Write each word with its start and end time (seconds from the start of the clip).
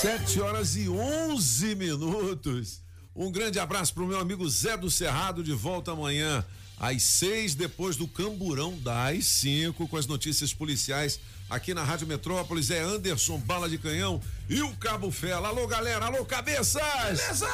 Sete 0.00 0.40
horas 0.40 0.76
e 0.76 0.88
onze 0.88 1.74
minutos. 1.74 2.80
Um 3.14 3.30
grande 3.30 3.58
abraço 3.58 3.92
para 3.92 4.02
o 4.02 4.06
meu 4.06 4.18
amigo 4.18 4.48
Zé 4.48 4.74
do 4.74 4.90
Cerrado, 4.90 5.44
de 5.44 5.52
volta 5.52 5.92
amanhã 5.92 6.42
às 6.78 7.02
seis, 7.02 7.54
depois 7.54 7.96
do 7.96 8.08
Camburão 8.08 8.78
das 8.78 9.26
cinco, 9.26 9.86
com 9.86 9.98
as 9.98 10.06
notícias 10.06 10.54
policiais 10.54 11.20
aqui 11.50 11.74
na 11.74 11.84
Rádio 11.84 12.06
Metrópolis. 12.06 12.70
É 12.70 12.80
Anderson 12.80 13.36
Bala 13.40 13.68
de 13.68 13.76
Canhão 13.76 14.22
e 14.48 14.62
o 14.62 14.74
Cabo 14.76 15.10
Fela. 15.10 15.48
Alô, 15.48 15.66
galera, 15.66 16.06
alô, 16.06 16.24
cabeças! 16.24 16.80
Beleza! 17.04 17.46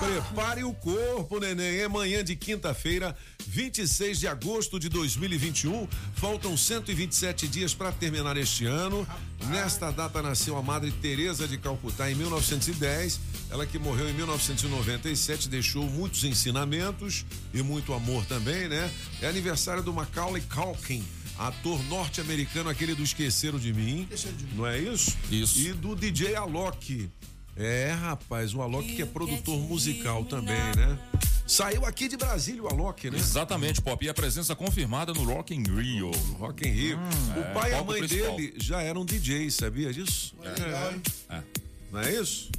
Prepare 0.00 0.64
o 0.64 0.72
corpo, 0.72 1.38
neném. 1.38 1.80
É 1.80 1.86
manhã 1.86 2.24
de 2.24 2.34
quinta-feira, 2.34 3.14
26 3.46 4.20
de 4.20 4.26
agosto 4.26 4.80
de 4.80 4.88
2021. 4.88 5.86
Faltam 6.14 6.56
127 6.56 7.46
dias 7.46 7.74
para 7.74 7.92
terminar 7.92 8.38
este 8.38 8.64
ano. 8.64 9.06
Nesta 9.48 9.90
data 9.90 10.22
nasceu 10.22 10.56
a 10.56 10.62
Madre 10.62 10.90
Teresa 10.90 11.46
de 11.46 11.58
Calcutá 11.58 12.10
em 12.10 12.14
1910. 12.14 13.20
Ela 13.50 13.66
que 13.66 13.78
morreu 13.78 14.08
em 14.08 14.14
1997 14.14 15.50
deixou 15.50 15.84
muitos 15.84 16.24
ensinamentos 16.24 17.26
e 17.52 17.62
muito 17.62 17.92
amor 17.92 18.24
também, 18.24 18.68
né? 18.68 18.90
É 19.20 19.28
aniversário 19.28 19.82
do 19.82 19.92
Macaulay 19.92 20.42
Culkin 20.42 21.04
ator 21.38 21.82
norte-americano, 21.84 22.68
aquele 22.68 22.94
do 22.94 23.02
Esqueceram 23.02 23.58
de 23.58 23.72
Mim. 23.72 24.06
Não 24.54 24.66
é 24.66 24.78
isso? 24.78 25.16
Isso. 25.30 25.58
E 25.58 25.72
do 25.72 25.96
DJ 25.96 26.36
Alok. 26.36 27.08
É, 27.56 27.92
rapaz, 27.92 28.54
o 28.54 28.62
Alok 28.62 28.94
que 28.94 29.02
é 29.02 29.06
produtor 29.06 29.58
musical 29.58 30.24
também, 30.24 30.56
né? 30.76 30.98
Saiu 31.46 31.84
aqui 31.84 32.06
de 32.06 32.16
Brasília 32.16 32.62
o 32.62 32.68
Alok, 32.68 33.10
né? 33.10 33.18
Exatamente, 33.18 33.82
Pop. 33.82 34.04
E 34.04 34.08
a 34.08 34.14
presença 34.14 34.54
confirmada 34.54 35.12
no 35.12 35.24
Rock 35.24 35.52
in 35.52 35.64
Rio. 35.64 36.12
Rock 36.38 36.66
in 36.66 36.70
Rio. 36.70 36.98
o 37.36 37.40
é, 37.40 37.52
pai 37.52 37.72
e 37.72 37.74
a 37.74 37.82
mãe 37.82 37.98
principal. 37.98 38.36
dele 38.36 38.54
já 38.56 38.80
eram 38.80 39.04
DJs, 39.04 39.54
sabia 39.54 39.92
disso? 39.92 40.34
É. 40.44 41.34
É. 41.36 41.42
Não 41.90 42.00
é 42.00 42.12
isso? 42.20 42.50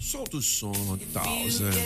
Solta 0.00 0.38
o 0.38 0.42
som, 0.42 0.72
Townsend. 1.12 1.76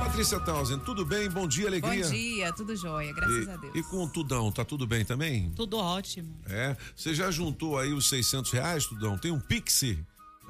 Patrícia 0.00 0.40
Townsend, 0.40 0.84
tudo 0.84 1.04
bem? 1.04 1.28
Bom 1.28 1.46
dia, 1.46 1.68
alegria. 1.68 2.04
Bom 2.04 2.10
dia, 2.10 2.52
tudo 2.52 2.74
jóia, 2.74 3.12
graças 3.12 3.48
a 3.48 3.56
Deus. 3.56 3.74
E, 3.74 3.78
e 3.78 3.82
com 3.82 4.04
o 4.04 4.08
Tudão, 4.08 4.50
tá 4.50 4.64
tudo 4.64 4.86
bem 4.86 5.04
também? 5.04 5.50
Tudo 5.54 5.76
ótimo. 5.76 6.34
É. 6.46 6.76
Você 6.96 7.14
já 7.14 7.30
juntou 7.30 7.78
aí 7.78 7.92
os 7.92 8.08
600 8.08 8.50
reais, 8.50 8.86
Tudão? 8.86 9.16
Tem 9.16 9.30
um 9.30 9.38
Pixie? 9.38 9.98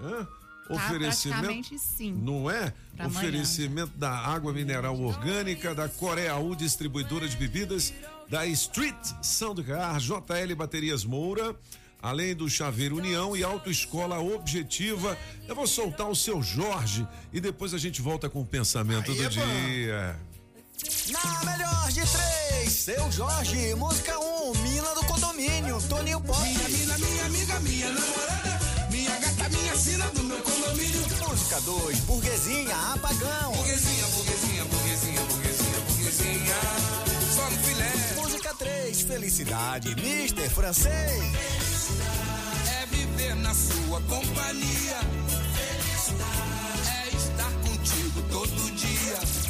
Hã? 0.00 0.26
Tá, 0.68 0.88
praticamente 0.90 1.78
sim. 1.78 2.12
Não 2.12 2.50
é? 2.50 2.74
Pra 2.94 3.06
amanhã, 3.06 3.20
Oferecimento 3.20 3.96
da 3.96 4.10
água 4.10 4.52
mineral 4.52 5.00
orgânica, 5.00 5.74
da 5.74 5.88
Coreia 5.88 6.36
U, 6.36 6.54
distribuidora 6.54 7.26
de 7.26 7.36
bebidas, 7.36 7.94
da 8.28 8.46
Street 8.46 8.94
Soundcar, 9.22 9.98
JL 9.98 10.54
Baterias 10.54 11.04
Moura, 11.04 11.56
além 12.02 12.34
do 12.34 12.50
Chaveiro 12.50 12.96
União 12.96 13.34
e 13.34 13.42
Autoescola 13.42 14.18
Objetiva. 14.18 15.16
Eu 15.46 15.54
vou 15.54 15.66
soltar 15.66 16.08
o 16.08 16.14
seu 16.14 16.42
Jorge 16.42 17.06
e 17.32 17.40
depois 17.40 17.72
a 17.72 17.78
gente 17.78 18.02
volta 18.02 18.28
com 18.28 18.42
o 18.42 18.46
pensamento 18.46 19.14
do 19.14 19.28
dia. 19.28 20.20
Na 21.10 21.50
melhor 21.50 21.88
de 21.90 22.02
três, 22.02 22.72
seu 22.72 23.10
Jorge, 23.10 23.74
música 23.74 24.16
um, 24.18 24.52
mina 24.58 24.94
do 24.94 25.04
condomínio, 25.06 25.82
Toninho 25.88 26.20
Pop. 26.20 26.40
Minha 26.42 26.68
mina, 26.68 26.98
minha 26.98 27.24
amiga, 27.24 27.60
minha 27.60 27.92
namorada, 27.92 28.57
minha 29.08 29.20
gata, 29.20 29.48
minha 29.48 29.76
sina 29.76 30.06
do 30.08 30.22
meu 30.22 30.38
condomínio. 30.42 31.00
Música 31.28 31.60
dois, 31.62 31.98
burguesinha, 32.00 32.76
apagão. 32.94 33.52
Burguesinha, 33.52 34.06
burguesinha, 34.06 34.64
burguesinha, 34.64 35.20
burguesinha, 35.22 35.80
burguesinha, 35.88 36.54
só 37.34 37.50
no 37.50 37.56
filé. 37.58 37.92
Música 38.16 38.54
três, 38.54 39.00
felicidade, 39.02 39.94
Mister 39.94 40.50
Francês. 40.50 41.22
É 42.70 42.86
viver 42.86 43.34
na 43.36 43.54
sua 43.54 44.00
companhia. 44.02 45.00
É 46.86 47.08
estar 47.16 47.52
contigo 47.62 48.22
todo 48.30 48.76
dia. 48.76 49.47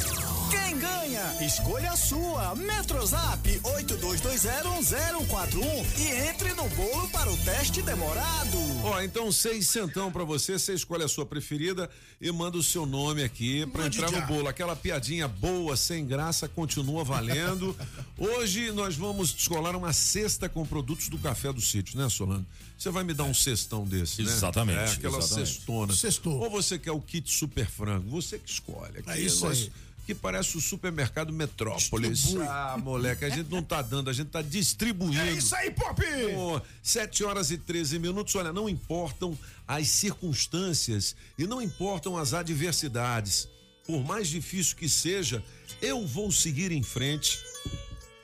Quem 0.69 0.77
ganha? 0.77 1.35
Escolha 1.43 1.93
a 1.93 1.97
sua. 1.97 2.53
Metrozap 2.53 3.59
82201041 3.63 5.85
e 5.97 6.29
entre 6.29 6.53
no 6.53 6.69
bolo 6.69 7.09
para 7.09 7.27
o 7.31 7.35
teste 7.37 7.81
demorado. 7.81 8.55
Ó, 8.83 9.01
então 9.01 9.31
seis 9.31 9.67
centão 9.67 10.11
pra 10.11 10.23
você, 10.23 10.59
você 10.59 10.75
escolhe 10.75 11.03
a 11.03 11.07
sua 11.07 11.25
preferida 11.25 11.89
e 12.21 12.31
manda 12.31 12.55
o 12.55 12.61
seu 12.61 12.85
nome 12.85 13.23
aqui 13.23 13.65
pra 13.65 13.85
Mande 13.85 13.97
entrar 13.97 14.11
no 14.11 14.21
bolo. 14.27 14.47
Aquela 14.47 14.75
piadinha 14.75 15.27
boa, 15.27 15.75
sem 15.75 16.05
graça, 16.05 16.47
continua 16.47 17.03
valendo. 17.03 17.75
Hoje 18.15 18.71
nós 18.71 18.95
vamos 18.95 19.33
descolar 19.33 19.75
uma 19.75 19.91
cesta 19.91 20.47
com 20.47 20.63
produtos 20.63 21.09
do 21.09 21.17
Café 21.17 21.51
do 21.51 21.61
Sítio, 21.61 21.97
né, 21.97 22.07
Solano? 22.09 22.45
Você 22.77 22.91
vai 22.91 23.03
me 23.03 23.15
dar 23.15 23.23
um 23.23 23.33
cestão 23.33 23.85
desse, 23.85 24.21
né? 24.21 24.31
Exatamente, 24.31 24.77
É, 24.77 24.91
aquela 24.93 25.17
exatamente. 25.17 25.49
cestona. 25.49 25.93
Sextou. 25.93 26.39
Ou 26.43 26.49
você 26.51 26.77
quer 26.77 26.91
o 26.91 27.01
kit 27.01 27.27
super 27.33 27.65
frango, 27.67 28.07
você 28.09 28.37
que 28.37 28.51
escolhe. 28.51 28.99
Aqui 28.99 29.09
É 29.09 29.19
isso 29.19 29.45
nós- 29.47 29.57
aí. 29.63 29.71
Que 30.09 30.15
parece 30.15 30.57
o 30.57 30.59
supermercado 30.59 31.31
Metrópolis. 31.31 32.21
Distribui. 32.21 32.47
Ah, 32.47 32.75
moleque, 32.83 33.25
a 33.25 33.29
gente 33.29 33.47
não 33.51 33.61
tá 33.61 33.79
dando, 33.79 34.09
a 34.09 34.13
gente 34.13 34.31
tá 34.31 34.41
distribuindo. 34.41 35.19
É 35.19 35.33
isso 35.33 35.53
aí, 35.53 35.69
Pop! 35.69 36.01
Pô, 36.33 36.59
7 36.81 37.23
horas 37.23 37.51
e 37.51 37.59
13 37.59 37.99
minutos. 37.99 38.33
Olha, 38.33 38.51
não 38.51 38.67
importam 38.67 39.37
as 39.67 39.87
circunstâncias 39.87 41.15
e 41.37 41.45
não 41.45 41.61
importam 41.61 42.17
as 42.17 42.33
adversidades. 42.33 43.47
Por 43.85 44.03
mais 44.03 44.29
difícil 44.29 44.75
que 44.75 44.89
seja, 44.89 45.43
eu 45.79 46.07
vou 46.07 46.31
seguir 46.31 46.71
em 46.71 46.81
frente 46.81 47.37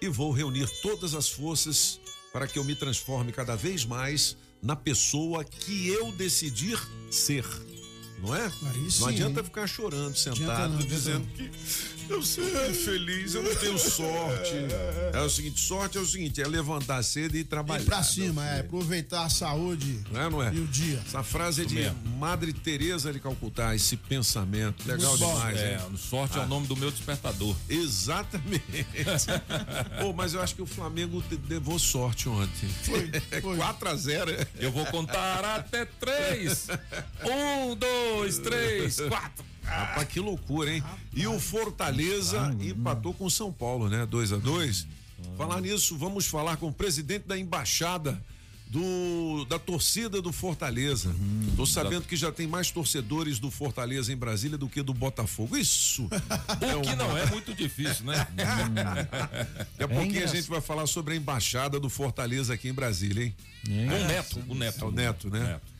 e 0.01 0.09
vou 0.09 0.31
reunir 0.31 0.67
todas 0.81 1.13
as 1.13 1.29
forças 1.29 1.99
para 2.33 2.47
que 2.47 2.57
eu 2.57 2.63
me 2.63 2.73
transforme 2.73 3.31
cada 3.31 3.55
vez 3.55 3.85
mais 3.85 4.35
na 4.59 4.75
pessoa 4.75 5.43
que 5.43 5.87
eu 5.89 6.11
decidir 6.13 6.79
ser. 7.11 7.45
Não 8.19 8.35
é? 8.35 8.45
Aí 8.45 8.91
sim, 8.91 9.01
não 9.01 9.07
adianta 9.09 9.39
hein? 9.39 9.45
ficar 9.45 9.67
chorando, 9.67 10.15
sentado, 10.15 10.73
não, 10.73 10.79
dizendo 10.79 11.27
que 11.33 11.49
eu 12.09 12.21
sou 12.21 12.43
infeliz, 12.69 13.33
eu 13.35 13.43
não 13.43 13.55
tenho 13.55 13.77
sorte. 13.77 14.53
É 15.13 15.21
o 15.21 15.29
seguinte, 15.29 15.59
sorte 15.59 15.97
é 15.97 16.01
o 16.01 16.05
seguinte, 16.05 16.41
é 16.41 16.47
levantar 16.47 17.01
cedo 17.03 17.35
e 17.35 17.43
trabalhar. 17.43 17.83
Ir 17.83 17.85
pra 17.85 18.03
cima, 18.03 18.45
é, 18.47 18.59
aproveitar 18.61 19.23
a 19.25 19.29
saúde 19.29 20.01
Não 20.11 20.21
é, 20.21 20.29
não 20.29 20.43
é? 20.43 20.53
e 20.53 20.59
o 20.59 20.67
dia. 20.67 21.01
Essa 21.05 21.23
frase 21.23 21.63
é 21.63 21.65
de 21.65 21.75
mesmo. 21.75 21.97
Madre 22.17 22.53
Teresa 22.53 23.11
de 23.11 23.19
Calcutá, 23.19 23.75
esse 23.75 23.97
pensamento. 23.97 24.87
Legal 24.87 25.17
bom. 25.17 25.33
demais, 25.33 25.57
É, 25.59 25.73
hein? 25.75 25.97
sorte 25.97 26.37
é 26.37 26.41
o 26.41 26.47
nome 26.47 26.67
do 26.67 26.75
meu 26.77 26.91
despertador. 26.91 27.55
Exatamente. 27.69 28.85
Pô, 30.01 30.13
mas 30.13 30.33
eu 30.33 30.41
acho 30.41 30.55
que 30.55 30.61
o 30.61 30.65
Flamengo 30.65 31.23
levou 31.49 31.77
sorte 31.79 32.29
ontem. 32.29 32.69
Foi, 32.83 33.11
foi. 33.41 33.55
4 33.57 33.89
a 33.89 33.95
0 33.95 34.31
Eu 34.59 34.71
vou 34.71 34.85
contar 34.87 35.43
até 35.43 35.85
três. 35.85 36.67
Um, 37.23 37.75
dois, 37.75 38.37
três, 38.39 38.99
quatro. 39.01 39.43
Rapaz, 39.65 40.07
que 40.07 40.19
loucura, 40.19 40.73
hein? 40.73 40.83
E 41.13 41.27
o 41.27 41.39
Fortaleza 41.39 42.55
empatou 42.61 43.13
com 43.13 43.25
o 43.25 43.31
São 43.31 43.51
Paulo, 43.51 43.89
né? 43.89 44.05
2 44.05 44.33
a 44.33 44.37
2 44.37 44.87
Falar 45.37 45.61
nisso, 45.61 45.97
vamos 45.97 46.25
falar 46.25 46.57
com 46.57 46.67
o 46.67 46.73
presidente 46.73 47.27
da 47.27 47.37
embaixada 47.37 48.21
do 48.67 49.45
da 49.45 49.59
torcida 49.59 50.21
do 50.21 50.31
Fortaleza. 50.31 51.13
Tô 51.55 51.65
sabendo 51.65 52.03
que 52.03 52.15
já 52.15 52.31
tem 52.31 52.47
mais 52.47 52.71
torcedores 52.71 53.39
do 53.39 53.51
Fortaleza 53.51 54.11
em 54.11 54.15
Brasília 54.15 54.57
do 54.57 54.67
que 54.67 54.81
do 54.81 54.93
Botafogo. 54.93 55.57
Isso. 55.57 56.09
O 56.75 56.81
que 56.81 56.95
não 56.95 57.17
é 57.17 57.25
muito 57.27 57.53
difícil, 57.53 58.05
né? 58.05 58.27
Daqui 59.77 59.83
a 59.83 59.87
pouquinho 59.87 60.23
a 60.23 60.27
gente 60.27 60.49
vai 60.49 60.61
falar 60.61 60.87
sobre 60.87 61.13
a 61.13 61.17
embaixada 61.17 61.79
do 61.79 61.89
Fortaleza 61.89 62.53
aqui 62.53 62.69
em 62.69 62.73
Brasília, 62.73 63.25
hein? 63.25 63.35
O 63.67 64.07
Neto, 64.07 64.43
o 64.47 64.55
Neto. 64.55 64.83
É 64.83 64.87
o 64.87 64.91
Neto, 64.91 65.29
né? 65.29 65.39
Neto. 65.39 65.74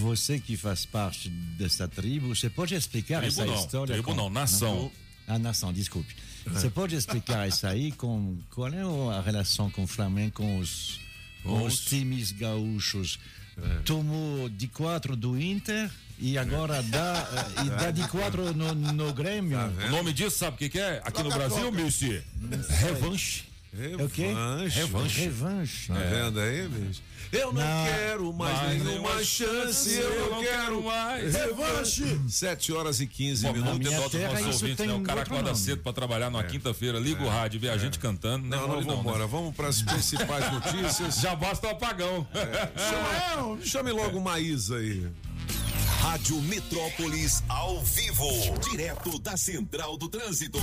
Você 0.00 0.40
que 0.40 0.56
faz 0.56 0.86
parte 0.86 1.28
dessa 1.28 1.86
tribo, 1.86 2.34
você 2.34 2.48
pode 2.48 2.74
explicar 2.74 3.20
Tribo 3.20 3.32
essa 3.32 3.44
não, 3.44 3.54
história? 3.54 3.92
tribo 3.94 4.08
com- 4.08 4.14
não, 4.14 4.30
nação. 4.30 4.90
A 5.28 5.38
nação, 5.38 5.72
desculpe. 5.72 6.14
Você 6.46 6.70
pode 6.70 6.96
explicar 6.96 7.46
isso 7.46 7.66
aí 7.66 7.92
com 7.92 8.38
qual 8.50 8.68
é 8.68 8.82
a 9.16 9.20
relação 9.20 9.70
com 9.70 9.84
o 9.84 9.86
Flamengo 9.86 10.32
com 10.32 10.58
os, 10.58 10.98
com 11.42 11.64
os 11.64 11.80
times 11.80 12.32
gaúchos? 12.32 13.18
Tomou 13.84 14.48
de 14.48 14.66
quatro 14.68 15.14
do 15.14 15.38
Inter 15.38 15.90
e 16.18 16.38
agora 16.38 16.82
dá, 16.82 17.28
eh, 17.58 17.64
e 17.66 17.70
dá 17.70 17.90
de 17.90 18.06
quatro 18.08 18.54
no, 18.54 18.74
no 18.74 19.12
Grêmio. 19.12 19.58
O 19.86 19.90
nome 19.90 20.12
disso, 20.14 20.38
sabe 20.38 20.56
o 20.56 20.58
que, 20.58 20.70
que 20.70 20.78
é? 20.78 21.02
Aqui 21.04 21.22
no 21.22 21.28
Troca, 21.28 21.36
Brasil, 21.48 21.68
troca. 21.70 21.82
Mister? 21.82 22.24
Revanche. 22.80 23.44
É 23.78 24.02
o 24.02 24.08
quê? 24.08 24.28
Revanche. 24.28 24.78
Revanche. 24.80 25.20
Revanche. 25.20 25.86
Tá 25.88 25.94
vendo 25.94 26.40
aí, 26.40 26.68
bicho? 26.68 27.02
Eu 27.32 27.52
não, 27.52 27.62
Não. 27.62 27.84
quero 27.86 28.32
mais, 28.32 28.56
Mais 28.56 28.70
nenhuma 28.84 28.90
nenhuma 28.90 29.24
chance, 29.24 29.92
eu 29.94 30.30
não 30.30 30.42
quero 30.42 30.82
mais. 30.82 31.32
Revanche! 31.34 32.20
7 32.28 32.72
horas 32.72 32.98
e 33.00 33.06
15 33.06 33.46
Bom, 33.46 33.52
minutos. 33.52 33.78
minha 33.78 33.90
Minha 33.90 34.10
terra, 34.10 34.28
terra, 34.30 34.40
nossos 34.40 34.62
ouvintes, 34.62 34.76
tem 34.78 34.86
né? 34.88 34.94
O 34.94 34.96
um 34.96 35.02
cara 35.04 35.22
acorda 35.22 35.42
nome. 35.50 35.56
cedo 35.56 35.80
pra 35.82 35.92
trabalhar 35.92 36.28
numa 36.28 36.42
quinta-feira, 36.42 36.98
liga 36.98 37.22
o 37.22 37.28
rádio 37.28 37.58
e 37.58 37.60
vê 37.60 37.68
a 37.70 37.76
gente 37.78 38.00
cantando. 38.00 38.46
Não, 38.48 38.56
é 38.56 38.60
Não, 38.60 38.68
não, 38.68 38.74
não, 38.74 38.82
vamos 38.82 38.94
né? 38.96 39.00
embora. 39.00 39.26
Vamos 39.28 39.54
para 39.54 39.68
as 39.68 39.80
principais 39.80 40.52
notícias. 40.52 41.16
Já 41.20 41.36
basta 41.36 41.68
o 41.68 41.70
apagão. 41.70 42.26
Chama, 42.34 43.58
chame 43.64 43.92
logo 43.92 44.18
o 44.18 44.20
Maísa 44.20 44.76
aí. 44.78 45.06
Rádio 46.00 46.40
Metrópolis 46.42 47.42
ao 47.48 47.80
vivo, 47.82 48.26
direto 48.70 49.18
da 49.20 49.36
Central 49.36 49.96
do 49.96 50.08
Trânsito. 50.08 50.58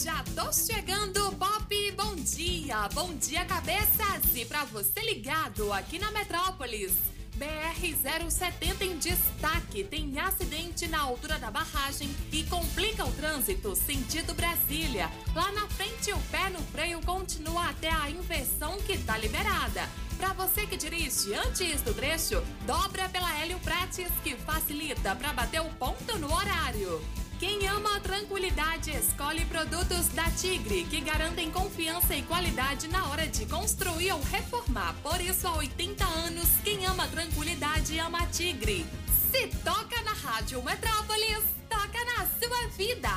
Já 0.00 0.22
tô 0.36 0.52
chegando, 0.52 1.32
Pop. 1.32 1.92
Bom 1.96 2.14
dia, 2.14 2.88
bom 2.94 3.12
dia, 3.14 3.44
cabeças. 3.44 4.22
E 4.32 4.44
pra 4.44 4.64
você 4.66 5.00
ligado 5.00 5.72
aqui 5.72 5.98
na 5.98 6.12
Metrópolis. 6.12 6.92
BR-070 7.36 8.82
em 8.82 8.96
destaque. 8.98 9.82
Tem 9.82 10.16
acidente 10.20 10.86
na 10.86 11.00
altura 11.00 11.36
da 11.40 11.50
barragem 11.50 12.08
e 12.30 12.44
complica 12.44 13.04
o 13.04 13.12
trânsito 13.12 13.74
sentido 13.74 14.34
Brasília. 14.34 15.10
Lá 15.34 15.50
na 15.50 15.66
frente, 15.66 16.12
o 16.12 16.18
pé 16.30 16.48
no 16.48 16.60
freio 16.66 17.00
continua 17.02 17.70
até 17.70 17.90
a 17.90 18.08
inversão 18.08 18.78
que 18.78 18.96
tá 18.98 19.18
liberada. 19.18 19.88
Pra 20.16 20.32
você 20.32 20.64
que 20.64 20.76
dirige 20.76 21.34
antes 21.34 21.82
do 21.82 21.92
trecho, 21.92 22.40
dobra 22.64 23.08
pela 23.08 23.36
Hélio 23.36 23.58
Prates 23.58 24.12
que 24.22 24.36
facilita 24.36 25.16
para 25.16 25.32
bater 25.32 25.60
o 25.60 25.70
ponto 25.70 26.16
no 26.20 26.32
horário. 26.32 27.02
Quem 27.38 27.68
ama 27.68 27.96
a 27.96 28.00
tranquilidade 28.00 28.90
escolhe 28.90 29.44
produtos 29.44 30.08
da 30.08 30.28
Tigre, 30.32 30.84
que 30.90 31.00
garantem 31.00 31.48
confiança 31.52 32.16
e 32.16 32.22
qualidade 32.22 32.88
na 32.88 33.06
hora 33.06 33.28
de 33.28 33.46
construir 33.46 34.10
ou 34.10 34.20
reformar. 34.20 34.92
Por 35.04 35.20
isso, 35.20 35.46
há 35.46 35.56
80 35.56 36.04
anos, 36.04 36.48
quem 36.64 36.84
ama 36.84 37.04
a 37.04 37.06
tranquilidade 37.06 37.96
ama 38.00 38.22
a 38.22 38.26
Tigre. 38.26 38.84
Se 39.30 39.46
toca 39.62 40.02
na 40.02 40.14
Rádio 40.14 40.60
Metrópolis, 40.64 41.44
toca 41.68 42.04
na 42.06 42.26
sua 42.40 42.68
vida. 42.76 43.10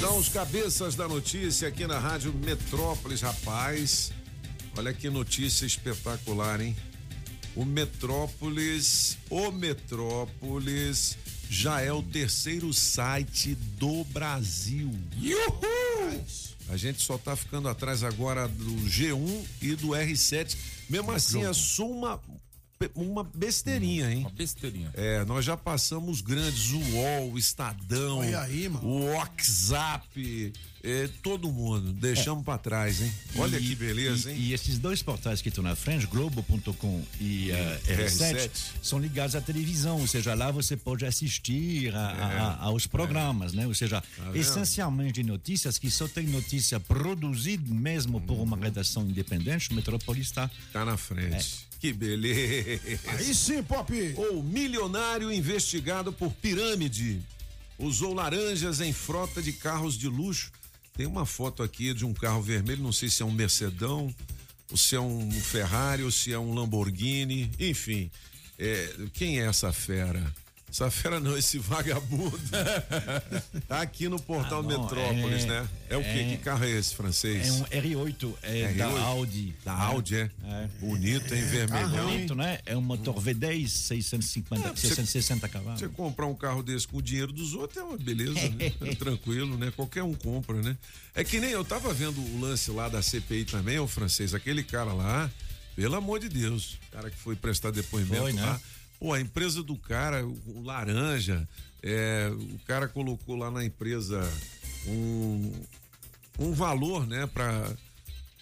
São 0.00 0.16
os 0.16 0.30
cabeças 0.30 0.94
da 0.94 1.06
notícia 1.06 1.68
aqui 1.68 1.86
na 1.86 1.98
Rádio 1.98 2.32
Metrópolis, 2.32 3.20
rapaz. 3.20 4.12
Olha 4.78 4.94
que 4.94 5.10
notícia 5.10 5.66
espetacular, 5.66 6.58
hein? 6.62 6.74
O 7.56 7.64
Metrópolis, 7.64 9.16
o 9.30 9.50
Metrópolis 9.50 11.16
já 11.48 11.80
é 11.80 11.90
o 11.90 12.02
terceiro 12.02 12.70
site 12.74 13.54
do 13.54 14.04
Brasil. 14.04 14.92
Uhul! 15.16 16.24
A 16.68 16.76
gente 16.76 17.00
só 17.00 17.16
tá 17.16 17.34
ficando 17.34 17.66
atrás 17.68 18.02
agora 18.02 18.46
do 18.46 18.72
G1 18.86 19.44
e 19.62 19.74
do 19.74 19.88
R7. 19.88 20.54
Mesmo 20.90 21.10
assim, 21.12 21.44
é 21.44 21.52
só 21.54 21.88
uma, 21.88 22.20
uma 22.94 23.24
besteirinha, 23.24 24.12
hein? 24.12 24.20
Uma 24.20 24.30
besteirinha. 24.30 24.90
É, 24.92 25.24
nós 25.24 25.42
já 25.42 25.56
passamos 25.56 26.20
grandes, 26.20 26.72
o 26.72 26.78
UOL, 26.78 27.32
o 27.32 27.38
Estadão, 27.38 28.20
aí, 28.20 28.68
mano. 28.68 28.86
o 28.86 29.14
WhatsApp, 29.14 30.52
é, 30.86 31.08
todo 31.22 31.50
mundo. 31.50 31.92
Deixamos 31.92 32.44
pra 32.44 32.56
trás, 32.58 33.00
hein? 33.02 33.12
Olha 33.36 33.58
E- 33.58 33.62
que 33.62 33.74
beleza, 33.74 34.30
e, 34.30 34.34
hein? 34.34 34.40
E 34.40 34.52
esses 34.52 34.78
dois 34.78 35.02
portais 35.02 35.42
que 35.42 35.48
estão 35.48 35.64
na 35.64 35.74
frente, 35.74 36.06
Globo.com 36.06 37.04
e 37.20 37.50
eh, 37.50 37.80
R7, 37.86 38.34
R7. 38.36 38.50
são 38.82 38.98
ligados 38.98 39.34
à 39.34 39.40
televisão, 39.40 40.00
ou 40.00 40.06
seja, 40.06 40.34
lá 40.34 40.50
você 40.50 40.76
pode 40.76 41.04
assistir 41.04 41.94
a- 41.94 41.98
a- 41.98 42.42
a- 42.52 42.62
aos 42.66 42.86
programas, 42.86 43.52
né? 43.52 43.66
Ou 43.66 43.74
seja, 43.74 44.02
vendo? 44.18 44.36
essencialmente 44.36 45.22
notícias 45.22 45.78
que 45.78 45.90
só 45.90 46.06
tem 46.06 46.26
notícia 46.26 46.78
produzida 46.78 47.72
mesmo 47.74 48.20
por 48.20 48.34
uma 48.38 48.56
redação 48.56 49.02
independente, 49.08 49.68
está 50.20 50.50
Tá 50.72 50.84
na 50.84 50.96
frente. 50.96 51.66
Que 51.80 51.92
beleza. 51.92 52.80
Aí 53.08 53.34
sim, 53.34 53.62
Pop! 53.62 53.92
O 54.32 54.42
milionário 54.42 55.30
investigado 55.32 56.12
por 56.12 56.32
pirâmide 56.32 57.20
usou 57.78 58.14
laranjas 58.14 58.80
em 58.80 58.92
frota 58.92 59.42
de 59.42 59.52
carros 59.52 59.96
de 59.98 60.08
luxo. 60.08 60.50
Tem 60.96 61.06
uma 61.06 61.26
foto 61.26 61.62
aqui 61.62 61.92
de 61.92 62.04
um 62.04 62.14
carro 62.14 62.40
vermelho, 62.40 62.82
não 62.82 62.92
sei 62.92 63.10
se 63.10 63.22
é 63.22 63.26
um 63.26 63.30
Mercedão, 63.30 64.14
ou 64.70 64.76
se 64.76 64.96
é 64.96 65.00
um 65.00 65.30
Ferrari, 65.30 66.02
ou 66.02 66.10
se 66.10 66.32
é 66.32 66.38
um 66.38 66.54
Lamborghini, 66.54 67.50
enfim. 67.60 68.10
É, 68.58 68.94
quem 69.12 69.40
é 69.40 69.44
essa 69.46 69.72
fera? 69.72 70.32
Essa 70.68 70.90
fera 70.90 71.18
não, 71.20 71.38
esse 71.38 71.58
vagabundo. 71.58 72.38
tá 73.66 73.80
aqui 73.80 74.08
no 74.08 74.20
portal 74.20 74.60
Ah, 74.60 74.62
não, 74.62 74.82
Metrópolis, 74.82 75.44
é- 75.44 75.46
né? 75.46 75.68
É 75.88 75.96
o 75.96 76.02
quê? 76.02 76.08
é- 76.08 76.24
Que 76.30 76.36
carro 76.38 76.64
é 76.64 76.70
esse, 76.70 76.94
francês? 76.94 77.46
É 77.48 77.52
um 77.52 77.64
R8, 77.64 78.34
é 78.42 78.72
da 78.74 78.88
R8? 78.90 78.98
Audi. 79.02 79.54
Da 79.64 79.72
Audi, 79.72 80.16
é? 80.16 80.30
É. 80.44 80.68
Bonito, 80.80 81.34
hein? 81.34 81.42
Vermelhão. 81.44 82.10
Bonito, 82.10 82.34
né? 82.34 82.58
É 82.66 82.76
um 82.76 82.82
motor 82.82 83.14
V10, 83.22 83.68
650, 83.68 84.68
É, 84.68 84.70
você- 84.72 84.88
660 84.88 85.48
cavalos. 85.48 85.80
Você 85.80 85.88
comprar 85.88 86.26
um 86.26 86.34
carro 86.34 86.62
desse 86.62 86.86
com 86.86 86.98
o 86.98 87.02
dinheiro 87.02 87.32
dos 87.32 87.54
outros 87.54 87.78
é 87.78 87.82
uma 87.82 87.96
beleza, 87.96 88.34
né? 88.50 88.72
É 88.82 88.94
tranquilo, 88.96 89.56
né? 89.56 89.72
Qualquer 89.74 90.02
um 90.02 90.12
compra, 90.14 90.60
né? 90.60 90.76
É 91.14 91.24
que 91.24 91.40
nem 91.40 91.50
eu 91.52 91.64
tava 91.64 91.94
vendo 91.94 92.20
o 92.20 92.40
lance 92.40 92.70
lá 92.70 92.88
da 92.88 93.00
CPI 93.00 93.44
também, 93.46 93.78
o 93.78 93.86
francês, 93.86 94.34
aquele 94.34 94.62
cara 94.62 94.92
lá, 94.92 95.30
pelo 95.74 95.94
amor 95.94 96.18
de 96.20 96.28
Deus, 96.28 96.74
o 96.88 96.92
cara 96.92 97.10
que 97.10 97.16
foi 97.16 97.34
prestar 97.36 97.70
depoimento 97.70 98.22
Foi, 98.22 98.32
né? 98.32 98.42
lá. 98.42 98.60
Pô, 98.98 99.12
a 99.12 99.20
empresa 99.20 99.62
do 99.62 99.76
cara, 99.76 100.26
o, 100.26 100.62
laranja, 100.64 101.46
é, 101.82 102.30
o 102.32 102.58
cara 102.66 102.88
colocou 102.88 103.36
lá 103.36 103.50
na 103.50 103.64
empresa 103.64 104.20
um, 104.86 105.52
um 106.38 106.52
valor, 106.52 107.06
né, 107.06 107.26
pra. 107.26 107.70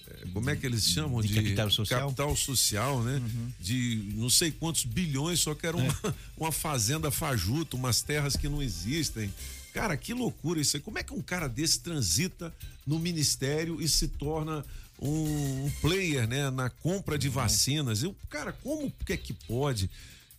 é, 0.09 0.27
Como 0.33 0.49
é 0.49 0.57
que 0.57 0.65
eles 0.65 0.85
chamam? 0.85 1.21
de 1.21 1.35
capital 1.35 1.71
social? 1.71 2.01
Capital 2.01 2.37
social, 2.37 3.03
né? 3.03 3.21
De 3.61 4.13
não 4.15 4.31
sei 4.31 4.53
quantos 4.53 4.85
bilhões, 4.85 5.41
só 5.41 5.55
que 5.55 5.67
era 5.67 5.77
uma, 5.77 5.97
uma 6.39 6.53
fazenda 6.53 7.11
fajuta, 7.11 7.77
umas 7.77 8.01
terras 8.03 8.37
que 8.37 8.49
não 8.49 8.63
existem. 8.63 9.33
Cara, 9.73 9.97
que 9.97 10.15
loucura 10.15 10.61
isso 10.61 10.77
aí. 10.77 10.83
Como 10.83 10.99
é 10.99 11.03
que 11.03 11.13
um 11.13 11.21
cara 11.21 11.49
desse 11.49 11.81
transita 11.81 12.55
no 12.87 12.97
ministério 12.99 13.83
e 13.83 13.89
se 13.89 14.07
torna 14.07 14.65
um, 15.01 15.65
um 15.67 15.73
player, 15.81 16.29
né? 16.29 16.49
Na 16.49 16.71
compra 16.71 17.19
de 17.19 17.29
vacinas? 17.29 18.03
Eu, 18.05 18.15
cara, 18.31 18.53
como 18.53 18.93
que 19.05 19.13
é 19.13 19.17
que 19.17 19.33
pode? 19.33 19.91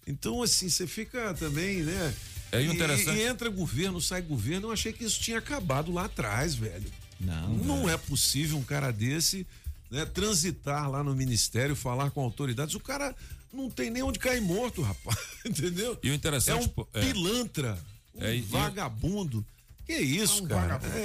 Então, 0.08 0.42
assim, 0.44 0.70
você 0.70 0.86
fica 0.86 1.34
também, 1.34 1.78
né? 1.84 2.14
É 2.52 2.62
E- 2.62 2.68
interessante. 2.68 3.18
E, 3.18 3.22
entra 3.24 3.50
governo, 3.50 4.00
sai 4.00 4.22
governo. 4.22 4.68
Eu 4.68 4.72
achei 4.72 4.94
que 4.94 5.04
isso 5.04 5.20
tinha 5.20 5.40
acabado 5.40 5.92
lá 5.92 6.06
atrás, 6.06 6.56
velho. 6.56 6.86
Não, 7.20 7.50
Não 7.50 7.90
é 7.90 7.98
possível 7.98 8.58
um 8.58 8.64
cara 8.64 8.92
desse 8.92 9.46
né, 9.90 10.06
transitar 10.06 10.90
lá 10.90 11.04
no 11.04 11.16
ministério, 11.16 11.76
falar 11.76 12.12
com 12.12 12.22
autoridades. 12.22 12.76
O 12.76 12.80
cara 12.80 13.16
não 13.54 13.70
tem 13.70 13.90
nem 13.90 14.04
onde 14.04 14.20
cair 14.20 14.42
morto, 14.42 14.82
rapaz. 14.82 15.18
Entendeu? 15.46 15.98
E 16.04 16.10
o 16.10 16.14
interessante, 16.14 16.72
É 16.78 16.82
um 16.82 16.86
é. 16.94 17.02
pilantra, 17.02 17.78
um 18.16 18.24
É, 18.24 18.36
e- 18.36 18.42
vagabundo. 18.42 19.46
Que 19.88 19.94
isso, 20.00 20.44
um 20.44 20.48
cara? 20.48 20.78
vagabundo. 20.80 20.98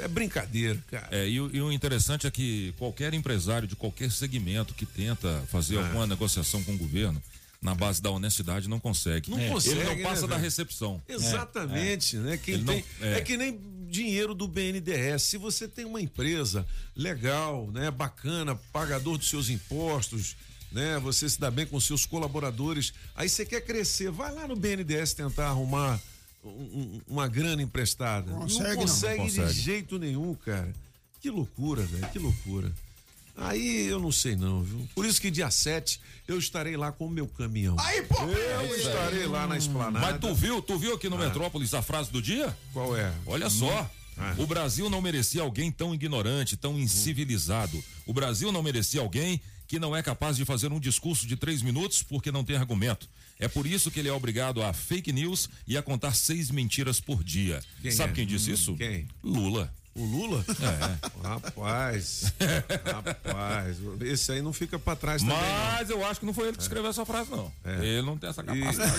É, 0.00 0.04
é 0.04 0.08
brincadeira, 0.08 0.78
cara. 0.90 1.08
É, 1.10 1.28
e, 1.28 1.40
o, 1.40 1.50
e 1.54 1.60
o 1.60 1.72
interessante 1.72 2.24
é 2.26 2.30
que 2.30 2.72
qualquer 2.78 3.12
empresário 3.12 3.66
de 3.66 3.74
qualquer 3.74 4.10
segmento 4.12 4.74
que 4.74 4.86
tenta 4.86 5.42
fazer 5.50 5.74
É. 5.76 5.78
alguma 5.82 6.06
negociação 6.06 6.62
com 6.62 6.72
o 6.72 6.78
governo 6.78 7.20
na 7.60 7.74
base 7.74 8.00
da 8.00 8.10
honestidade 8.10 8.68
não 8.68 8.78
consegue. 8.78 9.30
Não 9.30 9.38
consegue, 9.48 9.76
Ele 9.80 9.84
né, 9.88 9.94
não 9.96 10.02
passa 10.02 10.22
da 10.22 10.34
velho? 10.36 10.42
recepção. 10.42 11.02
Exatamente, 11.08 12.16
né? 12.16 12.36
Quem 12.36 12.54
Ele 12.54 12.64
não- 12.64 12.72
tem, 12.74 12.84
é. 13.00 13.12
é. 13.14 13.20
que 13.20 13.36
nem 13.36 13.58
dinheiro 13.90 14.34
do 14.34 14.46
BNDES. 14.46 15.22
Se 15.22 15.36
você 15.38 15.66
tem 15.66 15.84
uma 15.84 16.00
empresa 16.00 16.66
legal, 16.94 17.68
né, 17.72 17.90
bacana, 17.90 18.54
pagador 18.72 19.16
dos 19.18 19.28
seus 19.28 19.48
impostos, 19.48 20.36
né, 20.70 20.98
você 20.98 21.28
se 21.28 21.40
dá 21.40 21.50
bem 21.50 21.66
com 21.66 21.80
seus 21.80 22.04
colaboradores, 22.06 22.92
aí 23.14 23.28
você 23.28 23.44
quer 23.46 23.62
crescer, 23.62 24.10
vai 24.10 24.32
lá 24.32 24.46
no 24.46 24.54
BNDES 24.54 25.14
tentar 25.14 25.48
arrumar 25.48 25.98
um- 26.44 26.48
um- 26.50 27.00
uma 27.08 27.26
grana 27.26 27.62
emprestada. 27.62 28.30
Consegue, 28.30 28.62
não 28.62 28.70
não. 28.74 28.76
consegue, 28.82 29.18
Não 29.18 29.24
consegue. 29.24 29.52
de 29.54 29.60
jeito 29.60 29.98
nenhum, 29.98 30.34
cara. 30.34 30.72
Que 31.20 31.30
loucura, 31.30 31.82
velho, 31.82 32.08
que 32.12 32.18
loucura. 32.18 32.70
Aí 33.40 33.86
eu 33.86 34.00
não 34.00 34.10
sei 34.10 34.34
não, 34.34 34.62
viu? 34.62 34.88
Por 34.94 35.06
isso 35.06 35.20
que 35.20 35.30
dia 35.30 35.50
7 35.50 36.00
eu 36.26 36.38
estarei 36.38 36.76
lá 36.76 36.90
com 36.90 37.06
o 37.06 37.10
meu 37.10 37.26
caminhão. 37.26 37.76
Aí, 37.78 38.02
Pop! 38.02 38.30
Eu 38.30 38.76
estarei 38.76 39.26
lá 39.26 39.46
na 39.46 39.56
esplanada. 39.56 40.04
Mas 40.04 40.20
tu 40.20 40.34
viu, 40.34 40.60
tu 40.60 40.76
viu 40.76 40.94
aqui 40.94 41.08
no 41.08 41.16
Metrópolis 41.16 41.72
a 41.72 41.80
frase 41.80 42.10
do 42.10 42.20
dia? 42.20 42.56
Qual 42.72 42.96
é? 42.96 43.12
Olha 43.26 43.48
só. 43.48 43.88
Ah. 44.16 44.34
O 44.36 44.46
Brasil 44.46 44.90
não 44.90 45.00
merecia 45.00 45.42
alguém 45.42 45.70
tão 45.70 45.94
ignorante, 45.94 46.56
tão 46.56 46.78
incivilizado. 46.78 47.82
O 48.04 48.12
Brasil 48.12 48.50
não 48.50 48.62
merecia 48.62 49.00
alguém 49.00 49.40
que 49.68 49.78
não 49.78 49.94
é 49.94 50.02
capaz 50.02 50.36
de 50.36 50.44
fazer 50.44 50.72
um 50.72 50.80
discurso 50.80 51.26
de 51.26 51.36
três 51.36 51.62
minutos 51.62 52.02
porque 52.02 52.32
não 52.32 52.42
tem 52.42 52.56
argumento. 52.56 53.08
É 53.38 53.46
por 53.46 53.66
isso 53.66 53.90
que 53.90 54.00
ele 54.00 54.08
é 54.08 54.12
obrigado 54.12 54.62
a 54.62 54.72
fake 54.72 55.12
news 55.12 55.48
e 55.66 55.76
a 55.76 55.82
contar 55.82 56.14
seis 56.14 56.50
mentiras 56.50 57.00
por 57.00 57.22
dia. 57.22 57.62
Quem 57.80 57.92
Sabe 57.92 58.12
é? 58.12 58.14
quem 58.16 58.26
disse 58.26 58.50
isso? 58.50 58.74
Quem? 58.74 59.06
Lula. 59.22 59.72
O 59.98 60.04
Lula? 60.04 60.44
É. 60.48 61.08
Rapaz, 61.28 62.32
rapaz, 62.84 63.76
esse 64.02 64.30
aí 64.32 64.40
não 64.40 64.52
fica 64.52 64.78
pra 64.78 64.94
trás 64.94 65.22
também. 65.22 65.36
Mas 65.36 65.90
eu 65.90 66.06
acho 66.06 66.20
que 66.20 66.26
não 66.26 66.32
foi 66.32 66.48
ele 66.48 66.56
que 66.56 66.62
escreveu 66.62 66.88
essa 66.90 67.04
frase, 67.04 67.30
não. 67.30 67.50
É. 67.64 67.84
Ele 67.84 68.02
não 68.02 68.16
tem 68.16 68.30
essa 68.30 68.42
capacidade. 68.42 68.92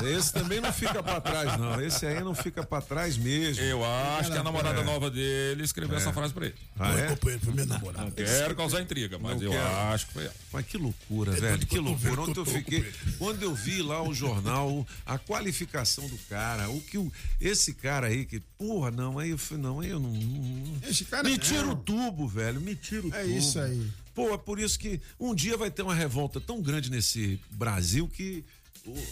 não. 0.00 0.08
Esse 0.08 0.32
também 0.32 0.60
não 0.60 0.72
fica 0.72 1.02
pra 1.02 1.20
trás, 1.20 1.58
não. 1.58 1.80
Esse 1.80 2.06
aí 2.06 2.20
não 2.22 2.34
fica 2.34 2.62
pra 2.62 2.80
trás 2.80 3.16
mesmo. 3.16 3.62
Eu 3.64 3.84
acho 3.84 4.30
que 4.30 4.38
a 4.38 4.42
namorada 4.44 4.80
É. 4.80 4.84
nova 4.84 5.10
dele 5.10 5.64
escreveu 5.64 5.96
É. 5.96 6.00
essa 6.00 6.12
frase 6.12 6.32
pra 6.32 6.46
ele. 6.46 6.54
Ah, 6.78 6.92
é? 6.98 7.06
Companheiro, 7.08 7.44
foi 7.44 7.54
minha 7.54 7.66
namorada. 7.66 8.04
Não 8.04 8.10
quero 8.12 8.54
causar 8.54 8.80
intriga, 8.80 9.18
mas 9.18 9.36
Não 9.36 9.42
eu 9.42 9.50
quero. 9.50 9.66
acho 9.92 10.06
que 10.06 10.12
foi 10.12 10.24
ela. 10.24 10.34
Mas 10.52 10.66
que 10.66 10.78
loucura, 10.78 11.32
É 11.36 11.40
velho, 11.40 11.66
que 11.66 11.78
loucura. 11.78 12.20
Ontem 12.22 12.40
eu 12.40 12.46
fiquei. 12.46 12.92
Quando 13.18 13.42
eu 13.42 13.54
vi 13.54 13.82
lá 13.82 14.02
o 14.02 14.14
jornal, 14.14 14.86
a 15.04 15.18
qualificação 15.18 16.06
do 16.08 16.16
cara, 16.28 16.68
o 16.70 16.80
que 16.80 16.96
o, 16.96 17.12
esse 17.40 17.74
cara 17.74 18.06
aí, 18.06 18.24
que, 18.24 18.40
porra, 18.58 18.90
não, 18.90 19.18
aí 19.18 19.30
eu 19.30 19.38
falei, 19.38 19.62
não, 19.62 19.80
aí 19.80 19.90
eu 19.90 20.00
não. 20.00 20.10
não- 20.12 20.88
Esse 20.88 21.04
cara 21.04 21.28
me 21.28 21.34
é- 21.34 21.38
tira 21.38 21.66
o 21.68 21.76
tubo, 21.76 22.26
velho, 22.28 22.60
me 22.60 22.74
tira 22.74 23.06
o 23.06 23.14
É 23.14 23.22
tubo. 23.24 23.36
isso 23.36 23.58
aí. 23.58 23.90
Pô, 24.14 24.32
é 24.34 24.38
por 24.38 24.58
isso 24.58 24.78
que 24.78 25.00
um 25.20 25.34
dia 25.34 25.56
vai 25.56 25.70
ter 25.70 25.82
uma 25.82 25.94
revolta 25.94 26.40
tão 26.40 26.62
grande 26.62 26.90
nesse 26.90 27.38
Brasil 27.50 28.08
que 28.08 28.42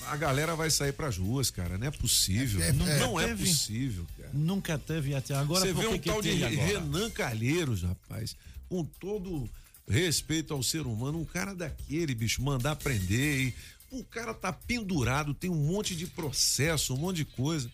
a 0.07 0.17
galera 0.17 0.55
vai 0.55 0.71
sair 0.71 0.93
pras 0.93 1.19
ruas, 1.19 1.51
cara. 1.51 1.77
Não 1.77 1.87
é 1.87 1.91
possível. 1.91 2.63
É, 2.63 2.69
é, 2.69 2.73
não 2.73 2.87
é. 2.89 2.99
não 3.01 3.21
é 3.21 3.27
Teve. 3.27 3.45
possível, 3.47 4.07
cara. 4.17 4.31
Nunca 4.33 4.79
teve 4.79 5.15
até 5.15 5.35
agora. 5.35 5.67
Você 5.67 5.73
vê 5.75 5.87
um 5.89 5.99
que 5.99 6.09
tal 6.09 6.23
de? 6.23 6.31
Renan 6.33 7.11
Calheiros, 7.11 7.83
rapaz, 7.83 8.37
com 8.69 8.85
todo 8.85 9.49
respeito 9.87 10.55
ao 10.55 10.63
ser 10.63 10.87
humano, 10.87 11.19
um 11.21 11.25
cara 11.25 11.55
daquele, 11.55 12.15
bicho, 12.15 12.41
mandar 12.43 12.77
prender 12.77 13.49
e 13.49 13.55
o 13.91 14.03
cara 14.05 14.33
tá 14.33 14.53
pendurado, 14.53 15.35
tem 15.35 15.51
um 15.51 15.55
monte 15.67 15.95
de 15.95 16.07
processo, 16.07 16.95
um 16.95 16.97
monte 16.97 17.17
de 17.17 17.25
coisa. 17.27 17.71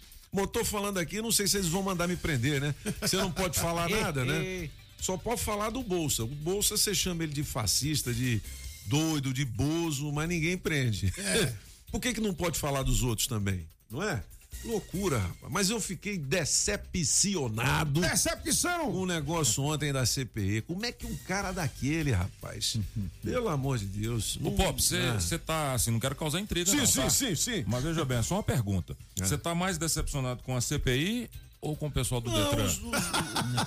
Tô 0.52 0.64
falando 0.64 0.98
aqui, 0.98 1.20
não 1.20 1.32
sei 1.32 1.46
se 1.46 1.56
eles 1.56 1.68
vão 1.68 1.82
mandar 1.82 2.06
me 2.06 2.16
prender, 2.16 2.60
né? 2.60 2.74
Você 3.00 3.16
não 3.16 3.32
pode 3.32 3.58
falar 3.58 3.88
nada, 3.90 4.24
né? 4.24 4.70
Só 5.00 5.16
pode 5.16 5.42
falar 5.42 5.70
do 5.70 5.82
Bolsa. 5.82 6.24
O 6.24 6.28
Bolsa 6.28 6.76
você 6.76 6.94
chama 6.94 7.24
ele 7.24 7.32
de 7.32 7.42
fascista, 7.42 8.12
de 8.12 8.40
doido, 8.86 9.32
de 9.32 9.44
bozo, 9.44 10.12
mas 10.12 10.28
ninguém 10.28 10.56
prende. 10.56 11.12
Por 11.90 12.00
que 12.00 12.14
que 12.14 12.20
não 12.20 12.32
pode 12.34 12.58
falar 12.58 12.82
dos 12.82 13.02
outros 13.02 13.26
também? 13.26 13.66
Não 13.90 14.02
é? 14.02 14.22
Loucura, 14.64 15.18
rapaz. 15.18 15.52
Mas 15.52 15.70
eu 15.70 15.80
fiquei 15.80 16.18
decepcionado 16.18 18.00
Decepção! 18.00 18.92
com 18.92 18.98
o 18.98 19.06
negócio 19.06 19.62
ontem 19.64 19.92
da 19.92 20.04
CPI. 20.04 20.62
Como 20.62 20.84
é 20.84 20.92
que 20.92 21.06
um 21.06 21.16
cara 21.26 21.50
daquele, 21.52 22.12
rapaz? 22.12 22.76
Pelo 23.22 23.48
amor 23.48 23.78
de 23.78 23.86
Deus. 23.86 24.36
Ô, 24.36 24.40
não- 24.44 24.52
Pop, 24.56 24.80
você 24.82 25.12
você 25.12 25.38
tá 25.38 25.72
assim, 25.74 25.90
não 25.90 26.00
quero 26.00 26.14
causar 26.14 26.40
intriga, 26.40 26.70
Sim, 26.70 26.76
não, 26.78 26.86
sim, 26.86 27.00
tá? 27.00 27.10
sim, 27.10 27.34
sim. 27.34 27.64
Mas 27.66 27.82
veja 27.82 28.04
bem, 28.04 28.22
só 28.22 28.36
uma 28.36 28.42
pergunta. 28.42 28.96
É. 29.18 29.24
Você 29.24 29.38
tá 29.38 29.54
mais 29.54 29.78
decepcionado 29.78 30.42
com 30.42 30.56
a 30.56 30.60
CPI 30.60 31.30
ou 31.62 31.76
com 31.76 31.86
o 31.88 31.90
pessoal 31.90 32.20
do 32.20 32.30
Não, 32.30 32.38
Detran? 32.50 32.64
os- 32.64 32.72
os- 32.78 32.82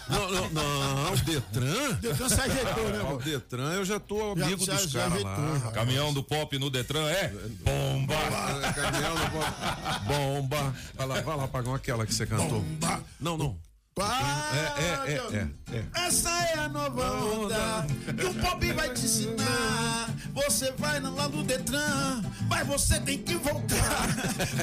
não, 0.09 0.31
não, 0.31 0.49
não, 0.49 1.13
o 1.13 1.17
Detran? 1.17 1.93
Detran 2.01 2.29
se 2.29 2.41
ajeitou, 2.41 2.89
né, 2.89 2.99
Ah? 3.07 3.13
O 3.13 3.17
Detran, 3.19 3.73
eu 3.73 3.85
já 3.85 3.99
tô 3.99 4.31
amigo 4.31 4.65
já- 4.65 4.73
dos 4.75 4.91
caras 4.93 5.21
lá. 5.23 5.71
Caminhão 5.73 6.13
do 6.13 6.23
Pop 6.23 6.57
no 6.57 6.69
Detran 6.69 7.07
é 7.09 7.27
bomba. 7.63 8.15
Ah, 8.15 8.73
Caminhão 8.73 9.15
do 9.15 9.31
Pop. 9.31 10.05
Bomba. 10.07 10.75
Vai 10.95 11.07
lá, 11.07 11.21
vai 11.21 11.37
lá, 11.37 11.47
Pagão, 11.47 11.75
aquela 11.75 12.05
que 12.05 12.13
você 12.13 12.25
cantou. 12.25 12.61
Bomba. 12.61 13.03
Não, 13.19 13.37
não. 13.37 13.57
Ah, 13.99 14.51
É, 14.55 15.11
é, 15.11 15.13
é, 15.13 15.17
é, 15.37 15.77
é. 15.77 16.07
Essa 16.07 16.29
é 16.47 16.59
a 16.59 16.67
nova 16.69 17.11
onda 17.25 17.85
que 18.17 18.25
o 18.25 18.33
pop 18.35 18.71
vai 18.73 18.91
te 18.93 19.05
ensinar. 19.05 20.09
Você 20.33 20.71
vai 20.73 20.99
lá 20.99 21.29
no 21.29 21.43
Detran, 21.43 22.23
mas 22.49 22.65
você 22.67 22.99
tem 22.99 23.19
que 23.19 23.35
voltar. 23.35 24.07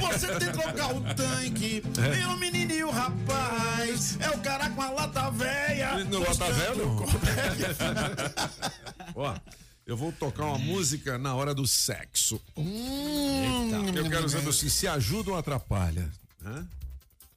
Você 0.03 0.27
tem 0.35 0.49
que 0.49 0.53
trocar 0.59 0.93
o 0.95 1.01
tanque. 1.15 1.81
E 2.21 2.25
o 2.27 2.37
menino 2.39 2.73
e 2.73 2.83
o 2.85 2.91
rapaz 2.91 4.19
é 4.21 4.31
o 4.31 4.39
cara 4.39 4.69
com 4.71 4.83
a 4.83 4.91
lata 4.91 5.31
velha. 5.31 6.05
Não, 6.05 6.21
lata 6.21 6.51
velha. 6.53 6.83
Ó, 9.15 9.35
eu 9.87 9.97
vou 9.97 10.11
tocar 10.13 10.45
uma 10.47 10.59
música 10.59 11.19
na 11.19 11.35
hora 11.37 11.55
do 11.55 11.67
sexo. 11.69 12.41
Hum, 12.57 13.71
Eu 13.95 14.11
quero 14.11 14.29
saber 14.29 14.53
se, 14.53 14.69
se 14.69 14.89
ajuda 14.89 15.31
ou 15.31 15.37
atrapalha. 15.39 16.11
Hã? 16.45 16.67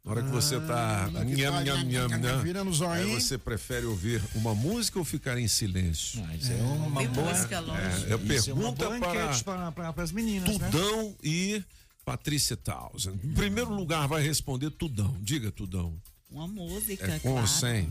Na 0.03 0.11
hora 0.11 0.21
que 0.23 0.29
você 0.29 0.59
tá. 0.59 1.09
hora 1.13 1.25
que 1.25 1.33
nham, 1.35 1.63
nham, 1.63 1.83
nham, 1.85 2.07
nham, 2.19 2.41
virando 2.41 2.67
o 2.69 2.89
aí 2.91 3.03
zoinho. 3.03 3.21
você 3.21 3.37
prefere 3.37 3.85
ouvir 3.85 4.21
uma 4.35 4.53
música 4.53 4.99
ou 4.99 5.05
ficar 5.05 5.37
em 5.37 5.47
silêncio? 5.47 6.21
Mas 6.25 6.49
é 6.49 6.55
uma 6.55 6.99
Tem 7.01 7.09
boa. 7.09 7.29
música 7.33 7.59
longe. 7.61 7.79
É, 7.79 8.13
eu 8.13 8.17
Isso 8.35 8.49
é 8.49 8.53
uma 8.53 8.73
pergunta 8.73 8.85
boa 8.85 8.99
para 8.99 9.43
para, 9.43 9.71
para, 9.71 9.93
para 9.93 10.03
as 10.03 10.11
meninas, 10.11 10.57
né? 10.57 10.69
Tudão 10.69 11.15
e 11.23 11.63
Patrícia 12.03 12.57
Townsend. 12.57 13.17
Em 13.23 13.33
primeiro 13.33 13.73
lugar, 13.73 14.05
vai 14.09 14.21
responder 14.21 14.71
Tudão. 14.71 15.15
Diga, 15.21 15.51
Tudão. 15.51 15.95
Uma 16.29 16.47
música, 16.47 17.05
É 17.05 17.19
com 17.19 17.31
claro. 17.33 17.47
sem? 17.47 17.87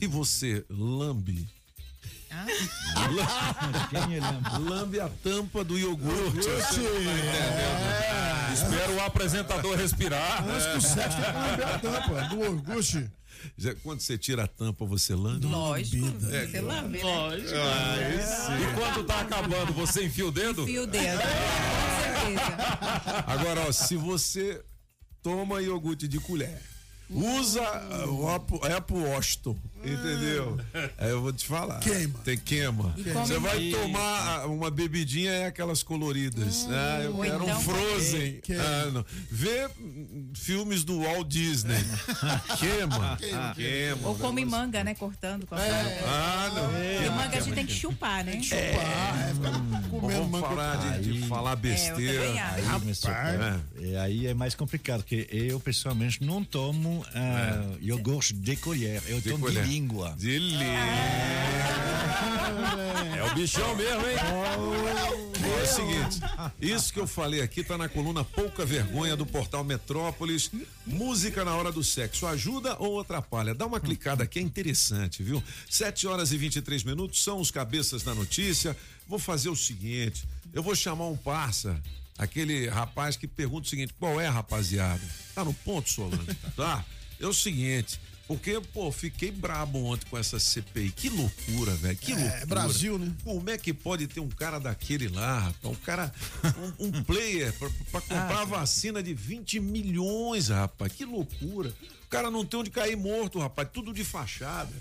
E 0.00 0.06
você, 0.06 0.64
lambe? 0.70 1.46
Ah, 2.30 2.46
é? 3.92 4.58
Lambe 4.58 5.00
a 5.00 5.08
tampa 5.08 5.64
do 5.64 5.78
iogurte. 5.78 6.36
Não 6.36 6.58
tá 6.60 6.72
entendendo. 6.72 8.52
Espero 8.52 8.94
o 8.94 9.00
apresentador 9.02 9.76
respirar. 9.76 10.44
Antes 10.48 10.66
que 10.66 10.76
o 10.76 10.80
sexo 10.80 11.16
tem 11.16 11.26
que 11.32 11.38
lamber 11.38 11.68
a 11.68 11.78
tampa 11.78 12.22
do 12.28 12.40
orgulho. 12.40 13.10
Já- 13.56 13.74
Quando 13.82 14.00
você 14.00 14.18
tira 14.18 14.44
a 14.44 14.46
tampa, 14.48 14.84
você 14.84 15.14
lambe? 15.14 15.46
lógico. 15.46 16.06
Você 16.20 16.60
lambe, 16.60 16.98
né? 16.98 18.16
E 18.60 18.74
quando 18.74 19.04
tá 19.04 19.20
acabando, 19.20 19.72
você 19.72 20.04
enfia 20.06 20.26
o 20.26 20.32
dedo? 20.32 20.66
Fio 20.66 20.82
o 20.82 20.86
dedo. 20.86 21.18
Com 21.20 22.34
certeza. 22.34 23.24
Agora, 23.26 23.60
ó, 23.68 23.72
se 23.72 23.96
você 23.96 24.60
toma 25.22 25.62
iogurte 25.62 26.08
de 26.08 26.18
colher, 26.18 26.60
usa 27.10 27.62
o 28.08 28.28
Apple 28.28 28.98
Washington, 28.98 29.56
entendeu? 29.84 30.58
Aí 30.98 31.10
eu 31.10 31.20
vou 31.22 31.32
te 31.32 31.46
falar. 31.46 31.80
Queima. 31.80 32.18
Tem 32.24 32.36
queima. 32.38 32.94
Você 32.96 33.38
vai 33.38 33.58
mais. 33.70 33.74
tomar 33.74 34.40
ah, 34.42 34.46
uma 34.46 34.70
bebidinha, 34.70 35.30
é 35.30 35.46
aquelas 35.46 35.82
coloridas. 35.82 36.66
ah, 36.70 37.00
eu 37.04 37.14
quero 37.18 37.38
um 37.40 37.42
então- 37.44 37.60
Frozen. 37.62 38.40
Queima. 38.42 38.62
Ah, 38.64 38.90
não. 38.92 39.04
Vê 39.30 39.66
hum, 39.80 40.30
filmes 40.34 40.84
do 40.84 41.00
Walt 41.02 41.28
Disney. 41.28 41.76
queima. 42.58 43.16
Queima. 43.54 44.08
Ou 44.08 44.14
come 44.16 44.44
manga, 44.44 44.82
né? 44.84 44.94
Cortando 44.94 45.46
com 45.46 45.54
a 45.54 45.58
faca. 45.58 46.04
Ah, 46.06 46.50
não. 46.54 46.68
Porque 46.68 47.10
manga 47.10 47.36
a 47.38 47.40
gente 47.40 47.54
tem 47.54 47.66
que 47.66 47.72
chupar, 47.74 48.24
né? 48.24 48.40
Pá, 48.48 48.56
é, 48.56 49.34
fica 49.34 49.88
comendo 49.90 50.18
Vamos 50.18 50.30
manga. 50.30 50.46
falar 50.48 50.76
de, 51.00 51.12
de 51.12 51.26
falar 51.26 51.50
É, 51.50 51.52
eu 51.52 51.56
besteira. 51.56 52.30
acho. 52.32 52.38
Aí, 52.58 52.80
começou, 52.80 53.10
é, 53.10 53.96
aí 54.00 54.26
é 54.26 54.34
mais 54.34 54.54
complicado, 54.54 54.98
porque 55.02 55.26
eu 55.30 55.58
pessoalmente 55.60 56.22
não 56.24 56.42
tomo 56.44 57.04
ah, 57.14 57.64
iogurte 57.80 58.34
de 58.34 58.56
colher, 58.56 59.02
eu 59.06 59.20
De 59.20 59.30
tomo 59.30 59.46
colher. 59.46 59.64
Língua. 59.68 60.14
De 60.16 60.38
língua. 60.38 60.64
É 63.16 63.22
o 63.30 63.34
bichão 63.34 63.76
mesmo, 63.76 64.08
hein? 64.08 64.16
É 65.58 65.62
o 65.62 65.66
seguinte, 65.66 66.20
isso 66.60 66.92
que 66.92 66.98
eu 66.98 67.06
falei 67.06 67.42
aqui 67.42 67.62
tá 67.62 67.76
na 67.76 67.88
coluna 67.88 68.24
Pouca 68.24 68.64
Vergonha 68.64 69.14
do 69.14 69.26
portal 69.26 69.62
Metrópolis. 69.62 70.50
Música 70.86 71.44
na 71.44 71.54
hora 71.54 71.70
do 71.70 71.84
sexo, 71.84 72.26
ajuda 72.26 72.76
ou 72.78 72.98
atrapalha? 73.00 73.54
Dá 73.54 73.66
uma 73.66 73.78
clicada 73.78 74.24
aqui, 74.24 74.38
é 74.38 74.42
interessante, 74.42 75.22
viu? 75.22 75.42
7 75.68 76.06
horas 76.06 76.32
e 76.32 76.38
23 76.38 76.82
minutos 76.84 77.22
são 77.22 77.38
os 77.38 77.50
cabeças 77.50 78.02
da 78.02 78.14
notícia. 78.14 78.74
Vou 79.06 79.18
fazer 79.18 79.50
o 79.50 79.56
seguinte: 79.56 80.26
eu 80.54 80.62
vou 80.62 80.74
chamar 80.74 81.08
um 81.08 81.16
parça, 81.16 81.78
aquele 82.16 82.68
rapaz 82.68 83.16
que 83.16 83.26
pergunta 83.26 83.66
o 83.66 83.70
seguinte: 83.70 83.92
qual 83.98 84.18
é, 84.18 84.28
rapaziada? 84.28 85.02
Tá 85.34 85.44
no 85.44 85.52
ponto, 85.52 85.90
Solano? 85.90 86.24
Tá? 86.56 86.84
É 87.20 87.26
o 87.26 87.34
seguinte. 87.34 88.00
Porque, 88.28 88.60
pô, 88.74 88.92
fiquei 88.92 89.30
brabo 89.30 89.82
ontem 89.84 90.06
com 90.10 90.18
essa 90.18 90.38
CPI. 90.38 90.90
Que 90.90 91.08
loucura, 91.08 91.74
velho. 91.76 91.96
Que 91.96 92.12
loucura. 92.12 92.46
Brasil, 92.46 92.98
né? 92.98 93.10
Como 93.24 93.48
é 93.48 93.56
que 93.56 93.72
pode 93.72 94.06
ter 94.06 94.20
um 94.20 94.28
cara 94.28 94.60
daquele 94.60 95.08
lá, 95.08 95.38
rapaz? 95.38 95.74
Um 95.74 95.74
cara, 95.76 96.12
um, 96.78 96.88
um 96.88 97.02
player 97.04 97.50
pra, 97.54 97.70
pra 97.90 98.00
comprar 98.02 98.44
vacina 98.44 99.02
de 99.02 99.14
20 99.14 99.58
milhões, 99.60 100.48
rapaz. 100.48 100.92
Que 100.92 101.06
loucura. 101.06 101.72
O 102.04 102.08
cara 102.10 102.30
não 102.30 102.44
tem 102.44 102.60
onde 102.60 102.70
cair 102.70 102.96
morto, 102.98 103.38
rapaz. 103.38 103.66
Tudo 103.72 103.94
de 103.94 104.04
fachada. 104.04 104.74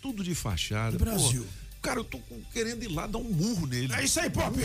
Tudo 0.00 0.22
de 0.22 0.34
fachada. 0.34 0.96
Brasil. 0.96 1.42
Pô, 1.42 1.61
cara, 1.82 2.00
eu 2.00 2.04
tô 2.04 2.18
querendo 2.52 2.82
ir 2.84 2.88
lá 2.88 3.06
dar 3.06 3.18
um 3.18 3.24
murro 3.24 3.66
nele. 3.66 3.92
É 3.92 4.04
isso 4.04 4.18
aí, 4.20 4.30
Pop. 4.30 4.56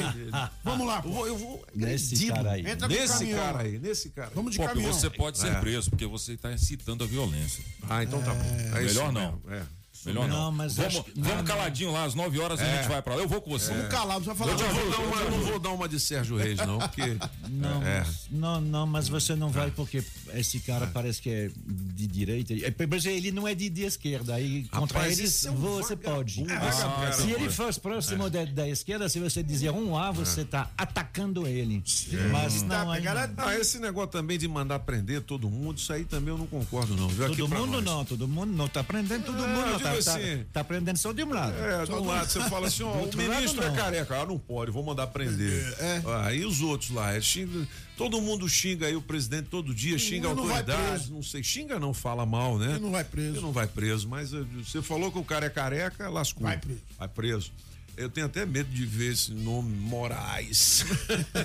Vamos 0.63 0.88
lá, 0.88 1.01
Eu 1.03 1.12
vou, 1.12 1.27
eu 1.27 1.38
vou 1.38 1.65
Nesse 1.75 2.13
agredi-lo. 2.15 2.36
cara 2.36 2.51
aí. 2.51 2.67
Entra 2.67 2.88
Nesse 2.88 3.27
cara 3.27 3.59
aí, 3.63 3.79
nesse 3.79 4.09
cara. 4.12 4.27
aí. 4.29 4.33
Vamos 4.36 4.51
de 4.51 4.57
Pop, 4.57 4.69
caminhão. 4.69 4.93
você 4.93 5.09
pode 5.09 5.38
ser 5.38 5.47
É. 5.51 5.59
preso, 5.59 5.89
porque 5.89 6.05
você 6.05 6.33
está 6.33 6.51
incitando 6.53 7.03
a 7.03 7.07
violência. 7.07 7.63
Ah, 7.89 8.03
então 8.03 8.21
tá 8.21 8.33
bom. 8.33 8.55
É 8.77 8.81
Melhor 8.81 9.12
não. 9.12 9.21
mesmo, 9.31 9.41
É. 9.51 9.77
Melhor 10.05 10.27
não. 10.29 10.38
Não, 10.45 10.51
mas 10.53 10.75
vamos 10.77 11.00
que- 11.01 11.12
vamos 11.19 11.38
não, 11.38 11.43
caladinho 11.43 11.91
lá, 11.91 12.05
às 12.05 12.13
9 12.13 12.39
horas 12.39 12.62
a 12.62 12.63
gente 12.63 12.88
vai 12.88 13.01
pra 13.01 13.15
lá. 13.15 13.21
Eu 13.24 13.27
vou 13.27 13.41
com 13.41 13.50
você. 13.50 13.74
Vamos 13.74 13.89
calar, 13.89 14.19
não 14.19 14.25
vai 14.25 14.36
falar 14.36 14.51
Eu 14.51 14.57
vou, 14.57 14.67
dar 14.91 15.00
uma, 15.00 15.21
eu 15.21 15.31
não 15.31 15.39
vou 15.41 15.59
dar 15.59 15.69
uma 15.71 15.89
de 15.89 16.00
Sérgio 16.00 16.38
Reis, 16.38 16.57
não, 16.59 16.77
porque. 16.79 17.01
Não, 17.50 17.81
É. 17.83 18.05
não, 18.29 18.62
não, 18.62 18.86
mas 18.88 19.09
você 19.09 19.36
não 19.36 19.50
vai 19.50 19.71
porque 19.71 20.03
esse 20.34 20.60
cara 20.60 20.88
parece 20.88 21.22
que 21.22 21.29
é 21.29 21.50
de 21.65 22.07
direita. 22.07 22.53
É, 22.53 22.74
Mas 22.89 23.05
ele 23.05 23.31
não 23.31 23.48
é 23.48 23.53
de, 23.55 23.69
de 23.69 23.84
esquerda. 23.84 24.36
Aí 24.36 24.63
contra 24.72 25.00
Rapaz, 25.00 25.19
eles 25.19 25.46
é 25.46 25.51
um 25.51 25.55
você 25.55 25.96
pode. 25.96 26.41
esse 26.41 26.48
cara, 26.81 27.12
se 27.13 27.31
ele 27.31 27.50
fosse 27.50 27.79
próximo 27.79 28.29
da, 28.29 28.46
da 28.46 28.67
esquerda, 28.67 29.07
se 29.10 29.19
você 29.19 29.41
dizer 29.43 29.72
um 29.72 29.98
A, 29.98 30.12
você 30.12 30.41
está 30.41 30.69
atacando 30.77 31.46
ele. 31.48 31.84
Mas 32.31 32.62
não, 32.63 32.91
aí 32.91 33.03
não. 33.03 33.12
Ah, 33.38 33.55
esse 33.57 33.79
negócio 33.79 34.10
também 34.12 34.38
de 34.38 34.48
mandar 34.48 34.79
prender 34.79 35.22
todo 35.22 35.50
mundo, 35.50 35.77
isso 35.77 35.91
aí 35.93 36.05
também 36.05 36.29
eu 36.29 36.38
não 36.38 36.48
concordo, 36.48 36.96
não. 36.96 37.07
Viu? 37.07 37.27
Todo 37.29 37.48
mundo 37.48 37.72
nós. 37.81 37.84
não, 37.84 38.05
todo 38.05 38.27
mundo 38.27 38.51
não 38.53 38.67
tá 38.67 38.84
prendendo 38.84 39.25
todo 39.25 39.43
É, 39.43 39.48
mundo, 39.48 39.69
não, 39.72 39.79
tá, 39.79 39.91
digo 39.91 40.03
tá, 40.03 40.15
assim- 40.17 40.43
tá 40.53 40.63
prendendo 40.63 40.98
só 40.98 41.12
de 41.12 41.24
um 41.24 41.29
lado. 41.34 41.55
É, 41.57 41.86
de 41.86 41.91
um 41.91 42.05
lado 42.05 42.29
você 42.29 42.39
fala 42.50 42.67
assim, 42.67 42.84
ó, 42.84 43.05
Do 43.05 43.17
o 43.17 43.22
ministro 43.22 43.63
é 43.63 43.72
careca, 43.75 44.22
ah, 44.22 44.25
não 44.25 44.38
pode, 44.39 44.72
vou 44.72 44.84
mandar 44.84 45.07
prender. 45.07 45.63
Ah, 46.05 46.34
e 46.34 46.46
os 46.46 46.62
outros 46.62 46.89
lá, 46.91 47.13
é, 47.13 47.22
xinga, 47.22 47.67
todo 47.96 48.22
mundo 48.22 48.48
xinga 48.48 48.88
aí 48.88 48.96
o 48.96 49.01
presidente 49.01 49.48
todo 49.50 49.74
dia, 49.74 49.98
xinga 49.98 50.16
a 50.25 50.33
não 50.33 50.47
vai 50.47 50.57
autoridade, 50.57 50.89
preso. 50.89 51.13
não 51.13 51.24
sei, 51.24 51.43
xinga 51.43 51.79
não, 51.79 51.93
fala 51.93 52.25
mal, 52.25 52.57
né? 52.57 52.71
Ele 52.71 52.79
não 52.79 52.91
vai 52.91 53.03
preso. 53.03 53.36
Ele 53.36 53.41
não 53.41 53.51
vai 53.51 53.67
preso, 53.67 54.07
mas 54.07 54.33
eh, 54.33 54.43
você 54.57 54.81
falou 54.81 55.12
que 55.12 55.19
o 55.19 55.24
cara 55.24 55.45
é 55.45 55.50
careca, 55.50 56.09
lascou. 56.09 56.43
Vai 56.43 56.57
preso. 56.57 56.81
Vai 56.97 57.07
preso. 57.07 57.51
Eu 57.95 58.09
tenho 58.09 58.27
até 58.27 58.45
medo 58.45 58.69
de 58.69 58.86
ver 58.86 59.13
esse 59.13 59.31
nome 59.31 59.75
Moraes. 59.75 60.86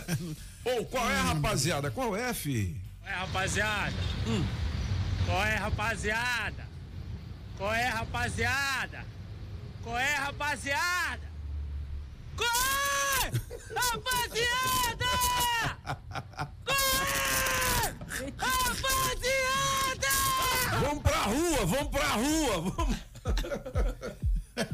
Ô, 0.64 0.84
qual 0.84 1.10
é, 1.10 1.20
rapaziada? 1.20 1.90
Qual 1.90 2.14
é, 2.14 2.32
fi? 2.34 2.76
Qual 3.00 3.10
é, 3.10 3.16
rapaziada? 3.16 3.96
Qual 5.26 5.44
é, 5.44 5.56
rapaziada? 5.56 6.68
Qual 7.56 7.74
é, 7.74 7.86
rapaziada? 7.88 9.04
Qual 9.82 9.98
é, 9.98 10.14
rapaziada? 10.14 11.32
Qual 12.36 12.48
é, 12.48 13.30
rapaziada? 13.74 15.06
Qual 16.64 16.76
é, 16.76 17.31
rapaziada? 18.36 20.08
Vamos 20.80 21.02
pra 21.02 21.22
rua, 21.22 21.66
vamos 21.66 21.88
pra 21.88 22.08
rua, 22.08 22.60
vamos. 22.70 22.96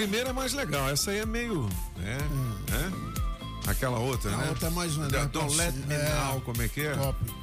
Primeira 0.00 0.30
é 0.30 0.32
mais 0.32 0.54
legal, 0.54 0.88
essa 0.88 1.10
aí 1.10 1.18
é 1.18 1.26
meio. 1.26 1.68
né? 1.98 2.16
né? 2.70 2.92
Aquela 3.66 3.98
outra, 3.98 4.32
A 4.32 4.36
né? 4.38 4.48
outra 4.48 4.68
é 4.68 4.70
mais 4.70 4.96
uma? 4.96 5.08
Don't 5.08 5.56
let 5.56 5.74
me 5.74 5.94
É. 5.94 6.14
know, 6.14 6.40
como 6.40 6.62
é 6.62 6.68
que 6.68 6.86
é? 6.86 6.94
Top. 6.96 7.39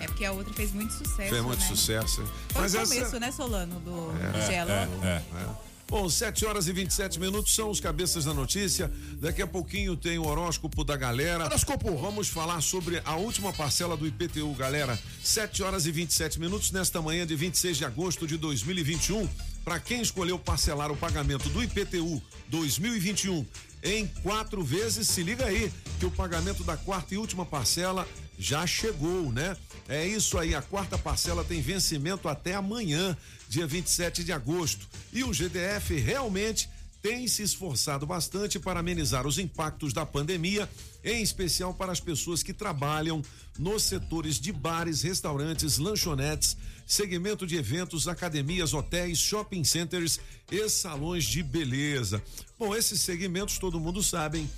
É 0.00 0.06
porque 0.06 0.24
a 0.24 0.32
outra 0.32 0.52
fez 0.54 0.72
muito 0.72 0.92
sucesso. 0.92 1.16
Fez 1.30 1.42
muito 1.42 1.60
né? 1.60 1.66
sucesso. 1.66 2.24
Foi 2.52 2.62
Mas 2.62 2.74
o 2.74 2.78
essa. 2.78 2.94
começo, 2.94 3.20
né, 3.20 3.32
Solano, 3.32 3.80
do 3.80 4.12
É, 4.38 4.46
Gelo? 4.46 4.70
é, 4.70 5.22
é. 5.34 5.68
Bom, 5.90 6.06
7 6.06 6.44
horas 6.44 6.68
e 6.68 6.72
27 6.72 7.18
minutos 7.18 7.54
são 7.54 7.70
os 7.70 7.80
cabeças 7.80 8.26
da 8.26 8.34
notícia. 8.34 8.92
Daqui 9.22 9.40
a 9.40 9.46
pouquinho 9.46 9.96
tem 9.96 10.18
o 10.18 10.26
horóscopo 10.26 10.84
da 10.84 10.94
galera. 10.96 11.46
Horóscopo. 11.46 11.96
Vamos 11.96 12.28
falar 12.28 12.60
sobre 12.60 13.00
a 13.06 13.16
última 13.16 13.54
parcela 13.54 13.96
do 13.96 14.06
IPTU, 14.06 14.52
galera. 14.54 14.98
7 15.24 15.62
horas 15.62 15.86
e 15.86 15.90
27 15.90 16.38
minutos 16.38 16.72
nesta 16.72 17.00
manhã 17.00 17.26
de 17.26 17.34
26 17.34 17.78
de 17.78 17.86
agosto 17.86 18.26
de 18.26 18.36
2021. 18.36 19.26
Para 19.64 19.80
quem 19.80 20.02
escolheu 20.02 20.38
parcelar 20.38 20.92
o 20.92 20.96
pagamento 20.96 21.48
do 21.48 21.62
IPTU 21.62 22.22
2021 22.48 23.46
em 23.82 24.06
quatro 24.22 24.62
vezes, 24.62 25.08
se 25.08 25.22
liga 25.22 25.46
aí 25.46 25.72
que 25.98 26.04
o 26.06 26.10
pagamento 26.10 26.64
da 26.64 26.76
quarta 26.76 27.14
e 27.14 27.16
última 27.16 27.46
parcela 27.46 28.06
já 28.38 28.66
chegou, 28.66 29.32
né? 29.32 29.56
É 29.88 30.06
isso 30.06 30.36
aí, 30.36 30.54
a 30.54 30.60
quarta 30.60 30.98
parcela 30.98 31.42
tem 31.42 31.62
vencimento 31.62 32.28
até 32.28 32.54
amanhã, 32.54 33.16
dia 33.48 33.66
27 33.66 34.22
de 34.22 34.32
agosto. 34.32 34.86
E 35.14 35.24
o 35.24 35.32
GDF 35.32 35.94
realmente 35.98 36.68
tem 37.00 37.26
se 37.26 37.42
esforçado 37.42 38.04
bastante 38.04 38.58
para 38.58 38.80
amenizar 38.80 39.26
os 39.26 39.38
impactos 39.38 39.94
da 39.94 40.04
pandemia, 40.04 40.68
em 41.02 41.22
especial 41.22 41.72
para 41.72 41.90
as 41.90 42.00
pessoas 42.00 42.42
que 42.42 42.52
trabalham 42.52 43.22
nos 43.58 43.84
setores 43.84 44.38
de 44.38 44.52
bares, 44.52 45.00
restaurantes, 45.00 45.78
lanchonetes, 45.78 46.54
segmento 46.86 47.46
de 47.46 47.56
eventos, 47.56 48.06
academias, 48.08 48.74
hotéis, 48.74 49.18
shopping 49.18 49.64
centers 49.64 50.20
e 50.50 50.68
salões 50.68 51.24
de 51.24 51.42
beleza. 51.42 52.22
Bom, 52.58 52.76
esses 52.76 53.00
segmentos 53.00 53.56
todo 53.56 53.80
mundo 53.80 54.02
sabem 54.02 54.48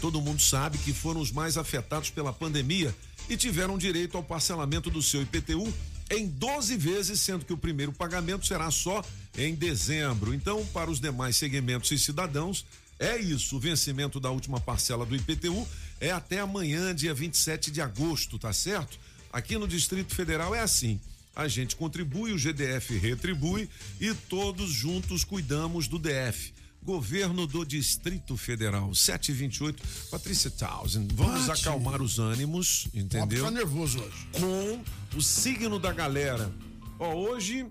Todo 0.00 0.20
mundo 0.20 0.42
sabe 0.42 0.76
que 0.78 0.92
foram 0.92 1.20
os 1.20 1.30
mais 1.30 1.56
afetados 1.56 2.10
pela 2.10 2.32
pandemia 2.32 2.94
e 3.28 3.36
tiveram 3.36 3.78
direito 3.78 4.16
ao 4.16 4.22
parcelamento 4.22 4.90
do 4.90 5.02
seu 5.02 5.22
IPTU 5.22 5.72
em 6.10 6.26
12 6.26 6.76
vezes, 6.76 7.20
sendo 7.20 7.44
que 7.44 7.52
o 7.52 7.58
primeiro 7.58 7.92
pagamento 7.92 8.46
será 8.46 8.70
só 8.70 9.02
em 9.36 9.54
dezembro. 9.54 10.34
Então, 10.34 10.64
para 10.66 10.90
os 10.90 11.00
demais 11.00 11.36
segmentos 11.36 11.90
e 11.90 11.98
cidadãos, 11.98 12.64
é 12.98 13.16
isso. 13.18 13.56
O 13.56 13.60
vencimento 13.60 14.20
da 14.20 14.30
última 14.30 14.60
parcela 14.60 15.04
do 15.04 15.16
IPTU 15.16 15.66
é 16.00 16.10
até 16.10 16.40
amanhã, 16.40 16.94
dia 16.94 17.14
27 17.14 17.70
de 17.70 17.80
agosto, 17.80 18.38
tá 18.38 18.52
certo? 18.52 18.98
Aqui 19.32 19.58
no 19.58 19.66
Distrito 19.66 20.14
Federal 20.14 20.54
é 20.54 20.60
assim. 20.60 21.00
A 21.34 21.48
gente 21.48 21.74
contribui, 21.74 22.32
o 22.32 22.38
GDF 22.38 22.96
retribui 22.96 23.68
e 24.00 24.14
todos 24.14 24.70
juntos 24.70 25.24
cuidamos 25.24 25.88
do 25.88 25.98
DF. 25.98 26.53
Governo 26.84 27.46
do 27.46 27.64
Distrito 27.64 28.36
Federal, 28.36 28.94
728. 28.94 29.82
Patrícia 30.10 30.50
Townsend, 30.50 31.14
vamos 31.14 31.46
Pati. 31.46 31.62
acalmar 31.62 32.02
os 32.02 32.18
ânimos, 32.18 32.88
entendeu? 32.92 33.44
Tá 33.44 33.50
nervoso 33.50 34.00
hoje. 34.00 34.26
Com 34.38 35.16
o 35.16 35.22
signo 35.22 35.78
da 35.78 35.92
galera. 35.92 36.52
Ó, 36.98 37.14
hoje 37.14 37.66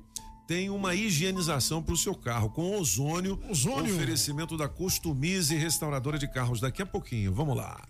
tem 0.47 0.69
uma 0.71 0.95
higienização 0.95 1.81
para 1.81 1.93
o 1.93 1.97
seu 1.97 2.15
carro 2.15 2.49
com 2.49 2.75
ozônio, 2.75 3.39
Ozônio. 3.49 3.93
oferecimento 3.95 4.57
da 4.57 4.67
Customize 4.67 5.55
Restauradora 5.55 6.17
de 6.17 6.27
Carros 6.27 6.59
daqui 6.59 6.81
a 6.81 6.85
pouquinho. 6.85 7.31
Vamos 7.33 7.55
lá. 7.55 7.87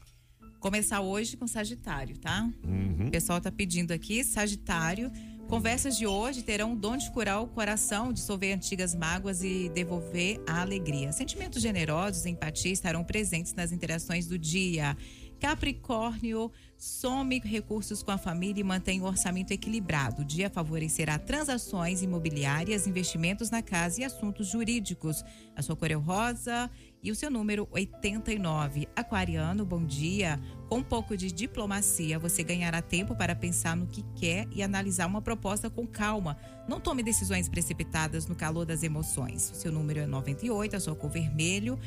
Começar 0.60 1.02
hoje 1.02 1.36
com 1.36 1.48
Sagitário, 1.48 2.18
tá? 2.18 2.50
Uhum. 2.64 3.08
O 3.08 3.12
pessoal 3.12 3.40
tá 3.42 3.52
pedindo 3.52 3.92
aqui, 3.92 4.24
Sagitário. 4.24 5.12
Conversas 5.54 5.96
de 5.96 6.08
hoje 6.08 6.42
terão 6.42 6.74
o 6.74 6.76
dom 6.76 6.98
de 6.98 7.12
curar 7.12 7.40
o 7.40 7.46
coração, 7.46 8.12
dissolver 8.12 8.56
antigas 8.56 8.96
mágoas 8.96 9.44
e 9.44 9.70
devolver 9.70 10.42
a 10.48 10.62
alegria. 10.62 11.12
Sentimentos 11.12 11.62
generosos 11.62 12.26
e 12.26 12.32
empatia 12.32 12.72
estarão 12.72 13.04
presentes 13.04 13.54
nas 13.54 13.72
interações 13.72 14.26
do 14.26 14.36
dia. 14.36 14.98
Capricórnio, 15.40 16.52
some 16.76 17.40
recursos 17.46 18.02
com 18.02 18.10
a 18.10 18.18
família 18.18 18.62
e 18.62 18.64
mantém 18.64 19.00
o 19.00 19.06
orçamento 19.06 19.52
equilibrado. 19.52 20.24
O 20.24 20.26
dia 20.26 20.50
favorecerá 20.50 21.20
transações 21.20 22.02
imobiliárias, 22.02 22.88
investimentos 22.88 23.52
na 23.52 23.62
casa 23.62 24.02
e 24.02 24.04
assuntos 24.04 24.48
jurídicos. 24.48 25.24
A 25.56 25.62
sua 25.62 25.76
cor 25.76 25.92
é 25.92 25.94
rosa 25.94 26.68
e 27.04 27.12
o 27.12 27.16
seu 27.16 27.30
número 27.30 27.68
89. 27.70 28.88
Aquariano, 28.96 29.66
bom 29.66 29.84
dia. 29.84 30.40
Com 30.70 30.78
um 30.78 30.84
pouco 30.84 31.18
de 31.18 31.32
diplomacia, 31.32 32.18
você 32.18 32.42
ganhará 32.44 32.82
tempo 32.82 33.14
para 33.14 33.36
pensar 33.36 33.76
no 33.76 33.86
que 33.86 34.02
quer 34.16 34.48
e 34.52 34.64
analisar 34.64 35.06
uma 35.06 35.22
proposta 35.22 35.70
com 35.70 35.86
calma. 35.86 36.38
Não 36.68 36.80
tome 36.80 37.04
decisões 37.04 37.50
precipitadas 37.50 38.26
no 38.26 38.36
calor 38.36 38.66
das 38.66 38.84
emoções. 38.84 39.52
O 39.52 39.56
seu 39.56 39.72
número 39.72 40.00
é 40.00 40.08
98, 40.08 40.78
a 40.78 40.80
sua 40.80 40.96
cor 40.96 41.10
vermelho. 41.10 41.78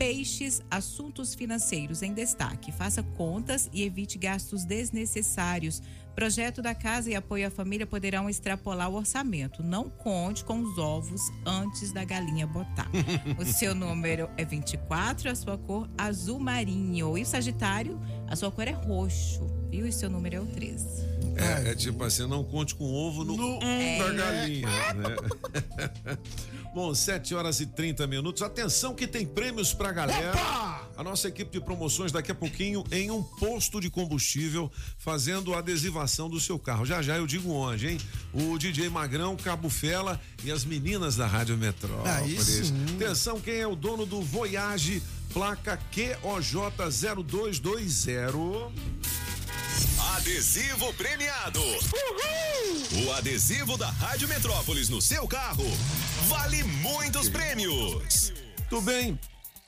Peixes, 0.00 0.62
assuntos 0.70 1.34
financeiros 1.34 2.00
em 2.00 2.14
destaque. 2.14 2.72
Faça 2.72 3.02
contas 3.02 3.68
e 3.70 3.82
evite 3.82 4.16
gastos 4.16 4.64
desnecessários. 4.64 5.82
Projeto 6.14 6.62
da 6.62 6.74
Casa 6.74 7.10
e 7.10 7.14
Apoio 7.14 7.46
à 7.46 7.50
Família 7.50 7.86
poderão 7.86 8.26
extrapolar 8.26 8.88
o 8.88 8.94
orçamento. 8.94 9.62
Não 9.62 9.90
conte 9.90 10.42
com 10.42 10.58
os 10.58 10.78
ovos 10.78 11.20
antes 11.44 11.92
da 11.92 12.02
galinha 12.02 12.46
botar. 12.46 12.90
o 13.38 13.44
seu 13.44 13.74
número 13.74 14.30
é 14.38 14.44
24, 14.44 15.28
a 15.28 15.34
sua 15.34 15.58
cor 15.58 15.86
azul 15.98 16.38
marinho. 16.38 17.18
E 17.18 17.22
o 17.22 17.26
Sagitário, 17.26 18.00
a 18.26 18.34
sua 18.34 18.50
cor 18.50 18.66
é 18.66 18.72
roxo. 18.72 19.46
Viu? 19.70 19.86
E 19.86 19.92
seu 19.92 20.08
número 20.08 20.36
é 20.36 20.40
o 20.40 20.46
13. 20.46 21.10
É, 21.36 21.72
é 21.72 21.74
tipo 21.74 22.02
assim, 22.04 22.26
não 22.26 22.42
conte 22.42 22.74
com 22.74 22.84
ovo 22.84 23.22
no, 23.22 23.34
hum 23.34 23.58
da 23.98 24.12
galinha. 24.12 24.68
Né? 24.94 26.16
Bom, 26.72 26.94
7 26.94 27.34
horas 27.34 27.58
e 27.60 27.66
30 27.66 28.06
minutos. 28.06 28.42
Atenção 28.42 28.94
que 28.94 29.06
tem 29.06 29.26
prêmios 29.26 29.74
pra 29.74 29.92
galera. 29.92 30.30
Opa! 30.30 30.88
A 30.96 31.02
nossa 31.02 31.28
equipe 31.28 31.50
de 31.50 31.60
promoções 31.60 32.12
daqui 32.12 32.30
a 32.30 32.34
pouquinho 32.34 32.84
em 32.92 33.10
um 33.10 33.22
posto 33.22 33.80
de 33.80 33.90
combustível 33.90 34.70
fazendo 34.98 35.54
a 35.54 35.58
adesivação 35.58 36.28
do 36.28 36.38
seu 36.38 36.58
carro. 36.58 36.84
Já 36.84 37.00
já 37.02 37.16
eu 37.16 37.26
digo 37.26 37.50
onde, 37.50 37.88
hein? 37.88 37.98
O 38.32 38.56
DJ 38.58 38.88
Magrão, 38.88 39.36
Cabo 39.36 39.68
Fela 39.70 40.20
e 40.44 40.52
as 40.52 40.64
meninas 40.64 41.16
da 41.16 41.26
Rádio 41.26 41.56
Metrópolis. 41.56 42.44
Sim. 42.44 42.74
Atenção, 42.96 43.40
quem 43.40 43.56
é 43.56 43.66
o 43.66 43.74
dono 43.74 44.06
do 44.06 44.20
Voyage, 44.20 45.02
placa 45.32 45.76
QOJ0220? 45.92 48.70
Adesivo 50.16 50.92
premiado. 50.94 51.60
O 53.04 53.12
adesivo 53.12 53.76
da 53.76 53.90
Rádio 53.90 54.28
Metrópolis 54.28 54.88
no 54.88 55.00
seu 55.00 55.26
carro 55.26 55.64
vale 56.28 56.62
muitos 56.62 57.28
prêmios. 57.28 58.32
Tudo 58.68 58.82
bem? 58.82 59.18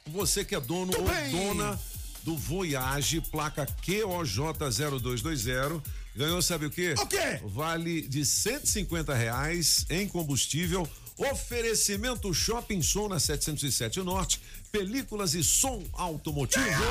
Você 0.06 0.44
que 0.44 0.54
é 0.54 0.60
dono 0.60 0.92
ou 0.96 1.04
bem. 1.04 1.30
dona 1.30 1.78
do 2.22 2.36
Voyage, 2.36 3.20
placa 3.20 3.66
QOJ0220, 3.66 5.82
ganhou 6.14 6.42
sabe 6.42 6.66
o 6.66 6.70
quê? 6.70 6.94
O 6.98 7.06
quê? 7.06 7.40
Vale 7.44 8.02
de 8.02 8.24
150 8.24 9.14
reais 9.14 9.86
em 9.90 10.06
combustível. 10.08 10.88
Oferecimento 11.16 12.32
Shopping 12.32 12.82
Som 12.82 13.08
na 13.08 13.20
707 13.20 14.00
Norte, 14.00 14.40
películas 14.70 15.34
e 15.34 15.44
som 15.44 15.82
automotivo. 15.92 16.82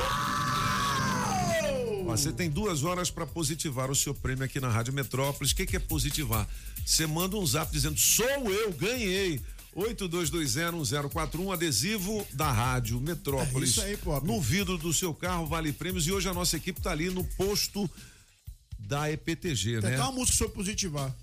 Você 2.05 2.31
tem 2.31 2.49
duas 2.49 2.83
horas 2.83 3.09
para 3.09 3.25
positivar 3.25 3.89
o 3.89 3.95
seu 3.95 4.13
prêmio 4.13 4.43
aqui 4.43 4.59
na 4.59 4.69
Rádio 4.69 4.93
Metrópolis. 4.93 5.51
O 5.51 5.55
que, 5.55 5.65
que 5.65 5.75
é 5.75 5.79
positivar? 5.79 6.47
Você 6.85 7.05
manda 7.07 7.37
um 7.37 7.45
zap 7.45 7.71
dizendo: 7.71 7.97
sou 7.99 8.51
eu, 8.51 8.71
ganhei. 8.73 9.41
82201041, 9.75 11.53
adesivo 11.53 12.27
da 12.33 12.51
Rádio 12.51 12.99
Metrópolis. 12.99 13.69
É 13.69 13.71
isso 13.71 13.81
aí, 13.81 13.97
Pop. 13.97 14.25
No 14.27 14.41
vidro 14.41 14.77
do 14.77 14.91
seu 14.91 15.13
carro, 15.13 15.45
vale 15.45 15.71
prêmios. 15.71 16.05
E 16.07 16.11
hoje 16.11 16.27
a 16.27 16.33
nossa 16.33 16.57
equipe 16.57 16.81
tá 16.81 16.91
ali 16.91 17.09
no 17.09 17.23
posto 17.23 17.89
da 18.77 19.09
EPTG, 19.09 19.79
Tem 19.79 19.91
né? 19.91 19.95
até 19.95 20.03
uma 20.03 20.11
música 20.11 20.37
sobre 20.37 20.55
positivar. 20.55 21.15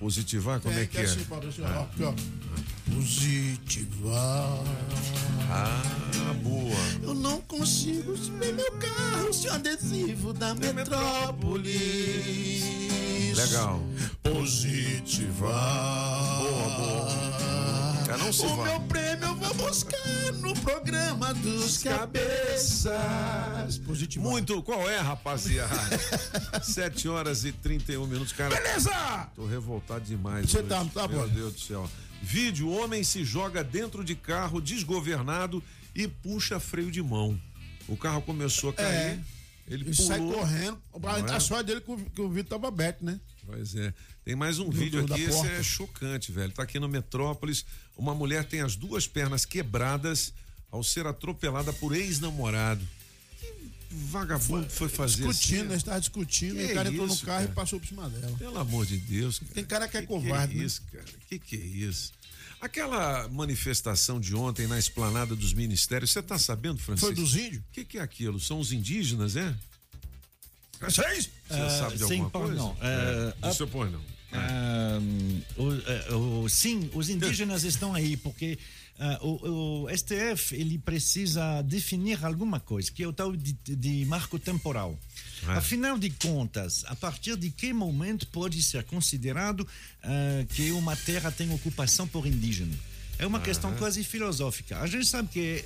Positivar, 0.00 0.58
como 0.60 0.74
é, 0.78 0.86
que 0.86 0.96
é? 0.96 1.02
assim, 1.02 1.20
assim, 1.20 1.62
ó. 1.62 2.14
Positivar. 2.90 4.64
Ah, 5.50 6.34
boa. 6.42 6.74
Eu 7.02 7.12
não 7.12 7.38
consigo 7.42 8.14
ver 8.14 8.54
meu 8.54 8.72
carro 8.72 9.30
sem 9.34 9.50
adesivo 9.50 10.32
da 10.32 10.54
Metrópolis. 10.54 11.74
Legal. 13.36 13.82
Positivar. 14.22 15.50
Boa, 16.40 16.70
boa. 16.78 17.49
Já 18.10 18.18
não 18.24 18.32
se 18.32 18.44
o 18.44 18.56
vai. 18.56 18.70
meu 18.70 18.80
prêmio 18.82 19.24
eu 19.28 19.34
vou 19.36 19.54
buscar 19.54 20.32
no 20.40 20.54
programa 20.60 21.32
dos 21.34 21.78
cabeças. 21.78 23.78
Positivar. 23.86 24.28
Muito, 24.28 24.62
qual 24.62 24.88
é, 24.88 24.98
rapaziada? 24.98 25.74
7 26.62 27.08
horas 27.08 27.44
e 27.44 27.52
31 27.52 28.06
minutos, 28.06 28.32
cara. 28.32 28.54
Beleza! 28.54 29.28
Tô 29.34 29.46
revoltado 29.46 30.04
demais. 30.04 30.50
Você 30.50 30.62
tá- 30.62 30.84
tá 30.86 31.08
Meu 31.08 31.20
bom. 31.20 31.28
Deus 31.34 31.54
do 31.54 31.60
céu. 31.60 31.90
Vídeo: 32.22 32.70
homem 32.70 33.02
se 33.04 33.24
joga 33.24 33.62
dentro 33.64 34.04
de 34.04 34.14
carro 34.14 34.60
desgovernado 34.60 35.62
e 35.94 36.06
puxa 36.08 36.58
freio 36.60 36.90
de 36.90 37.02
mão. 37.02 37.40
O 37.88 37.96
carro 37.96 38.22
começou 38.22 38.70
a 38.70 38.74
cair. 38.74 38.94
É. 38.94 39.18
Ele 39.68 39.84
Ele 39.84 39.94
pulou. 39.94 40.08
sai 40.08 40.18
correndo. 40.18 40.78
É? 41.28 41.32
A 41.34 41.40
sorte 41.40 41.66
dele 41.66 41.80
que 41.80 41.90
o, 41.92 41.96
que 41.96 42.20
o 42.20 42.28
vidro 42.28 42.50
tava 42.50 42.68
aberto, 42.68 43.04
né? 43.04 43.20
Pois 43.46 43.74
é. 43.74 43.92
Tem 44.24 44.34
mais 44.36 44.58
um 44.58 44.68
Do- 44.68 44.76
vídeo 44.76 45.04
aqui, 45.04 45.22
esse 45.22 45.32
porta. 45.32 45.52
é 45.52 45.62
chocante, 45.62 46.32
velho. 46.32 46.52
Tá 46.52 46.62
aqui 46.62 46.78
no 46.78 46.88
Metrópolis. 46.88 47.64
Uma 47.96 48.14
mulher 48.14 48.44
tem 48.44 48.60
as 48.60 48.76
duas 48.76 49.06
pernas 49.06 49.44
quebradas 49.44 50.32
ao 50.70 50.84
ser 50.84 51.06
atropelada 51.06 51.72
por 51.72 51.94
ex-namorado. 51.94 52.86
Que 53.40 53.52
vagabundo 53.90 54.68
foi 54.70 54.88
fazer 54.88 55.26
discutindo, 55.26 55.60
assim? 55.60 55.68
né? 55.68 55.76
Estava 55.76 56.00
discutindo 56.00 56.54
Que 56.56 56.62
e 56.62 56.70
o 56.70 56.74
cara 56.74 56.88
entrou 56.90 57.06
no 57.06 57.12
isso, 57.14 57.24
carro 57.26 57.38
cara? 57.40 57.50
e 57.50 57.54
passou 57.54 57.80
por 57.80 57.86
cima 57.88 58.08
dela. 58.08 58.36
Pelo 58.38 58.58
amor 58.58 58.86
de 58.86 58.98
Deus. 58.98 59.38
Cara. 59.38 59.52
Tem 59.52 59.64
cara 59.64 59.88
que 59.88 59.96
é 59.96 60.00
Que 60.02 60.06
covarde, 60.06 60.52
Que 60.52 60.58
é 60.58 60.60
né? 60.60 60.66
isso, 60.66 60.82
cara? 60.92 61.04
Que 61.28 61.38
que 61.38 61.56
é 61.56 61.58
isso? 61.58 62.12
Aquela 62.60 63.26
manifestação 63.28 64.20
de 64.20 64.34
ontem 64.34 64.66
na 64.66 64.78
esplanada 64.78 65.34
dos 65.34 65.54
ministérios, 65.54 66.10
você 66.10 66.22
tá 66.22 66.38
sabendo, 66.38 66.78
Francisco? 66.78 67.06
Foi 67.06 67.14
dos 67.14 67.34
índios? 67.34 67.62
O 67.62 67.72
que, 67.72 67.84
que 67.86 67.98
é 67.98 68.02
aquilo? 68.02 68.38
São 68.38 68.60
os 68.60 68.70
indígenas, 68.70 69.34
é? 69.34 69.54
Vocês? 70.80 71.28
Você 71.48 71.54
Ah, 71.60 71.70
sabe 71.70 71.96
de 71.96 72.02
alguma 72.04 72.30
coisa? 72.30 72.54
não. 72.54 72.76
É, 72.80 73.34
Ah, 73.42 73.52
não. 73.90 74.00
Ah, 74.32 74.98
o- 75.56 76.42
o- 76.44 76.48
sim, 76.48 76.88
os 76.94 77.08
indígenas 77.08 77.64
estão 77.64 77.94
aí 77.94 78.16
porque 78.16 78.58
ah, 78.98 79.18
o, 79.22 79.84
o 79.84 79.88
STF 79.90 80.54
ele 80.54 80.78
precisa 80.78 81.62
definir 81.62 82.24
alguma 82.24 82.60
coisa 82.60 82.90
que 82.92 83.02
é 83.02 83.08
o 83.08 83.12
tal 83.12 83.34
de, 83.34 83.52
de 83.64 84.04
marco 84.06 84.38
temporal. 84.38 84.96
É. 85.48 85.52
Afinal 85.52 85.98
de 85.98 86.10
contas, 86.10 86.84
a 86.86 86.94
partir 86.94 87.36
de 87.36 87.50
que 87.50 87.72
momento 87.72 88.26
pode 88.28 88.62
ser 88.62 88.84
considerado 88.84 89.66
ah, 90.02 90.44
que 90.54 90.70
uma 90.72 90.94
terra 90.96 91.30
tem 91.32 91.52
ocupação 91.52 92.06
por 92.06 92.26
indígena? 92.26 92.74
É 93.18 93.26
uma 93.26 93.40
questão 93.40 93.74
quase 93.76 94.02
filosófica. 94.04 94.78
A 94.80 94.86
gente 94.86 95.06
sabe 95.06 95.28
que 95.28 95.64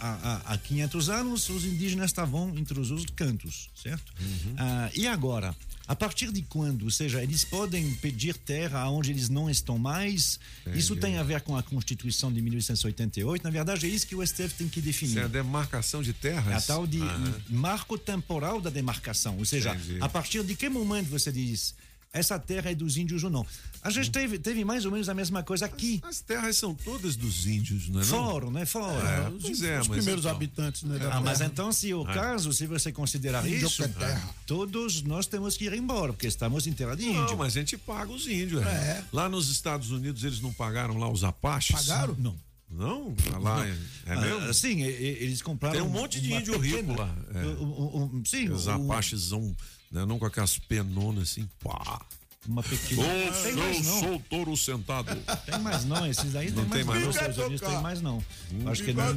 há, 0.00 0.42
há- 0.46 0.52
há 0.54 0.58
500 0.58 1.08
anos 1.08 1.48
os 1.48 1.64
indígenas 1.64 2.06
estavam 2.10 2.56
entre 2.56 2.78
os 2.78 2.90
cantos, 3.14 3.68
certo? 3.74 4.12
Ah, 4.56 4.90
e 4.94 5.06
agora? 5.06 5.54
A 5.88 5.94
partir 5.94 6.32
de 6.32 6.42
quando? 6.42 6.82
Ou 6.82 6.90
seja, 6.90 7.22
eles 7.22 7.44
podem 7.44 7.94
pedir 7.96 8.36
terra 8.36 8.88
onde 8.90 9.10
eles 9.12 9.28
não 9.28 9.48
estão 9.48 9.78
mais? 9.78 10.40
Isso 10.74 10.96
tem 10.96 11.16
a 11.16 11.22
ver 11.22 11.40
com 11.42 11.56
a 11.56 11.62
Constituição 11.62 12.32
de 12.32 12.42
1888. 12.42 13.44
Na 13.44 13.50
verdade, 13.50 13.86
é 13.86 13.88
isso 13.88 14.04
que 14.06 14.16
o 14.16 14.26
STF 14.26 14.54
tem 14.54 14.68
que 14.68 14.80
Isso 14.80 14.86
definir. 14.88 15.18
é 15.18 15.24
a 15.24 15.28
demarcação 15.28 16.02
de 16.02 16.12
terras? 16.12 16.52
É 16.52 16.56
a 16.56 16.60
tal 16.60 16.88
de 16.88 17.00
Aham. 17.00 17.34
marco 17.48 17.96
temporal 17.96 18.60
da 18.60 18.68
demarcação. 18.68 19.38
Ou 19.38 19.44
seja, 19.44 19.76
Entendi. 19.76 19.98
a 20.00 20.08
partir 20.08 20.42
de 20.42 20.56
que 20.56 20.68
momento 20.68 21.08
você 21.08 21.30
diz 21.30 21.72
essa 22.18 22.38
terra 22.38 22.70
é 22.70 22.74
dos 22.74 22.96
índios 22.96 23.22
ou 23.24 23.30
não? 23.30 23.46
A 23.82 23.90
gente 23.90 24.10
teve, 24.10 24.38
teve 24.38 24.64
mais 24.64 24.84
ou 24.84 24.90
menos 24.90 25.08
a 25.08 25.14
mesma 25.14 25.42
coisa 25.42 25.64
aqui. 25.66 26.00
As 26.02 26.20
terras 26.20 26.56
são 26.56 26.74
todas 26.74 27.14
dos 27.14 27.46
índios, 27.46 27.88
não 27.88 28.00
é? 28.00 28.04
não? 28.04 28.10
Fora, 28.10 28.50
né? 28.50 28.66
Fora. 28.66 29.08
É, 29.08 29.30
pois 29.40 29.62
é, 29.62 29.80
Os 29.80 29.86
primeiros 29.88 30.24
então. 30.24 30.36
habitantes, 30.36 30.82
né? 30.82 30.98
da 30.98 31.14
Ah, 31.16 31.20
mas 31.20 31.40
então, 31.40 31.70
se 31.70 31.94
o 31.94 32.04
caso, 32.04 32.52
se 32.52 32.66
você 32.66 32.90
considerar 32.90 33.46
Índio 33.46 33.66
isso, 33.68 33.76
que 33.76 33.82
é 33.84 33.88
terra. 33.88 34.34
todos 34.46 35.02
nós 35.02 35.26
temos 35.26 35.56
que 35.56 35.66
ir 35.66 35.72
embora, 35.74 36.12
porque 36.12 36.26
estamos 36.26 36.66
em 36.66 36.72
terra 36.72 36.96
de 36.96 37.04
índio. 37.04 37.22
Não, 37.26 37.36
mas 37.36 37.56
a 37.56 37.60
gente 37.60 37.76
paga 37.78 38.10
os 38.12 38.26
índios. 38.26 38.62
é. 38.66 38.68
É. 38.68 39.04
Lá 39.12 39.28
nos 39.28 39.48
Estados 39.50 39.90
Unidos 39.90 40.24
eles 40.24 40.40
não 40.40 40.52
pagaram 40.52 40.98
lá 40.98 41.08
os 41.08 41.22
apaches? 41.22 41.76
Pagaram? 41.86 42.14
Não. 42.18 42.34
Não? 42.68 43.14
Ah, 43.32 43.38
Lá 43.38 43.64
é, 43.66 43.76
é 44.06 44.16
mesmo? 44.20 44.48
Ah, 44.48 44.52
sim, 44.52 44.82
eles 44.82 45.40
compraram. 45.40 45.76
Tem 45.76 45.84
um 45.86 45.88
monte 45.88 46.20
de 46.20 46.32
índio 46.32 46.58
rico 46.58 46.92
lá, 46.98 47.14
é. 47.32 47.44
Um- 47.46 47.62
um- 47.62 48.04
um- 48.16 48.24
sim, 48.24 48.48
Os 48.48 48.66
um- 48.66 48.72
apaches 48.90 49.22
são, 49.22 49.54
né, 49.90 50.04
não 50.04 50.18
com 50.18 50.26
aquelas 50.26 50.58
penonas 50.58 51.30
assim, 51.30 51.48
pá. 51.62 52.04
Uma 52.48 52.62
pequena. 52.62 53.02
tem 53.42 53.54
mais 53.54 53.86
não. 53.86 54.00
sou 54.00 54.22
touro 54.28 54.56
sentado. 54.56 55.16
Tem 55.44 55.58
mais 55.58 55.84
não, 55.84 56.06
esses 56.06 56.34
aí 56.36 56.50
Não 56.50 56.64
tem 56.64 56.70
tem 56.78 56.84
mais 56.84 56.86
mais 56.86 56.96
não. 56.96 57.02
não? 57.02 57.08
Os 57.10 57.16
Estados 57.16 57.38
Unidos 57.38 57.60
tem 57.60 57.80
mais 57.82 58.00
não. 58.00 58.24
Acho 58.66 58.82
que 58.82 58.92
não, 58.92 59.14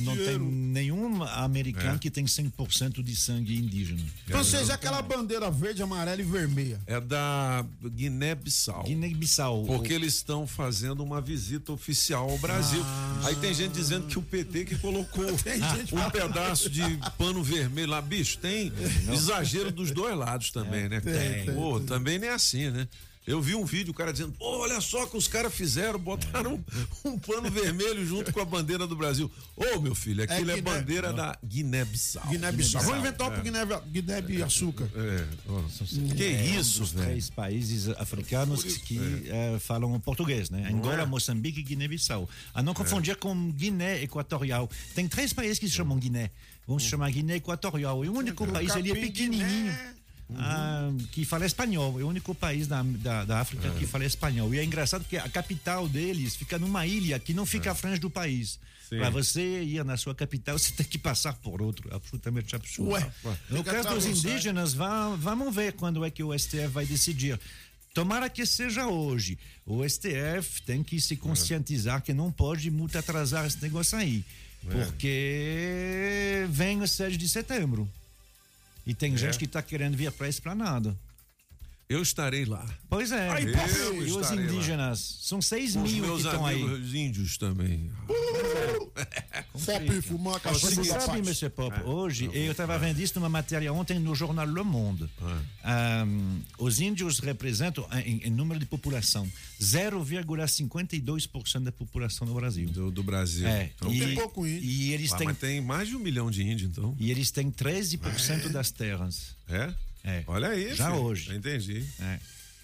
não 0.00 0.16
tem 0.16 0.38
nenhum 0.38 1.22
americano 1.22 1.96
É. 1.96 1.98
que 1.98 2.10
tem 2.10 2.24
100% 2.24 3.02
de 3.02 3.16
sangue 3.16 3.56
indígena. 3.56 4.00
É 4.28 4.72
aquela 4.72 5.00
bandeira 5.02 5.50
verde, 5.50 5.82
amarela 5.82 6.20
e 6.20 6.24
vermelha. 6.24 6.80
É 6.86 7.00
da 7.00 7.64
Guiné-Bissau. 7.84 8.84
Guiné-Bissau. 8.84 9.64
Porque 9.64 9.92
eles 9.92 10.14
estão 10.14 10.46
fazendo 10.46 11.02
uma 11.02 11.20
visita 11.20 11.72
oficial 11.72 12.28
ao 12.30 12.38
Brasil. 12.38 12.82
Aí 13.24 13.34
tem 13.36 13.52
gente 13.54 13.72
dizendo 13.72 14.06
que 14.06 14.18
o 14.18 14.22
PT 14.22 14.64
que 14.64 14.78
colocou 14.78 15.24
um 15.26 16.10
pedaço 16.10 16.68
de 16.70 16.82
pano 17.18 17.42
vermelho 17.42 17.90
lá. 17.90 18.00
Bicho, 18.00 18.38
tem 18.38 18.72
exagero 19.12 19.70
dos 19.70 19.90
dois 19.90 20.16
lados 20.16 20.50
também, 20.50 20.88
né? 20.88 21.00
tem, 21.00 21.44
tem, 21.44 21.54
Pô, 21.54 21.80
também 21.80 22.18
não 22.18 22.28
é 22.28 22.32
assim, 22.32 22.45
né? 22.54 22.88
Eu 23.26 23.42
vi 23.42 23.56
um 23.56 23.64
vídeo, 23.64 23.90
o 23.90 23.94
cara 23.94 24.12
dizendo, 24.12 24.30
"Pô, 24.38 24.58
olha 24.60 24.80
só 24.80 25.02
o 25.02 25.08
que 25.08 25.16
os 25.16 25.26
caras 25.26 25.52
fizeram, 25.52 25.98
botaram 25.98 26.62
um, 27.04 27.08
um 27.10 27.18
pano 27.18 27.50
vermelho 27.50 28.06
junto 28.06 28.32
com 28.32 28.38
a 28.40 28.44
bandeira 28.44 28.86
do 28.86 28.94
Brasil. 28.94 29.28
Ô, 29.56 29.80
meu 29.80 29.96
filho, 29.96 30.22
aquilo 30.22 30.48
é, 30.48 30.54
Guiné- 30.54 30.62
bandeira 30.62 31.12
da 31.12 31.36
Guiné-Bissau. 31.44 32.24
Guiné-Bissau. 32.28 32.82
Vamos 32.82 32.98
É. 32.98 33.00
inventar 33.00 33.32
pro 33.32 33.42
Guiné, 33.42 33.64
Guiné-Açúcar. 33.90 34.88
É. 34.94 35.26
Que 36.14 36.24
É 36.24 36.40
um 36.56 36.60
isso, 36.60 36.78
dos 36.80 36.92
velho? 36.92 37.06
três 37.06 37.28
países 37.28 37.88
africanos 37.98 38.62
que 38.62 38.96
eh, 39.26 39.58
falam 39.58 39.98
português, 39.98 40.48
né? 40.48 40.68
Angola, 40.72 41.02
é? 41.02 41.04
Moçambique 41.04 41.58
e 41.58 41.62
Guiné-Bissau. 41.64 42.28
A 42.54 42.62
não 42.62 42.74
confundir 42.74 43.16
com 43.16 43.50
Guiné 43.50 44.04
Equatorial. 44.04 44.70
Tem 44.94 45.08
três 45.08 45.32
países 45.32 45.58
que 45.58 45.66
se 45.68 45.74
chamam 45.74 45.98
Guiné. 45.98 46.30
Vamos 46.64 46.84
se 46.84 46.90
chamar 46.90 47.10
Guiné 47.10 47.34
Equatorial. 47.36 48.04
E 48.04 48.08
o 48.08 48.12
único 48.12 48.46
país 48.46 48.70
ali 48.70 48.92
é 48.92 48.94
pequenininho. 48.94 49.76
Guiné. 50.28 50.42
ah, 50.44 50.90
que 51.12 51.24
fala 51.24 51.46
espanhol, 51.46 52.00
é 52.00 52.04
o 52.04 52.08
único 52.08 52.34
país 52.34 52.66
da, 52.66 52.82
da, 52.82 53.24
da 53.24 53.40
África 53.40 53.70
que 53.70 53.86
fala 53.86 54.04
espanhol. 54.04 54.52
E 54.54 54.58
é 54.58 54.64
engraçado 54.64 55.02
porque 55.02 55.16
a 55.16 55.28
capital 55.28 55.88
deles 55.88 56.34
fica 56.36 56.58
numa 56.58 56.86
ilha 56.86 57.18
que 57.18 57.32
não 57.32 57.46
fica 57.46 57.70
à 57.70 57.74
frente 57.74 58.00
do 58.00 58.10
país. 58.10 58.58
Para 58.98 59.10
você 59.10 59.62
ir 59.64 59.84
na 59.84 59.96
sua 59.96 60.14
capital, 60.14 60.56
você 60.58 60.72
tem 60.72 60.86
que 60.86 60.98
passar 60.98 61.32
por 61.34 61.60
outro. 61.62 61.92
Absolutamente 61.94 62.54
absurdo. 62.54 62.92
Ué, 62.92 63.00
no 63.50 63.64
caso 63.64 63.88
dos 63.94 64.04
indígenas, 64.28 64.74
vá- 64.74 65.16
vamos 65.16 65.54
ver 65.54 65.72
quando 65.72 66.04
é 66.04 66.10
que 66.10 66.22
o 66.22 66.36
STF 66.38 66.68
vai 66.68 66.86
decidir. 66.86 67.38
Tomara 67.94 68.28
que 68.28 68.44
seja 68.46 68.86
hoje. 68.86 69.38
O 69.64 69.82
STF 69.88 70.60
tem 70.66 70.82
que 70.84 71.00
se 71.00 71.16
conscientizar 71.16 72.02
que 72.02 72.12
não 72.12 72.30
pode 72.30 72.70
muito 72.70 72.96
atrasar 72.98 73.46
esse 73.46 73.60
negócio 73.62 73.96
aí. 73.96 74.24
Porque 74.70 76.46
vem 76.50 76.80
o 76.82 76.86
7 76.88 77.16
de 77.16 77.28
setembro. 77.28 77.88
E 78.86 78.94
tem 78.94 79.16
gente 79.16 79.38
que 79.38 79.44
está 79.46 79.60
querendo 79.60 79.96
vir 79.96 80.12
para 80.12 80.26
a 80.26 80.28
esplanada. 80.28 80.96
Eu 81.88 82.02
estarei 82.02 82.44
lá. 82.44 82.66
Pois 82.90 83.12
é. 83.12 83.30
Aí, 83.30 83.44
e 83.44 84.10
os 84.10 84.16
estarei 84.22 84.44
lá. 84.44 84.52
indígenas? 84.52 85.18
São 85.22 85.40
6 85.40 85.74
Com 85.74 85.82
os 85.84 85.92
mil 85.92 86.02
que 86.02 86.08
meus 86.08 86.24
estão 86.24 86.44
aí. 86.44 86.60
amigos 86.60 86.92
índios 86.94 87.38
também. 87.38 87.90
Pop, 89.64 90.02
fumar 90.02 90.40
Você 90.40 90.76
cachimbo 90.76 90.84
sabe. 90.84 91.18
Mr. 91.18 91.48
Pop, 91.50 91.76
É. 91.78 91.82
hoje, 91.84 92.28
eu 92.32 92.50
estava 92.50 92.76
vendo 92.78 92.98
isso 93.00 93.14
numa 93.18 93.28
matéria 93.28 93.72
ontem 93.72 93.98
no 94.00 94.14
jornal 94.16 94.46
Le 94.46 94.62
Monde. 94.62 95.08
Ahm, 95.62 96.40
os 96.58 96.80
índios 96.80 97.18
representam, 97.20 97.86
em, 98.04 98.20
em 98.24 98.30
número 98.30 98.58
de 98.58 98.66
população, 98.66 99.30
0,52% 99.60 101.64
da 101.64 101.72
população 101.72 102.26
no 102.26 102.34
Brasil. 102.34 102.68
Do, 102.68 102.90
do 102.90 103.02
Brasil. 103.02 103.46
É, 103.46 103.70
Então, 103.76 103.92
e, 103.92 104.00
tem 104.00 104.14
pouco 104.14 104.46
índio. 104.46 104.62
e 104.64 104.92
eles 104.92 105.12
Ah, 105.12 105.16
têm, 105.18 105.26
mas 105.28 105.38
tem 105.38 105.60
mais 105.60 105.88
de 105.88 105.96
um 105.96 106.00
milhão 106.00 106.30
de 106.30 106.42
índios, 106.42 106.70
então. 106.70 106.96
e 106.98 107.10
eles 107.10 107.30
têm 107.30 107.50
13% 107.50 108.48
das 108.48 108.70
terras. 108.70 109.36
É? 109.48 109.72
É. 110.06 110.22
Olha 110.26 110.48
aí. 110.48 110.74
Já 110.74 110.94
hoje. 110.94 111.34
Entendi. 111.34 111.84
É. 112.00 112.18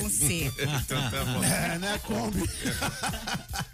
com 0.00 0.10
C. 0.10 0.52
Então 0.84 1.10
tá 1.10 1.24
bom. 1.24 1.42
É, 1.42 1.78
né, 1.78 1.98
Kombi? 1.98 2.42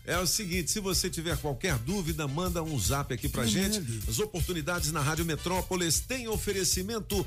É 0.07 0.19
o 0.19 0.27
seguinte, 0.27 0.71
se 0.71 0.81
você 0.81 1.11
tiver 1.11 1.37
qualquer 1.39 1.77
dúvida, 1.79 2.29
manda 2.29 2.63
um 2.63 2.79
zap 2.79 3.13
aqui 3.13 3.29
pra 3.29 3.47
gente. 3.47 3.81
As 4.09 4.19
oportunidades 4.19 4.93
na 4.93 5.01
Rádio 5.01 5.25
Metrópolis 5.25 6.01
têm 6.01 6.29
oferecimento 6.29 7.27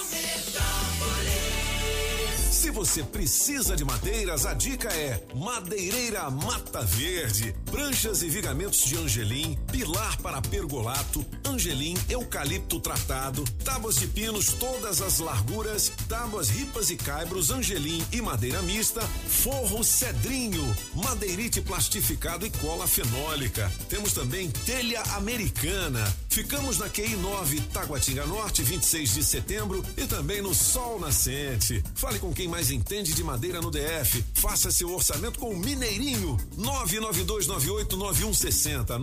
Se 2.61 2.69
você 2.69 3.01
precisa 3.01 3.75
de 3.75 3.83
madeiras, 3.83 4.45
a 4.45 4.53
dica 4.53 4.87
é 4.89 5.19
Madeireira 5.33 6.29
Mata 6.29 6.83
Verde. 6.83 7.55
Pranchas 7.71 8.21
e 8.21 8.29
vigamentos 8.29 8.85
de 8.85 8.95
Angelim, 8.97 9.57
pilar 9.71 10.15
para 10.17 10.39
pergolato, 10.43 11.25
Angelim 11.43 11.97
eucalipto 12.07 12.79
tratado, 12.79 13.43
tábuas 13.65 13.95
de 13.95 14.05
pinos 14.05 14.53
todas 14.53 15.01
as 15.01 15.17
larguras, 15.17 15.91
tábuas 16.07 16.51
ripas 16.51 16.91
e 16.91 16.97
caibros 16.97 17.49
Angelim 17.49 18.05
e 18.11 18.21
madeira 18.21 18.61
mista, 18.61 19.01
forro 19.01 19.83
cedrinho, 19.83 20.63
madeirite 20.93 21.61
plastificado 21.61 22.45
e 22.45 22.51
cola 22.51 22.85
fenólica. 22.85 23.71
Temos 23.89 24.13
também 24.13 24.51
telha 24.51 25.01
americana. 25.15 26.15
Ficamos 26.31 26.77
na 26.77 26.87
QI 26.87 27.17
9 27.17 27.59
Taguatinga 27.73 28.25
Norte, 28.25 28.63
26 28.63 29.15
de 29.15 29.23
setembro 29.23 29.83
e 29.97 30.07
também 30.07 30.41
no 30.41 30.55
Sol 30.55 30.97
Nascente. 30.97 31.83
Fale 31.93 32.19
com 32.19 32.31
quem 32.33 32.47
mais 32.47 32.71
entende 32.71 33.13
de 33.13 33.21
madeira 33.21 33.59
no 33.59 33.69
DF. 33.69 34.23
Faça 34.35 34.71
seu 34.71 34.93
orçamento 34.93 35.37
com 35.37 35.49
o 35.49 35.59
Mineirinho. 35.59 36.37
992989160. 36.57 38.97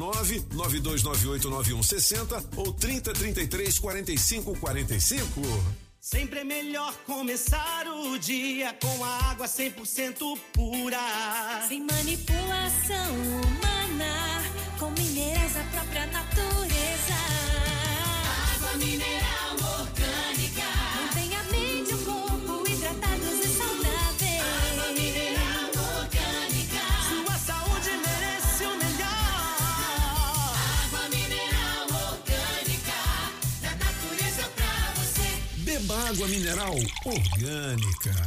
992989160 0.54 2.44
ou 2.56 2.72
3033 2.72 3.78
4545. 3.78 5.42
Sempre 6.00 6.38
é 6.38 6.44
melhor 6.44 6.94
começar 7.04 7.86
o 7.88 8.18
dia 8.18 8.74
com 8.80 9.04
a 9.04 9.30
água 9.30 9.46
100% 9.46 10.38
pura. 10.54 10.98
Sem 11.68 11.84
manipulação 11.84 13.14
humana, 13.20 14.42
com 14.78 14.90
minerais 14.92 15.52
da 15.52 15.62
própria 15.64 15.87
mineral 18.78 19.56
orgânica. 19.80 20.68
Mantém 20.96 21.36
a 21.36 21.42
mente 21.50 21.90
e 21.90 21.94
o 21.94 21.98
corpo 21.98 22.70
hidratados 22.70 23.38
e 23.44 23.48
saudáveis. 23.48 24.42
Água 24.72 24.92
mineral 24.92 25.70
orgânica. 26.00 26.82
Sua 27.08 27.36
saúde 27.38 27.90
merece 27.90 28.64
o 28.64 28.76
melhor. 28.78 29.08
Água 30.84 31.04
mineral 31.10 31.86
orgânica. 32.12 32.98
Da 33.62 33.70
natureza 33.70 34.44
pra 34.56 34.74
você. 34.96 35.28
Beba 35.58 36.08
água 36.08 36.28
mineral 36.28 36.76
orgânica. 37.04 38.17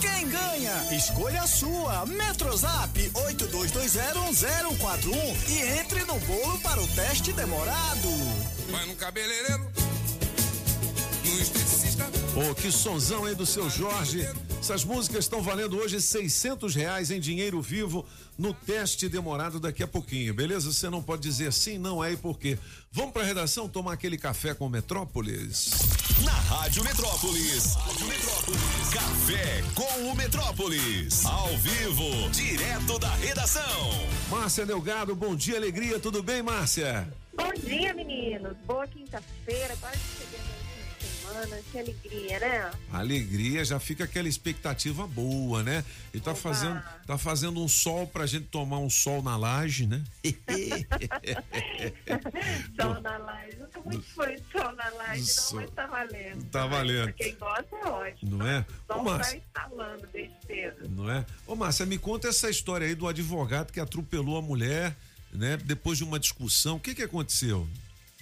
Quem 0.00 0.28
ganha? 0.28 0.94
Escolha 0.94 1.42
a 1.42 1.46
sua. 1.46 2.04
Metrozap 2.06 3.10
82201041 3.10 5.48
e 5.48 5.62
entre 5.78 6.04
no 6.04 6.18
bolo 6.20 6.58
para 6.60 6.80
o 6.80 6.86
teste 6.88 7.32
demorado. 7.32 8.08
Vai 8.70 8.86
no 8.86 8.94
cabeleireiro, 8.96 9.70
Ô, 12.34 12.54
que 12.54 12.70
sonzão 12.70 13.24
aí 13.24 13.34
do 13.34 13.44
seu 13.44 13.68
Jorge. 13.68 14.26
Essas 14.60 14.84
músicas 14.84 15.24
estão 15.24 15.42
valendo 15.42 15.76
hoje 15.76 16.00
600 16.00 16.74
reais 16.74 17.10
em 17.10 17.18
dinheiro 17.18 17.60
vivo 17.60 18.06
no 18.38 18.54
teste 18.54 19.08
demorado 19.08 19.58
daqui 19.58 19.82
a 19.82 19.88
pouquinho, 19.88 20.32
beleza? 20.32 20.72
Você 20.72 20.88
não 20.88 21.02
pode 21.02 21.22
dizer 21.22 21.52
sim, 21.52 21.76
não 21.76 22.02
é 22.02 22.12
e 22.12 22.16
por 22.16 22.38
quê. 22.38 22.58
Vamos 22.92 23.12
pra 23.12 23.24
redação 23.24 23.68
tomar 23.68 23.94
aquele 23.94 24.16
café 24.16 24.54
com 24.54 24.68
Metrópolis? 24.68 25.70
Na 26.24 26.32
Rádio 26.32 26.84
Metrópolis. 26.84 27.74
Rádio 27.74 28.06
Metrópolis. 28.06 28.88
Café 28.92 29.64
com 29.74 30.10
o 30.10 30.14
Metrópolis. 30.14 31.24
Ao 31.26 31.56
vivo, 31.58 32.30
direto 32.30 32.98
da 32.98 33.14
redação. 33.16 33.90
Márcia 34.30 34.64
Delgado, 34.64 35.16
bom 35.16 35.34
dia, 35.34 35.56
alegria, 35.56 35.98
tudo 35.98 36.22
bem, 36.22 36.42
Márcia? 36.42 37.12
Bom 37.34 37.52
dia, 37.64 37.94
meninos. 37.94 38.56
Boa 38.66 38.86
quinta-feira, 38.86 39.76
quase 39.80 39.98
semana. 41.30 41.62
Que 41.70 41.78
alegria, 41.78 42.40
né? 42.40 42.70
Alegria, 42.92 43.64
já 43.64 43.78
fica 43.78 44.04
aquela 44.04 44.28
expectativa 44.28 45.06
boa, 45.06 45.62
né? 45.62 45.84
E 46.12 46.20
tá 46.20 46.34
fazendo, 46.34 46.82
tá 47.06 47.16
fazendo 47.16 47.62
um 47.62 47.68
sol 47.68 48.06
pra 48.06 48.26
gente 48.26 48.46
tomar 48.46 48.78
um 48.78 48.90
sol 48.90 49.22
na 49.22 49.36
laje, 49.36 49.86
né? 49.86 50.02
sol 52.80 53.00
na 53.00 53.16
laje. 53.18 53.56
Nunca 53.58 53.80
muito 53.80 54.02
foi 54.14 54.36
sol 54.50 54.72
na 54.72 54.88
laje, 54.90 55.24
não, 55.52 55.60
mas 55.60 55.70
tá 55.70 55.86
valendo. 55.86 56.44
Tá 56.50 56.66
valendo. 56.66 57.04
Pra 57.04 57.12
quem 57.12 57.34
gosta 57.36 57.76
é 57.76 57.86
ótimo. 57.86 58.36
Não 58.38 58.46
é? 58.46 58.58
O 58.58 58.92
Ô, 58.92 58.94
sol 58.94 59.04
Márcia, 59.04 59.42
tá 59.52 59.62
instalando 59.62 60.08
desde 60.12 60.34
cedo. 60.46 60.88
não 60.88 61.10
é? 61.10 61.24
Ô, 61.46 61.54
Márcia, 61.54 61.86
me 61.86 61.98
conta 61.98 62.28
essa 62.28 62.50
história 62.50 62.86
aí 62.86 62.94
do 62.94 63.06
advogado 63.06 63.72
que 63.72 63.80
atropelou 63.80 64.36
a 64.36 64.42
mulher, 64.42 64.96
né? 65.32 65.56
Depois 65.56 65.98
de 65.98 66.04
uma 66.04 66.18
discussão. 66.18 66.76
O 66.76 66.80
que 66.80 66.94
que 66.94 67.02
aconteceu? 67.02 67.68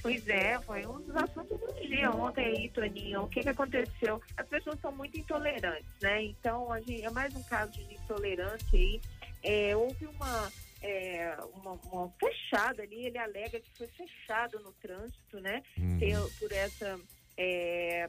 Pois 0.00 0.26
é, 0.28 0.58
foi 0.60 0.86
um 0.86 1.00
dos 1.00 1.16
assuntos 1.16 1.57
dia 1.88 2.10
ontem 2.10 2.44
aí, 2.44 2.68
Toninho. 2.70 3.22
O 3.22 3.28
que, 3.28 3.40
que 3.40 3.48
aconteceu? 3.48 4.20
As 4.36 4.46
pessoas 4.46 4.78
são 4.80 4.92
muito 4.92 5.18
intolerantes, 5.18 5.90
né? 6.02 6.22
Então, 6.22 6.72
a 6.72 6.80
gente, 6.80 7.04
é 7.04 7.10
mais 7.10 7.34
um 7.34 7.42
caso 7.42 7.72
de 7.72 7.94
intolerância 7.94 8.66
aí. 8.78 9.00
É, 9.42 9.74
houve 9.76 10.06
uma, 10.06 10.52
é, 10.82 11.36
uma, 11.54 11.72
uma 11.72 12.10
fechada 12.20 12.82
ali, 12.82 13.06
ele 13.06 13.18
alega 13.18 13.60
que 13.60 13.70
foi 13.76 13.86
fechado 13.88 14.58
no 14.60 14.72
trânsito, 14.72 15.40
né? 15.40 15.62
Uhum. 15.78 15.98
Por, 16.38 16.52
essa. 16.52 16.98
é, 17.36 18.08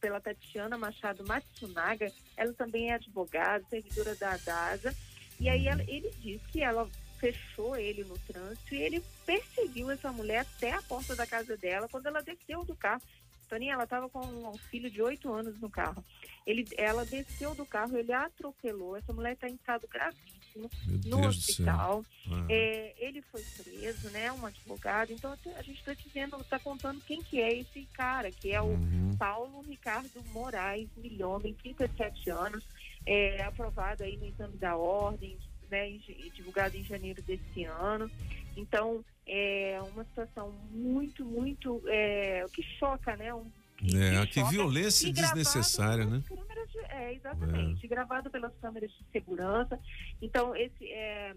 pela 0.00 0.20
Tatiana 0.20 0.78
Machado 0.78 1.24
Matsunaga, 1.26 2.06
ela 2.36 2.52
também 2.54 2.90
é 2.90 2.94
advogada, 2.94 3.64
servidora 3.68 4.14
da 4.14 4.36
DASA, 4.36 4.94
e 5.40 5.48
aí 5.48 5.66
ela- 5.66 5.82
ele 5.88 6.10
diz 6.20 6.40
que 6.46 6.62
ela 6.62 6.88
fechou 7.20 7.76
ele 7.76 8.02
no 8.04 8.18
trânsito 8.18 8.74
e 8.74 8.82
ele 8.82 9.02
perseguiu 9.26 9.90
essa 9.90 10.10
mulher 10.10 10.40
até 10.40 10.72
a 10.72 10.82
porta 10.82 11.14
da 11.14 11.26
casa 11.26 11.56
dela 11.56 11.88
quando 11.88 12.06
ela 12.06 12.22
desceu 12.22 12.64
do 12.64 12.74
carro. 12.74 13.02
Toninha, 13.48 13.74
ela 13.74 13.84
estava 13.84 14.08
com 14.08 14.20
um 14.20 14.56
filho 14.70 14.88
de 14.88 15.02
oito 15.02 15.30
anos 15.32 15.60
no 15.60 15.68
carro. 15.68 16.04
Ele, 16.46 16.66
ela 16.78 17.04
desceu 17.04 17.52
do 17.54 17.66
carro, 17.66 17.96
ele 17.96 18.12
atropelou. 18.12 18.96
Essa 18.96 19.12
mulher 19.12 19.32
está 19.32 19.48
em 19.48 19.54
estado 19.54 19.88
gravíssimo 19.88 20.70
Meu 20.86 20.98
no 21.04 21.20
Deus 21.22 21.36
hospital. 21.36 22.04
Ah. 22.30 22.46
É, 22.48 22.94
ele 22.96 23.20
foi 23.22 23.42
preso, 23.42 24.08
né? 24.10 24.30
Um 24.32 24.46
advogado. 24.46 25.12
Então 25.12 25.36
a 25.56 25.62
gente 25.62 25.80
está 25.80 25.92
dizendo, 25.94 26.40
está 26.40 26.60
contando 26.60 27.00
quem 27.00 27.20
que 27.20 27.40
é 27.40 27.58
esse 27.58 27.86
cara, 27.92 28.30
que 28.30 28.52
é 28.52 28.60
o 28.62 28.66
Uhum. 28.66 29.16
Paulo 29.18 29.62
Ricardo 29.62 30.22
Moraes 30.32 30.88
Milhomem, 30.96 31.52
37 31.54 32.30
anos, 32.30 32.64
é, 33.04 33.42
aprovado 33.42 34.04
aí 34.04 34.16
no 34.16 34.26
exame 34.26 34.56
da 34.56 34.76
ordem, 34.76 35.36
né, 35.70 35.88
divulgado 36.34 36.76
em 36.76 36.84
janeiro 36.84 37.22
desse 37.22 37.64
ano. 37.64 38.10
Então, 38.56 39.04
é 39.26 39.78
uma 39.92 40.04
situação 40.04 40.50
muito, 40.70 41.24
muito, 41.24 41.82
é, 41.86 42.44
o 42.44 42.48
que 42.50 42.62
choca, 42.78 43.16
né? 43.16 43.32
Um, 43.32 43.50
É, 43.94 44.26
que 44.26 44.40
choca 44.40 44.50
violência 44.50 45.08
e 45.08 45.12
desnecessária, 45.12 46.04
né? 46.04 46.18
de- 46.18 46.78
é, 46.88 47.14
exatamente. 47.14 47.86
Gravado 47.88 48.30
pelas 48.30 48.52
câmeras 48.60 48.90
de 48.90 49.04
segurança. 49.12 49.78
Então, 50.20 50.54
esse 50.54 50.92
é, 50.92 51.34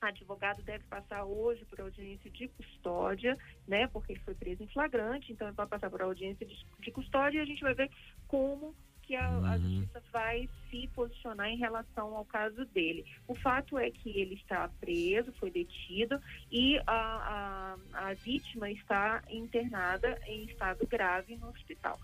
advogado 0.00 0.62
deve 0.62 0.84
passar 0.84 1.24
hoje 1.24 1.64
por 1.64 1.80
audiência 1.80 2.30
de 2.30 2.48
custódia, 2.48 3.36
né? 3.66 3.86
Porque 3.88 4.12
ele 4.12 4.20
foi 4.20 4.34
preso 4.34 4.62
em 4.62 4.68
flagrante, 4.68 5.32
então 5.32 5.46
ele 5.48 5.56
vai 5.56 5.66
passar 5.66 5.90
por 5.90 6.02
audiência 6.02 6.46
de, 6.46 6.56
de 6.80 6.90
custódia 6.92 7.38
e 7.38 7.42
a 7.42 7.44
gente 7.46 7.62
vai 7.62 7.74
ver 7.74 7.90
como 8.28 8.74
que 9.06 9.14
a, 9.14 9.28
a 9.28 9.58
justiça 9.58 10.02
vai 10.12 10.48
se 10.70 10.88
posicionar 10.94 11.48
em 11.48 11.56
relação 11.56 12.14
ao 12.14 12.24
caso 12.24 12.64
dele. 12.66 13.04
O 13.28 13.34
fato 13.34 13.78
é 13.78 13.90
que 13.90 14.10
ele 14.10 14.34
está 14.34 14.68
preso, 14.80 15.32
foi 15.38 15.50
detido 15.50 16.20
e 16.50 16.78
a, 16.86 17.76
a, 17.94 18.08
a 18.08 18.14
vítima 18.14 18.70
está 18.70 19.22
internada 19.30 20.20
em 20.26 20.44
estado 20.44 20.86
grave 20.86 21.36
no 21.36 21.48
hospital. 21.48 21.98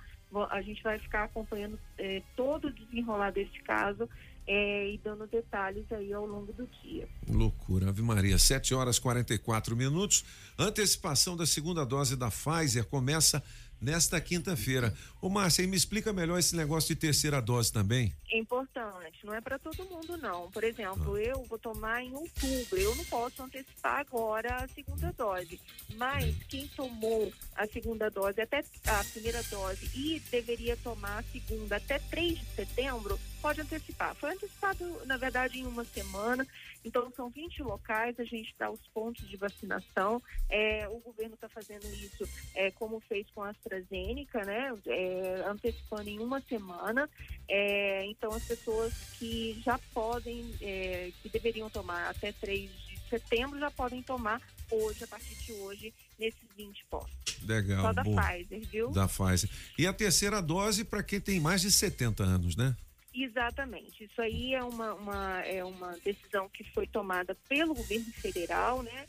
A 0.51 0.62
gente 0.62 0.83
vai 0.83 0.99
ficar 0.99 1.25
acompanhando 1.25 1.79
eh, 1.99 2.23
todo 2.35 2.69
o 2.69 2.73
desenrolar 2.73 3.33
desse 3.33 3.61
caso 3.65 4.09
eh, 4.46 4.94
e 4.94 4.98
dando 5.05 5.27
detalhes 5.27 5.85
aí 5.92 6.11
ao 6.13 6.25
longo 6.25 6.53
do 6.55 6.67
dia. 6.83 7.07
Loucura, 7.29 7.90
Ave 7.90 8.00
Maria. 8.00 8.38
7 8.38 8.75
horas 8.75 8.98
44 8.98 9.77
minutos. 9.77 10.25
Antecipação 10.59 11.37
da 11.37 11.44
segunda 11.44 11.85
dose 11.85 12.17
da 12.17 12.31
Pfizer 12.31 12.87
começa 12.87 13.42
nesta 13.83 14.21
quinta-feira. 14.21 14.95
Ô, 15.21 15.29
Márcia, 15.29 15.67
me 15.67 15.77
explica 15.77 16.13
melhor 16.13 16.39
esse 16.39 16.55
negócio 16.55 16.95
de 16.95 17.01
terceira 17.01 17.43
dose 17.43 17.73
também. 17.73 18.15
É 18.31 18.39
importante, 18.39 19.19
não 19.25 19.35
é 19.35 19.41
para 19.41 19.59
todo 19.59 19.85
mundo 19.85 20.17
não. 20.17 20.51
Por 20.51 20.63
exemplo, 20.63 21.19
eu 21.19 21.45
vou 21.45 21.59
tomar 21.59 22.03
em 22.03 22.15
outubro, 22.15 22.79
eu 22.79 22.95
não 22.95 23.05
posso 23.05 23.43
antecipar 23.43 24.01
agora 24.01 24.57
a 24.57 24.69
segunda 24.69 25.13
dose. 25.13 25.61
Mas 25.97 26.35
quem 26.49 26.69
tomou 26.69 27.33
a 27.57 27.67
segunda 27.67 28.09
dose 28.09 28.41
até 28.41 28.65
a 28.87 29.05
primeira 29.13 29.43
dose 29.45 29.91
e 29.95 30.23
deveria 30.31 30.77
tomar 30.77 31.19
a 31.19 31.25
segunda 31.25 31.77
até 31.77 31.99
3 31.99 32.39
de 32.39 32.47
setembro, 32.55 33.19
pode 33.43 33.61
antecipar. 33.61 34.15
Foi 34.15 34.33
antecipado, 34.33 35.05
na 35.05 35.17
verdade, 35.17 35.59
em 35.59 35.67
uma 35.67 35.85
semana. 35.85 36.47
Então 36.85 37.13
são 37.15 37.29
20 37.29 37.63
locais, 37.63 38.19
a 38.19 38.25
gente 38.25 38.55
dá 38.57 38.71
os 38.71 38.81
pontos 38.95 39.29
de 39.29 39.37
vacinação. 39.37 40.23
É, 40.49 40.88
o 40.88 41.01
governo 41.01 41.35
está 41.35 41.49
fazendo 41.49 41.85
isso 41.95 42.27
é, 42.55 42.71
como 42.71 43.01
fez 43.01 43.27
com 43.35 43.43
a 43.43 43.51
AstraZeneca, 43.51 44.45
né? 44.45 44.73
É, 44.87 45.45
antecipando 45.47 46.09
em 46.09 46.21
uma 46.21 46.40
semana. 46.40 47.11
É, 47.49 48.07
então 48.07 48.33
as 48.33 48.45
pessoas 48.45 48.95
que 49.19 49.61
já 49.65 49.79
podem, 49.93 50.55
é, 50.61 51.13
que 51.21 51.29
deveriam 51.29 51.69
tomar 51.69 52.11
até 52.11 52.33
3 52.33 52.71
de 52.71 53.01
setembro, 53.11 53.59
já 53.59 53.71
podem 53.71 54.03
tomar 54.03 54.40
hoje, 54.71 55.05
a 55.05 55.07
partir 55.07 55.35
de 55.35 55.53
hoje, 55.53 55.93
nesses 56.19 56.49
20 56.57 56.85
postos. 56.88 57.43
Legal. 57.47 57.83
Só 57.83 57.93
da 57.93 58.05
boa. 58.05 58.23
Pfizer, 58.23 58.61
viu? 58.69 58.90
Da 58.90 59.09
Pfizer. 59.09 59.51
E 59.77 59.87
a 59.87 59.93
terceira 59.93 60.40
dose 60.40 60.85
para 60.85 61.03
quem 61.03 61.21
tem 61.21 61.40
mais 61.40 61.61
de 61.61 61.71
70 61.71 62.23
anos, 62.23 62.57
né? 62.57 62.77
Exatamente. 63.15 64.04
Isso 64.04 64.21
aí 64.21 64.54
é 64.54 64.63
uma, 64.63 64.94
uma, 64.94 65.40
é 65.40 65.63
uma 65.63 65.92
decisão 66.04 66.48
que 66.48 66.65
foi 66.73 66.87
tomada 66.87 67.37
pelo 67.48 67.75
governo 67.75 68.13
federal, 68.13 68.83
né? 68.83 69.06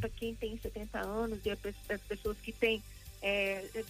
para 0.00 0.10
quem 0.10 0.34
tem 0.34 0.58
70 0.58 1.00
anos 1.00 1.40
e 1.44 1.50
as 1.50 1.58
pessoas 2.02 2.36
que 2.38 2.52
têm, 2.52 2.82
é, 3.22 3.64
é, 3.74 3.84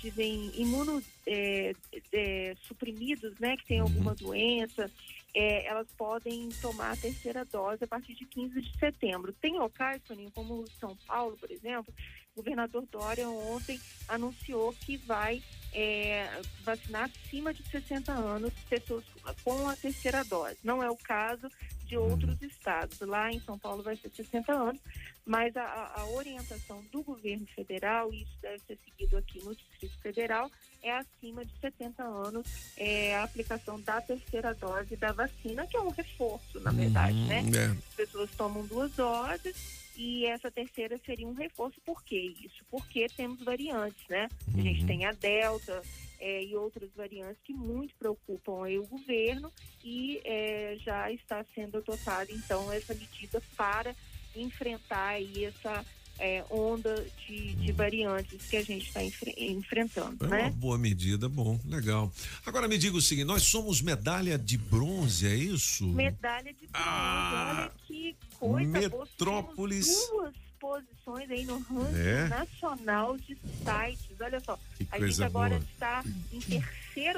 dizem, 0.00 0.50
imuno 0.54 1.02
é, 1.26 1.74
é, 2.12 2.56
suprimidos, 2.62 3.38
né? 3.38 3.56
Que 3.56 3.66
têm 3.66 3.80
alguma 3.80 4.14
doença, 4.14 4.90
é, 5.34 5.66
elas 5.66 5.86
podem 5.96 6.48
tomar 6.60 6.92
a 6.92 6.96
terceira 6.96 7.44
dose 7.44 7.84
a 7.84 7.86
partir 7.86 8.14
de 8.14 8.24
15 8.26 8.60
de 8.60 8.78
setembro. 8.78 9.32
Tem 9.32 9.58
locais, 9.58 10.02
Toninho, 10.02 10.30
como 10.32 10.66
São 10.78 10.96
Paulo, 11.06 11.36
por 11.36 11.50
exemplo, 11.50 11.92
o 12.34 12.36
governador 12.42 12.86
Dória 12.90 13.28
ontem 13.28 13.80
anunciou 14.08 14.72
que 14.72 14.96
vai 14.98 15.42
é, 15.72 16.40
vacinar 16.62 17.04
acima 17.24 17.52
de 17.52 17.62
60 17.68 18.12
anos 18.12 18.52
pessoas 18.68 19.04
com 19.44 19.68
a 19.68 19.76
terceira 19.76 20.24
dose. 20.24 20.56
Não 20.62 20.82
é 20.82 20.90
o 20.90 20.96
caso 20.96 21.48
de 21.84 21.96
outros 21.96 22.40
estados. 22.42 23.00
Lá 23.00 23.30
em 23.32 23.40
São 23.40 23.58
Paulo 23.58 23.82
vai 23.82 23.96
ser 23.96 24.10
60 24.10 24.52
anos, 24.52 24.80
mas 25.26 25.56
a, 25.56 25.92
a- 25.96 26.06
orientação 26.10 26.84
do 26.92 27.02
governo 27.02 27.46
federal, 27.48 28.12
e 28.12 28.22
isso 28.22 28.36
deve 28.40 28.58
ser 28.60 28.78
seguido 28.84 29.16
aqui 29.16 29.42
no 29.44 29.54
Distrito 29.54 29.98
Federal, 30.00 30.50
é 30.82 30.92
acima 30.96 31.44
de 31.44 31.52
70 31.60 32.02
anos 32.02 32.46
é, 32.76 33.14
a 33.16 33.24
aplicação 33.24 33.80
da 33.80 34.00
terceira 34.00 34.54
dose 34.54 34.96
da 34.96 35.12
vacina, 35.12 35.66
que 35.66 35.76
é 35.76 35.80
um 35.80 35.90
reforço, 35.90 36.60
na 36.60 36.70
verdade, 36.70 37.16
né? 37.26 37.42
é. 37.56 37.66
As 37.66 37.94
pessoas 37.94 38.30
tomam 38.36 38.64
duas 38.66 38.90
doses 38.92 39.89
e 40.02 40.24
essa 40.24 40.50
terceira 40.50 40.98
seria 41.04 41.28
um 41.28 41.34
reforço. 41.34 41.78
Por 41.82 42.02
que 42.02 42.16
isso? 42.16 42.64
Porque 42.70 43.06
temos 43.14 43.42
variantes, 43.42 44.02
né? 44.08 44.30
A 44.56 44.60
gente 44.62 44.86
tem 44.86 45.04
a 45.04 45.12
Delta 45.12 45.82
eh, 46.18 46.44
e 46.44 46.56
outras 46.56 46.88
variantes 46.96 47.42
que 47.44 47.52
muito 47.52 47.94
preocupam 47.96 48.64
aí 48.64 48.78
o 48.78 48.86
governo 48.86 49.52
e 49.84 50.18
eh, 50.24 50.78
já 50.80 51.12
está 51.12 51.44
sendo 51.54 51.76
adotada, 51.76 52.32
então, 52.32 52.72
essa 52.72 52.94
medida 52.94 53.42
para 53.54 53.94
enfrentar 54.34 55.08
aí 55.08 55.44
essa 55.44 55.84
eh, 56.20 56.44
onda 56.50 57.04
de, 57.26 57.54
de 57.54 57.72
variantes 57.72 58.46
que 58.46 58.56
a 58.56 58.62
gente 58.62 58.86
está 58.86 59.02
enfre- 59.02 59.34
enfrentando, 59.38 60.24
É 60.24 60.28
uma 60.28 60.36
né? 60.36 60.50
boa 60.50 60.78
medida, 60.78 61.28
bom, 61.28 61.58
legal. 61.64 62.12
Agora 62.46 62.68
me 62.68 62.78
diga 62.78 62.96
o 62.96 63.00
seguinte, 63.02 63.26
nós 63.26 63.42
somos 63.42 63.80
medalha 63.82 64.38
de 64.38 64.56
bronze, 64.56 65.26
é 65.26 65.34
isso? 65.34 65.86
Medalha 65.88 66.52
de 66.52 66.66
bronze, 66.66 66.86
olha 66.86 67.72
que 67.86 68.16
coisa 68.38 68.88
boa. 68.88 69.04
Metrópolis. 69.04 69.86
Temos 69.86 70.10
duas 70.10 70.34
posições 70.60 71.30
aí 71.30 71.44
no 71.46 71.58
ranking 71.58 71.96
É? 71.98 72.28
nacional 72.28 73.16
de 73.16 73.34
sites. 73.36 74.20
Olha 74.20 74.40
só, 74.40 74.58
Que 74.76 74.86
a 74.90 75.00
gente 75.06 75.22
agora 75.22 75.58
boa. 75.58 75.62
está 75.72 76.04
em 76.32 76.38
terceiro 76.40 76.66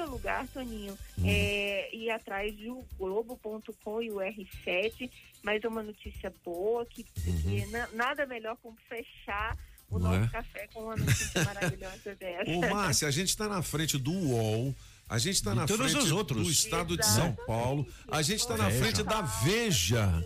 lugar, 0.09 0.47
Toninho, 0.47 0.97
Hum. 1.17 1.23
é, 1.25 1.89
e 1.95 2.09
atrás 2.09 2.55
de 2.55 2.69
o 2.69 2.85
Globo.com 2.97 4.01
e 4.01 4.09
o 4.11 4.15
R7, 4.15 5.09
mas 5.41 5.63
é 5.63 5.67
uma 5.67 5.83
notícia 5.83 6.33
boa, 6.43 6.85
que, 6.85 7.03
que 7.03 7.65
na- 7.67 7.87
nada 7.93 8.25
melhor 8.25 8.55
como 8.63 8.77
fechar 8.89 9.57
o 9.89 9.95
Uhum. 9.95 10.01
Não 10.01 10.11
nosso 10.11 10.23
é? 10.25 10.27
café 10.29 10.67
com 10.73 10.83
uma 10.85 10.95
notícia 10.95 11.43
maravilhosa 11.43 12.15
dessa. 12.15 12.49
Ô, 12.49 12.59
Márcia, 12.61 13.07
a 13.07 13.11
gente 13.11 13.29
está 13.29 13.47
na 13.47 13.61
frente 13.61 13.97
do 13.97 14.11
UOL, 14.11 14.73
a 15.09 15.17
gente 15.19 15.35
está 15.35 15.51
De 15.51 15.57
na 15.57 15.65
todos 15.67 15.91
frente 15.91 16.03
os 16.05 16.11
outros. 16.11 16.43
do 16.45 16.51
estado 16.51 16.97
de 16.97 17.05
São 17.05 17.33
Paulo, 17.45 17.85
a 18.07 18.21
gente 18.21 18.39
está 18.39 18.55
na 18.57 18.71
frente 18.71 19.03
da 19.03 19.21
Veja, 19.21 20.25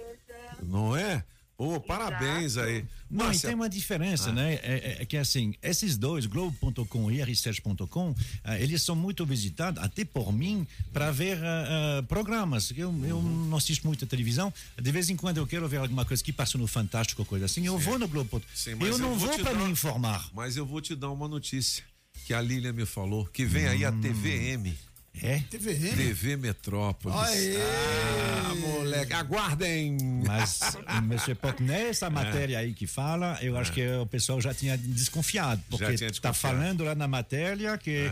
não 0.63 0.95
é? 0.95 1.23
Ô, 1.57 1.79
parabéns 1.79 2.55
aí. 2.55 2.85
Não, 3.09 3.33
e 3.33 3.39
tem 3.39 3.55
uma 3.55 3.67
diferença, 3.67 4.29
Ah. 4.29 4.33
né? 4.33 4.53
É, 4.55 4.59
é- 4.61 4.97
é 5.01 5.05
que 5.05 5.17
assim, 5.17 5.55
esses 5.63 5.97
dois, 5.97 6.27
Globo.com 6.27 7.09
e 7.11 7.17
R7.com, 7.19 8.13
ah, 8.43 8.59
eles 8.59 8.81
são 8.83 8.95
muito 8.95 9.25
visitados, 9.25 9.81
até 9.83 10.05
por 10.05 10.31
mim, 10.31 10.67
para 10.93 11.09
ver 11.11 11.43
ah, 11.43 11.99
ah, 11.99 12.03
programas. 12.03 12.71
Eu, 12.77 12.93
eu 13.05 13.17
Uhum. 13.17 13.47
não 13.49 13.57
assisto 13.57 13.87
muita 13.87 14.05
televisão. 14.05 14.53
De 14.79 14.91
vez 14.91 15.09
em 15.09 15.15
quando 15.15 15.37
eu 15.37 15.47
quero 15.47 15.67
ver 15.67 15.77
alguma 15.77 16.05
coisa 16.05 16.23
que 16.23 16.31
passa 16.31 16.59
no 16.59 16.67
Fantástico, 16.67 17.25
coisa 17.25 17.45
assim. 17.45 17.65
Eu 17.65 17.79
vou 17.79 17.97
no 17.97 18.07
Globo.com. 18.07 18.45
Sim, 18.53 18.75
mas 18.75 18.89
Eu 18.89 18.97
não 18.99 19.15
vou 19.17 19.27
vou 19.29 19.39
para 19.39 19.53
dar- 19.53 19.59
me 19.65 19.71
informar. 19.71 20.29
Mas 20.35 20.57
eu 20.57 20.65
vou 20.65 20.79
te 20.79 20.93
dar 20.95 21.09
uma 21.09 21.27
notícia 21.27 21.83
que 22.25 22.33
a 22.35 22.41
Lília 22.41 22.71
me 22.71 22.85
falou, 22.85 23.25
que 23.25 23.45
vem 23.45 23.65
aí 23.67 23.83
a 23.83 23.91
TVM. 23.91 24.75
É? 25.23 25.39
TVM? 25.49 25.95
TV 25.95 26.37
Metrópolis. 26.37 27.17
Aê! 27.17 27.55
Ah, 27.57 28.55
moleque, 28.55 29.13
aguardem. 29.13 29.97
Mas, 30.25 30.59
Monsieur 31.03 31.35
Potner, 31.35 31.87
essa 31.87 32.07
É. 32.07 32.09
matéria 32.09 32.59
aí 32.59 32.73
que 32.73 32.85
fala, 32.87 33.37
eu 33.41 33.57
acho 33.57 33.71
que 33.71 33.85
o 33.97 34.05
pessoal 34.05 34.39
já 34.41 34.53
tinha 34.53 34.77
desconfiado, 34.77 35.61
porque 35.69 35.93
está 36.05 36.33
falando 36.33 36.83
lá 36.83 36.95
na 36.95 37.07
matéria 37.07 37.77
que 37.77 38.11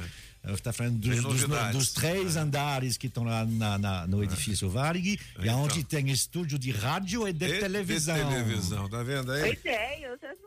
está 0.53 0.71
falando 0.71 0.99
dos, 0.99 1.23
dos, 1.23 1.71
dos 1.71 1.91
três 1.91 2.35
andares 2.35 2.97
que 2.97 3.07
estão 3.07 3.23
lá 3.23 3.43
na- 3.45 3.77
na- 3.79 4.05
no 4.07 4.23
edifício 4.23 4.69
Varig, 4.69 5.13
e 5.13 5.19
Então. 5.41 5.63
onde 5.63 5.83
tem 5.83 6.09
estúdio 6.11 6.59
de 6.59 6.69
rádio 6.71 7.27
e 7.27 7.33
de 7.33 7.45
E 7.45 7.59
televisão. 7.59 8.15
De 8.29 8.35
televisão, 8.35 8.87
tá 8.89 9.01
vendo 9.01 9.31
aí? 9.31 9.55
Pois 9.55 9.65
é, 9.65 10.01
e 10.03 10.07
vocês 10.09 10.37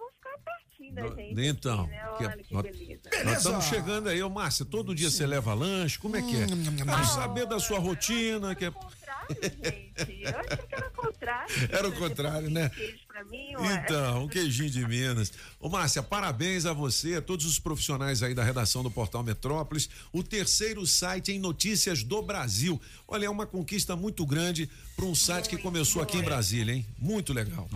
ficar 0.88 1.02
pertinho 1.14 1.34
da 1.36 1.42
gente. 1.42 1.48
Então, 1.48 1.80
aqui, 1.84 1.90
né? 1.90 1.98
que- 2.18 2.24
Olha 2.24 2.36
que 2.38 2.54
nós- 2.54 2.62
beleza. 2.62 3.24
Nós 3.24 3.36
estamos 3.38 3.64
chegando 3.64 4.08
aí, 4.08 4.22
ô 4.22 4.28
Márcia. 4.30 4.64
Todo 4.64 4.94
dia 4.94 5.10
você 5.10 5.26
leva 5.26 5.54
lanche? 5.54 5.98
Como 5.98 6.16
é 6.16 6.22
que 6.22 6.36
é? 6.36 6.46
Quero 6.46 7.04
saber 7.06 7.46
da 7.46 7.58
sua 7.58 7.78
rotina. 7.78 8.54
Que 8.54 8.66
é... 8.66 8.70
gente. 8.70 10.22
Eu 10.22 10.38
achei 10.38 10.56
que 10.56 10.74
era 10.74 10.88
o 10.88 10.90
contrário. 10.92 11.54
Era 11.72 11.88
o 11.88 11.92
contrário, 11.92 12.50
né? 12.50 12.68
Queijo 12.70 12.98
pra 13.18 13.24
mim, 13.24 13.56
ué. 13.56 13.74
Então, 13.84 14.24
um 14.24 14.28
queijinho 14.28 14.70
de 14.70 14.86
Minas. 14.86 15.32
Ô, 15.60 15.68
Márcia, 15.68 16.02
parabéns 16.02 16.66
a 16.66 16.72
você, 16.72 17.16
a 17.16 17.22
todos 17.22 17.44
os 17.46 17.58
profissionais 17.58 18.22
aí 18.22 18.34
da 18.34 18.44
redação 18.44 18.82
do 18.82 18.90
Portal 18.90 19.22
Metrópolis. 19.22 19.88
O 20.12 20.22
terceiro 20.22 20.86
site 20.86 21.32
em 21.32 21.38
notícias 21.38 22.02
do 22.02 22.22
Brasil. 22.22 22.80
Olha, 23.06 23.26
é 23.26 23.30
uma 23.30 23.46
conquista 23.46 23.96
muito 23.96 24.24
grande 24.24 24.68
para 24.94 25.04
um 25.04 25.14
site 25.14 25.48
que 25.48 25.58
começou 25.58 26.02
aqui 26.02 26.18
em 26.18 26.22
Brasília, 26.22 26.74
hein? 26.74 26.86
Muito 26.98 27.32
legal. 27.32 27.68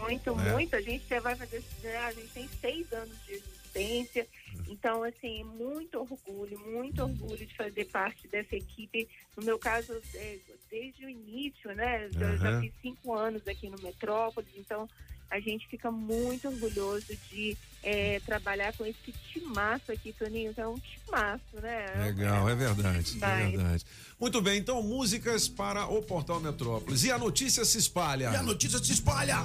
Muito, 0.00 0.30
É. 0.40 0.52
muito. 0.52 0.76
A 0.76 0.80
gente 0.80 1.04
já 1.08 1.20
vai 1.20 1.34
fazer. 1.36 1.62
A 2.06 2.12
gente 2.12 2.28
tem 2.28 2.48
seis 2.60 2.92
anos 2.92 3.16
de 3.26 3.32
existência 3.34 4.26
Então, 4.70 5.02
assim, 5.02 5.42
muito 5.42 5.98
orgulho, 5.98 6.56
muito 6.60 7.02
orgulho 7.02 7.44
de 7.44 7.56
fazer 7.56 7.86
parte 7.86 8.28
dessa 8.28 8.54
equipe. 8.54 9.08
No 9.36 9.44
meu 9.44 9.58
caso, 9.58 10.00
é, 10.14 10.38
desde 10.70 11.04
o 11.04 11.08
início, 11.08 11.74
né? 11.74 12.06
Eu 12.06 12.38
já 12.38 12.60
fiz 12.60 12.72
cinco 12.80 13.12
anos 13.12 13.46
aqui 13.48 13.68
no 13.68 13.82
Metrópolis, 13.82 14.52
então 14.56 14.88
a 15.30 15.38
gente 15.38 15.66
fica 15.68 15.90
muito 15.90 16.48
orgulhoso 16.48 17.06
de 17.30 17.56
é, 17.82 18.20
trabalhar 18.26 18.72
com 18.76 18.84
esse 18.84 19.14
timaço 19.32 19.92
aqui, 19.92 20.12
Toninho. 20.12 20.50
Então, 20.50 20.64
é 20.64 20.68
um 20.68 20.78
timaço, 20.78 21.56
né? 21.62 21.86
Legal, 22.04 22.48
é 22.48 22.54
verdade, 22.54 23.16
é 23.16 23.18
Vai. 23.18 23.50
verdade. 23.52 23.84
Muito 24.18 24.42
bem, 24.42 24.58
então 24.58 24.82
músicas 24.82 25.48
para 25.48 25.86
o 25.86 26.02
Portal 26.02 26.40
Metrópolis. 26.40 27.04
E 27.04 27.10
a 27.10 27.18
notícia 27.18 27.64
se 27.64 27.78
espalha. 27.78 28.30
E 28.32 28.36
a 28.36 28.42
notícia 28.42 28.78
se 28.78 28.92
espalha. 28.92 29.36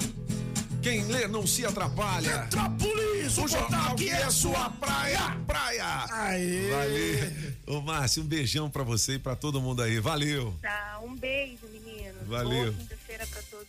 Quem 0.81 1.03
lê 1.05 1.27
não 1.27 1.47
se 1.47 1.65
atrapalha. 1.65 2.43
Metrópolis, 2.43 3.38
o 3.38 3.47
jornal 3.47 3.95
que 3.95 4.09
é 4.09 4.29
sua 4.29 4.69
praia. 4.69 5.36
Praia. 5.47 6.05
Aê. 6.11 6.69
Valeu. 6.69 7.77
Ô, 7.77 7.81
Márcio, 7.81 8.21
um 8.21 8.27
beijão 8.27 8.69
pra 8.69 8.83
você 8.83 9.13
e 9.13 9.19
pra 9.19 9.36
todo 9.36 9.59
mundo 9.61 9.81
aí. 9.81 9.99
Valeu. 9.99 10.53
Tá, 10.61 10.99
um 11.03 11.15
beijo, 11.15 11.67
meninos. 11.71 12.27
Valeu. 12.27 12.71
Boa 12.71 12.73
quinta-feira 12.73 13.25
pra 13.25 13.41
todos. 13.43 13.67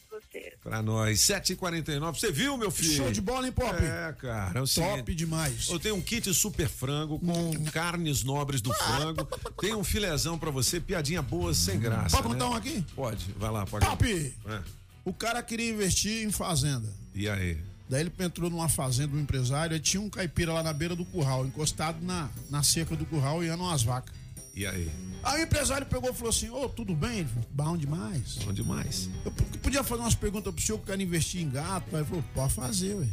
Pra 0.67 0.83
nós. 0.83 1.21
7h49. 1.21 2.19
Você 2.19 2.33
viu, 2.33 2.57
meu 2.57 2.73
filho? 2.73 2.97
Show 2.97 3.13
de 3.13 3.21
bola, 3.21 3.47
hein, 3.47 3.53
Pop? 3.53 3.81
É, 3.81 4.13
cara. 4.19 4.59
É 4.59 4.63
o 4.63 4.67
Top 4.67 5.15
demais. 5.15 5.69
Eu 5.71 5.79
tenho 5.79 5.95
um 5.95 6.03
kit 6.03 6.35
super 6.35 6.69
frango 6.69 7.21
com 7.21 7.65
carnes 7.67 8.25
nobres 8.25 8.61
do 8.61 8.75
frango. 8.75 9.25
Tem 9.61 9.73
um 9.77 9.85
filezão 9.85 10.37
pra 10.37 10.51
você, 10.51 10.81
piadinha 10.81 11.23
boa, 11.23 11.55
sem 11.55 11.79
graça. 11.79 12.17
Pode 12.17 12.29
contar 12.29 12.47
né? 12.47 12.51
um 12.51 12.55
aqui? 12.55 12.85
Pode, 12.97 13.33
vai 13.39 13.51
lá, 13.51 13.65
pode. 13.65 13.87
Pop! 13.87 14.35
É. 14.49 14.61
O 15.05 15.13
cara 15.13 15.41
queria 15.41 15.71
investir 15.71 16.27
em 16.27 16.33
fazenda. 16.33 16.93
E 17.15 17.29
aí? 17.29 17.57
Daí 17.89 18.01
ele 18.01 18.13
entrou 18.19 18.51
numa 18.51 18.69
fazenda, 18.69 19.17
um 19.17 19.21
empresário, 19.21 19.77
e 19.77 19.79
tinha 19.79 20.01
um 20.01 20.11
caipira 20.11 20.53
lá 20.53 20.65
na 20.65 20.73
beira 20.73 20.97
do 20.97 21.05
curral, 21.05 21.47
encostado 21.47 22.05
na, 22.05 22.29
na 22.51 22.65
cerca 22.65 22.97
do 22.97 23.07
curral 23.07 23.45
e 23.45 23.51
umas 23.51 23.85
vacas. 23.85 24.13
E 24.57 24.67
aí? 24.67 24.91
Aí 25.23 25.43
o 25.43 25.45
empresário 25.45 25.87
pegou 25.87 26.09
e 26.09 26.15
falou 26.15 26.31
assim: 26.31 26.49
Ô, 26.49 26.67
tudo 26.67 26.95
bem? 26.95 27.19
Ele 27.19 27.29
falou, 27.29 27.49
bom 27.51 27.77
demais. 27.77 28.37
Bom 28.37 28.53
demais. 28.55 29.11
Eu 29.23 29.31
podia 29.61 29.85
fazer 29.85 30.01
umas 30.01 30.15
perguntas 30.15 30.55
pro 30.55 30.65
senhor 30.65 30.79
que 30.79 30.87
quer 30.87 30.99
investir 30.99 31.43
em 31.43 31.51
gato. 31.51 31.95
Aí 31.95 32.01
ele 32.01 32.09
falou: 32.09 32.25
pode 32.35 32.55
fazer, 32.55 32.95
ué. 32.95 33.07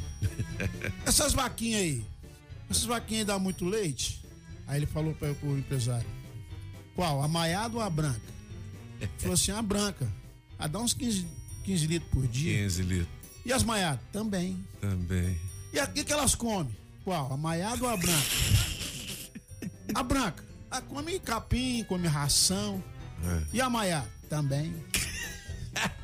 Essas 1.05 1.33
vaquinhas 1.33 1.81
aí, 1.81 2.05
essas 2.69 2.85
vaquinhas 2.85 3.21
aí 3.21 3.25
dão 3.25 3.39
muito 3.41 3.65
leite? 3.65 4.23
Aí 4.65 4.79
ele 4.79 4.85
falou 4.85 5.13
para 5.15 5.35
o 5.43 5.57
empresário: 5.57 6.07
qual? 6.95 7.21
A 7.21 7.27
maiada 7.27 7.75
ou 7.75 7.81
a 7.81 7.89
branca? 7.89 8.21
Ele 9.01 9.11
falou 9.17 9.33
assim: 9.33 9.51
a 9.51 9.61
branca. 9.61 10.07
A 10.57 10.67
dá 10.67 10.79
uns 10.79 10.93
15, 10.93 11.27
15 11.65 11.87
litros 11.87 12.09
por 12.09 12.25
dia. 12.25 12.57
15 12.59 12.83
litros. 12.83 13.09
E 13.45 13.51
as 13.51 13.63
maiadas? 13.63 13.99
Também. 14.13 14.65
Também. 14.79 15.37
E 15.73 15.81
o 15.81 15.87
que, 15.91 16.05
que 16.05 16.13
elas 16.13 16.35
comem? 16.35 16.73
Qual? 17.03 17.33
A 17.33 17.35
maiada 17.35 17.83
ou 17.83 17.89
a 17.89 17.97
branca? 17.97 18.29
A 19.93 20.03
branca. 20.03 20.52
A 20.73 20.81
come 20.81 21.19
capim, 21.19 21.83
come 21.83 22.07
ração. 22.07 22.83
E 23.53 23.61
a 23.61 23.69
maiada? 23.69 24.09
Também. 24.27 24.73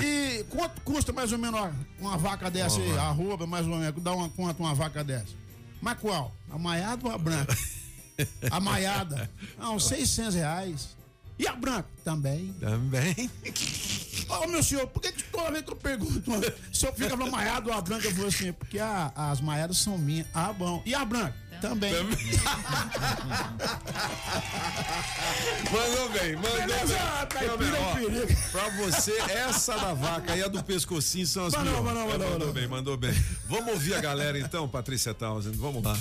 E 0.00 0.44
quanto 0.50 0.80
custa 0.82 1.12
mais 1.12 1.32
ou 1.32 1.38
menos 1.38 1.60
uma 1.98 2.16
vaca 2.16 2.48
dessa 2.48 2.78
aí? 2.80 2.96
Arroba, 2.96 3.44
mais 3.46 3.66
ou 3.66 3.76
menos. 3.76 4.00
Dá 4.00 4.12
uma 4.14 4.28
conta 4.28 4.62
uma 4.62 4.72
vaca 4.72 5.02
dessa. 5.02 5.34
Mas 5.82 5.98
qual? 5.98 6.32
A 6.48 6.56
maiada 6.56 7.04
ou 7.06 7.12
a 7.12 7.18
branca? 7.18 7.56
A 8.52 8.60
maiada. 8.60 9.28
Ah, 9.58 9.70
uns 9.70 9.86
600 9.88 10.34
reais. 10.36 10.88
E 11.38 11.46
a 11.46 11.54
branca? 11.54 11.88
Também. 12.04 12.52
Também. 12.60 13.30
Ô, 14.28 14.46
meu 14.46 14.62
senhor, 14.62 14.86
por 14.88 15.00
que, 15.02 15.10
que 15.12 15.22
toda 15.24 15.50
vez 15.50 15.64
que 15.64 15.70
eu 15.72 15.76
pergunto, 15.76 16.30
o 16.32 16.74
senhor 16.74 16.92
fica 16.94 17.10
falando 17.10 17.30
maiada 17.30 17.68
ou 17.70 17.76
a 17.76 17.80
branca? 17.80 18.06
Eu 18.06 18.14
falo 18.14 18.26
assim, 18.28 18.52
porque 18.52 18.78
a- 18.78 19.12
as 19.14 19.40
maiadas 19.40 19.78
são 19.78 19.96
minhas. 19.98 20.26
Ah, 20.34 20.52
bom. 20.52 20.82
E 20.86 20.94
a 20.94 21.04
branca? 21.04 21.34
Também. 21.60 21.92
Mandou 25.70 26.08
bem, 26.10 26.34
mandou 26.36 26.50
Beleza, 26.52 26.96
bem. 27.34 27.42
Meu 27.48 27.58
bem, 27.58 27.68
é 27.68 27.78
ó, 27.80 27.94
perigo. 27.94 28.40
Pra 28.50 28.68
você, 28.70 29.12
essa 29.30 29.76
da 29.76 29.92
vaca 29.92 30.36
e 30.36 30.42
a 30.42 30.48
do 30.48 30.62
pescocinho 30.62 31.26
são 31.26 31.46
as 31.46 31.52
Mandou, 31.54 31.82
melhores. 31.82 31.84
mandou, 31.84 32.02
É, 32.02 32.06
mandou, 32.06 32.18
mandou 32.18 32.38
mandou. 32.38 32.52
bem, 32.54 32.68
mandou 32.68 32.96
bem. 32.96 33.12
Vamos 33.46 33.72
ouvir 33.74 33.94
a 33.94 34.00
galera 34.00 34.38
então, 34.38 34.68
Patrícia 34.68 35.12
Townsend. 35.12 35.56
Vamos 35.56 35.82
lá. 35.82 35.98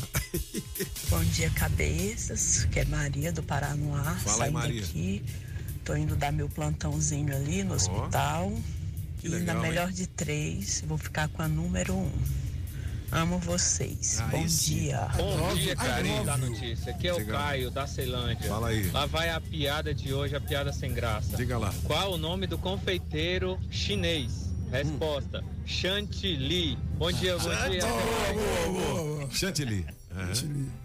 Bom 1.10 1.24
dia, 1.26 1.50
cabeças. 1.52 2.66
Que 2.72 2.80
é 2.82 2.86
Maria 2.86 3.32
do 3.32 3.44
Paranoá. 3.44 4.04
Fala 4.04 4.16
aí, 4.16 4.38
saindo 4.38 4.54
Maria. 4.54 4.84
aqui. 4.84 5.24
Tô 5.84 5.96
indo 5.96 6.16
dar 6.16 6.32
meu 6.32 6.48
plantãozinho 6.50 7.36
ali 7.36 7.64
no 7.64 7.74
hospital. 7.76 8.52
que 9.20 9.28
e 9.28 9.30
legal, 9.30 9.56
na 9.58 9.62
hein? 9.64 9.70
melhor 9.70 9.92
de 9.92 10.06
três, 10.08 10.84
vou 10.88 10.98
ficar 10.98 11.28
com 11.30 11.42
a 11.42 11.48
número 11.48 11.94
um. 11.96 12.12
Amo 13.12 13.40
vocês. 13.40 14.20
Aí 14.22 14.30
Bom 14.32 14.48
sim. 14.50 14.76
dia. 14.76 15.08
Bom 15.16 15.56
dia, 15.56 15.76
carinho 15.76 16.24
da 16.26 16.38
notícia. 16.38 16.92
Aqui 16.92 17.08
é 17.08 17.14
o 17.14 17.18
Diga. 17.18 17.34
Caio, 17.34 17.72
da 17.72 17.88
Ceilândia. 17.88 18.50
Fala 18.50 18.70
aí. 18.70 18.90
Lá 18.92 19.06
vai 19.06 19.30
a 19.30 19.40
piada 19.40 19.94
de 19.94 20.14
hoje, 20.14 20.36
a 20.36 20.42
piada 20.42 20.74
sem 20.74 20.94
graça. 20.94 21.38
Diga 21.38 21.58
lá. 21.58 21.74
Qual 21.84 22.14
o 22.14 22.18
nome 22.18 22.48
do 22.48 22.58
confeiteiro 22.58 23.58
chinês? 23.72 24.48
Resposta: 24.70 25.44
Chantilly. 25.66 26.78
Bom 26.98 27.12
dia, 27.12 27.38
bom 27.38 27.50
dia. 27.70 27.82
Chantilly. 29.32 29.86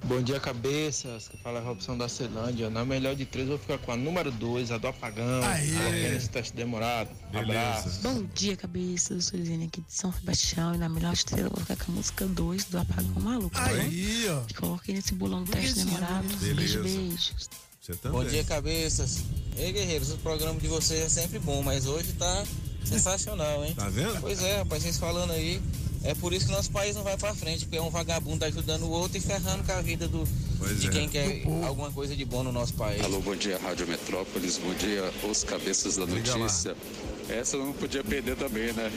Bom 0.04 0.20
dia, 0.22 0.38
cabeças. 0.38 1.28
Que 1.28 1.36
fala 1.38 1.58
é 1.58 1.62
Robson 1.62 1.96
da 1.96 2.08
Ceilândia. 2.08 2.68
Na 2.68 2.84
melhor 2.84 3.14
de 3.14 3.24
três, 3.24 3.48
eu 3.48 3.56
vou 3.56 3.58
ficar 3.58 3.78
com 3.78 3.92
a 3.92 3.96
número 3.96 4.30
dois, 4.30 4.70
a 4.70 4.78
do 4.78 4.88
apagão. 4.88 5.42
Aê. 5.44 6.16
Esse 6.16 6.28
teste 6.28 6.54
demorado. 6.54 7.10
Abraço. 7.32 8.00
Bom 8.02 8.24
dia, 8.34 8.56
cabeça. 8.56 9.14
Eu 9.14 9.22
sou 9.22 9.38
Liliane 9.38 9.66
aqui 9.66 9.80
de 9.80 9.92
São 9.92 10.12
Sebastião 10.12 10.74
e 10.74 10.78
na 10.78 10.88
melhor 10.88 11.12
estrela 11.14 11.48
eu 11.48 11.50
vou 11.50 11.60
ficar 11.60 11.76
com 11.76 11.92
a 11.92 11.94
música 11.94 12.26
2 12.26 12.64
do 12.64 12.78
Apagão 12.78 13.22
Maluco. 13.22 13.50
tá 13.50 13.68
bom? 13.68 13.74
Aí, 13.74 14.26
ó. 14.28 14.42
Coloquei 14.60 14.94
nesse 14.94 15.14
bolão 15.14 15.44
do 15.44 15.50
teste 15.50 15.84
demorado. 15.84 16.26
Beleza. 16.38 16.54
Beijo, 16.54 16.82
beijos. 16.82 17.50
Você 17.80 17.94
também. 17.96 18.22
Bom 18.22 18.28
dia, 18.28 18.44
cabeças. 18.44 19.24
Ei, 19.56 19.72
guerreiros, 19.72 20.10
o 20.12 20.18
programa 20.18 20.60
de 20.60 20.68
vocês 20.68 21.00
é 21.00 21.08
sempre 21.08 21.38
bom, 21.38 21.62
mas 21.62 21.86
hoje 21.86 22.12
tá 22.12 22.44
sensacional, 22.84 23.64
hein? 23.64 23.74
Tá 23.74 23.88
vendo? 23.88 24.20
Pois 24.20 24.42
é, 24.42 24.58
rapaz, 24.58 24.82
vocês 24.82 24.98
falando 24.98 25.32
aí. 25.32 25.60
É 26.04 26.14
por 26.14 26.32
isso 26.32 26.46
que 26.46 26.52
nosso 26.52 26.70
país 26.70 26.96
não 26.96 27.02
vai 27.02 27.16
pra 27.16 27.34
frente, 27.34 27.64
porque 27.64 27.76
é 27.76 27.82
um 27.82 27.90
vagabundo 27.90 28.44
ajudando 28.44 28.82
o 28.82 28.90
outro 28.90 29.18
e 29.18 29.20
ferrando 29.20 29.62
com 29.62 29.72
a 29.72 29.80
vida 29.80 30.08
do, 30.08 30.24
de 30.78 30.88
é. 30.88 30.90
quem 30.90 31.08
quer 31.08 31.42
alguma 31.64 31.90
coisa 31.92 32.16
de 32.16 32.24
bom 32.24 32.42
no 32.42 32.52
nosso 32.52 32.74
país. 32.74 33.02
Alô, 33.04 33.20
bom 33.20 33.36
dia, 33.36 33.58
Rádio 33.58 33.86
Metrópolis. 33.86 34.58
Bom 34.58 34.74
dia, 34.74 35.12
os 35.28 35.44
cabeças 35.44 35.96
da 35.96 36.04
Liga 36.04 36.36
lá. 36.36 36.48
Essa 37.32 37.56
eu 37.56 37.64
não 37.64 37.72
podia 37.72 38.04
perder 38.04 38.36
também, 38.36 38.72
né? 38.72 38.90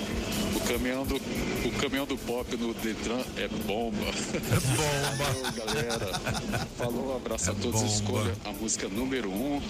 O 0.56 0.60
caminhão 0.68 1.06
do, 1.06 1.16
o 1.16 1.72
caminhão 1.80 2.06
do 2.06 2.18
pop 2.18 2.56
no 2.58 2.74
Detran 2.74 3.22
é 3.38 3.48
bomba. 3.66 4.06
É 4.06 4.60
bomba. 4.76 5.52
galera. 5.52 6.20
Falou, 6.78 7.16
abraço 7.16 7.52
a 7.52 7.54
todos. 7.56 7.82
bomba. 7.82 7.94
Escolha 7.94 8.36
a 8.46 8.52
música 8.52 8.88
número 8.90 9.30
um 9.30 9.62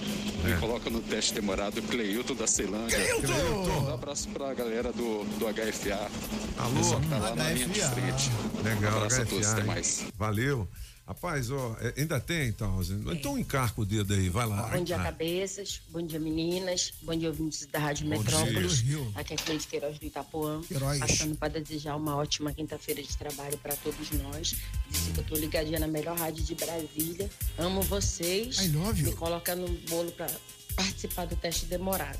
e 0.47 0.59
coloca 0.59 0.89
no 0.89 1.01
teste 1.01 1.34
demorado 1.34 1.82
Cleilton 1.84 2.36
da 2.36 2.47
Ceilândia. 2.47 2.97
Cleilton! 2.97 3.89
Um 3.89 3.93
abraço 3.93 4.30
pra 4.30 4.53
galera 4.53 4.91
do, 4.91 5.24
do 5.38 5.45
HFA. 5.45 6.09
Alô? 6.57 6.76
Pessoal 6.76 7.01
que 7.01 7.07
tá 7.07 7.18
lá 7.18 7.36
na 7.36 7.49
linha 7.51 7.68
de 7.68 7.80
HFA. 7.80 7.89
frente. 7.91 8.32
Legal, 8.63 8.93
um 8.93 8.97
abraço 8.97 9.22
a 9.22 9.26
todos, 9.26 9.45
HFA, 9.45 9.51
até 9.53 9.63
mais. 9.63 10.03
Valeu. 10.18 10.68
Rapaz, 11.08 11.51
ó, 11.51 11.78
é, 11.82 11.93
ainda 12.01 12.20
tem, 12.20 12.51
Townsend? 12.51 13.08
Então 13.14 13.38
encarca 13.38 13.80
o 13.80 13.86
dedo 13.86 14.12
aí, 14.16 14.28
vai 14.28 14.47
lá. 14.47 14.64
Bom 14.76 14.84
dia, 14.84 14.95
Ah, 14.99 15.03
cabeças. 15.03 15.80
Bom 15.89 16.01
dia, 16.01 16.20
meninas. 16.20 16.93
Bom 17.03 17.16
dia, 17.16 17.30
ouvintes 17.30 17.68
da 17.68 17.78
Rádio 17.78 18.10
Bom 18.10 18.18
Metrópolis. 18.18 18.78
dia. 18.84 18.97
Aqui 19.14 19.36
é 19.36 19.38
Cleide 19.38 19.68
Queiroz 19.68 19.99
do 19.99 20.06
Itapuã. 20.08 20.62
Queiroz. 20.62 20.97
Passando 20.99 21.36
para 21.36 21.60
desejar 21.60 21.95
uma 21.95 22.16
ótima 22.16 22.51
quinta-feira 22.51 23.03
de 23.03 23.16
trabalho 23.16 23.56
para 23.60 23.76
todos 23.76 24.10
nós. 24.14 24.56
Disse 24.89 25.12
que 25.12 25.20
eu 25.20 25.24
tô 25.26 25.36
ligadinha 25.36 25.80
na 25.80 25.88
melhor 25.88 26.18
rádio 26.18 26.43
de 26.43 26.56
Brasília. 26.56 27.30
Amo 27.60 27.84
vocês. 27.84 28.58
I 28.58 28.70
love 28.70 28.99
you. 28.99 29.12
Me 29.12 29.16
coloca 29.16 29.56
no 29.56 29.68
bolo 29.88 30.12
para 30.12 30.28
participar 30.76 31.26
do 31.28 31.36
teste 31.36 31.68
demorado. 31.68 32.20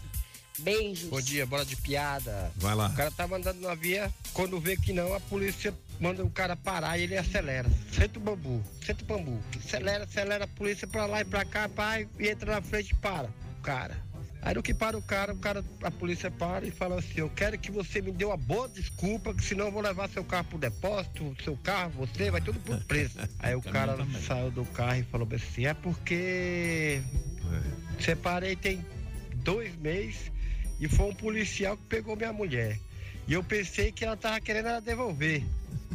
Beijos. 0.60 1.10
Bom 1.10 1.22
dia, 1.22 1.46
bola 1.46 1.66
de 1.66 1.76
piada. 1.76 2.52
Vai 2.56 2.76
lá. 2.76 2.88
O 2.88 2.94
cara 2.94 3.12
tá 3.12 3.28
mandando 3.28 3.60
na 3.62 3.76
via, 3.76 4.12
quando 4.34 4.60
vê 4.60 4.78
que 4.78 4.94
não, 4.94 5.14
a 5.14 5.20
polícia 5.20 5.74
manda 6.00 6.24
o 6.24 6.30
cara 6.30 6.56
parar 6.56 6.98
e 6.98 7.04
ele 7.04 7.18
acelera. 7.18 7.70
Senta 7.92 8.20
o 8.20 8.22
bambu, 8.22 8.64
senta 8.86 9.04
o 9.04 9.08
bambu. 9.08 9.40
Acelera, 9.58 10.04
acelera 10.06 10.46
a 10.46 10.48
polícia 10.48 10.88
pra 10.88 11.06
lá 11.06 11.22
e 11.22 11.26
pra 11.26 11.44
cá, 11.46 11.68
pai, 11.68 12.08
e 12.20 12.28
entra 12.28 12.54
na 12.54 12.62
frente 12.62 12.92
e 12.92 12.96
para. 12.96 13.30
O 13.60 13.62
cara. 13.62 13.98
Aí 14.42 14.54
no 14.54 14.62
que 14.62 14.76
para 14.76 14.96
o 14.96 15.02
cara, 15.02 15.34
o 15.34 15.38
cara, 15.38 15.66
a 15.82 15.90
polícia 15.90 16.30
para 16.30 16.68
e 16.68 16.72
fala 16.72 17.00
assim, 17.00 17.16
eu 17.18 17.30
quero 17.32 17.58
que 17.58 17.72
você 17.72 18.00
me 18.00 18.12
dê 18.12 18.26
uma 18.26 18.38
boa 18.38 18.70
desculpa, 18.70 19.34
que 19.34 19.44
senão 19.44 19.66
eu 19.66 19.72
vou 19.72 19.82
levar 19.82 20.08
seu 20.08 20.24
carro 20.24 20.46
pro 20.46 20.60
depósito, 20.60 21.36
seu 21.44 21.58
carro, 21.58 21.92
você, 21.98 22.30
vai 22.30 22.40
tudo 22.42 22.60
pro 22.60 22.80
preso. 22.82 23.18
Aí 23.40 23.56
o 23.56 23.62
cara 23.62 23.98
saiu 24.28 24.52
do 24.52 24.64
carro 24.66 25.00
e 25.00 25.04
falou 25.04 25.28
assim, 25.34 25.66
é 25.66 25.74
porque 25.74 27.02
separei 28.00 28.56
tem 28.56 28.86
dois 29.38 29.76
meses 29.78 30.35
e 30.80 30.88
foi 30.88 31.06
um 31.08 31.16
policial 31.16 31.76
que 31.78 31.84
pegou 31.84 32.16
minha 32.16 32.34
mulher. 32.34 32.80
E 33.28 33.34
eu 33.34 33.44
pensei 33.44 33.92
que 33.92 34.06
ela 34.06 34.16
tava 34.16 34.40
querendo 34.40 34.68
ela 34.68 34.80
devolver. 34.82 35.44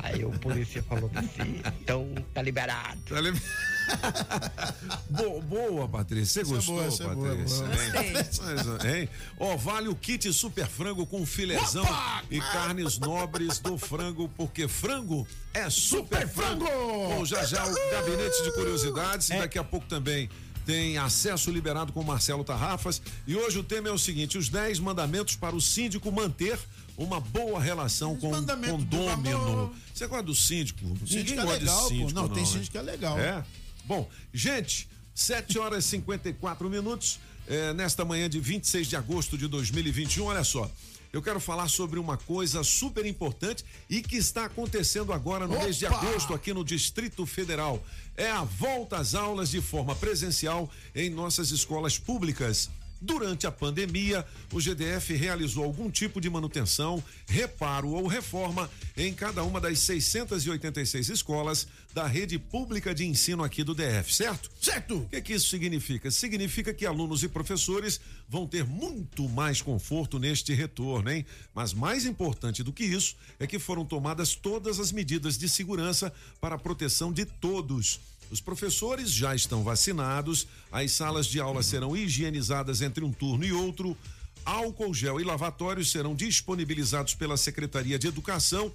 Aí 0.02 0.24
o 0.24 0.30
polícia 0.30 0.82
falou 0.82 1.10
assim, 1.14 1.60
então 1.80 2.08
tá 2.32 2.40
liberado. 2.40 2.98
Tá 3.08 3.20
li- 3.20 3.32
Bo- 5.10 5.40
boa, 5.42 5.88
Patrícia. 5.88 6.44
Você 6.44 6.52
é 6.52 6.54
gostou, 6.56 6.74
boa, 6.76 6.86
essa 6.86 7.04
é 7.04 7.14
boa, 7.14 7.28
Patrícia? 7.36 7.66
boa. 7.66 8.90
Hein? 8.96 9.08
Ó, 9.38 9.56
vale 9.56 9.88
o 9.88 9.94
kit 9.94 10.32
super 10.32 10.66
frango 10.66 11.06
com 11.06 11.24
filezão 11.26 11.84
e 12.30 12.40
carnes 12.40 12.98
nobres 12.98 13.58
do 13.58 13.76
frango, 13.76 14.28
porque 14.36 14.66
frango 14.68 15.26
é 15.52 15.68
super, 15.68 16.26
frango. 16.28 16.64
Bom, 16.64 17.24
já 17.24 17.44
já 17.44 17.64
o 17.66 17.74
gabinete 17.90 18.42
de 18.42 18.52
curiosidades 18.52 19.28
e 19.30 19.38
daqui 19.38 19.58
a 19.58 19.64
pouco 19.64 19.86
também 19.86 20.30
tem 20.66 20.98
acesso 20.98 21.50
liberado 21.50 21.92
com 21.92 22.02
Marcelo 22.02 22.44
Tarrafas. 22.44 23.00
E 23.26 23.34
hoje 23.34 23.58
o 23.58 23.64
tema 23.64 23.88
é 23.88 23.92
o 23.92 23.98
seguinte: 23.98 24.38
os 24.38 24.48
10 24.48 24.78
mandamentos 24.78 25.36
para 25.36 25.54
o 25.54 25.60
síndico 25.60 26.10
manter 26.10 26.58
uma 26.96 27.20
boa 27.20 27.60
relação 27.60 28.16
com 28.16 28.30
o 28.30 28.46
condômino. 28.46 29.74
Você 29.92 30.06
gosta 30.06 30.24
do 30.24 30.34
síndico? 30.34 30.80
Síndico 31.06 31.30
Ninguém 31.30 31.38
é 31.38 31.58
legal, 31.58 31.88
síndico. 31.88 32.12
Não, 32.12 32.28
tem 32.28 32.42
né? 32.42 32.48
síndico 32.48 32.72
que 32.72 32.78
é 32.78 32.82
legal. 32.82 33.18
É? 33.18 33.44
Bom, 33.84 34.08
gente, 34.32 34.88
7 35.14 35.58
horas 35.58 35.84
e 35.84 35.88
54 35.88 36.68
minutos, 36.68 37.18
é, 37.48 37.72
nesta 37.72 38.04
manhã 38.04 38.28
de 38.28 38.38
26 38.38 38.86
de 38.86 38.96
agosto 38.96 39.36
de 39.36 39.48
2021. 39.48 40.24
Olha 40.24 40.44
só, 40.44 40.70
eu 41.12 41.20
quero 41.20 41.40
falar 41.40 41.68
sobre 41.68 41.98
uma 41.98 42.16
coisa 42.16 42.62
super 42.62 43.04
importante 43.04 43.64
e 43.88 44.00
que 44.00 44.16
está 44.16 44.44
acontecendo 44.44 45.12
agora 45.12 45.46
no 45.46 45.58
mês 45.58 45.76
de 45.76 45.86
Opa! 45.86 45.96
agosto 45.96 46.34
aqui 46.34 46.52
no 46.52 46.64
Distrito 46.64 47.26
Federal. 47.26 47.82
É 48.16 48.30
a 48.30 48.44
volta 48.44 48.98
às 48.98 49.14
aulas 49.14 49.50
de 49.50 49.60
forma 49.60 49.94
presencial 49.96 50.70
em 50.94 51.10
nossas 51.10 51.50
escolas 51.50 51.98
públicas. 51.98 52.70
Durante 53.00 53.46
a 53.46 53.52
pandemia, 53.52 54.26
o 54.52 54.60
GDF 54.60 55.14
realizou 55.14 55.64
algum 55.64 55.90
tipo 55.90 56.20
de 56.20 56.28
manutenção, 56.28 57.02
reparo 57.26 57.90
ou 57.90 58.06
reforma 58.06 58.70
em 58.94 59.14
cada 59.14 59.42
uma 59.42 59.58
das 59.58 59.78
686 59.78 61.08
escolas 61.08 61.66
da 61.94 62.06
rede 62.06 62.38
pública 62.38 62.94
de 62.94 63.06
ensino 63.06 63.42
aqui 63.42 63.64
do 63.64 63.74
DF, 63.74 64.14
certo? 64.14 64.50
Certo! 64.60 64.98
O 64.98 65.08
que, 65.08 65.22
que 65.22 65.32
isso 65.32 65.48
significa? 65.48 66.10
Significa 66.10 66.74
que 66.74 66.84
alunos 66.84 67.22
e 67.22 67.28
professores 67.28 68.00
vão 68.28 68.46
ter 68.46 68.64
muito 68.64 69.28
mais 69.28 69.62
conforto 69.62 70.18
neste 70.18 70.52
retorno, 70.52 71.10
hein? 71.10 71.24
Mas 71.54 71.72
mais 71.72 72.04
importante 72.04 72.62
do 72.62 72.72
que 72.72 72.84
isso 72.84 73.16
é 73.38 73.46
que 73.46 73.58
foram 73.58 73.84
tomadas 73.84 74.34
todas 74.34 74.78
as 74.78 74.92
medidas 74.92 75.38
de 75.38 75.48
segurança 75.48 76.12
para 76.38 76.56
a 76.56 76.58
proteção 76.58 77.10
de 77.10 77.24
todos. 77.24 77.98
Os 78.30 78.40
professores 78.40 79.10
já 79.10 79.34
estão 79.34 79.64
vacinados, 79.64 80.46
as 80.70 80.92
salas 80.92 81.26
de 81.26 81.40
aula 81.40 81.62
serão 81.62 81.96
higienizadas 81.96 82.80
entre 82.80 83.04
um 83.04 83.12
turno 83.12 83.44
e 83.44 83.52
outro, 83.52 83.96
álcool 84.44 84.94
gel 84.94 85.20
e 85.20 85.24
lavatórios 85.24 85.90
serão 85.90 86.14
disponibilizados 86.14 87.14
pela 87.14 87.36
Secretaria 87.36 87.98
de 87.98 88.06
Educação 88.06 88.72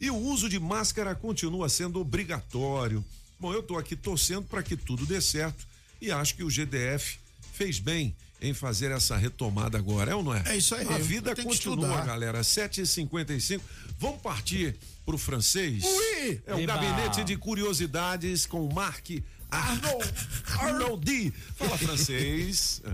e 0.00 0.10
o 0.10 0.16
uso 0.16 0.48
de 0.48 0.58
máscara 0.58 1.14
continua 1.14 1.68
sendo 1.68 2.00
obrigatório. 2.00 3.04
Bom, 3.38 3.52
eu 3.52 3.60
estou 3.60 3.78
aqui 3.78 3.94
torcendo 3.94 4.46
para 4.46 4.62
que 4.62 4.76
tudo 4.76 5.06
dê 5.06 5.20
certo 5.20 5.66
e 6.00 6.10
acho 6.10 6.34
que 6.34 6.42
o 6.42 6.50
GDF 6.50 7.18
fez 7.52 7.78
bem 7.78 8.14
em 8.40 8.52
fazer 8.54 8.90
essa 8.90 9.16
retomada 9.16 9.78
agora, 9.78 10.10
é 10.12 10.14
ou 10.14 10.22
não 10.22 10.34
é? 10.34 10.42
É 10.46 10.56
isso 10.56 10.74
aí, 10.74 10.86
A 10.88 10.98
vida 10.98 11.34
continua, 11.36 12.00
galera. 12.04 12.40
7h55. 12.42 13.60
Vamos 13.98 14.20
partir 14.20 14.76
pro 15.04 15.16
francês? 15.16 15.82
Ui! 15.84 16.40
É 16.46 16.54
o 16.54 16.58
Eba! 16.60 16.74
gabinete 16.76 17.24
de 17.24 17.36
curiosidades 17.36 18.44
com 18.46 18.66
o 18.66 18.72
Mark 18.74 19.08
Arnold. 19.50 20.12
Arnoldi. 20.58 21.32
Fala 21.56 21.78
francês. 21.78 22.82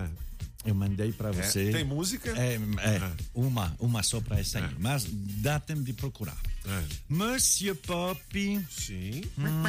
É. 0.64 0.70
Eu 0.70 0.76
mandei 0.76 1.10
para 1.10 1.30
É, 1.30 1.32
você. 1.32 1.72
tem 1.72 1.82
música? 1.82 2.30
É, 2.40 2.54
é, 2.54 2.96
Ah. 2.98 3.12
uma, 3.34 3.74
uma 3.80 4.00
só 4.04 4.20
para 4.20 4.38
essa 4.38 4.60
aí. 4.60 4.70
Mas 4.78 5.04
dá 5.10 5.58
tempo 5.58 5.82
de 5.82 5.92
procurar. 5.92 6.36
É. 6.64 6.84
Monsieur 7.08 7.74
Pop. 7.74 8.20
Sim. 8.70 9.22
Hum. 9.36 9.62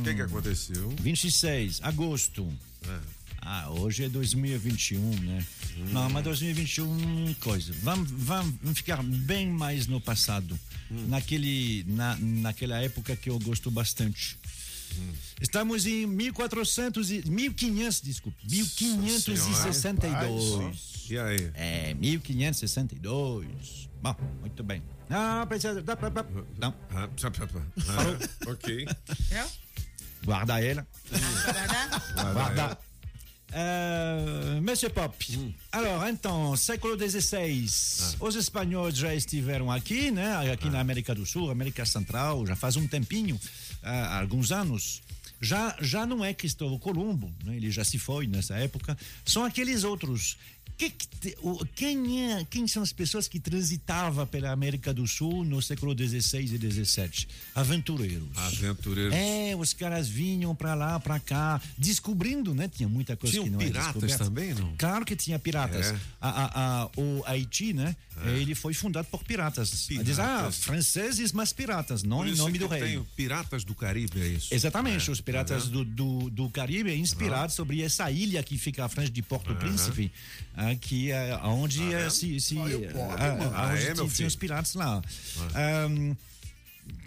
O 0.00 0.02
que 0.04 0.14
que 0.14 0.20
aconteceu? 0.20 0.90
26, 1.00 1.80
agosto. 1.82 2.46
É. 2.86 2.98
Ah, 3.44 3.68
hoje 3.70 4.04
é 4.04 4.08
2021, 4.08 4.98
né? 5.20 5.44
Hum. 5.76 5.84
Não, 5.92 6.08
mas 6.08 6.24
2021, 6.24 7.34
coisa. 7.40 7.74
Vamos, 7.82 8.10
vamos 8.10 8.54
ficar 8.74 9.02
bem 9.02 9.46
mais 9.48 9.86
no 9.86 10.00
passado. 10.00 10.58
Hum. 10.90 11.06
Naquele, 11.08 11.84
na, 11.86 12.16
naquela 12.16 12.78
época 12.78 13.14
que 13.14 13.28
eu 13.28 13.38
gosto 13.38 13.70
bastante. 13.70 14.38
Hum. 14.98 15.12
Estamos 15.40 15.84
em 15.86 16.06
1400 16.06 17.10
e, 17.10 17.28
1500, 17.28 18.00
desculpe, 18.00 18.38
1562. 18.48 21.10
E 21.10 21.18
aí? 21.18 21.50
É, 21.54 21.92
1562. 21.94 23.90
Bom, 24.00 24.16
muito 24.40 24.62
bem. 24.62 24.82
Ah, 25.10 25.44
precisa. 25.46 25.84
Não, 26.58 26.74
Ah. 26.90 27.08
Ah, 27.88 28.16
ok. 28.50 28.86
guarda 30.24 30.64
ela. 30.64 30.86
Guarda 32.14 32.32
Guarda. 32.32 32.78
Euh, 33.56 34.60
Monsieur 34.60 34.90
Pop, 34.90 35.14
alors 35.70 36.08
então, 36.08 36.56
século 36.56 36.96
XVI, 36.98 37.64
os 38.18 38.34
espanhóis 38.34 38.96
já 38.96 39.14
estiveram 39.14 39.70
aqui, 39.70 40.10
né? 40.10 40.50
Aqui 40.52 40.68
na 40.68 40.80
América 40.80 41.14
do 41.14 41.24
Sul, 41.24 41.50
América 41.50 41.86
Central, 41.86 42.44
já 42.44 42.56
faz 42.56 42.76
um 42.76 42.88
tempinho, 42.88 43.38
há 43.80 44.18
alguns 44.18 44.50
anos. 44.50 45.02
Já, 45.40 45.76
já 45.80 46.06
não 46.06 46.24
é 46.24 46.32
Cristóvão 46.32 46.78
Colombo, 46.78 47.30
né? 47.44 47.56
ele 47.56 47.70
já 47.70 47.84
se 47.84 47.98
foi 47.98 48.26
nessa 48.26 48.54
época. 48.56 48.96
São 49.26 49.44
aqueles 49.44 49.84
outros. 49.84 50.38
Que 50.76 50.90
que 50.90 51.06
te- 51.06 51.36
o- 51.40 51.64
quem, 51.76 52.32
é, 52.32 52.44
quem 52.50 52.66
são 52.66 52.82
as 52.82 52.92
pessoas 52.92 53.28
que 53.28 53.38
transitavam 53.38 54.26
pela 54.26 54.50
América 54.50 54.92
do 54.92 55.06
Sul 55.06 55.44
no 55.44 55.62
século 55.62 55.94
XVI 55.96 56.40
e 56.52 56.84
XVII? 56.84 57.28
Aventureiros. 57.54 58.26
Aventureiros. 58.36 59.14
É, 59.14 59.54
os 59.56 59.72
caras 59.72 60.08
vinham 60.08 60.52
pra 60.54 60.74
lá, 60.74 60.98
pra 60.98 61.20
cá, 61.20 61.60
descobrindo, 61.78 62.52
né? 62.54 62.66
Tinha 62.68 62.88
muita 62.88 63.16
coisa 63.16 63.32
Tinham 63.34 63.44
que 63.44 63.50
não 63.50 63.60
é 63.60 63.64
piratas 63.66 64.16
também, 64.16 64.52
não? 64.54 64.74
Claro 64.76 65.04
que 65.04 65.14
tinha 65.14 65.38
piratas. 65.38 65.86
É. 65.92 66.00
A, 66.20 66.28
a- 66.28 66.82
a- 66.82 66.90
o 66.96 67.22
Haiti, 67.24 67.72
né? 67.72 67.94
Ele 68.26 68.54
foi 68.54 68.72
fundado 68.74 69.08
por 69.08 69.24
piratas. 69.24 69.70
Diz, 69.88 70.18
ah, 70.20 70.24
Piratas. 70.36 70.58
franceses, 70.58 71.32
mas 71.32 71.52
piratas, 71.52 72.04
não 72.04 72.24
em 72.24 72.34
nome 72.36 72.58
do 72.58 72.68
rei. 72.68 72.80
Tem 72.80 73.04
Piratas 73.16 73.64
do 73.64 73.74
Caribe, 73.74 74.20
é 74.20 74.28
isso? 74.28 74.54
Exatamente, 74.54 75.08
É, 75.08 75.12
os 75.12 75.20
piratas 75.20 75.64
aham. 75.64 75.70
do, 75.72 75.84
do, 75.84 76.30
do 76.30 76.48
Caribe, 76.50 76.94
inspirados 76.94 77.56
sobre 77.56 77.82
essa 77.82 78.08
ilha 78.12 78.40
que 78.44 78.56
fica 78.56 78.84
à 78.84 78.88
frente 78.88 79.10
de 79.10 79.20
Porto. 79.20 79.52
Príncipe, 79.56 80.12
ah, 80.56 80.74
que 80.76 81.10
é 81.10 81.36
onde 81.44 81.80
Ah, 81.82 82.00
eh, 82.02 82.06
é? 82.06 82.10
se, 82.10 82.40
se 82.40 82.58
Ah, 82.58 82.68
eu 82.68 82.88
ah, 82.94 83.16
ah. 83.18 83.68
Ah, 83.68 83.72
onde 83.72 83.82
é, 83.86 84.08
tinha- 84.08 84.26
os 84.28 84.36
piratas 84.36 84.74
lá. 84.74 85.02
Ahm, 85.54 86.14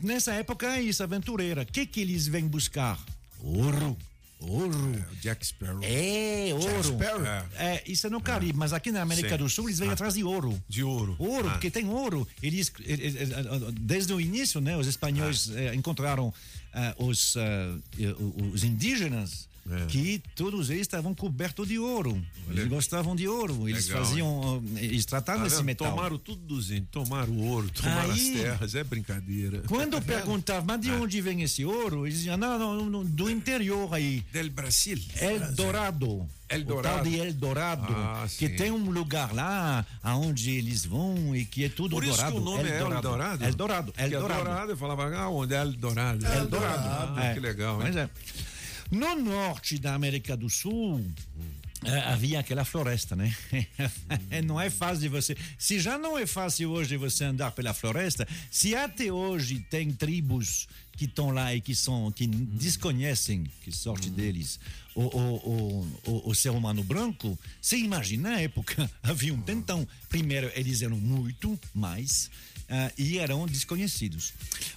nessa 0.02 0.34
época 0.34 0.68
é 0.78 0.82
isso, 0.82 1.04
aventureira. 1.04 1.62
O 1.64 1.66
que 1.66 1.86
que 1.86 2.02
eles 2.02 2.28
vêm 2.28 2.48
buscar? 2.48 3.00
Ouro. 3.42 3.98
Ouro. 4.40 4.78
o 5.12 5.16
Jack 5.16 5.44
Sparrow. 5.48 5.80
É, 5.82 6.50
Jack 6.54 6.66
ouro. 6.68 6.84
Sparrow? 6.84 7.26
É, 7.56 7.82
isso 7.88 8.06
é 8.06 8.10
no 8.10 8.22
Caribe, 8.22 8.56
mas 8.56 8.72
aqui 8.72 8.92
na 8.92 9.02
América 9.02 9.30
Sim. 9.32 9.38
do 9.38 9.50
Sul 9.50 9.68
eles 9.68 9.80
vêm 9.80 9.90
Ah. 9.90 9.94
atrás 9.94 10.14
de 10.14 10.24
ouro. 10.24 10.62
De 10.70 10.84
ouro. 10.84 11.16
Ouro, 11.18 11.48
Ah. 11.50 11.54
porque 11.54 11.72
tem 11.72 11.90
ouro. 11.90 12.28
Eles, 12.44 12.72
eh, 12.86 12.94
eh, 12.94 13.24
eh, 13.24 13.72
desde 13.80 14.14
o 14.14 14.22
início, 14.22 14.62
né, 14.62 14.78
os 14.78 14.86
espanhóis 14.86 15.50
Ah. 15.50 15.74
encontraram 15.74 16.32
ah, 16.72 16.94
os, 17.00 17.36
ah, 17.36 17.80
os 18.54 18.64
indígenas 18.64 19.47
que 19.90 20.22
todos 20.36 20.70
eles 20.70 20.82
estavam 20.82 21.14
cobertos 21.16 21.68
de 21.68 21.78
ouro. 21.80 22.12
Eles 22.48 22.60
É. 22.60 22.62
Olha. 22.62 22.66
gostavam 22.70 23.16
de 23.16 23.28
ouro. 23.28 23.68
Eles 23.68 23.88
Legal, 23.88 24.04
faziam, 24.06 24.64
ah, 24.76 24.80
eles 24.80 25.06
tratavam 25.06 25.42
Tá 25.42 25.48
esse 25.48 25.64
metal. 25.64 25.90
Tomaram 25.92 26.18
tudo 26.18 26.42
dos 26.46 26.72
índios, 26.72 26.88
tomaram 26.92 27.34
o 27.34 27.48
ouro, 27.48 27.70
tomaram 27.70 28.12
Aí- 28.12 28.36
as 28.36 28.42
terras, 28.42 28.76
é 28.76 28.84
brincadeira. 28.84 29.64
Quando 29.68 29.92
Tá 29.92 30.00
vendo? 30.00 30.06
perguntava, 30.06 30.66
mas 30.66 30.82
de 30.82 30.92
onde 30.92 31.20
vem 31.22 31.42
esse 31.44 31.66
ouro? 31.66 32.06
Eles 32.06 32.20
diziam, 32.20 32.38
não, 32.38 32.58
não, 32.58 32.86
não, 32.90 33.04
do 33.06 33.30
interior 33.30 33.94
aí. 33.94 34.24
Del 34.32 34.50
Brasil. 34.50 34.98
Eldorado. 35.20 36.28
Eldorado. 36.50 36.80
O 36.80 36.82
tal 36.82 37.04
de 37.04 37.18
Eldorado. 37.20 37.94
Ah, 37.94 38.24
que 38.26 38.48
sim. 38.48 38.56
tem 38.56 38.72
um 38.72 38.90
lugar 38.90 39.34
lá 39.34 39.86
aonde 40.02 40.52
eles 40.52 40.86
vão 40.86 41.36
e 41.36 41.44
que 41.44 41.66
é 41.66 41.70
tudo 41.70 41.90
Por 41.96 42.04
isso 42.06 42.14
dourado. 42.16 42.36
que 42.36 42.42
o 42.42 42.44
nome 42.44 42.70
é 42.70 42.78
Eldorado. 42.80 42.96
Eldorado? 43.08 43.44
Eldorado. 43.44 43.92
Porque 43.92 44.04
Eldorado. 44.16 44.40
Eldorado, 44.40 44.72
eu 44.72 44.78
falava, 44.78 45.14
ah, 45.18 45.30
onde 45.30 45.54
é 45.54 45.60
Eldorado? 45.62 46.26
Eldorado. 46.26 47.18
Ah, 47.20 47.26
É. 47.26 47.34
Que 47.34 47.40
legal, 47.42 47.76
hein? 47.76 47.82
Pois 47.82 47.96
é. 47.98 48.10
No 48.92 49.16
norte 49.16 49.78
da 49.78 49.94
América 49.94 50.36
do 50.38 50.50
Sul, 50.50 51.04
eh, 51.84 52.00
havia 52.06 52.40
aquela 52.40 52.64
floresta, 52.64 53.16
né? 53.16 53.36
não 54.46 54.60
é 54.60 54.70
fácil 54.70 55.02
de 55.02 55.10
você. 55.10 55.38
Se 55.58 55.80
já 55.80 55.98
não 55.98 56.18
é 56.18 56.26
fácil 56.26 56.72
hoje 56.72 56.98
você 56.98 57.26
andar 57.26 57.52
pela 57.52 57.74
floresta, 57.74 58.28
se 58.50 58.76
até 58.76 59.12
hoje 59.12 59.60
tem 59.70 59.92
tribos 59.92 60.68
que 60.94 61.06
estão 61.06 61.30
lá 61.30 61.54
e 61.54 61.62
que 61.62 61.76
são 61.76 62.12
que 62.12 62.26
desconhecem 62.26 63.46
que 63.62 63.72
sorte 63.72 64.10
deles 64.10 64.60
o, 64.96 65.04
o, 65.04 65.36
o, 65.36 65.88
o, 66.08 66.30
o 66.32 66.34
ser 66.34 66.50
humano 66.50 66.84
branco 66.84 67.38
você 67.62 67.78
imagina 67.78 68.30
a 68.30 68.42
época 68.42 68.90
havia 69.04 69.32
um 69.32 69.40
tentão 69.40 69.88
primeiro 70.10 70.52
eles 70.56 70.82
eram 70.82 70.98
muito 70.98 71.60
mais 71.72 72.32
ah, 72.70 72.92
e 72.98 73.18
eram 73.18 73.46
desconhecidos. 73.46 74.34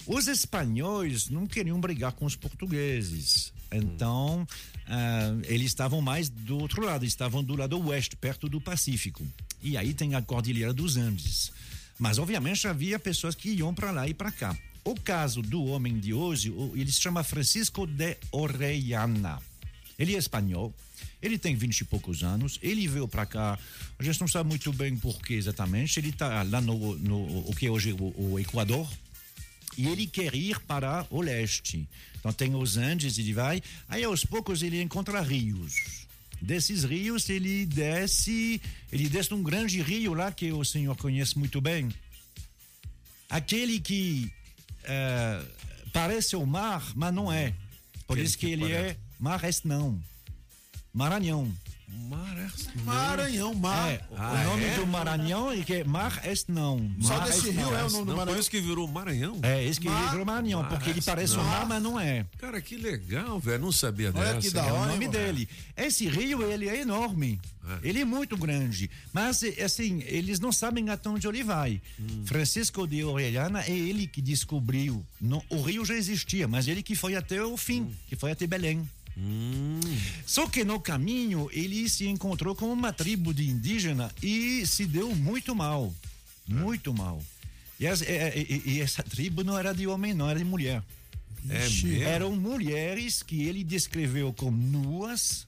Os 0.07 0.27
espanhóis 0.27 1.29
não 1.29 1.45
queriam 1.45 1.79
brigar 1.79 2.13
com 2.13 2.25
os 2.25 2.37
portugueses, 2.37 3.51
então 3.71 4.47
ah, 4.87 5.37
eles 5.45 5.67
estavam 5.67 6.01
mais 6.01 6.29
do 6.29 6.57
outro 6.57 6.83
lado, 6.83 7.05
estavam 7.05 7.43
do 7.43 7.55
lado 7.55 7.79
oeste, 7.87 8.15
perto 8.15 8.49
do 8.49 8.59
Pacífico. 8.59 9.25
E 9.63 9.77
aí 9.77 9.93
tem 9.93 10.15
a 10.15 10.21
Cordilheira 10.21 10.73
dos 10.73 10.97
Andes. 10.97 11.51
Mas 11.97 12.17
obviamente 12.17 12.67
havia 12.67 12.97
pessoas 12.97 13.35
que 13.35 13.49
iam 13.49 13.73
para 13.73 13.91
lá 13.91 14.07
e 14.07 14.13
para 14.13 14.31
cá. 14.31 14.57
o 14.83 14.95
caso 14.95 15.43
do 15.43 15.63
homem 15.65 15.99
de 15.99 16.11
hoje, 16.11 16.51
ele 16.73 16.91
se 16.91 16.99
chama 16.99 17.23
Francisco 17.23 17.85
de 17.85 18.17
Orellana. 18.31 19.39
Ele 19.99 20.15
é 20.15 20.17
espanhol, 20.17 20.73
ele 21.21 21.37
tem 21.37 21.55
20 21.55 21.81
e 21.81 21.85
poucos 21.85 22.23
anos, 22.23 22.57
ele 22.63 22.87
veio 22.87 23.07
para 23.07 23.27
cá, 23.27 23.59
a 23.99 24.03
gente 24.03 24.19
não 24.19 24.27
sabe 24.27 24.49
muito 24.49 24.73
bem 24.73 24.97
por 24.97 25.21
que 25.21 25.35
exatamente, 25.35 25.99
ele 25.99 26.09
está 26.09 26.41
lá 26.41 26.59
no, 26.59 26.97
no 26.97 27.47
o 27.47 27.55
que 27.55 27.67
é 27.67 27.69
hoje 27.69 27.93
o, 27.93 28.13
o 28.17 28.39
Equador, 28.39 28.89
e 29.77 29.87
ele 29.87 30.07
quer 30.07 30.33
ir 30.35 30.59
para 30.61 31.05
o 31.09 31.21
leste. 31.21 31.87
Então 32.19 32.31
tem 32.31 32.53
os 32.55 32.77
Andes, 32.77 33.17
ele 33.17 33.33
vai, 33.33 33.61
aí 33.87 34.03
aos 34.03 34.23
poucos 34.25 34.61
ele 34.61 34.81
encontra 34.81 35.21
rios. 35.21 36.07
Desses 36.41 36.83
rios 36.83 37.29
ele 37.29 37.65
desce, 37.65 38.61
ele 38.91 39.07
desce 39.07 39.31
num 39.31 39.43
grande 39.43 39.81
rio 39.81 40.13
lá 40.13 40.31
que 40.31 40.51
o 40.51 40.63
senhor 40.65 40.95
conhece 40.97 41.37
muito 41.37 41.61
bem. 41.61 41.89
Aquele 43.29 43.79
que 43.79 44.31
eh, 44.83 45.45
parece 45.93 46.35
o 46.35 46.45
mar, 46.45 46.83
mas 46.95 47.13
não 47.13 47.31
é. 47.31 47.53
Por 48.07 48.13
Aquele 48.13 48.27
isso 48.27 48.37
que, 48.37 48.47
que 48.47 48.51
ele 48.53 48.69
parece. 48.69 48.89
é 48.91 48.97
Maranhão. 50.93 51.51
Maranhão. 51.91 52.51
Maranhão, 52.85 53.53
mar. 53.53 53.89
É, 53.91 54.01
Ah, 54.15 54.31
o 54.45 54.49
nome 54.51 54.63
é? 54.65 54.75
do 54.75 54.87
Maranhão 54.87 55.51
é 55.51 55.61
que 55.61 55.73
é 55.75 55.83
Mar 55.83 56.21
Não. 56.47 56.91
Só 57.01 57.17
Mar 57.17 57.25
desse 57.27 57.49
rio 57.51 57.75
é 57.75 57.83
o 57.83 57.89
nome 57.89 58.05
do 58.05 58.11
Não, 58.11 58.15
Maranhão. 58.17 58.39
isso 58.39 58.49
que 58.51 58.61
virou 58.61 58.87
Maranhão? 58.87 59.39
É, 59.43 59.63
esse 59.63 59.79
que 59.79 59.87
Mar- 59.89 60.09
virou 60.11 60.25
Maranhão, 60.25 60.65
porque 60.65 60.89
ele 60.89 61.01
parece 61.01 61.37
um 61.37 61.43
mar, 61.43 61.65
mas 61.67 61.81
não 61.81 61.99
é. 61.99 62.25
Cara, 62.37 62.61
que 62.61 62.75
legal, 62.77 63.39
velho. 63.39 63.61
Não 63.61 63.71
sabia 63.71 64.11
Olha 64.13 64.33
dessa. 64.35 64.47
que 64.47 64.49
da 64.53 64.65
É 64.65 64.71
o 64.71 64.75
hora, 64.75 64.91
nome 64.91 65.05
hein, 65.05 65.11
dele. 65.11 65.49
Esse 65.77 66.07
rio, 66.07 66.41
ele 66.49 66.67
é 66.69 66.81
enorme. 66.81 67.39
Ele 67.83 68.01
é 68.01 68.05
muito 68.05 68.35
grande. 68.35 68.89
Mas, 69.13 69.43
assim, 69.63 70.01
eles 70.07 70.39
não 70.39 70.51
sabem 70.51 70.89
até 70.89 71.07
onde 71.09 71.27
ele 71.27 71.43
vai. 71.43 71.79
Hum. 71.99 72.23
Francisco 72.25 72.87
de 72.87 73.03
Orellana 73.03 73.61
é 73.63 73.71
ele 73.71 74.07
que 74.07 74.21
descobriu. 74.21 75.05
Não, 75.19 75.41
o 75.49 75.61
rio 75.61 75.85
já 75.85 75.93
existia, 75.93 76.47
mas 76.47 76.67
ele 76.67 76.81
que 76.81 76.95
foi 76.95 77.15
até 77.15 77.41
o 77.43 77.55
fim, 77.55 77.81
Hum. 77.83 77.91
que 78.07 78.15
foi 78.15 78.31
até 78.31 78.47
Belém. 78.47 78.87
Só 80.25 80.47
que 80.47 80.63
no 80.63 80.79
caminho 80.79 81.49
ele 81.51 81.87
se 81.89 82.07
encontrou 82.07 82.55
com 82.55 82.71
uma 82.71 82.93
tribo 82.93 83.33
de 83.33 83.49
indígena 83.49 84.11
e 84.21 84.65
se 84.65 84.85
deu 84.85 85.15
muito 85.15 85.53
mal. 85.55 85.93
Muito 86.47 86.93
mal. 86.93 87.21
E 87.79 87.85
essa, 87.85 88.05
e- 88.09 88.61
e- 88.65 88.71
e 88.73 88.81
essa 88.81 89.03
tribo 89.03 89.43
não 89.43 89.57
era 89.57 89.73
de 89.73 89.87
homem, 89.87 90.13
não, 90.13 90.29
era 90.29 90.39
de 90.39 90.45
mulher. 90.45 90.81
É? 91.49 91.67
Eram 92.03 92.35
mulheres 92.35 93.23
que 93.23 93.43
ele 93.43 93.63
descreveu 93.63 94.31
como 94.33 94.55
nuas, 94.57 95.47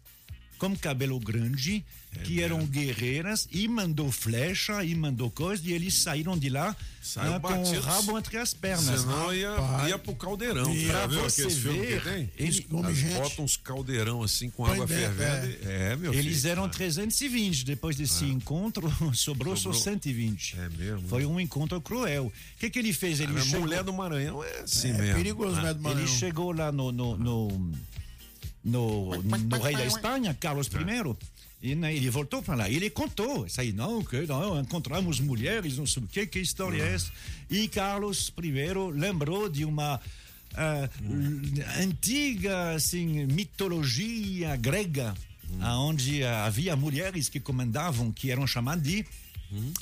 com 0.69 0.75
cabelo 0.77 1.19
grande, 1.19 1.83
É 2.15 2.19
que 2.19 2.41
eram 2.41 2.65
guerreiras, 2.65 3.47
e 3.51 3.67
mandou 3.67 4.11
flecha, 4.11 4.83
e 4.83 4.93
mandou 4.95 5.29
coisa, 5.31 5.61
e 5.65 5.73
eles 5.73 5.95
saíram 5.95 6.37
de 6.37 6.49
lá 6.49 6.75
ah, 7.17 7.39
com 7.39 7.61
o 7.63 7.79
rabo 7.81 8.17
entre 8.17 8.37
as 8.37 8.53
pernas. 8.53 9.01
Senão 9.01 9.33
ia, 9.33 9.49
ia 9.87 9.97
pro 9.97 10.15
caldeirão. 10.15 10.73
E 10.73 10.85
pra 10.87 11.07
viu 11.07 11.21
você 11.21 11.47
ver, 11.47 12.01
que 12.01 12.09
tem? 12.09 12.13
ele- 12.19 12.29
Eles 12.37 12.55
gente. 12.55 13.13
botam 13.15 13.45
uns 13.45 13.57
caldeirão 13.57 14.21
assim 14.23 14.49
com 14.49 14.63
Põe 14.63 14.73
água 14.73 14.85
dentro, 14.87 15.13
fervendo. 15.15 15.57
É, 15.69 15.95
meu 15.95 16.11
filho. 16.13 16.23
Eles 16.23 16.45
eram 16.45 16.69
320. 16.69 17.65
Depois 17.65 17.95
desse 17.95 18.25
encontro, 18.25 18.89
sobrou 19.13 19.55
só 19.57 19.73
Sobrou. 19.73 19.81
120. 19.81 20.55
É 20.59 20.69
mesmo? 20.69 21.07
Foi 21.09 21.25
um 21.25 21.39
encontro 21.39 21.81
cruel. 21.81 22.27
O 22.27 22.59
que, 22.59 22.69
que 22.69 22.79
ele 22.79 22.93
fez? 22.93 23.19
Ele 23.19 23.35
A 23.37 23.41
chegou, 23.41 23.61
mulher 23.61 23.83
do 23.83 23.91
Maranhão 23.93 24.43
é 24.43 24.59
assim 24.61 24.89
É 24.89 24.93
mesmo. 24.93 25.15
perigoso, 25.15 25.55
né, 25.61 25.73
do 25.73 25.79
ele 25.79 25.83
Maranhão. 25.89 26.07
chegou 26.07 26.51
lá 26.51 26.71
no, 26.71 26.91
no, 26.91 27.17
no, 27.17 27.71
no, 28.63 29.21
no 29.21 29.57
rei 29.61 29.75
da 29.75 29.85
Espanha, 29.85 30.33
Carlos 30.33 30.67
I. 30.67 31.15
E 31.61 31.75
né, 31.75 31.95
ele 31.95 32.09
voltou 32.09 32.41
para 32.41 32.55
lá. 32.55 32.69
Ele 32.69 32.89
contou. 32.89 33.45
Isso 33.45 33.61
aí, 33.61 33.71
não, 33.71 34.03
que 34.03 34.25
não, 34.25 34.59
encontramos 34.59 35.19
mulheres, 35.19 35.77
não 35.77 35.87
sei 35.87 36.03
o 36.03 36.07
que, 36.07 36.27
que 36.27 36.39
história 36.39 36.81
é 36.81 36.93
essa. 36.93 37.11
E 37.49 37.67
Carlos 37.67 38.33
I 38.37 38.51
lembrou 38.93 39.47
de 39.47 39.63
uma 39.63 39.99
ah, 40.55 40.89
antiga 41.79 42.75
assim, 42.75 43.25
mitologia 43.25 44.55
grega, 44.55 45.13
onde 45.61 46.23
havia 46.23 46.75
mulheres 46.75 47.29
que 47.29 47.39
comandavam, 47.39 48.11
que 48.11 48.29
eram 48.29 48.45
chamadas 48.45 48.83
de 48.83 49.05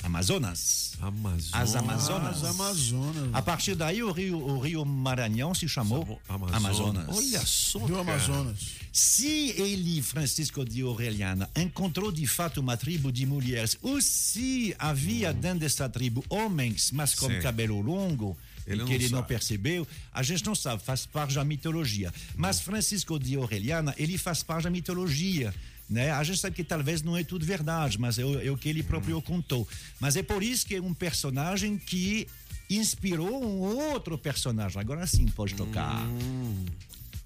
Amazonas. 0.02 0.92
Amazonas. 1.00 1.48
As 1.52 1.74
Amazonas. 1.74 2.36
As 2.36 2.44
Amazonas. 2.44 3.30
A 3.34 3.42
partir 3.42 3.74
daí, 3.74 4.02
o 4.02 4.10
rio, 4.12 4.38
o 4.38 4.60
rio 4.60 4.84
Maranhão 4.84 5.54
se 5.54 5.68
chamou 5.68 6.20
Amazonas. 6.28 7.06
Olha 7.08 7.44
só, 7.46 7.78
Rio 7.78 7.88
cara. 7.96 8.00
Amazonas. 8.00 8.58
Se 8.92 9.50
ele, 9.56 10.02
Francisco 10.02 10.64
de 10.64 10.84
Orellana, 10.84 11.48
encontrou 11.56 12.12
de 12.12 12.26
fato 12.26 12.60
uma 12.60 12.76
tribo 12.76 13.10
de 13.10 13.24
mulheres, 13.24 13.76
ou 13.82 14.00
se 14.02 14.74
havia 14.78 15.32
dentro 15.32 15.60
dessa 15.60 15.88
tribo 15.88 16.22
homens, 16.28 16.90
mas 16.92 17.14
com 17.14 17.26
Sim. 17.28 17.40
cabelo 17.40 17.80
longo, 17.80 18.36
Ele 18.66 18.76
e 18.76 18.78
não 18.80 18.86
que 18.86 18.92
ele 18.92 19.08
não 19.08 19.18
sabe. 19.20 19.28
percebeu, 19.28 19.88
a 20.12 20.22
gente 20.22 20.44
não 20.44 20.54
sabe, 20.54 20.82
faz 20.82 21.06
parte 21.06 21.34
da 21.34 21.42
mitologia. 21.44 22.12
Mas 22.36 22.60
Francisco 22.60 23.18
de 23.18 23.36
Orellana, 23.38 23.94
ele 23.96 24.18
faz 24.18 24.42
parte 24.42 24.64
da 24.64 24.70
mitologia. 24.70 25.54
Né? 25.88 26.10
A 26.10 26.22
gente 26.24 26.38
sabe 26.38 26.56
que 26.56 26.64
talvez 26.64 27.02
não 27.02 27.16
é 27.16 27.22
tudo 27.24 27.44
verdade, 27.44 27.98
mas 27.98 28.18
é 28.18 28.24
o, 28.24 28.40
é 28.40 28.50
o 28.50 28.56
que 28.56 28.68
ele 28.68 28.82
próprio 28.82 29.20
contou. 29.20 29.68
Mas 30.00 30.16
é 30.16 30.22
por 30.22 30.42
isso 30.42 30.66
que 30.66 30.76
é 30.76 30.80
um 30.80 30.94
personagem 30.94 31.76
que 31.76 32.26
inspirou 32.70 33.44
um 33.44 33.58
outro 33.60 34.16
personagem. 34.16 34.80
Agora 34.80 35.06
sim 35.06 35.26
pode 35.26 35.54
tocar. 35.54 36.00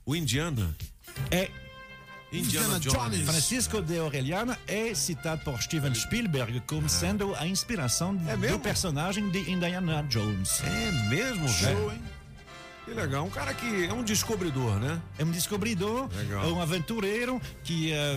O 0.05 0.15
Indiana. 0.17 0.77
É 1.31 1.51
Indiana 2.33 2.77
Indiana 2.77 2.81
Jones. 2.81 3.19
Jones. 3.19 3.31
Francisco 3.31 3.81
de 3.81 3.99
Orellana 4.01 4.59
é 4.67 4.93
citado 4.95 5.43
por 5.45 5.63
Steven 5.63 5.95
Spielberg 5.95 6.61
como 6.67 6.89
sendo 6.89 7.35
a 7.37 7.47
inspiração 7.47 8.21
É 8.27 8.37
do 8.37 8.59
personagem 8.59 9.31
de 9.31 9.51
Indiana 9.51 10.03
Jones. 10.05 10.61
É 10.63 11.09
mesmo, 11.09 11.49
Show, 11.49 11.69
velho? 11.69 11.93
hein? 11.93 12.03
Que 12.87 12.93
legal. 12.95 13.27
Um 13.27 13.31
cara 13.31 13.53
que 13.53 13.85
é 13.85 13.93
um 13.93 14.05
descobridor, 14.05 14.79
né? 14.79 15.03
É 15.19 15.25
um 15.25 15.31
descobridor, 15.33 16.09
Legal. 16.17 16.45
é 16.45 16.53
um 16.53 16.63
aventureiro 16.63 17.43
que 17.65 17.91
eh, 17.93 18.17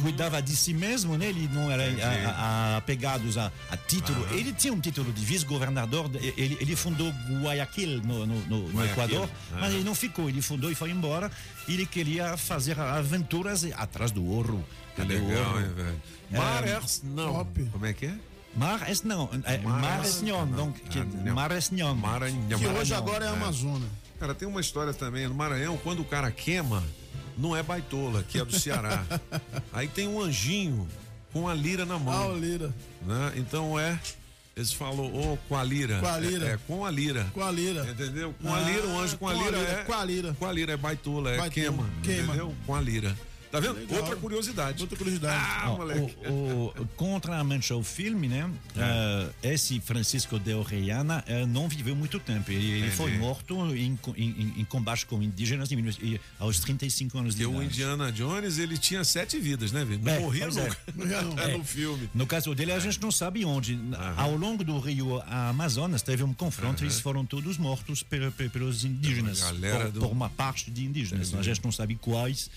cuidava 0.00 0.40
de 0.40 0.56
si 0.56 0.72
mesmo, 0.72 1.18
né? 1.18 1.26
ele 1.26 1.46
não 1.52 1.70
era 1.70 1.86
Entendi. 1.86 2.02
a- 2.24 2.30
a- 2.30 2.76
apegado 2.78 3.22
a, 3.38 3.52
a 3.70 3.76
título. 3.76 4.24
Aham. 4.24 4.34
Ele 4.34 4.52
tinha 4.54 4.72
um 4.72 4.80
título 4.80 5.12
de 5.12 5.22
vice-governador, 5.22 6.10
ele, 6.38 6.56
ele 6.58 6.74
fundou 6.74 7.12
Guayaquil 7.42 8.00
no, 8.02 8.26
no- 8.26 8.34
no- 8.46 8.68
no 8.68 8.78
Guayaquil, 8.78 9.04
Equador, 9.04 9.30
ah. 9.52 9.58
mas 9.60 9.74
ele 9.74 9.84
não 9.84 9.94
ficou, 9.94 10.26
ele 10.28 10.40
fundou 10.40 10.70
e 10.72 10.74
foi 10.74 10.90
embora. 10.90 11.30
Ele 11.68 11.84
queria 11.84 12.34
fazer 12.38 12.80
aventuras 12.80 13.64
atrás 13.76 14.10
do 14.10 14.24
ouro. 14.24 14.64
Que 14.96 15.02
legal, 15.02 15.52
ouro? 15.52 15.60
hein, 15.60 15.72
velho? 15.76 16.02
É, 16.32 16.36
Mares, 16.38 17.02
não. 17.04 17.32
top. 17.34 17.64
Como 17.72 17.84
é 17.86 17.92
que 17.92 18.06
é? 18.06 18.14
Mar 18.58 18.80
não, 19.04 19.28
é, 20.42 20.46
donc, 20.46 20.80
que, 20.90 20.98
Ah, 20.98 21.04
não. 21.24 21.34
Mar 21.34 21.52
es 21.52 21.70
não. 21.70 21.94
Maranhão. 21.94 22.58
Que 22.58 22.66
hoje 22.66 22.92
Maranhão, 22.92 22.98
agora 22.98 23.24
é 23.24 23.28
é. 23.28 23.32
Amazonas. 23.32 23.88
Cara, 24.18 24.34
tem 24.34 24.48
uma 24.48 24.60
história 24.60 24.92
também 24.92 25.28
no 25.28 25.34
Maranhão, 25.34 25.76
quando 25.78 26.00
o 26.00 26.04
cara 26.04 26.30
queima, 26.30 26.82
não 27.36 27.54
é 27.56 27.62
baitola, 27.62 28.22
que 28.22 28.38
é 28.38 28.44
do 28.44 28.58
Ceará. 28.58 29.04
Aí 29.72 29.86
tem 29.86 30.08
um 30.08 30.20
anjinho 30.20 30.88
com 31.32 31.48
a 31.48 31.54
lira 31.54 31.84
na 31.86 31.94
Ah, 31.94 31.98
mão. 31.98 32.32
o 32.32 32.38
Lira. 32.38 32.74
né? 33.06 33.32
Então 33.36 33.78
é. 33.78 33.98
Eles 34.56 34.72
falam, 34.72 35.06
ô, 35.14 35.38
com 35.48 35.56
a 35.56 35.62
lira. 35.62 36.00
Com 36.00 36.08
a 36.08 36.18
lira. 36.18 36.46
É, 36.48 36.50
é, 36.54 36.58
com 36.66 36.84
a 36.84 36.90
lira. 36.90 37.26
Com 37.32 37.44
a 37.44 37.50
Lira. 37.52 37.88
Entendeu? 37.88 38.34
Com 38.42 38.52
a 38.52 38.58
lira, 38.58 38.86
o 38.88 38.98
anjo 38.98 39.16
com 39.16 39.28
a 39.28 39.32
lira 39.32 39.56
é. 39.56 39.84
Com 39.84 39.92
a 39.94 40.04
Lira. 40.04 40.34
Com 40.36 40.46
a 40.46 40.52
lira 40.52 40.72
é 40.72 40.76
baitola, 40.76 41.30
é 41.30 41.36
Baitola, 41.38 41.50
queima. 41.50 41.86
queima. 42.02 42.24
Entendeu? 42.32 42.52
Com 42.66 42.74
a 42.74 42.80
lira. 42.80 43.16
Tá 43.50 43.60
vendo? 43.60 43.74
Legal. 43.76 44.00
Outra 44.00 44.16
curiosidade. 44.16 44.82
Outra 44.82 44.96
curiosidade. 44.98 45.42
Ah, 45.42 45.70
Ó, 45.72 45.76
moleque. 45.78 46.16
o, 46.28 46.72
o, 46.76 46.86
contrariamente 46.96 47.72
ao 47.72 47.82
filme, 47.82 48.28
né? 48.28 48.50
eh, 48.76 49.28
esse 49.54 49.80
Francisco 49.80 50.38
de 50.38 50.52
Orellana 50.54 51.24
eh, 51.26 51.46
não 51.46 51.68
viveu 51.68 51.96
muito 51.96 52.20
tempo. 52.20 52.50
Ele, 52.50 52.70
ele 52.82 52.90
foi 52.90 53.16
morto 53.16 53.54
em, 53.74 53.98
em, 54.16 54.24
em- 54.30 54.54
em 54.58 54.64
combate 54.64 55.06
com 55.06 55.22
indígenas 55.22 55.70
e- 55.70 56.20
aos 56.38 56.60
35 56.60 57.18
anos 57.18 57.34
de 57.34 57.44
Porque 57.44 57.56
o 57.56 57.62
idade. 57.62 57.74
Indiana 57.74 58.12
Jones, 58.12 58.58
ele 58.58 58.76
tinha 58.76 59.02
sete 59.04 59.38
vidas, 59.38 59.72
né, 59.72 59.84
Vitor? 59.84 60.04
Não 60.04 60.12
É, 60.12 60.18
morria 60.20 60.46
nunca. 60.48 60.60
é. 60.62 60.92
Nunca. 61.24 61.42
É 61.42 61.54
É. 61.54 61.56
no 61.58 61.64
filme. 61.64 62.10
No 62.14 62.26
caso 62.26 62.54
dele, 62.54 62.72
a 62.72 62.78
gente 62.78 63.00
não 63.00 63.10
sabe 63.10 63.44
onde. 63.44 63.78
Ao 64.16 64.34
longo 64.36 64.62
do 64.62 64.78
rio 64.78 65.22
Amazonas, 65.26 66.02
teve 66.02 66.22
um 66.22 66.34
confronto 66.34 66.82
e 66.82 66.86
eles 66.86 67.00
foram 67.00 67.24
todos 67.24 67.56
mortos 67.56 68.02
pe- 68.02 68.30
pe- 68.30 68.48
pelos 68.48 68.84
indígenas. 68.84 69.40
Por, 69.40 69.90
do- 69.90 70.00
por 70.00 70.10
uma 70.10 70.28
parte 70.28 70.70
de 70.70 70.84
indígenas. 70.84 71.32
A 71.34 71.42
gente 71.42 71.62
não 71.64 71.72
sabe 71.72 71.94
quais, 71.96 72.50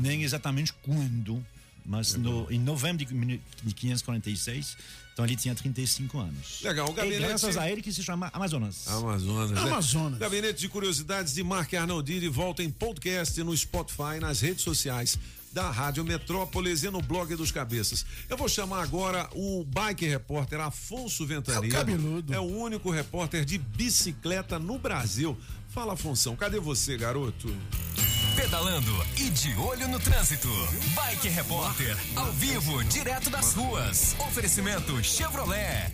nem 0.00 0.22
exatamente 0.22 0.72
quando. 0.82 1.44
Mas 1.84 2.14
no, 2.14 2.46
em 2.50 2.60
novembro 2.60 3.04
de, 3.04 3.12
mil- 3.12 3.40
de 3.60 3.74
546, 3.74 4.76
então 5.12 5.24
ele 5.24 5.34
tinha 5.34 5.52
35 5.52 6.16
anos. 6.18 6.60
Legal, 6.62 6.88
o 6.88 6.92
E 6.92 6.94
gabinete- 6.94 7.20
graças 7.26 7.56
a 7.56 7.68
ele 7.68 7.82
que 7.82 7.92
se 7.92 8.04
chama 8.04 8.30
Amazonas. 8.32 8.86
Amazonas. 8.86 9.50
né? 9.50 9.60
Amazonas. 9.60 10.18
Gabinete 10.20 10.60
de 10.60 10.68
Curiosidades 10.68 11.34
de 11.34 11.42
Mark 11.42 11.74
Arnoldi 11.74 12.28
volta 12.28 12.62
em 12.62 12.70
podcast 12.70 13.42
no 13.42 13.56
Spotify, 13.56 14.20
nas 14.20 14.40
redes 14.40 14.62
sociais 14.62 15.18
da 15.52 15.70
Rádio 15.70 16.02
Metrópolis 16.04 16.82
e 16.84 16.88
no 16.88 17.02
blog 17.02 17.34
dos 17.34 17.50
Cabeças. 17.50 18.06
Eu 18.30 18.36
vou 18.38 18.48
chamar 18.48 18.82
agora 18.82 19.28
o 19.34 19.64
bike 19.64 20.06
repórter 20.06 20.60
Afonso 20.60 21.26
Ventania. 21.26 21.66
É 21.66 21.68
o 21.68 21.72
cabeludo. 21.72 22.32
É 22.32 22.38
o 22.38 22.44
único 22.44 22.90
repórter 22.90 23.44
de 23.44 23.58
bicicleta 23.58 24.58
no 24.58 24.78
Brasil. 24.78 25.36
Fala, 25.72 25.94
Afonso, 25.94 26.36
cadê 26.36 26.60
você, 26.60 26.98
garoto? 26.98 27.48
Pedalando 28.36 28.92
e 29.16 29.30
de 29.30 29.54
olho 29.58 29.88
no 29.88 29.98
trânsito. 29.98 30.48
Bike 30.94 31.30
Repórter, 31.30 31.96
ao 32.14 32.30
vivo, 32.32 32.84
direto 32.84 33.30
das 33.30 33.54
ruas. 33.54 34.14
Oferecimento 34.18 35.02
Chevrolet. 35.02 35.90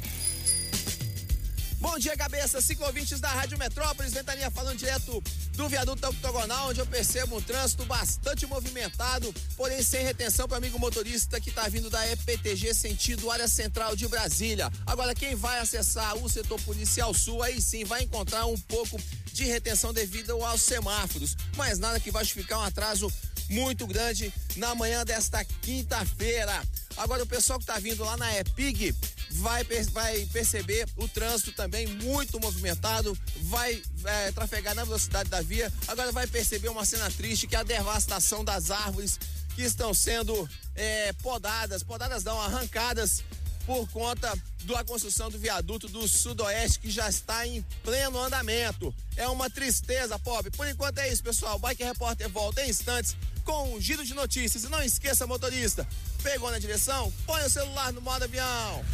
Bom 1.80 1.96
dia, 1.96 2.16
cabeça, 2.16 2.60
ciclovintes 2.60 3.20
da 3.20 3.28
Rádio 3.28 3.56
Metrópolis, 3.56 4.12
Ventania 4.12 4.50
falando 4.50 4.76
direto 4.76 5.22
do 5.52 5.68
viaduto 5.68 6.08
octogonal, 6.08 6.70
onde 6.70 6.80
eu 6.80 6.86
percebo 6.86 7.36
um 7.36 7.40
trânsito 7.40 7.84
bastante 7.84 8.44
movimentado, 8.46 9.32
porém 9.56 9.80
sem 9.80 10.04
retenção 10.04 10.48
para 10.48 10.56
amigo 10.56 10.76
motorista 10.76 11.40
que 11.40 11.50
está 11.50 11.68
vindo 11.68 11.88
da 11.88 12.04
EPTG 12.10 12.74
sentido 12.74 13.30
área 13.30 13.46
central 13.46 13.94
de 13.94 14.08
Brasília. 14.08 14.72
Agora, 14.86 15.14
quem 15.14 15.36
vai 15.36 15.60
acessar 15.60 16.16
o 16.16 16.28
setor 16.28 16.60
policial 16.62 17.14
sul, 17.14 17.44
aí 17.44 17.62
sim 17.62 17.84
vai 17.84 18.02
encontrar 18.02 18.44
um 18.46 18.58
pouco 18.58 19.00
de 19.32 19.44
retenção 19.44 19.92
devido 19.92 20.32
aos 20.44 20.62
semáforos, 20.62 21.36
mas 21.56 21.78
nada 21.78 22.00
que 22.00 22.10
vai 22.10 22.24
justificar 22.24 22.58
um 22.58 22.62
atraso 22.62 23.12
muito 23.48 23.86
grande 23.86 24.32
na 24.56 24.74
manhã 24.74 25.04
desta 25.04 25.44
quinta-feira. 25.44 26.60
Agora 26.96 27.22
o 27.22 27.26
pessoal 27.26 27.60
que 27.60 27.62
está 27.62 27.78
vindo 27.78 28.02
lá 28.02 28.16
na 28.16 28.36
EPIG 28.36 28.96
vai, 29.30 29.64
vai 29.92 30.26
perceber 30.32 30.86
o 30.96 31.08
trânsito 31.08 31.52
também 31.52 31.86
muito 31.86 32.40
movimentado, 32.40 33.16
vai 33.42 33.82
é, 34.04 34.32
trafegar 34.32 34.74
na 34.74 34.84
velocidade 34.84 35.28
da 35.28 35.40
via. 35.40 35.72
Agora 35.86 36.12
vai 36.12 36.26
perceber 36.26 36.68
uma 36.68 36.84
cena 36.84 37.10
triste 37.10 37.46
que 37.46 37.56
é 37.56 37.60
a 37.60 37.62
devastação 37.62 38.44
das 38.44 38.70
árvores 38.70 39.18
que 39.54 39.62
estão 39.62 39.92
sendo 39.92 40.48
é, 40.74 41.12
podadas, 41.14 41.82
podadas 41.82 42.22
não, 42.24 42.40
arrancadas 42.40 43.24
por 43.66 43.86
conta 43.90 44.32
da 44.64 44.82
construção 44.82 45.30
do 45.30 45.38
viaduto 45.38 45.88
do 45.88 46.08
Sudoeste 46.08 46.78
que 46.78 46.90
já 46.90 47.08
está 47.08 47.46
em 47.46 47.60
pleno 47.82 48.18
andamento. 48.18 48.94
É 49.14 49.28
uma 49.28 49.50
tristeza, 49.50 50.18
pobre. 50.18 50.50
Por 50.50 50.66
enquanto 50.66 50.98
é 50.98 51.12
isso, 51.12 51.22
pessoal. 51.22 51.56
O 51.56 51.58
Bike 51.58 51.84
Repórter 51.84 52.28
volta 52.30 52.64
em 52.64 52.70
instantes 52.70 53.14
com 53.48 53.74
um 53.74 53.80
giro 53.80 54.04
de 54.04 54.12
notícias. 54.12 54.64
E 54.64 54.68
não 54.68 54.82
esqueça, 54.82 55.26
motorista, 55.26 55.88
pegou 56.22 56.50
na 56.50 56.58
direção? 56.58 57.10
Põe 57.24 57.42
o 57.46 57.48
celular 57.48 57.90
no 57.94 58.02
modo 58.02 58.24
avião. 58.24 58.84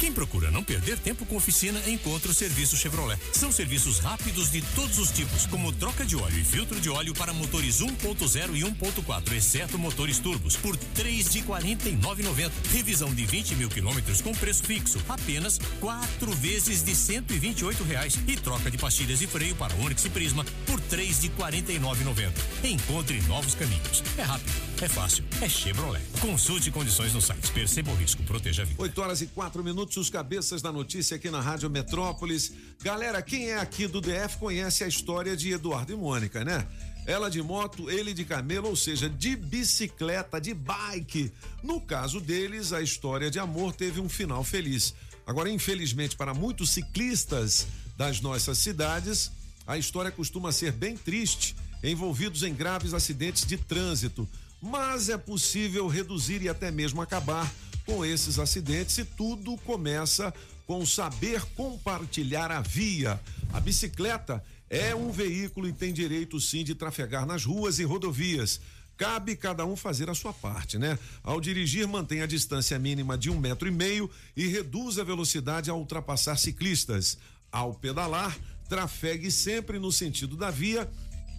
Quem 0.00 0.12
procura 0.12 0.50
não 0.50 0.62
perder 0.62 0.96
tempo 0.98 1.26
com 1.26 1.36
oficina, 1.36 1.80
encontra 1.88 2.30
o 2.30 2.34
serviço 2.34 2.76
Chevrolet. 2.76 3.18
São 3.32 3.50
serviços 3.50 3.98
rápidos 3.98 4.50
de 4.50 4.62
todos 4.74 4.96
os 4.98 5.10
tipos, 5.10 5.44
como 5.46 5.72
troca 5.72 6.04
de 6.06 6.14
óleo 6.14 6.38
e 6.38 6.44
filtro 6.44 6.80
de 6.80 6.88
óleo 6.88 7.12
para 7.14 7.32
motores 7.32 7.80
1.0 7.80 8.54
e 8.54 8.62
1.4, 8.62 9.32
exceto 9.32 9.76
motores 9.76 10.20
turbos, 10.20 10.56
por 10.56 10.76
três 10.76 11.30
de 11.30 11.42
49,90. 11.42 12.50
Revisão 12.72 13.12
de 13.12 13.26
20 13.26 13.56
mil 13.56 13.68
quilômetros 13.68 14.20
com 14.20 14.32
preço 14.32 14.62
fixo, 14.62 15.00
apenas 15.08 15.58
quatro 15.80 16.30
vezes 16.32 16.84
de 16.84 16.94
128 16.94 17.82
reais. 17.82 18.18
E 18.28 18.36
troca 18.36 18.70
de 18.70 18.78
pastilhas 18.78 19.18
de 19.18 19.26
freio 19.26 19.56
para 19.56 19.74
Onix 19.76 20.04
e 20.04 20.10
Prisma 20.10 20.44
por 20.64 20.80
três 20.82 21.20
de 21.20 21.28
49,90. 21.30 22.32
Encontre 22.64 23.20
novos 23.22 23.56
caminhos. 23.56 24.04
É 24.16 24.22
rápido, 24.22 24.52
é 24.80 24.88
fácil, 24.88 25.24
é 25.40 25.48
Chevrolet. 25.48 26.04
Consulte 26.20 26.70
condições 26.70 27.12
no 27.12 27.20
site. 27.20 27.50
Perceba 27.50 27.90
o 27.90 27.96
risco, 27.96 28.22
proteja 28.22 28.62
a 28.62 28.64
vida. 28.64 28.80
8 28.80 29.00
horas 29.00 29.20
e 29.22 29.26
4 29.26 29.64
minutos, 29.64 29.87
os 29.96 30.10
cabeças 30.10 30.60
da 30.60 30.70
notícia 30.70 31.16
aqui 31.16 31.30
na 31.30 31.40
Rádio 31.40 31.70
Metrópolis. 31.70 32.52
Galera, 32.82 33.22
quem 33.22 33.50
é 33.50 33.58
aqui 33.58 33.86
do 33.86 34.00
DF 34.00 34.36
conhece 34.38 34.84
a 34.84 34.88
história 34.88 35.36
de 35.36 35.50
Eduardo 35.50 35.92
e 35.92 35.96
Mônica, 35.96 36.44
né? 36.44 36.66
Ela 37.06 37.30
de 37.30 37.40
moto, 37.40 37.88
ele 37.88 38.12
de 38.12 38.24
camelo, 38.24 38.68
ou 38.68 38.76
seja, 38.76 39.08
de 39.08 39.34
bicicleta, 39.34 40.38
de 40.38 40.52
bike. 40.52 41.32
No 41.62 41.80
caso 41.80 42.20
deles, 42.20 42.72
a 42.72 42.82
história 42.82 43.30
de 43.30 43.38
amor 43.38 43.72
teve 43.72 44.00
um 44.00 44.08
final 44.08 44.44
feliz. 44.44 44.94
Agora, 45.26 45.48
infelizmente, 45.48 46.16
para 46.16 46.34
muitos 46.34 46.70
ciclistas 46.70 47.66
das 47.96 48.20
nossas 48.20 48.58
cidades, 48.58 49.30
a 49.66 49.78
história 49.78 50.10
costuma 50.10 50.52
ser 50.52 50.72
bem 50.72 50.96
triste, 50.96 51.56
envolvidos 51.82 52.42
em 52.42 52.54
graves 52.54 52.92
acidentes 52.92 53.46
de 53.46 53.56
trânsito. 53.56 54.28
Mas 54.60 55.08
é 55.08 55.16
possível 55.16 55.86
reduzir 55.86 56.42
e 56.42 56.48
até 56.48 56.70
mesmo 56.70 57.00
acabar 57.00 57.52
com 57.86 58.04
esses 58.04 58.38
acidentes 58.38 58.94
se 58.94 59.04
tudo 59.04 59.56
começa 59.58 60.32
com 60.66 60.84
saber 60.84 61.42
compartilhar 61.54 62.50
a 62.50 62.60
via. 62.60 63.18
A 63.52 63.60
bicicleta 63.60 64.44
é 64.68 64.94
um 64.94 65.10
veículo 65.10 65.66
e 65.66 65.72
tem 65.72 65.92
direito 65.92 66.38
sim 66.38 66.62
de 66.62 66.74
trafegar 66.74 67.24
nas 67.24 67.44
ruas 67.44 67.78
e 67.78 67.84
rodovias. 67.84 68.60
Cabe 68.98 69.36
cada 69.36 69.64
um 69.64 69.76
fazer 69.76 70.10
a 70.10 70.14
sua 70.14 70.32
parte, 70.32 70.76
né? 70.76 70.98
Ao 71.22 71.40
dirigir, 71.40 71.86
mantenha 71.86 72.24
a 72.24 72.26
distância 72.26 72.78
mínima 72.78 73.16
de 73.16 73.30
um 73.30 73.38
metro 73.38 73.68
e 73.68 73.70
meio 73.70 74.10
e 74.36 74.48
reduza 74.48 75.02
a 75.02 75.04
velocidade 75.04 75.70
ao 75.70 75.78
ultrapassar 75.78 76.36
ciclistas. 76.36 77.16
Ao 77.50 77.72
pedalar, 77.72 78.36
trafegue 78.68 79.30
sempre 79.30 79.78
no 79.78 79.90
sentido 79.90 80.36
da 80.36 80.50
via 80.50 80.90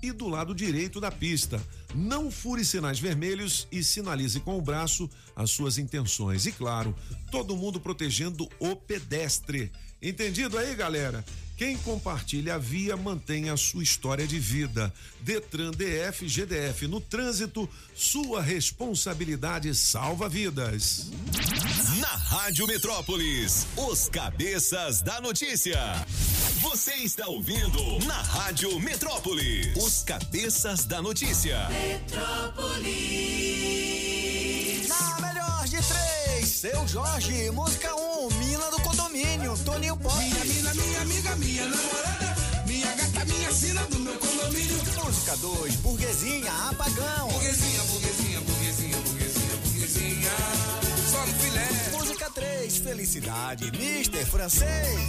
e 0.02 0.12
do 0.12 0.28
lado 0.28 0.56
direito 0.56 1.00
da 1.00 1.12
pista. 1.12 1.62
Não 1.94 2.30
fure 2.30 2.64
sinais 2.64 3.00
vermelhos 3.00 3.68
e 3.72 3.84
sinalize 3.84 4.40
com 4.40 4.58
o 4.58 4.62
braço 4.62 5.10
as 5.36 5.52
suas 5.52 5.78
intenções. 5.78 6.46
E 6.46 6.52
claro, 6.52 6.96
todo 7.32 7.56
mundo 7.56 7.80
protegendo 7.80 8.48
o 8.60 8.76
pedestre. 8.76 9.72
Entendido 10.02 10.58
aí, 10.58 10.76
galera? 10.76 11.24
Quem 11.60 11.76
compartilha 11.80 12.56
a 12.56 12.58
via 12.58 12.96
mantém 12.96 13.50
a 13.50 13.58
sua 13.58 13.84
história 13.84 14.26
de 14.26 14.40
vida. 14.40 14.94
Detran 15.20 15.72
DF 15.72 16.26
GDF 16.26 16.88
no 16.88 17.02
trânsito, 17.02 17.68
sua 17.94 18.42
responsabilidade 18.42 19.76
salva 19.76 20.30
vidas. 20.30 21.12
Na 22.00 22.08
Rádio 22.08 22.66
Metrópolis, 22.66 23.68
os 23.76 24.08
cabeças 24.08 25.02
da 25.02 25.20
notícia. 25.20 25.78
Você 26.62 26.94
está 26.94 27.28
ouvindo 27.28 28.00
na 28.08 28.22
Rádio 28.22 28.80
Metrópolis, 28.80 29.76
os 29.76 30.02
cabeças 30.04 30.86
da 30.86 31.02
notícia. 31.02 31.68
Metrópolis. 31.68 32.88
Na 34.88 35.20
melhor 35.20 35.66
de 35.66 35.78
três, 35.86 36.39
seu 36.60 36.86
Jorge, 36.90 37.50
música 37.52 37.96
1, 37.96 38.26
um, 38.26 38.30
Mina 38.32 38.70
do 38.70 38.82
Condomínio, 38.82 39.58
Toninho 39.60 39.96
Pop. 39.96 40.14
Minha 40.18 40.44
mina, 40.44 40.74
minha 40.74 41.02
amiga, 41.02 41.36
minha 41.38 41.66
namorada, 41.66 42.36
minha 42.68 42.96
gata, 42.96 43.24
minha 43.24 43.50
sina 43.54 43.82
do 43.86 44.00
meu 44.00 44.14
condomínio. 44.16 44.76
Música 45.06 45.38
2, 45.38 45.76
Burguesinha, 45.78 46.52
Apagão. 46.70 47.30
Burguesinha, 47.30 47.82
burguesinha, 47.84 48.42
burguesinha, 48.42 48.98
burguesinha, 48.98 49.56
burguesinha, 49.64 50.32
só 51.10 51.26
no 51.26 51.34
filé. 51.36 51.98
Música 51.98 52.30
3, 52.30 52.78
Felicidade, 52.80 53.72
Mister 53.72 54.26
Francês. 54.26 55.00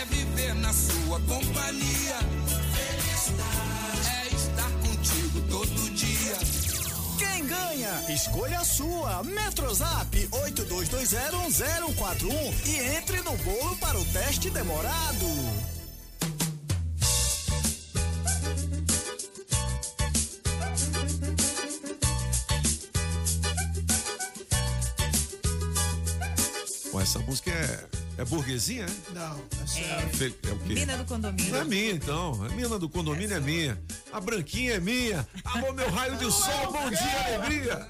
É 0.00 0.04
viver 0.06 0.54
na 0.56 0.72
sua 0.72 1.20
companhia. 1.20 2.16
É 4.10 4.34
estar 4.34 4.70
contigo 4.82 5.40
todo 5.48 5.90
dia. 5.94 6.61
Quem 7.18 7.46
ganha? 7.46 8.04
Escolha 8.08 8.60
a 8.60 8.64
sua. 8.64 9.22
Metrozap 9.22 10.16
82201041 10.28 12.66
e 12.66 12.96
entre 12.96 13.20
no 13.22 13.36
bolo 13.38 13.76
para 13.76 13.98
o 13.98 14.04
teste 14.06 14.50
demorado. 14.50 15.26
Pô, 26.90 27.00
essa 27.00 27.18
música 27.20 27.50
é, 27.50 27.86
é 28.18 28.24
burguesia, 28.24 28.84
é? 28.86 29.12
Não, 29.14 29.36
É. 29.76 30.00
Fe- 30.08 30.34
é 30.48 30.52
o 30.52 30.58
quê? 30.58 30.74
Mina 30.74 30.96
do 30.96 31.04
condomínio. 31.04 31.56
É 31.56 31.64
minha, 31.64 31.92
então. 31.92 32.44
A 32.44 32.48
mina 32.50 32.78
do 32.78 32.88
condomínio 32.88 33.36
é 33.36 33.40
minha. 33.40 33.80
A 34.12 34.20
branquinha 34.20 34.74
é 34.74 34.80
minha. 34.80 35.26
Alô, 35.44 35.72
meu 35.72 35.90
raio 35.90 36.16
de 36.16 36.30
sol, 36.30 36.72
bom 36.72 36.90
dia, 36.90 37.34
alegria. 37.36 37.88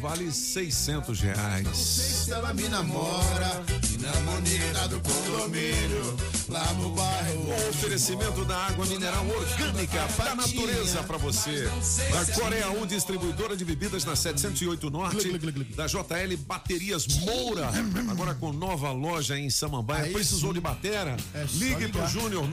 Vale 0.00 0.32
600 0.32 1.20
reais. 1.20 1.76
Se 1.76 2.32
ela 2.32 2.52
me 2.52 2.68
namora, 2.68 3.62
na 4.02 4.12
moneda 4.22 4.88
do 4.88 5.00
condomínio, 5.00 6.16
lá 6.48 6.72
no 6.74 6.90
bairro. 6.90 7.44
Com 7.44 7.68
oferecimento 7.70 8.44
da 8.44 8.56
água 8.56 8.84
mineral 8.86 9.24
orgânica 9.28 10.04
da 10.18 10.34
natureza 10.34 11.02
para 11.04 11.16
você. 11.16 11.70
Da 12.10 12.26
Coreia 12.34 12.68
1, 12.70 12.86
distribuidora 12.86 13.56
de 13.56 13.64
bebidas 13.64 14.04
na 14.04 14.16
708 14.16 14.90
Norte. 14.90 15.30
Da 15.76 15.86
JL 15.86 16.36
Baterias 16.46 17.06
Moura. 17.06 17.70
Agora 18.10 18.34
com 18.34 18.52
nova 18.52 18.90
loja 18.90 19.38
em 19.38 19.48
Samambaia. 19.48 20.12
Precisou 20.12 20.52
de 20.52 20.60
batera? 20.60 21.16
É 21.32 21.46
Ligue 21.52 21.88
pro 21.88 22.00
ligar. 22.00 22.10
Júnior 22.10 22.44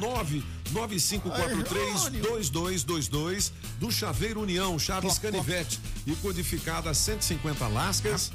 995432222 0.72 3.52
do 3.80 3.92
Chaveiro 3.92 4.42
União, 4.42 4.78
Chaves 4.78 5.18
Canivete 5.18 5.80
e 6.06 6.16
codificada 6.18 6.94
150 6.94 7.68
lascas 7.68 8.32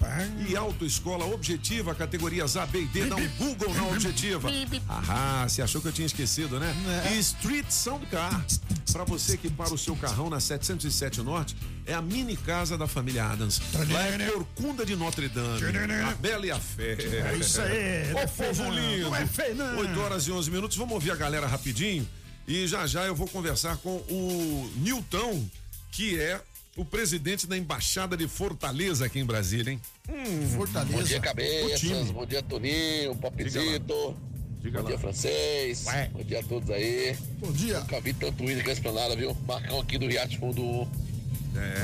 e 0.49 0.57
autoescola 0.57 1.25
objetiva, 1.27 1.95
categorias 1.95 2.57
A, 2.57 2.67
B 2.67 2.83
e 2.83 2.87
D. 2.87 3.04
Dá 3.09 3.17
um 3.17 3.29
Google 3.39 3.75
na 3.75 3.89
objetiva. 3.89 4.49
Ah, 4.89 5.47
você 5.49 5.63
achou 5.63 5.81
que 5.81 5.89
eu 5.89 5.93
tinha 5.93 6.07
esquecido, 6.07 6.59
né? 6.59 6.75
E 7.13 7.19
Street 7.19 7.71
Sound 7.71 8.07
Car. 8.07 8.45
Pra 8.93 9.05
você 9.05 9.37
que 9.37 9.51
para 9.51 9.75
o 9.75 9.79
seu 9.79 9.97
carrão 9.97 10.31
na 10.31 10.39
707 10.39 11.21
Norte, 11.21 11.57
é 11.85 11.95
a 11.95 12.01
mini 12.01 12.37
casa 12.37 12.79
da 12.79 12.87
família 12.87 13.25
Adams. 13.27 13.61
Lá 13.91 14.07
é 14.07 14.31
Corcunda 14.31 14.87
de 14.87 14.95
Notre 14.95 15.29
Dame. 15.29 15.61
A 16.09 16.15
Bela 16.15 16.47
e 16.47 16.51
a 16.51 16.59
Fé. 16.61 16.93
É 16.93 17.37
isso 17.37 17.61
aí, 17.61 17.77
é 17.77 18.13
Ô, 18.25 18.29
povo 18.29 18.71
lindo. 18.71 19.03
não 19.11 19.17
é 19.17 19.27
feio 19.27 19.55
não. 19.57 19.79
8 19.79 20.01
horas 20.01 20.27
e 20.27 20.33
11 20.33 20.51
minutos. 20.51 20.77
Vamos 20.77 20.95
ouvir 20.95 21.11
a 21.11 21.17
galera 21.17 21.47
rapidinho. 21.47 22.09
E 22.47 22.67
já 22.67 22.87
já 22.87 23.05
eu 23.05 23.15
vou 23.15 23.27
conversar 23.27 23.77
com 23.79 23.97
o 23.97 24.71
Nilton, 24.77 25.45
que 25.91 26.21
é 26.21 26.41
o 26.77 26.85
presidente 26.85 27.47
da 27.47 27.57
Embaixada 27.57 28.17
de 28.17 28.27
Fortaleza 28.27 29.07
aqui 29.07 29.19
em 29.21 29.25
Brasília, 29.25 29.73
hein? 29.73 29.81
Hum, 30.09 30.49
Fortaleza. 30.57 30.97
Bom 30.97 31.03
dia, 31.03 31.21
cabeças. 31.21 32.11
Bom 32.11 32.27
dia, 32.27 32.43
Toninho, 32.43 33.15
Popzito. 33.17 34.17
Diga 34.61 34.79
Bom 34.79 34.85
lá. 34.85 34.91
dia, 34.91 34.99
francês. 34.99 35.85
Bom 36.13 36.23
dia 36.23 36.41
a 36.41 36.43
todos 36.43 36.71
aí. 36.71 37.17
Bom 37.39 37.53
dia. 37.53 37.81
Nunca 37.81 38.01
vi 38.01 38.13
tanto 38.15 38.43
índio 38.43 38.59
aqui 38.59 38.67
na 38.69 38.73
esplanada, 38.73 39.15
viu? 39.15 39.37
Marcão 39.47 39.81
aqui 39.81 39.99
do 39.99 40.07
Riacho 40.07 40.39
Fundo 40.39 40.63
1. 40.63 40.89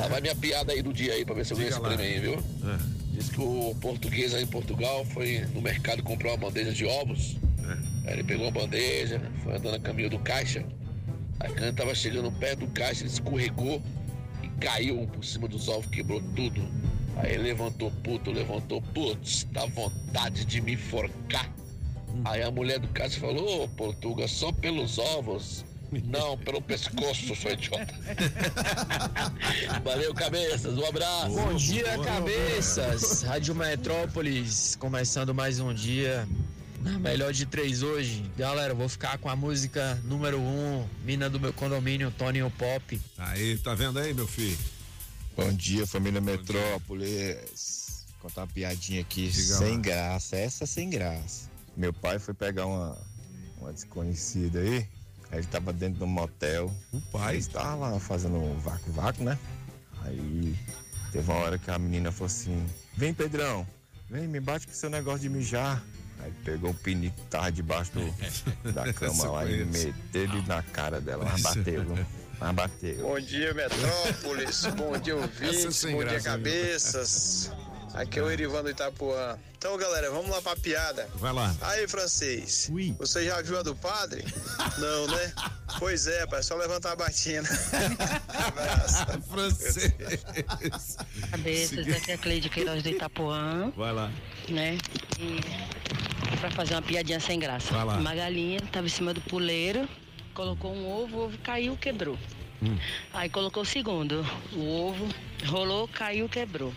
Lá 0.01 0.09
vai 0.09 0.20
minha 0.20 0.34
piada 0.34 0.72
aí 0.72 0.82
do 0.82 0.93
dia 0.93 1.12
aí, 1.12 1.24
pra 1.24 1.34
ver 1.34 1.47
se 1.47 1.53
eu 1.53 1.57
ganho 1.57 1.68
esse 1.68 1.80
prêmio 1.80 2.05
aí, 2.05 2.18
viu? 2.18 2.43
Diz 3.12 3.28
que 3.28 3.41
o 3.41 3.76
português 3.80 4.34
aí 4.34 4.43
em 4.43 4.47
Portugal 4.47 5.05
foi 5.05 5.47
no 5.55 5.61
mercado 5.61 6.03
comprar 6.03 6.30
uma 6.30 6.38
bandeja 6.38 6.72
de 6.72 6.84
ovos. 6.84 7.36
Aí 8.07 8.14
ele 8.14 8.24
pegou 8.24 8.49
a 8.49 8.51
bandeja, 8.51 9.20
foi 9.45 9.55
andando 9.57 9.76
a 9.76 9.78
caminho 9.78 10.11
do 10.11 10.18
caixa. 10.18 10.64
Aí 11.38 11.51
quando 11.51 11.62
ele 11.62 11.72
tava 11.72 11.95
chegando 11.95 12.32
perto 12.32 12.61
do 12.61 12.68
caixa, 12.68 13.03
ele 13.03 13.11
escorregou 13.11 13.80
caiu 14.61 15.09
por 15.13 15.25
cima 15.25 15.49
dos 15.49 15.69
ovos, 15.69 15.87
quebrou 15.87 16.23
tudo. 16.37 16.63
Aí 17.17 17.37
levantou 17.37 17.91
puto, 18.03 18.31
levantou, 18.31 18.81
putz, 18.95 19.47
dá 19.51 19.67
vontade 19.67 20.45
de 20.45 20.61
me 20.61 20.75
enforcar. 20.75 21.51
Aí 22.25 22.43
a 22.43 22.51
mulher 22.51 22.79
do 22.79 22.89
caixa 22.89 23.19
falou, 23.19 23.65
ô 23.65 23.69
Portuga, 23.69 24.29
só 24.29 24.53
pelos 24.53 24.99
ovos. 24.99 25.65
Não, 26.05 26.39
pelo 26.39 26.63
pescoço, 26.63 27.35
seu 27.35 27.53
idiota. 27.53 27.93
Valeu, 29.83 30.15
cabeças, 30.15 30.79
um 30.79 30.87
abraço. 30.87 31.31
Bom 31.35 31.55
dia, 31.55 31.99
cabeças. 31.99 33.23
Rádio 33.23 33.57
Metrópolis, 33.57 34.77
começando 34.77 35.35
mais 35.35 35.59
um 35.59 35.75
dia. 35.75 36.29
Na 36.81 36.99
melhor 36.99 37.33
de 37.33 37.45
três 37.45 37.83
hoje. 37.83 38.24
Galera, 38.39 38.72
vou 38.74 38.89
ficar 38.89 39.18
com 39.18 39.28
a 39.28 39.37
música 39.37 40.01
número 40.05 40.41
um, 40.41 40.87
Mina 41.05 41.28
do 41.28 41.39
meu 41.39 41.53
condomínio, 41.53 42.11
Toninho 42.11 42.51
Pop. 42.53 43.01
Aí, 43.18 43.59
tá 43.59 43.74
vendo 43.74 43.99
aí, 43.99 44.14
meu 44.14 44.26
filho? 44.26 44.57
Bom 45.37 45.53
dia, 45.53 45.87
família 45.87 46.20
Metrópolis. 46.20 48.07
Contar 48.20 48.43
uma 48.43 48.47
piadinha 48.47 49.01
aqui 49.03 49.28
Diga 49.28 49.55
sem 49.57 49.76
lá. 49.76 49.83
graça, 49.83 50.37
essa 50.37 50.66
sem 50.66 50.89
graça. 50.89 51.51
Meu 51.76 51.93
pai 51.93 52.18
foi 52.18 52.35
pegar 52.35 52.66
uma, 52.66 52.99
uma 53.59 53.72
desconhecida 53.72 54.61
aí, 54.61 54.87
aí 55.31 55.39
ele 55.39 55.47
tava 55.47 55.72
dentro 55.72 55.99
de 55.99 56.05
um 56.05 56.09
motel. 56.09 56.74
O 56.93 57.01
pai? 57.12 57.37
Ele 57.37 57.45
tava 57.47 57.89
lá 57.91 58.01
fazendo 58.01 58.37
um 58.37 58.59
vácuo-vácuo, 58.59 59.24
né? 59.24 59.39
Aí 60.03 60.57
teve 61.12 61.31
uma 61.31 61.41
hora 61.41 61.59
que 61.59 61.70
a 61.70 61.78
menina 61.78 62.11
falou 62.11 62.26
assim: 62.26 62.66
Vem, 62.97 63.12
Pedrão, 63.14 63.66
vem, 64.09 64.26
me 64.26 64.41
bate 64.41 64.66
com 64.66 64.72
seu 64.72 64.89
negócio 64.91 65.20
de 65.20 65.28
mijar. 65.28 65.83
Aí 66.23 66.33
pegou 66.45 66.71
o 66.71 66.75
pinico 66.75 67.16
que 67.16 67.27
tava 67.29 67.51
debaixo 67.51 67.91
do- 67.93 68.14
da 68.73 68.93
cama 68.93 69.31
lá 69.31 69.47
e 69.47 69.64
meteu 69.64 69.95
ele 70.23 70.43
na 70.47 70.62
cara 70.62 71.01
dela, 71.01 71.25
mas 71.25 71.41
bateu, 71.43 71.85
viu? 71.85 72.07
mas 72.39 72.55
bateu. 72.55 72.97
Bom 73.03 73.21
dia, 73.21 73.55
Metrópolis. 73.55 74.64
Bom 74.77 74.99
dia, 74.99 75.16
ouvintes. 75.16 75.85
Bom 75.85 76.05
dia, 76.05 76.21
cabeças. 76.21 77.51
Aqui 78.01 78.18
é 78.18 78.22
o 78.22 78.30
Erivan 78.30 78.62
do 78.62 78.70
Itapuã. 78.70 79.38
Então, 79.59 79.76
galera, 79.76 80.11
vamos 80.11 80.30
lá 80.30 80.40
pra 80.40 80.57
piada. 80.57 81.07
Vai 81.16 81.34
lá. 81.34 81.55
Aí, 81.61 81.86
francês. 81.86 82.70
Você 82.98 83.26
já 83.26 83.42
viu 83.42 83.59
a 83.59 83.62
do 83.62 83.76
padre? 83.76 84.24
Não, 84.78 85.07
né? 85.07 85.32
Pois 85.78 86.07
é, 86.07 86.26
pai, 86.26 86.40
é 86.40 86.42
só 86.42 86.57
levantar 86.57 86.92
a 86.92 86.96
batina. 86.96 87.44
francês. 89.30 89.92
Cabeças, 91.30 91.88
aqui 91.88 92.11
é 92.11 92.14
a 92.14 92.18
Cleide 92.18 92.48
Queiroz 92.48 92.82
do 92.82 92.88
Itapuã, 92.88 93.70
Vai 93.76 93.92
lá. 93.92 94.11
né? 94.48 94.78
E 95.18 96.36
pra 96.38 96.51
fazer 96.53 96.74
uma 96.76 96.82
piadinha 96.82 97.20
sem 97.20 97.38
graça. 97.38 97.70
Vai 97.74 97.84
lá. 97.84 97.96
Uma 97.98 98.14
galinha 98.14 98.61
tava 98.72 98.86
em 98.86 98.90
cima 98.90 99.12
do 99.12 99.20
puleiro, 99.20 99.86
colocou 100.32 100.74
um 100.74 100.88
ovo, 100.90 101.18
o 101.18 101.24
ovo 101.26 101.38
caiu, 101.38 101.76
quebrou. 101.76 102.18
Aí 103.12 103.28
colocou 103.28 103.62
o 103.62 103.66
segundo, 103.66 104.24
o 104.55 104.86
ovo 104.86 105.07
rolou, 105.46 105.86
caiu, 105.88 106.28
quebrou. 106.30 106.72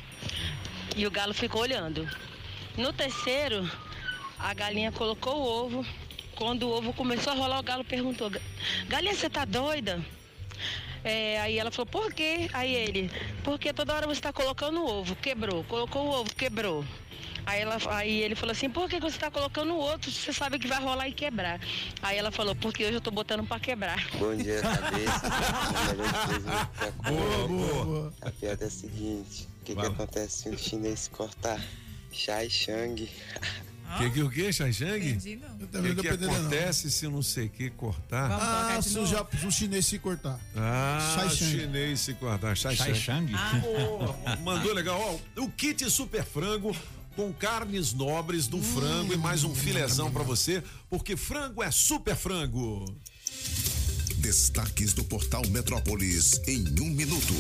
E 0.96 1.06
o 1.08 1.12
galo 1.12 1.34
ficou 1.34 1.62
olhando. 1.62 2.08
No 2.78 2.92
terceiro, 2.92 3.70
a 4.40 4.54
galinha 4.54 4.92
colocou 4.92 5.36
o 5.36 5.66
ovo. 5.66 5.86
Quando 6.36 6.64
o 6.64 6.72
ovo 6.72 6.94
começou 6.94 7.34
a 7.34 7.36
rolar, 7.36 7.60
o 7.60 7.64
galo 7.64 7.84
perguntou: 7.84 8.32
Galinha, 8.88 9.16
você 9.16 9.30
tá 9.30 9.46
doida? 9.46 10.04
É, 11.04 11.40
aí 11.42 11.60
ela 11.60 11.70
falou, 11.70 11.86
por 11.86 12.14
quê? 12.14 12.50
Aí 12.54 12.74
ele, 12.74 13.12
porque 13.44 13.74
toda 13.74 13.94
hora 13.94 14.08
você 14.08 14.20
está 14.20 14.32
colocando 14.32 14.82
o 14.82 14.90
ovo, 14.90 15.16
quebrou, 15.18 15.64
colocou 15.66 16.06
o 16.06 16.10
ovo, 16.22 16.34
quebrou. 16.34 16.86
Aí, 17.46 17.60
ela, 17.62 17.78
aí 17.90 18.22
ele 18.22 18.36
falou 18.36 18.54
assim, 18.54 18.70
por 18.70 18.90
que 18.90 19.02
você 19.02 19.18
está 19.18 19.30
colocando 19.30 19.74
o 19.74 19.78
outro? 19.78 20.10
Você 20.10 20.32
sabe 20.32 20.58
que 20.58 20.66
vai 20.68 20.82
rolar 20.82 21.10
e 21.10 21.14
quebrar. 21.14 21.60
Aí 22.02 22.18
ela 22.18 22.32
falou, 22.32 22.56
porque 22.56 22.86
hoje 22.86 22.94
eu 22.94 23.02
tô 23.02 23.12
botando 23.12 23.46
para 23.46 23.60
quebrar. 23.60 24.02
Bom 24.18 24.34
dia, 24.34 24.62
cabeça. 24.62 25.30
boa, 27.04 27.48
boa. 27.48 28.14
A 28.22 28.32
piada 28.32 28.64
é 28.64 28.68
a 28.68 28.72
seguinte: 28.72 29.50
o 29.64 29.66
que, 29.66 29.76
que 29.76 29.86
acontece 29.86 30.44
se 30.44 30.50
um 30.50 30.58
chinês 30.58 31.08
cortar? 31.08 31.64
Shai 32.12 32.50
Shang. 32.50 33.10
Que 33.98 34.10
que 34.10 34.24
o 34.24 34.30
que, 34.30 34.52
Xanxang? 34.52 35.08
Entendi, 35.08 35.36
não. 35.36 35.56
O 35.56 35.68
também 35.68 35.92
que, 35.92 35.98
não 35.98 36.04
que 36.04 36.08
entendi, 36.10 36.26
não. 36.26 36.34
acontece 36.34 36.90
se 36.90 37.08
não 37.08 37.22
sei 37.22 37.46
o 37.46 37.50
que 37.50 37.70
cortar? 37.70 38.32
Ah, 38.32 38.82
se 38.82 38.98
o, 38.98 39.06
se 39.06 39.46
o 39.46 39.52
chinês 39.52 39.86
se 39.86 40.00
cortar. 40.00 40.40
Ah, 40.56 41.14
Shai 41.16 41.30
Shang. 41.30 41.52
chinês 41.60 42.00
se 42.00 42.14
cortar. 42.16 42.58
Shai 42.58 42.76
Shai 42.76 42.96
Shang. 42.96 43.32
Shang? 43.32 43.34
Ah, 44.26 44.36
mandou 44.38 44.74
legal. 44.74 45.00
Ó, 45.38 45.44
o 45.44 45.52
kit 45.52 45.88
super 45.92 46.24
frango 46.24 46.76
com 47.16 47.32
carnes 47.34 47.94
nobres 47.94 48.48
do 48.48 48.64
frango 48.64 49.14
e 49.14 49.18
mais 49.18 49.44
um 49.44 49.54
filezão 49.54 50.12
pra 50.12 50.24
você, 50.24 50.64
porque 50.90 51.16
frango 51.16 51.62
é 51.62 51.70
super 51.70 52.16
frango. 52.16 52.86
Destaques 54.16 54.94
do 54.94 55.04
portal 55.04 55.44
Metrópolis 55.50 56.42
em 56.48 56.64
um 56.80 56.90
minuto. 56.90 57.34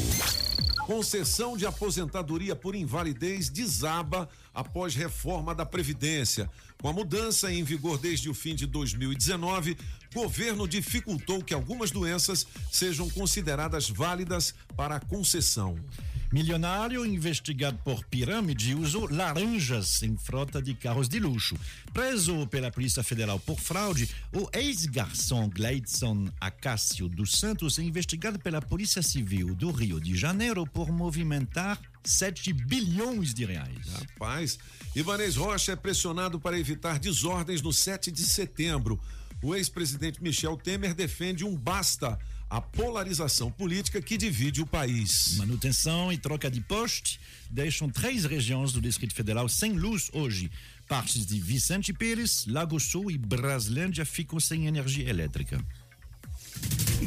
Concessão 0.86 1.56
de 1.56 1.66
aposentadoria 1.66 2.56
por 2.56 2.76
invalidez 2.76 3.48
desaba 3.48 4.28
após 4.54 4.94
reforma 4.94 5.56
da 5.56 5.66
Previdência. 5.66 6.50
Com 6.82 6.90
a 6.90 6.94
mudança 6.94 7.52
em 7.52 7.64
vigor 7.64 7.98
desde 7.98 8.30
o 8.30 8.34
fim 8.34 8.54
de 8.54 8.68
2019, 8.68 9.78
governo 10.14 10.68
dificultou 10.68 11.42
que 11.42 11.54
algumas 11.54 11.90
doenças 11.90 12.46
sejam 12.70 13.10
consideradas 13.10 13.90
válidas 13.90 14.54
para 14.76 14.98
a 14.98 15.00
concessão. 15.00 15.78
Milionário 16.34 17.06
investigado 17.06 17.78
por 17.86 18.04
pirâmide 18.06 18.74
usou 18.74 19.08
laranjas 19.08 20.02
em 20.02 20.18
frota 20.18 20.60
de 20.60 20.74
carros 20.74 21.08
de 21.08 21.20
luxo. 21.20 21.56
Preso 21.94 22.48
pela 22.48 22.72
Polícia 22.72 23.04
Federal 23.04 23.40
por 23.40 23.60
fraude, 23.60 24.10
o 24.34 24.50
ex-garçom 24.52 25.48
Gleidson 25.48 26.28
Acácio 26.42 27.08
dos 27.08 27.34
Santos 27.34 27.78
é 27.78 27.84
investigado 27.84 28.40
pela 28.40 28.60
Polícia 28.60 29.04
Civil 29.04 29.54
do 29.54 29.70
Rio 29.70 30.02
de 30.02 30.18
Janeiro 30.18 30.66
por 30.66 30.92
movimentar 30.92 31.80
7 32.04 32.52
bilhões 32.52 33.32
de 33.32 33.46
reais. 33.46 33.88
Rapaz, 33.94 34.58
Ivanês 34.96 35.36
Rocha 35.36 35.74
é 35.74 35.76
pressionado 35.76 36.40
para 36.40 36.58
evitar 36.58 36.98
desordens 36.98 37.62
no 37.62 37.72
7 37.72 38.12
de 38.12 38.24
setembro. 38.24 39.00
O 39.40 39.54
ex-presidente 39.54 40.24
Michel 40.24 40.58
Temer 40.58 40.96
defende 40.96 41.46
um 41.46 41.56
basta 41.56 42.18
à 42.54 42.62
polarização 42.62 43.50
política 43.50 44.00
que 44.00 44.16
divide 44.16 44.62
o 44.62 44.68
país. 44.68 45.38
Manutenção 45.38 46.14
e 46.14 46.20
troca 46.20 46.52
de 46.52 46.62
poste 46.62 47.20
deixam 47.50 47.90
três 47.90 48.26
regiões 48.26 48.72
do 48.72 48.80
Distrito 48.80 49.16
Federal 49.16 49.50
sem 49.50 49.72
luz 49.74 50.12
hoje. 50.14 50.52
Partes 50.88 51.26
de 51.26 51.40
Vicente 51.40 51.92
Pires, 51.92 52.46
Lago 52.46 52.80
Sul 52.80 53.10
e 53.10 53.18
Braslândia 53.18 54.06
ficam 54.06 54.40
sem 54.40 54.68
energia 54.68 55.10
elétrica. 55.10 55.60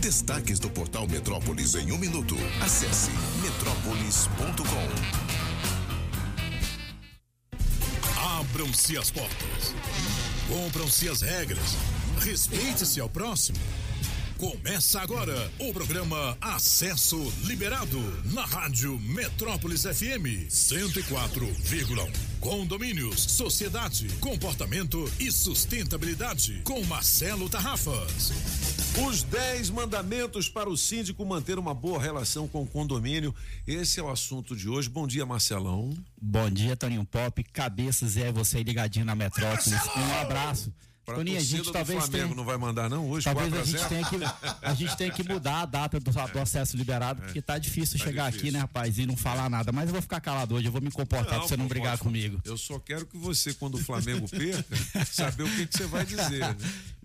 Destaques 0.01 0.59
do 0.59 0.69
portal 0.69 1.07
Metrópolis 1.07 1.77
em 1.77 1.93
um 1.93 1.99
minuto. 1.99 2.35
Acesse 2.61 3.13
metrópolis.com. 3.41 4.89
Abram-se 8.41 8.99
as 8.99 9.13
portas. 9.13 9.77
Cumpram-se 10.49 11.09
as 11.09 11.21
regras. 11.21 11.77
Respeite-se 12.19 13.01
ao 13.01 13.09
próximo. 13.09 13.61
Começa 14.39 15.01
agora 15.01 15.51
o 15.59 15.73
programa 15.73 16.37
Acesso 16.43 17.17
Liberado 17.47 17.99
na 18.35 18.45
Rádio 18.45 19.01
Metrópolis 19.01 19.85
FM 19.85 20.51
104,1. 20.51 22.13
Condomínios, 22.39 23.19
sociedade, 23.19 24.09
comportamento 24.21 25.11
e 25.19 25.33
sustentabilidade 25.33 26.61
com 26.65 26.85
Marcelo 26.85 27.49
Tarrafas. 27.49 28.31
Os 29.09 29.23
10 29.23 29.71
mandamentos 29.71 30.51
para 30.51 30.69
o 30.69 30.77
síndico 30.77 31.25
manter 31.25 31.59
uma 31.59 31.73
boa 31.73 31.99
relação 31.99 32.47
com 32.47 32.63
o 32.63 32.67
condomínio. 32.67 33.35
Esse 33.67 34.01
é 34.01 34.03
o 34.03 34.11
assunto 34.11 34.55
de 34.55 34.69
hoje. 34.69 34.91
Bom 34.91 35.07
dia, 35.07 35.25
Marcelão. 35.25 35.97
Bom 36.21 36.51
dia, 36.51 36.77
Toninho 36.77 37.07
Pop, 37.07 37.43
cabeças 37.45 38.19
é 38.19 38.31
você 38.31 38.59
aí 38.59 38.65
ligadinho 38.65 39.07
na 39.07 39.15
Metrópolis. 39.15 39.73
Um 39.97 40.21
abraço. 40.21 40.71
Pra 41.07 41.15
Toninho, 41.15 41.39
a 41.39 41.41
gente 41.41 41.71
talvez 41.71 41.99
Flamengo 42.01 42.25
tenha, 42.25 42.35
não 42.35 42.45
vai 42.45 42.57
mandar 42.57 42.91
não 42.91 43.09
hoje? 43.09 43.25
talvez 43.25 43.49
4 43.49 43.63
a 43.63 43.65
gente 43.65 43.79
0? 43.79 43.89
tenha 43.89 44.05
que 44.05 44.17
a 44.67 44.75
gente 44.75 44.97
tenha 44.97 45.11
que 45.13 45.23
mudar 45.23 45.61
a 45.61 45.67
data 45.67 46.01
do, 46.01 46.11
do 46.11 46.39
acesso 46.41 46.77
liberado, 46.77 47.23
porque 47.25 47.41
tá 47.41 47.57
difícil 47.59 47.97
Tá 47.97 48.05
chegar 48.05 48.25
difícil. 48.31 48.49
aqui, 48.49 48.53
né, 48.53 48.59
rapaz, 48.59 48.99
e 48.99 49.07
não 49.07 49.17
falar 49.17 49.49
nada. 49.49 49.71
Mas 49.71 49.87
eu 49.87 49.93
vou 49.93 50.03
ficar 50.03 50.21
calado 50.21 50.57
hoje, 50.57 50.67
eu 50.67 50.73
vou 50.73 50.81
me 50.81 50.91
comportar 50.91 51.39
pra 51.39 51.47
você 51.49 51.57
não 51.57 51.69
brigar 51.69 51.97
comigo. 51.97 52.41
Eu 52.45 52.59
só 52.59 52.79
quero 52.81 53.07
que 53.07 53.17
você, 53.17 53.55
quando 53.55 53.77
o 53.77 53.79
Flamengo 53.79 54.27
perca, 54.29 54.65
saber 55.05 55.45
o 55.45 55.51
que, 55.51 55.67
que 55.69 55.77
você 55.79 55.87
vai 55.87 56.05
dizer. 56.05 56.41
né? 56.41 56.57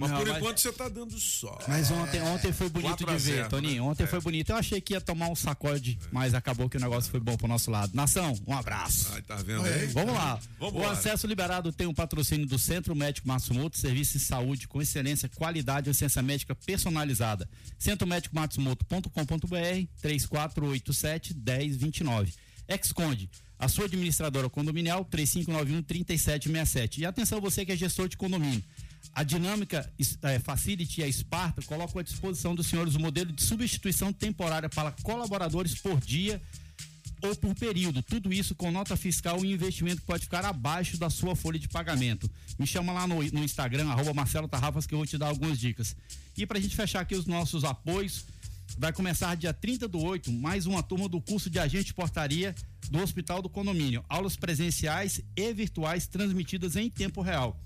Mas 0.01 0.09
Não, 0.11 0.17
por 0.17 0.27
mas- 0.27 0.37
enquanto 0.37 0.57
você 0.59 0.71
tá 0.71 0.89
dando 0.89 1.19
só. 1.19 1.57
Mas 1.67 1.91
ontem, 1.91 2.21
ontem 2.23 2.51
foi 2.51 2.69
bonito 2.69 2.87
4 3.05 3.09
a 3.11 3.15
de 3.17 3.23
ver, 3.23 3.35
0, 3.35 3.49
Toninho. 3.49 3.83
né? 3.83 3.89
Ontem 3.89 4.03
É. 4.03 4.07
foi 4.07 4.19
bonito. 4.19 4.49
Eu 4.49 4.55
achei 4.55 4.81
que 4.81 4.93
ia 4.93 4.99
tomar 5.01 5.29
um 5.29 5.35
sacode, 5.35 5.99
mas 6.11 6.33
acabou 6.33 6.67
que 6.67 6.75
o 6.77 6.79
negócio 6.79 7.11
foi 7.11 7.19
bom 7.19 7.37
pro 7.37 7.47
nosso 7.47 7.69
lado. 7.69 7.91
Nação, 7.93 8.33
um 8.47 8.53
abraço. 8.53 9.09
Ai, 9.13 9.21
tá 9.21 9.35
vendo 9.35 9.63
aí? 9.63 9.85
Vamos 9.87 10.13
lá. 10.13 10.39
Vambora. 10.59 10.87
O 10.87 10.89
acesso 10.89 11.27
liberado 11.27 11.71
tem 11.71 11.85
um 11.85 11.93
patrocínio 11.93 12.47
do 12.47 12.57
Centro 12.57 12.95
Médico 12.95 13.27
Massumoto, 13.27 13.77
serviços 13.77 14.21
de 14.21 14.27
saúde 14.27 14.67
com 14.67 14.81
excelência, 14.81 15.29
qualidade 15.29 15.87
e 15.87 15.91
assistência 15.91 16.21
médica 16.23 16.55
personalizada. 16.55 17.47
Centro 17.77 18.07
Médico 18.07 18.35
Matsumoto.com.br 18.35 19.87
3487 20.01 21.33
1029. 21.35 22.33
Exconde, 22.67 23.29
a 23.59 23.67
sua 23.67 23.85
administradora 23.85 24.49
condominial 24.49 25.03
3591 25.05 25.83
3767. 25.83 27.01
E 27.01 27.05
atenção 27.05 27.39
você 27.41 27.65
que 27.65 27.71
é 27.71 27.75
gestor 27.75 28.07
de 28.07 28.17
condomínio. 28.17 28.63
A 29.13 29.23
dinâmica 29.23 29.91
é, 30.23 30.39
Facility 30.39 31.01
e 31.01 31.03
a 31.03 31.07
Esparta 31.07 31.61
colocam 31.63 31.99
à 31.99 32.03
disposição 32.03 32.55
dos 32.55 32.67
senhores 32.67 32.95
o 32.95 32.99
modelo 32.99 33.31
de 33.31 33.43
substituição 33.43 34.13
temporária 34.13 34.69
para 34.69 34.91
colaboradores 35.03 35.75
por 35.75 35.99
dia 35.99 36.41
ou 37.21 37.35
por 37.35 37.53
período. 37.55 38.01
Tudo 38.01 38.33
isso 38.33 38.55
com 38.55 38.71
nota 38.71 38.95
fiscal 38.95 39.43
e 39.45 39.51
investimento 39.51 40.01
que 40.01 40.07
pode 40.07 40.23
ficar 40.23 40.43
abaixo 40.45 40.97
da 40.97 41.09
sua 41.09 41.35
folha 41.35 41.59
de 41.59 41.67
pagamento. 41.67 42.29
Me 42.57 42.65
chama 42.65 42.91
lá 42.91 43.07
no, 43.07 43.15
no 43.15 43.43
Instagram, 43.43 43.89
arroba 43.89 44.13
Marcelo 44.13 44.47
Tarrafas, 44.47 44.85
que 44.85 44.93
eu 44.93 44.97
vou 44.97 45.05
te 45.05 45.17
dar 45.17 45.27
algumas 45.27 45.59
dicas. 45.59 45.95
E 46.37 46.45
para 46.45 46.57
a 46.57 46.61
gente 46.61 46.75
fechar 46.75 47.01
aqui 47.01 47.15
os 47.15 47.25
nossos 47.25 47.63
apoios, 47.63 48.25
vai 48.77 48.91
começar 48.91 49.35
dia 49.35 49.53
30 49.53 49.87
do 49.87 49.99
8, 49.99 50.31
mais 50.31 50.65
uma 50.65 50.81
turma 50.81 51.07
do 51.07 51.21
curso 51.21 51.49
de 51.49 51.59
agente 51.59 51.85
de 51.85 51.93
portaria 51.93 52.55
do 52.89 52.99
Hospital 52.99 53.41
do 53.41 53.49
Condomínio. 53.49 54.03
Aulas 54.09 54.35
presenciais 54.35 55.21
e 55.35 55.53
virtuais 55.53 56.07
transmitidas 56.07 56.75
em 56.75 56.89
tempo 56.89 57.21
real. 57.21 57.59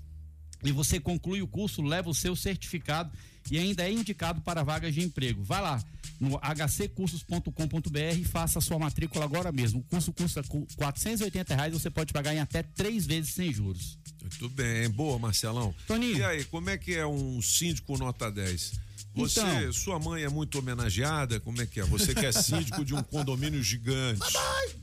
E 0.64 0.72
você 0.72 0.98
conclui 0.98 1.42
o 1.42 1.46
curso, 1.46 1.82
leva 1.82 2.08
o 2.08 2.14
seu 2.14 2.34
certificado 2.34 3.10
e 3.50 3.58
ainda 3.58 3.84
é 3.84 3.92
indicado 3.92 4.40
para 4.40 4.62
vagas 4.62 4.94
de 4.94 5.02
emprego. 5.02 5.42
Vai 5.42 5.60
lá 5.60 5.82
no 6.18 6.38
hccursos.com.br 6.38 8.18
e 8.18 8.24
faça 8.24 8.58
a 8.58 8.62
sua 8.62 8.78
matrícula 8.78 9.24
agora 9.24 9.52
mesmo. 9.52 9.80
O 9.80 9.82
curso 9.84 10.12
custa 10.12 10.42
480 10.76 11.54
reais, 11.54 11.72
você 11.72 11.90
pode 11.90 12.12
pagar 12.12 12.34
em 12.34 12.40
até 12.40 12.62
três 12.62 13.06
vezes 13.06 13.34
sem 13.34 13.52
juros. 13.52 13.98
Muito 14.20 14.48
bem, 14.48 14.88
boa, 14.90 15.18
Marcelão. 15.18 15.74
Toninho. 15.86 16.18
E 16.18 16.24
aí, 16.24 16.44
como 16.44 16.70
é 16.70 16.76
que 16.76 16.94
é 16.94 17.06
um 17.06 17.40
síndico 17.40 17.96
nota 17.96 18.30
10? 18.30 18.85
Você, 19.16 19.40
Então. 19.40 19.72
sua 19.72 19.98
mãe 19.98 20.22
é 20.22 20.28
muito 20.28 20.58
homenageada? 20.58 21.40
Como 21.40 21.60
é 21.60 21.66
que 21.66 21.80
é? 21.80 21.84
Você 21.84 22.14
que 22.14 22.26
é 22.26 22.30
síndico 22.32 22.84
de 22.84 22.94
um 22.94 23.02
condomínio 23.02 23.62
gigante. 23.62 24.20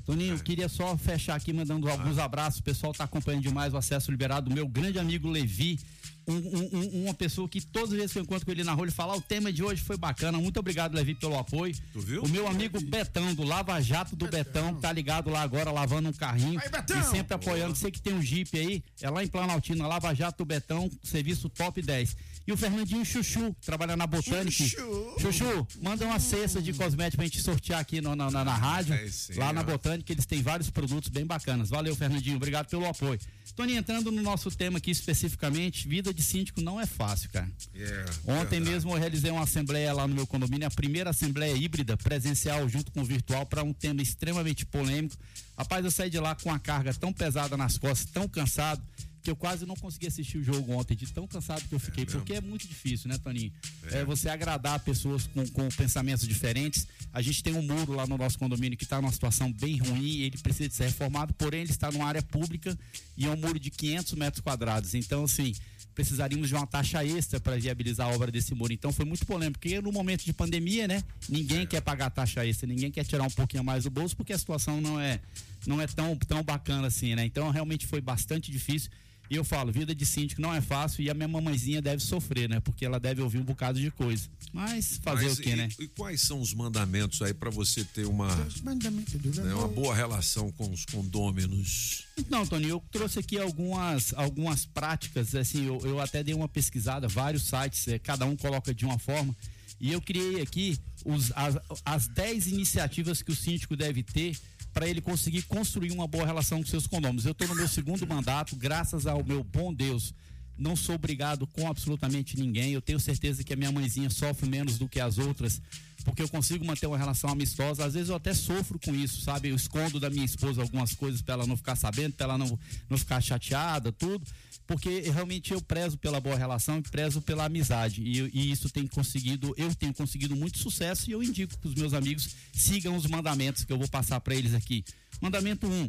Toninho, 0.05 0.39
queria 0.39 0.67
só 0.67 0.97
fechar 0.97 1.35
aqui 1.35 1.53
mandando 1.53 1.87
alguns 1.87 2.17
abraços. 2.17 2.59
O 2.59 2.63
pessoal 2.63 2.91
está 2.91 3.03
acompanhando 3.03 3.43
demais 3.43 3.73
o 3.73 3.77
acesso 3.77 4.11
liberado 4.11 4.49
do 4.49 4.55
meu 4.55 4.67
grande 4.67 4.97
amigo 4.99 5.29
Levi. 5.29 5.79
Um- 6.25 6.33
um- 6.35 6.69
um- 6.79 7.03
uma 7.05 7.13
pessoa 7.13 7.49
que 7.49 7.59
todas 7.59 7.91
as 7.91 7.95
vezes 7.97 8.13
que 8.13 8.19
eu 8.19 8.23
encontro 8.23 8.45
com 8.45 8.51
ele 8.51 8.63
na 8.63 8.73
rua, 8.73 8.85
ele 8.85 8.91
fala: 8.91 9.13
"Ah, 9.13 9.17
o 9.17 9.21
tema 9.21 9.51
de 9.51 9.61
hoje 9.63 9.81
foi 9.81 9.97
bacana. 9.97 10.37
Muito 10.37 10.57
obrigado, 10.59 10.93
Levi, 10.95 11.15
pelo 11.15 11.37
apoio. 11.37 11.75
viu? 11.93 12.23
O 12.23 12.29
meu 12.29 12.47
amigo 12.47 12.79
Betão, 12.81 13.33
do 13.35 13.43
Lava 13.43 13.79
Jato 13.81 14.15
do 14.15 14.27
Betão, 14.27 14.75
tá 14.75 14.91
ligado 14.91 15.29
lá 15.29 15.41
agora, 15.41 15.69
lavando 15.71 16.09
um 16.09 16.13
carrinho. 16.13 16.59
e 16.99 17.03
sempre 17.11 17.33
apoiando. 17.33 17.75
Você 17.75 17.91
que 17.91 18.01
tem 18.01 18.13
um 18.13 18.21
Jeep 18.21 18.57
aí, 18.57 18.83
é 19.01 19.09
lá 19.09 19.23
em 19.23 19.27
Planaltina, 19.27 19.85
Lava 19.87 20.13
Jato 20.13 20.37
do 20.39 20.45
Betão, 20.45 20.89
serviço 21.03 21.49
top 21.49 21.81
10. 21.81 22.15
E 22.45 22.51
o 22.51 22.57
Fernandinho 22.57 23.05
Chuchu, 23.05 23.53
que 23.59 23.65
trabalha 23.65 23.95
na 23.95 24.05
Botânica. 24.05 24.51
Chuchu. 24.51 25.15
Chuchu, 25.19 25.67
manda 25.81 26.05
uma 26.05 26.19
cesta 26.19 26.61
de 26.61 26.73
cosméticos 26.73 27.15
pra 27.15 27.25
gente 27.25 27.41
sortear 27.41 27.79
aqui 27.79 28.01
no- 28.01 28.15
na, 28.17 28.29
na, 28.29 28.43
na 28.43 28.53
rádio. 28.53 28.93
É 28.93 29.07
sim, 29.07 29.35
lá 29.35 29.53
na 29.53 29.61
ó. 29.61 29.63
Botânica, 29.63 30.11
eles 30.11 30.25
têm 30.25 30.41
vários 30.41 30.69
produtos 30.69 31.09
bem 31.09 31.25
bacanas. 31.25 31.69
Valeu, 31.69 31.95
Fernandinho. 31.95 32.35
Obrigado 32.35 32.67
pelo 32.67 32.85
apoio. 32.85 33.17
Tony, 33.51 33.75
entrando 33.75 34.11
no 34.11 34.21
nosso 34.21 34.49
tema 34.49 34.77
aqui 34.77 34.89
especificamente, 34.89 35.87
vida 35.87 36.13
de 36.13 36.23
síndico 36.23 36.61
não 36.61 36.79
é 36.79 36.85
fácil, 36.85 37.29
cara. 37.29 37.49
Yeah, 37.75 38.11
Ontem 38.25 38.57
verdade. 38.57 38.61
mesmo 38.61 38.91
eu 38.91 38.99
realizei 38.99 39.29
uma 39.29 39.43
assembleia 39.43 39.93
lá 39.93 40.07
no 40.07 40.15
meu 40.15 40.25
condomínio, 40.25 40.67
a 40.67 40.71
primeira 40.71 41.11
assembleia 41.11 41.55
híbrida, 41.55 41.95
presencial 41.97 42.67
junto 42.67 42.91
com 42.91 43.03
virtual, 43.03 43.45
para 43.45 43.63
um 43.63 43.73
tema 43.73 44.01
extremamente 44.01 44.65
polêmico. 44.65 45.15
Rapaz, 45.57 45.85
eu 45.85 45.91
saí 45.91 46.09
de 46.09 46.19
lá 46.19 46.33
com 46.35 46.51
a 46.51 46.57
carga 46.57 46.93
tão 46.93 47.13
pesada 47.13 47.55
nas 47.55 47.77
costas, 47.77 48.09
tão 48.11 48.27
cansado, 48.27 48.81
que 49.23 49.31
eu 49.31 49.35
quase 49.35 49.65
não 49.65 49.75
consegui 49.75 50.07
assistir 50.07 50.37
o 50.37 50.43
jogo 50.43 50.73
ontem, 50.73 50.95
de 50.95 51.11
tão 51.11 51.25
cansado 51.25 51.63
que 51.67 51.73
eu 51.73 51.79
fiquei, 51.79 52.05
porque 52.05 52.33
é 52.33 52.41
muito 52.41 52.67
difícil, 52.67 53.09
né, 53.09 53.17
Toninho? 53.17 53.51
É. 53.89 54.03
você 54.03 54.27
agradar 54.27 54.79
pessoas 54.81 55.27
com, 55.27 55.47
com 55.47 55.69
pensamentos 55.69 56.27
diferentes. 56.27 56.85
A 57.13 57.21
gente 57.21 57.41
tem 57.41 57.53
um 57.53 57.61
muro 57.61 57.93
lá 57.93 58.05
no 58.05 58.17
nosso 58.17 58.37
condomínio 58.37 58.77
que 58.77 58.83
está 58.83 59.01
numa 59.01 59.11
situação 59.11 59.51
bem 59.51 59.77
ruim, 59.77 60.19
ele 60.21 60.37
precisa 60.37 60.67
de 60.67 60.75
ser 60.75 60.85
reformado, 60.85 61.33
porém 61.33 61.61
ele 61.61 61.71
está 61.71 61.89
numa 61.89 62.05
área 62.05 62.21
pública 62.21 62.77
e 63.15 63.25
é 63.25 63.29
um 63.29 63.37
muro 63.37 63.57
de 63.57 63.71
500 63.71 64.13
metros 64.13 64.41
quadrados. 64.41 64.93
Então, 64.93 65.23
assim, 65.23 65.53
precisaríamos 65.93 66.49
de 66.49 66.55
uma 66.55 66.67
taxa 66.67 67.05
extra 67.05 67.39
para 67.39 67.57
viabilizar 67.57 68.07
a 68.07 68.11
obra 68.13 68.31
desse 68.31 68.53
muro. 68.53 68.73
Então 68.73 68.91
foi 68.91 69.05
muito 69.05 69.25
polêmico, 69.25 69.59
porque 69.59 69.79
no 69.79 69.91
momento 69.91 70.25
de 70.25 70.33
pandemia, 70.33 70.87
né, 70.87 71.03
ninguém 71.29 71.65
quer 71.65 71.81
pagar 71.81 72.09
taxa 72.09 72.45
extra, 72.45 72.67
ninguém 72.67 72.91
quer 72.91 73.05
tirar 73.05 73.23
um 73.23 73.31
pouquinho 73.31 73.63
mais 73.63 73.83
do 73.83 73.89
bolso, 73.89 74.15
porque 74.15 74.33
a 74.33 74.37
situação 74.37 74.81
não 74.81 74.99
é 74.99 75.19
não 75.65 75.81
é 75.81 75.87
tão 75.87 76.15
tão 76.17 76.43
bacana 76.43 76.87
assim, 76.87 77.15
né? 77.15 77.25
Então 77.25 77.49
realmente 77.49 77.87
foi 77.87 78.01
bastante 78.01 78.51
difícil. 78.51 78.89
E 79.29 79.35
eu 79.35 79.43
falo, 79.43 79.71
vida 79.71 79.95
de 79.95 80.05
síndico 80.05 80.41
não 80.41 80.53
é 80.53 80.61
fácil 80.61 81.03
e 81.03 81.09
a 81.09 81.13
minha 81.13 81.27
mamãezinha 81.27 81.81
deve 81.81 82.03
sofrer, 82.03 82.49
né? 82.49 82.59
Porque 82.59 82.85
ela 82.85 82.99
deve 82.99 83.21
ouvir 83.21 83.39
um 83.39 83.43
bocado 83.43 83.79
de 83.79 83.89
coisa. 83.89 84.27
Mas 84.51 84.99
fazer 85.01 85.25
Mas 85.25 85.39
o 85.39 85.41
quê, 85.41 85.49
e, 85.49 85.55
né? 85.55 85.69
E 85.79 85.87
quais 85.87 86.21
são 86.21 86.39
os 86.39 86.53
mandamentos 86.53 87.21
aí 87.21 87.33
para 87.33 87.49
você 87.49 87.83
ter 87.83 88.05
uma, 88.05 88.27
né, 88.35 89.53
uma 89.55 89.67
boa 89.67 89.95
relação 89.95 90.51
com 90.51 90.69
os 90.71 90.85
condôminos? 90.85 92.05
Não, 92.29 92.45
Tony, 92.45 92.67
eu 92.67 92.83
trouxe 92.91 93.19
aqui 93.19 93.39
algumas, 93.39 94.13
algumas 94.13 94.65
práticas, 94.65 95.33
assim, 95.33 95.65
eu, 95.65 95.79
eu 95.83 95.99
até 95.99 96.23
dei 96.23 96.35
uma 96.35 96.47
pesquisada, 96.47 97.07
vários 97.07 97.43
sites, 97.43 97.87
eh, 97.87 97.97
cada 97.97 98.25
um 98.25 98.35
coloca 98.35 98.73
de 98.73 98.85
uma 98.85 98.99
forma, 98.99 99.35
e 99.79 99.91
eu 99.91 100.01
criei 100.01 100.41
aqui 100.41 100.77
os, 101.03 101.31
as, 101.35 101.57
as 101.83 102.07
10 102.07 102.47
iniciativas 102.47 103.21
que 103.21 103.31
o 103.31 103.35
síndico 103.35 103.75
deve 103.75 104.03
ter 104.03 104.37
para 104.73 104.87
ele 104.87 105.01
conseguir 105.01 105.43
construir 105.43 105.91
uma 105.91 106.07
boa 106.07 106.25
relação 106.25 106.61
com 106.61 106.67
seus 106.67 106.87
condôminos. 106.87 107.25
Eu 107.25 107.31
estou 107.31 107.47
no 107.47 107.55
meu 107.55 107.67
segundo 107.67 108.05
mandato, 108.07 108.55
graças 108.55 109.05
ao 109.05 109.23
meu 109.23 109.43
bom 109.43 109.73
Deus, 109.73 110.13
não 110.57 110.75
sou 110.75 110.95
obrigado 110.95 111.47
com 111.47 111.67
absolutamente 111.67 112.37
ninguém. 112.37 112.71
Eu 112.73 112.81
tenho 112.81 112.99
certeza 112.99 113.43
que 113.43 113.53
a 113.53 113.55
minha 113.55 113.71
mãezinha 113.71 114.09
sofre 114.09 114.47
menos 114.47 114.77
do 114.77 114.87
que 114.87 114.99
as 114.99 115.17
outras, 115.17 115.61
porque 116.03 116.21
eu 116.21 116.29
consigo 116.29 116.65
manter 116.65 116.87
uma 116.87 116.97
relação 116.97 117.29
amistosa. 117.29 117.85
Às 117.85 117.93
vezes 117.93 118.09
eu 118.09 118.15
até 118.15 118.33
sofro 118.33 118.79
com 118.79 118.93
isso, 118.93 119.21
sabe? 119.21 119.49
Eu 119.49 119.55
escondo 119.55 119.99
da 119.99 120.09
minha 120.09 120.25
esposa 120.25 120.61
algumas 120.61 120.93
coisas 120.93 121.21
para 121.21 121.35
ela 121.35 121.47
não 121.47 121.57
ficar 121.57 121.75
sabendo, 121.75 122.13
para 122.13 122.25
ela 122.25 122.37
não, 122.37 122.59
não 122.89 122.97
ficar 122.97 123.21
chateada, 123.21 123.91
tudo. 123.91 124.25
Porque 124.65 125.01
realmente 125.01 125.51
eu 125.51 125.61
prezo 125.61 125.97
pela 125.97 126.19
boa 126.19 126.37
relação 126.37 126.81
prezo 126.81 127.21
pela 127.21 127.45
amizade. 127.45 128.01
E, 128.01 128.29
e 128.33 128.51
isso 128.51 128.69
tem 128.69 128.87
conseguido, 128.87 129.53
eu 129.57 129.73
tenho 129.75 129.93
conseguido 129.93 130.35
muito 130.35 130.57
sucesso 130.57 131.09
e 131.09 131.13
eu 131.13 131.21
indico 131.21 131.57
que 131.57 131.67
os 131.67 131.75
meus 131.75 131.93
amigos 131.93 132.29
sigam 132.53 132.95
os 132.95 133.05
mandamentos 133.05 133.63
que 133.63 133.73
eu 133.73 133.77
vou 133.77 133.87
passar 133.87 134.19
para 134.21 134.35
eles 134.35 134.53
aqui. 134.53 134.83
Mandamento 135.21 135.67
1. 135.67 135.71
Um, 135.71 135.87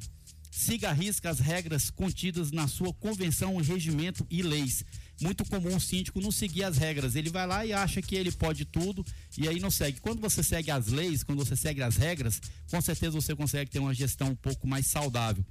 siga 0.50 0.90
a 0.90 0.92
risca 0.92 1.28
as 1.30 1.40
regras 1.40 1.90
contidas 1.90 2.52
na 2.52 2.68
sua 2.68 2.92
convenção, 2.94 3.56
regimento 3.56 4.24
e 4.30 4.42
leis. 4.42 4.84
Muito 5.20 5.44
comum 5.44 5.76
o 5.76 5.80
síndico 5.80 6.20
não 6.20 6.30
seguir 6.30 6.64
as 6.64 6.76
regras. 6.76 7.14
Ele 7.16 7.30
vai 7.30 7.46
lá 7.46 7.64
e 7.66 7.72
acha 7.72 8.02
que 8.02 8.14
ele 8.14 8.32
pode 8.32 8.64
tudo 8.64 9.04
e 9.36 9.48
aí 9.48 9.60
não 9.60 9.70
segue. 9.70 10.00
Quando 10.00 10.20
você 10.20 10.42
segue 10.42 10.70
as 10.70 10.88
leis, 10.88 11.22
quando 11.22 11.44
você 11.44 11.56
segue 11.56 11.82
as 11.82 11.96
regras, 11.96 12.40
com 12.70 12.80
certeza 12.80 13.12
você 13.12 13.34
consegue 13.34 13.70
ter 13.70 13.78
uma 13.78 13.94
gestão 13.94 14.28
um 14.28 14.36
pouco 14.36 14.66
mais 14.66 14.86
saudável. 14.86 15.44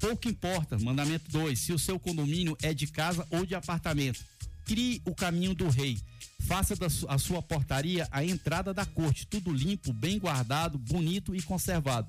Pouco 0.00 0.28
importa, 0.28 0.78
mandamento 0.78 1.30
2, 1.30 1.58
se 1.58 1.72
o 1.72 1.78
seu 1.78 1.98
condomínio 2.00 2.56
é 2.62 2.72
de 2.74 2.86
casa 2.86 3.26
ou 3.30 3.44
de 3.46 3.54
apartamento. 3.54 4.20
Crie 4.64 5.00
o 5.04 5.14
caminho 5.14 5.54
do 5.54 5.68
rei. 5.68 5.98
Faça 6.46 6.74
da 6.74 6.88
su- 6.88 7.06
a 7.08 7.18
sua 7.18 7.42
portaria 7.42 8.08
a 8.10 8.24
entrada 8.24 8.72
da 8.72 8.86
corte, 8.86 9.26
tudo 9.26 9.52
limpo, 9.52 9.92
bem 9.92 10.18
guardado, 10.18 10.78
bonito 10.78 11.34
e 11.34 11.42
conservado. 11.42 12.08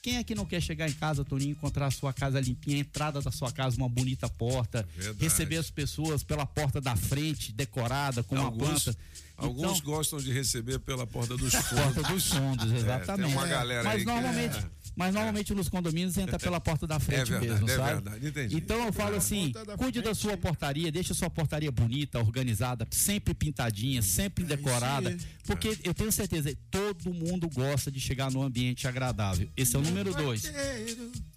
Quem 0.00 0.16
é 0.18 0.24
que 0.24 0.34
não 0.34 0.46
quer 0.46 0.60
chegar 0.60 0.88
em 0.88 0.92
casa, 0.92 1.24
Toninho, 1.24 1.50
encontrar 1.52 1.86
a 1.86 1.90
sua 1.90 2.12
casa 2.12 2.40
limpinha, 2.40 2.76
a 2.76 2.80
entrada 2.80 3.20
da 3.20 3.30
sua 3.32 3.50
casa, 3.50 3.76
uma 3.76 3.88
bonita 3.88 4.28
porta, 4.28 4.86
Verdade. 4.96 5.18
receber 5.24 5.56
as 5.56 5.70
pessoas 5.70 6.22
pela 6.22 6.46
porta 6.46 6.80
da 6.80 6.94
frente, 6.96 7.52
decorada, 7.52 8.22
com 8.22 8.36
uma 8.36 8.44
Alguns, 8.44 8.84
planta. 8.84 8.98
alguns 9.36 9.78
Então- 9.78 9.80
gostam 9.94 10.20
de 10.20 10.32
receber 10.32 10.78
pela 10.80 11.06
porta 11.06 11.36
dos 11.36 11.52
fundos. 11.54 11.70
porta 11.84 12.02
dos 12.04 12.26
fundos, 12.28 12.72
É, 12.72 12.76
exatamente. 12.76 13.26
tem 13.28 13.36
uma 13.36 13.46
galera 13.46 13.82
mas 13.84 13.92
aí 13.94 13.98
que 14.00 14.06
normalmente, 14.06 14.58
é- 14.58 14.70
mas 14.96 15.14
normalmente 15.14 15.54
nos 15.54 15.68
condomínios 15.68 16.16
entra 16.18 16.38
pela 16.38 16.60
porta 16.60 16.86
da 16.86 16.98
frente 17.00 17.30
verdade, 17.30 17.48
mesmo, 17.52 17.70
é 17.70 17.76
sabe? 17.76 17.92
verdade, 17.94 18.26
entendi. 18.28 18.56
Então 18.56 18.86
eu 18.86 18.92
falo 18.92 19.14
É. 19.14 19.18
assim, 19.18 19.52
cuide 19.76 20.00
da 20.02 20.14
sua 20.14 20.36
portaria, 20.36 20.90
deixa 20.92 21.12
a 21.12 21.16
sua 21.16 21.30
portaria 21.30 21.70
bonita, 21.70 22.18
organizada, 22.18 22.86
sempre 22.90 23.34
pintadinha, 23.34 24.02
sempre 24.02 24.44
decorada, 24.44 25.16
porque 25.44 25.76
eu 25.84 25.94
tenho 25.94 26.12
certeza, 26.12 26.54
todo 26.70 27.12
mundo 27.12 27.48
gosta 27.48 27.90
de 27.90 28.00
chegar 28.00 28.30
num 28.30 28.42
ambiente 28.42 28.86
agradável. 28.86 29.48
Esse 29.56 29.76
é 29.76 29.78
o 29.78 29.82
número 29.82 30.14
dois. 30.14 30.50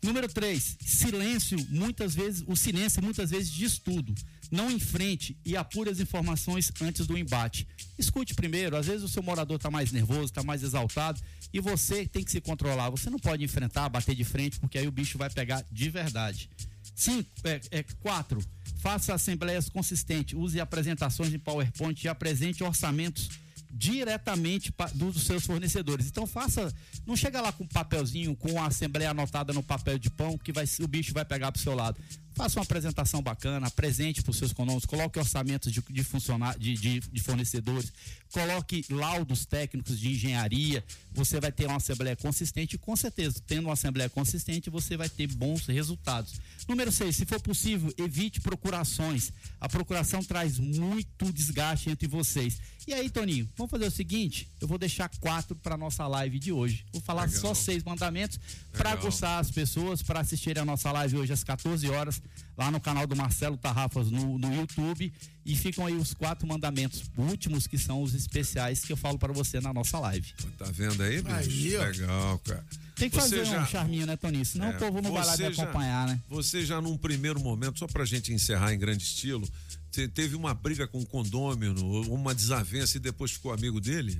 Número 0.03 0.27
3, 0.27 0.77
silêncio, 0.85 1.57
muitas 1.69 2.13
vezes, 2.13 2.43
o 2.45 2.55
silêncio 2.55 3.01
muitas 3.01 3.31
vezes 3.31 3.49
diz 3.49 3.79
tudo. 3.79 4.13
Não 4.51 4.69
enfrente 4.69 5.37
e 5.45 5.55
apure 5.55 5.89
as 5.89 5.99
informações 5.99 6.71
antes 6.81 7.07
do 7.07 7.17
embate. 7.17 7.67
Escute 7.97 8.33
primeiro, 8.33 8.75
às 8.75 8.87
vezes 8.87 9.03
o 9.03 9.09
seu 9.09 9.23
morador 9.23 9.57
está 9.57 9.71
mais 9.71 9.91
nervoso, 9.91 10.25
está 10.25 10.43
mais 10.43 10.63
exaltado 10.63 11.19
e 11.53 11.59
você 11.59 12.05
tem 12.05 12.23
que 12.23 12.31
se 12.31 12.41
controlar. 12.41 12.89
Você 12.89 13.09
não 13.09 13.19
pode 13.19 13.43
enfrentar, 13.43 13.89
bater 13.89 14.15
de 14.15 14.23
frente, 14.23 14.59
porque 14.59 14.77
aí 14.77 14.87
o 14.87 14.91
bicho 14.91 15.17
vai 15.17 15.29
pegar 15.29 15.65
de 15.71 15.89
verdade. 15.89 16.49
Cinco, 16.95 17.29
é, 17.43 17.61
é, 17.71 17.83
quatro, 18.01 18.41
faça 18.79 19.13
assembleias 19.13 19.67
consistentes, 19.69 20.37
use 20.37 20.59
apresentações 20.59 21.33
em 21.33 21.39
PowerPoint 21.39 22.03
e 22.03 22.07
apresente 22.07 22.63
orçamentos 22.63 23.29
diretamente 23.75 24.73
dos 24.93 25.23
seus 25.23 25.45
fornecedores. 25.45 26.07
Então 26.07 26.25
faça, 26.25 26.73
não 27.05 27.15
chega 27.15 27.41
lá 27.41 27.51
com 27.51 27.65
um 27.65 27.67
papelzinho, 27.67 28.35
com 28.35 28.61
a 28.61 28.67
assembleia 28.67 29.11
anotada 29.11 29.51
no 29.51 29.61
papel 29.61 29.99
de 29.99 30.09
pão 30.09 30.37
que 30.37 30.53
vai, 30.53 30.65
o 30.79 30.87
bicho 30.87 31.13
vai 31.13 31.25
pegar 31.25 31.51
pro 31.51 31.61
seu 31.61 31.75
lado. 31.75 31.99
Faça 32.35 32.59
uma 32.59 32.63
apresentação 32.63 33.21
bacana, 33.21 33.67
apresente 33.67 34.21
para 34.21 34.31
os 34.31 34.37
seus 34.37 34.51
condôminos, 34.51 34.85
coloque 34.85 35.17
orçamentos 35.17 35.71
de, 35.71 35.81
de, 35.89 36.03
funcionar, 36.03 36.57
de, 36.59 36.73
de, 36.73 36.99
de 36.99 37.21
fornecedores, 37.21 37.91
coloque 38.31 38.85
laudos 38.89 39.45
técnicos 39.45 39.97
de 39.97 40.11
engenharia, 40.11 40.83
você 41.11 41.39
vai 41.39 41.51
ter 41.51 41.65
uma 41.65 41.77
assembleia 41.77 42.15
consistente 42.15 42.75
e 42.75 42.77
com 42.77 42.95
certeza, 42.95 43.41
tendo 43.47 43.65
uma 43.65 43.73
assembleia 43.73 44.09
consistente, 44.09 44.69
você 44.69 44.97
vai 44.97 45.07
ter 45.07 45.27
bons 45.27 45.65
resultados. 45.65 46.33
Número 46.67 46.91
6, 46.91 47.15
se 47.15 47.25
for 47.25 47.39
possível, 47.39 47.93
evite 47.97 48.41
procurações. 48.41 49.31
A 49.59 49.69
procuração 49.69 50.21
traz 50.21 50.59
muito 50.59 51.31
desgaste 51.31 51.89
entre 51.89 52.07
vocês. 52.07 52.59
E 52.87 52.93
aí, 52.93 53.09
Toninho, 53.09 53.49
vamos 53.57 53.71
fazer 53.71 53.85
o 53.85 53.91
seguinte: 53.91 54.47
eu 54.61 54.67
vou 54.67 54.77
deixar 54.77 55.09
quatro 55.19 55.55
para 55.55 55.75
nossa 55.75 56.05
live 56.07 56.37
de 56.37 56.51
hoje. 56.51 56.85
Vou 56.91 57.01
falar 57.01 57.25
Legal. 57.25 57.41
só 57.41 57.53
seis 57.53 57.83
mandamentos 57.83 58.39
para 58.71 58.91
aguçar 58.91 59.39
as 59.39 59.49
pessoas 59.49 60.03
para 60.03 60.19
assistirem 60.19 60.61
a 60.61 60.65
nossa 60.65 60.91
live 60.91 61.17
hoje 61.17 61.33
às 61.33 61.43
14 61.43 61.89
horas, 61.89 62.21
lá 62.57 62.71
no 62.71 62.79
canal 62.79 63.05
do 63.07 63.15
Marcelo 63.15 63.57
Tarrafas 63.57 64.09
no, 64.11 64.37
no 64.37 64.53
YouTube. 64.53 65.11
E 65.45 65.55
ficam 65.55 65.85
aí 65.85 65.93
os 65.93 66.13
quatro 66.13 66.47
mandamentos 66.47 67.03
últimos, 67.17 67.67
que 67.67 67.77
são 67.77 68.01
os 68.01 68.15
especiais 68.15 68.79
que 68.83 68.91
eu 68.91 68.97
falo 68.97 69.19
para 69.19 69.31
você 69.31 69.59
na 69.61 69.71
nossa 69.71 69.99
live. 69.99 70.33
Tá 70.57 70.65
vendo 70.71 71.03
aí, 71.03 71.21
bicho? 71.21 71.35
Aí. 71.35 71.77
Legal, 71.77 72.39
cara. 72.39 72.65
Tem 72.95 73.09
que 73.09 73.15
Você 73.15 73.21
fazer 73.21 73.45
já- 73.45 73.61
um 73.61 73.65
charminho, 73.67 74.07
né, 74.07 74.15
Toninho? 74.15 74.45
Senão 74.45 74.67
É, 74.67 74.75
o 74.75 74.79
povo 74.79 75.01
não 75.01 75.11
vai 75.11 75.25
lá 75.25 75.37
me 75.37 75.53
já- 75.53 75.63
acompanhar, 75.63 76.07
né? 76.07 76.19
Você 76.29 76.65
já 76.65 76.81
num 76.81 76.97
primeiro 76.97 77.39
momento, 77.39 77.77
só 77.77 77.85
pra 77.87 78.05
gente 78.05 78.33
encerrar 78.33 78.73
em 78.73 78.79
grande 78.79 79.03
estilo, 79.03 79.47
você 79.91 80.07
teve 80.07 80.35
uma 80.35 80.53
briga 80.53 80.87
com 80.87 80.99
o 80.99 81.05
condômino, 81.05 82.01
uma 82.11 82.33
desavença 82.33 82.97
e 82.97 82.99
depois 82.99 83.31
ficou 83.31 83.53
amigo 83.53 83.79
dele? 83.79 84.19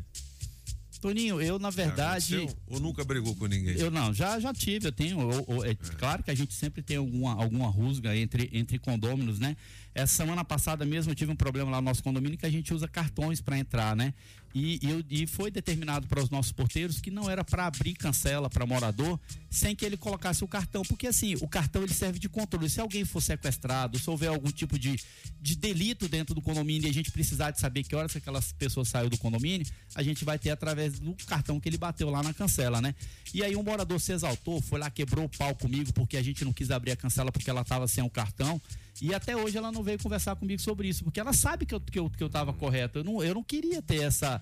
Toninho, 1.06 1.40
eu, 1.42 1.60
na 1.60 1.70
verdade. 1.70 2.36
Ou 2.68 2.80
nunca 2.80 3.04
brigou 3.04 3.36
com 3.36 3.46
ninguém? 3.46 3.76
Eu 3.78 3.92
não, 3.92 4.12
já, 4.14 4.40
já 4.40 4.52
tive, 4.54 4.88
eu 4.88 4.92
tenho. 4.92 5.20
eu- 5.32 5.46
eu- 5.48 5.64
é 5.66 5.76
claro 5.76 6.24
que 6.24 6.32
a 6.32 6.36
gente 6.36 6.54
sempre 6.54 6.82
tem 6.82 6.98
alguma, 6.98 7.34
alguma 7.34 7.68
rusga 7.70 8.16
entre, 8.18 8.50
entre 8.52 8.80
condôminos, 8.80 9.38
né? 9.40 9.56
Essa 9.94 10.16
semana 10.16 10.44
passada 10.44 10.84
mesmo 10.86 11.12
eu 11.12 11.16
tive 11.16 11.32
um 11.32 11.36
problema 11.36 11.70
lá 11.72 11.78
no 11.80 11.86
nosso 11.86 12.02
condomínio 12.04 12.38
que 12.38 12.46
a 12.46 12.50
gente 12.50 12.74
usa 12.74 12.88
cartões 12.88 13.40
para 13.40 13.58
entrar, 13.58 13.96
né? 13.96 14.14
E, 14.58 14.80
e, 15.10 15.24
e 15.24 15.28
foi 15.28 15.52
determinado 15.52 16.08
para 16.08 16.24
os 16.24 16.30
nossos 16.30 16.54
porteiros 16.54 17.02
que 17.02 17.12
não 17.12 17.30
era 17.30 17.44
para 17.44 17.66
abrir 17.66 17.94
cancela 17.94 18.50
para 18.50 18.66
morador 18.66 19.20
sem 19.50 19.76
que 19.76 19.86
ele 19.86 19.98
colocasse 19.98 20.46
o 20.46 20.48
cartão, 20.48 20.82
porque 20.84 21.08
assim, 21.08 21.36
o 21.42 21.48
cartão 21.48 21.84
ele 21.84 21.94
serve 21.94 22.20
de 22.20 22.30
controle. 22.30 22.70
Se 22.70 22.80
alguém 22.80 23.04
for 23.04 23.22
sequestrado, 23.22 24.00
se 24.00 24.10
houver 24.10 24.28
algum 24.28 24.50
tipo 24.50 24.80
de, 24.80 24.98
de 25.42 25.56
delito 25.58 26.08
dentro 26.08 26.34
do 26.34 26.42
condomínio 26.42 26.88
e 26.88 26.90
a 26.90 26.94
gente 26.94 27.12
precisar 27.12 27.52
de 27.52 27.60
saber 27.60 27.84
que 27.84 27.94
horas 27.96 28.14
que 28.14 28.18
aquelas 28.18 28.54
pessoas 28.54 28.88
saiu 28.88 29.10
do 29.10 29.18
condomínio, 29.18 29.68
a 29.94 30.02
gente 30.02 30.24
vai 30.24 30.40
ter 30.40 30.52
através 30.52 31.00
do 31.00 31.14
cartão 31.26 31.60
que 31.60 31.68
ele 31.68 31.78
bateu 31.78 32.10
lá 32.10 32.24
na 32.24 32.34
cancela, 32.34 32.82
né? 32.82 32.96
E 33.34 33.44
aí 33.44 33.58
um 33.58 33.64
morador 33.64 34.00
se 34.00 34.14
exaltou, 34.14 34.62
foi 34.62 34.80
lá, 34.80 34.90
quebrou 34.90 35.26
o 35.26 35.30
pau 35.30 35.54
comigo 35.56 35.92
porque 35.92 36.16
a 36.16 36.24
gente 36.24 36.46
não 36.46 36.54
quis 36.54 36.72
abrir 36.72 36.92
a 36.92 36.96
cancela 36.96 37.30
porque 37.30 37.50
ela 37.50 37.62
estava 37.62 37.88
sem 37.90 38.04
o 38.04 38.10
cartão. 38.10 38.62
E 39.02 39.14
até 39.14 39.36
hoje 39.36 39.58
ela 39.58 39.72
não 39.72 39.84
veio 39.84 40.02
conversar 40.02 40.36
comigo 40.36 40.62
sobre 40.62 40.88
isso, 40.88 41.04
porque 41.04 41.20
ela 41.20 41.34
sabe 41.34 41.66
que 41.66 41.76
eu, 41.76 41.82
que 41.82 42.00
eu, 42.00 42.10
que 42.10 42.24
eu 42.24 42.30
tava 42.30 42.54
correto. 42.54 43.00
Eu 43.00 43.04
não, 43.04 43.24
eu 43.24 43.34
não 43.34 43.44
queria 43.44 43.82
ter 43.82 44.02
essa, 44.02 44.42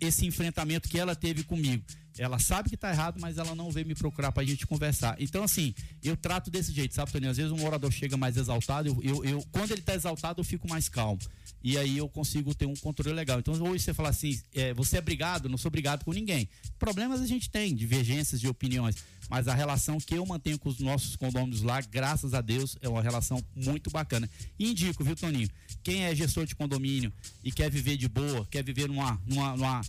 esse 0.00 0.26
enfrentamento 0.26 0.88
que 0.88 0.98
ela 0.98 1.14
teve 1.14 1.44
comigo. 1.44 1.84
Ela 2.18 2.38
sabe 2.38 2.68
que 2.70 2.76
tá 2.76 2.90
errado, 2.90 3.18
mas 3.20 3.38
ela 3.38 3.54
não 3.54 3.70
veio 3.70 3.86
me 3.86 3.94
procurar 3.94 4.30
pra 4.32 4.44
gente 4.44 4.66
conversar. 4.66 5.16
Então, 5.18 5.42
assim, 5.42 5.74
eu 6.02 6.16
trato 6.16 6.50
desse 6.50 6.72
jeito, 6.72 6.94
sabe, 6.94 7.10
Toninho? 7.10 7.30
Às 7.30 7.36
vezes 7.38 7.52
um 7.52 7.58
morador 7.58 7.90
chega 7.90 8.16
mais 8.16 8.36
exaltado, 8.36 8.88
eu, 8.88 9.00
eu, 9.02 9.24
eu- 9.24 9.46
quando 9.50 9.70
ele 9.72 9.82
tá 9.82 9.94
exaltado, 9.94 10.40
eu 10.40 10.44
fico 10.44 10.68
mais 10.68 10.88
calmo. 10.88 11.20
E 11.64 11.78
aí 11.78 11.96
eu 11.96 12.08
consigo 12.08 12.52
ter 12.54 12.66
um 12.66 12.74
controle 12.74 13.14
legal. 13.14 13.38
Então, 13.38 13.54
hoje 13.62 13.84
você 13.84 13.94
fala 13.94 14.08
assim, 14.08 14.40
é, 14.52 14.74
você 14.74 14.96
é 14.98 15.00
brigado, 15.00 15.48
não 15.48 15.56
sou 15.56 15.70
brigado 15.70 16.04
com 16.04 16.12
ninguém. 16.12 16.48
Problemas 16.78 17.20
a 17.20 17.26
gente 17.26 17.48
tem, 17.48 17.72
divergências 17.74 18.40
de 18.40 18.48
opiniões. 18.48 18.96
Mas 19.30 19.46
a 19.46 19.54
relação 19.54 19.98
que 19.98 20.14
eu 20.14 20.26
mantenho 20.26 20.58
com 20.58 20.68
os 20.68 20.80
nossos 20.80 21.14
condôminos 21.14 21.62
lá, 21.62 21.80
graças 21.80 22.34
a 22.34 22.40
Deus, 22.40 22.76
é 22.82 22.88
uma 22.88 23.00
relação 23.00 23.42
muito 23.54 23.90
bacana. 23.90 24.28
E 24.58 24.70
indico, 24.72 25.04
viu, 25.04 25.14
Toninho? 25.14 25.48
Quem 25.84 26.02
é 26.04 26.14
gestor 26.14 26.44
de 26.46 26.54
condomínio 26.56 27.12
e 27.44 27.52
quer 27.52 27.70
viver 27.70 27.96
de 27.96 28.08
boa, 28.08 28.44
quer 28.50 28.64
viver 28.64 28.88
numa, 28.88 29.18
numa, 29.24 29.56
numa 29.56 29.80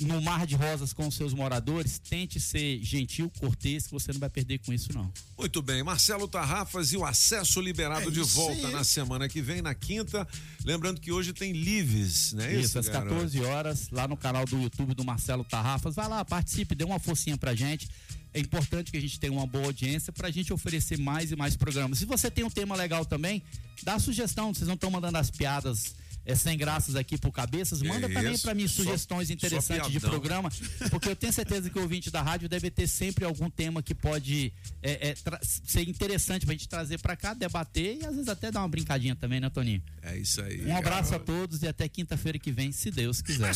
no 0.00 0.20
mar 0.20 0.46
de 0.46 0.54
rosas 0.54 0.92
com 0.92 1.06
os 1.08 1.14
seus 1.14 1.32
moradores, 1.32 1.98
tente 1.98 2.38
ser 2.38 2.78
gentil, 2.82 3.30
cortês, 3.38 3.86
que 3.86 3.92
você 3.92 4.12
não 4.12 4.20
vai 4.20 4.28
perder 4.28 4.58
com 4.58 4.72
isso, 4.72 4.92
não. 4.92 5.10
Muito 5.38 5.62
bem, 5.62 5.82
Marcelo 5.82 6.28
Tarrafas 6.28 6.92
e 6.92 6.96
o 6.96 7.04
acesso 7.04 7.60
liberado 7.60 8.08
É 8.08 8.10
de 8.10 8.20
isso 8.20 8.34
volta 8.34 8.66
aí. 8.66 8.72
na 8.72 8.84
semana 8.84 9.28
que 9.28 9.40
vem, 9.40 9.62
na 9.62 9.74
quinta. 9.74 10.26
Lembrando 10.64 11.00
que 11.00 11.10
hoje 11.12 11.32
tem 11.32 11.52
Lives, 11.52 12.32
né? 12.34 12.54
Isso, 12.54 12.78
às 12.78 12.88
garoto? 12.88 13.14
14 13.14 13.40
horas, 13.42 13.88
lá 13.90 14.06
no 14.06 14.16
canal 14.16 14.44
do 14.44 14.60
YouTube 14.60 14.94
do 14.94 15.04
Marcelo 15.04 15.44
Tarrafas. 15.44 15.94
Vai 15.94 16.08
lá, 16.08 16.24
participe, 16.24 16.74
dê 16.74 16.84
uma 16.84 16.98
forcinha 16.98 17.36
pra 17.38 17.54
gente. 17.54 17.88
É 18.34 18.40
importante 18.40 18.90
que 18.90 18.98
a 18.98 19.00
gente 19.00 19.18
tenha 19.18 19.32
uma 19.32 19.46
boa 19.46 19.64
audiência 19.66 20.12
pra 20.12 20.30
gente 20.30 20.52
oferecer 20.52 20.98
mais 20.98 21.30
e 21.32 21.36
mais 21.36 21.56
programas. 21.56 21.98
Se 21.98 22.04
você 22.04 22.30
tem 22.30 22.44
um 22.44 22.50
tema 22.50 22.76
legal 22.76 23.04
também, 23.06 23.42
dá 23.82 23.98
sugestão. 23.98 24.52
Vocês 24.52 24.68
não 24.68 24.74
estão 24.74 24.90
mandando 24.90 25.16
as 25.16 25.30
piadas 25.30 25.94
é, 26.26 26.34
sem 26.34 26.58
graças 26.58 26.96
aqui 26.96 27.16
por 27.16 27.30
cabeças. 27.32 27.80
Que 27.80 27.88
Manda 27.88 28.08
também 28.08 28.36
pra 28.38 28.52
mim 28.54 28.66
Só- 28.68 28.82
sugestões 28.82 29.28
só 29.28 29.34
interessantes 29.34 29.90
de 29.90 30.00
piadão. 30.00 30.10
programa, 30.10 30.50
porque 30.90 31.08
eu 31.08 31.16
tenho 31.16 31.32
certeza 31.32 31.70
que 31.70 31.78
o 31.78 31.82
ouvinte 31.82 32.10
da 32.10 32.20
rádio 32.20 32.48
deve 32.48 32.70
ter 32.70 32.86
sempre 32.86 33.24
algum 33.24 33.48
tema 33.48 33.82
que 33.82 33.94
pode 33.94 34.52
é, 34.82 35.10
é, 35.10 35.14
ser 35.42 35.88
interessante 35.88 36.44
pra 36.44 36.52
gente 36.52 36.68
trazer 36.68 36.98
pra 36.98 37.16
cá, 37.16 37.32
debater 37.32 37.98
e 38.02 38.04
às 38.04 38.12
vezes 38.14 38.28
até 38.28 38.50
dar 38.50 38.60
uma 38.60 38.68
brincadinha 38.68 39.14
também, 39.16 39.40
né, 39.40 39.48
Toninho? 39.48 39.82
É 40.02 40.16
isso 40.18 40.40
aí. 40.42 40.66
Um 40.66 40.76
abraço 40.76 41.08
a 41.14 41.18
garoto. 41.18 41.26
todos 41.32 41.62
e 41.62 41.68
até 41.68 41.88
quinta-feira 41.88 42.38
que 42.38 42.50
vem, 42.50 42.72
se 42.72 42.90
Deus 42.90 43.22
quiser. 43.22 43.52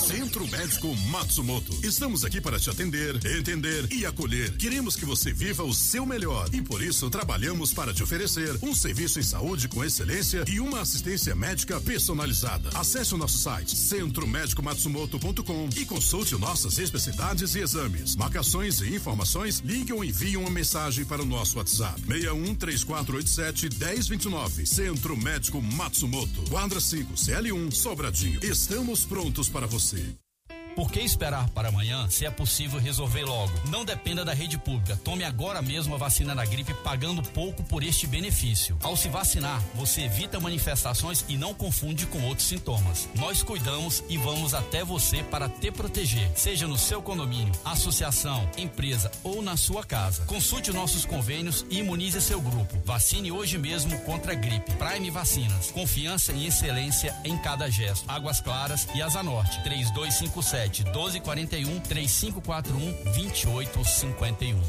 Centro 0.00 0.48
Médico 0.48 0.96
Matsumoto. 1.10 1.78
Estamos 1.84 2.24
aqui 2.24 2.40
para 2.40 2.58
te 2.58 2.70
atender, 2.70 3.14
entender 3.26 3.86
e 3.92 4.06
acolher. 4.06 4.56
Queremos 4.56 4.96
que 4.96 5.04
você 5.04 5.32
viva 5.32 5.62
o 5.62 5.74
seu 5.74 6.06
melhor 6.06 6.48
e 6.52 6.62
por 6.62 6.82
isso 6.82 7.10
trabalhamos 7.10 7.72
para 7.72 7.92
te 7.92 8.02
oferecer 8.02 8.58
um 8.62 8.74
serviço 8.74 9.20
em 9.20 9.22
saúde 9.22 9.68
com 9.68 9.84
excelência 9.84 10.44
e 10.48 10.58
uma 10.58 10.80
assistência 10.80 11.34
médica 11.34 11.80
personalizada. 11.80 12.70
Acesse 12.74 13.14
o 13.14 13.18
nosso 13.18 13.38
site 13.38 13.76
centromédicomatsumoto.com 13.76 15.68
e 15.76 15.84
consulte 15.84 16.34
nossas 16.36 16.78
especialidades 16.78 17.54
e 17.54 17.60
exames. 17.60 18.16
Marcações 18.16 18.80
e 18.80 18.94
informações, 18.94 19.60
ligue 19.60 19.92
ou 19.92 20.02
envie 20.02 20.36
uma 20.36 20.50
mensagem 20.50 21.04
para 21.04 21.22
o 21.22 21.26
nosso 21.26 21.58
WhatsApp. 21.58 22.00
61 22.06 22.54
3487 22.54 23.68
1029. 23.78 24.66
Centro 24.66 25.16
Médico 25.16 25.60
Matsumoto. 25.60 26.42
Quadra 26.48 26.80
5, 26.80 27.14
CL1, 27.14 27.70
Sobradinho. 27.72 28.40
Estamos 28.42 29.04
prontos 29.04 29.48
para 29.48 29.66
você. 29.66 29.89
see. 29.90 30.29
Por 30.74 30.90
que 30.90 31.00
esperar 31.00 31.48
para 31.50 31.68
amanhã 31.68 32.08
se 32.08 32.24
é 32.24 32.30
possível 32.30 32.78
resolver 32.78 33.24
logo? 33.24 33.52
Não 33.68 33.84
dependa 33.84 34.24
da 34.24 34.32
rede 34.32 34.56
pública. 34.56 34.98
Tome 35.04 35.24
agora 35.24 35.60
mesmo 35.60 35.94
a 35.94 35.98
vacina 35.98 36.34
da 36.34 36.44
gripe 36.44 36.72
pagando 36.74 37.22
pouco 37.22 37.62
por 37.64 37.82
este 37.82 38.06
benefício. 38.06 38.78
Ao 38.82 38.96
se 38.96 39.08
vacinar, 39.08 39.60
você 39.74 40.02
evita 40.02 40.40
manifestações 40.40 41.24
e 41.28 41.36
não 41.36 41.52
confunde 41.52 42.06
com 42.06 42.22
outros 42.22 42.46
sintomas. 42.46 43.08
Nós 43.16 43.42
cuidamos 43.42 44.02
e 44.08 44.16
vamos 44.16 44.54
até 44.54 44.84
você 44.84 45.22
para 45.24 45.48
te 45.48 45.70
proteger, 45.70 46.30
seja 46.36 46.66
no 46.66 46.78
seu 46.78 47.02
condomínio, 47.02 47.52
associação, 47.64 48.48
empresa 48.56 49.10
ou 49.22 49.42
na 49.42 49.56
sua 49.56 49.84
casa. 49.84 50.24
Consulte 50.24 50.72
nossos 50.72 51.04
convênios 51.04 51.64
e 51.68 51.78
imunize 51.78 52.20
seu 52.20 52.40
grupo. 52.40 52.78
Vacine 52.84 53.32
hoje 53.32 53.58
mesmo 53.58 53.98
contra 54.00 54.32
a 54.32 54.34
gripe. 54.34 54.72
Prime 54.74 55.10
Vacinas. 55.10 55.70
Confiança 55.70 56.32
e 56.32 56.46
excelência 56.46 57.14
em 57.24 57.36
cada 57.38 57.68
gesto. 57.68 58.04
Águas 58.08 58.40
Claras 58.40 58.86
e 58.94 59.02
Asa 59.02 59.22
Norte. 59.22 59.62
3257 59.62 60.59
1241 60.68 61.80
3541 61.80 63.12
2851. 63.14 64.62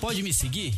Pode 0.00 0.22
me 0.22 0.32
seguir? 0.32 0.74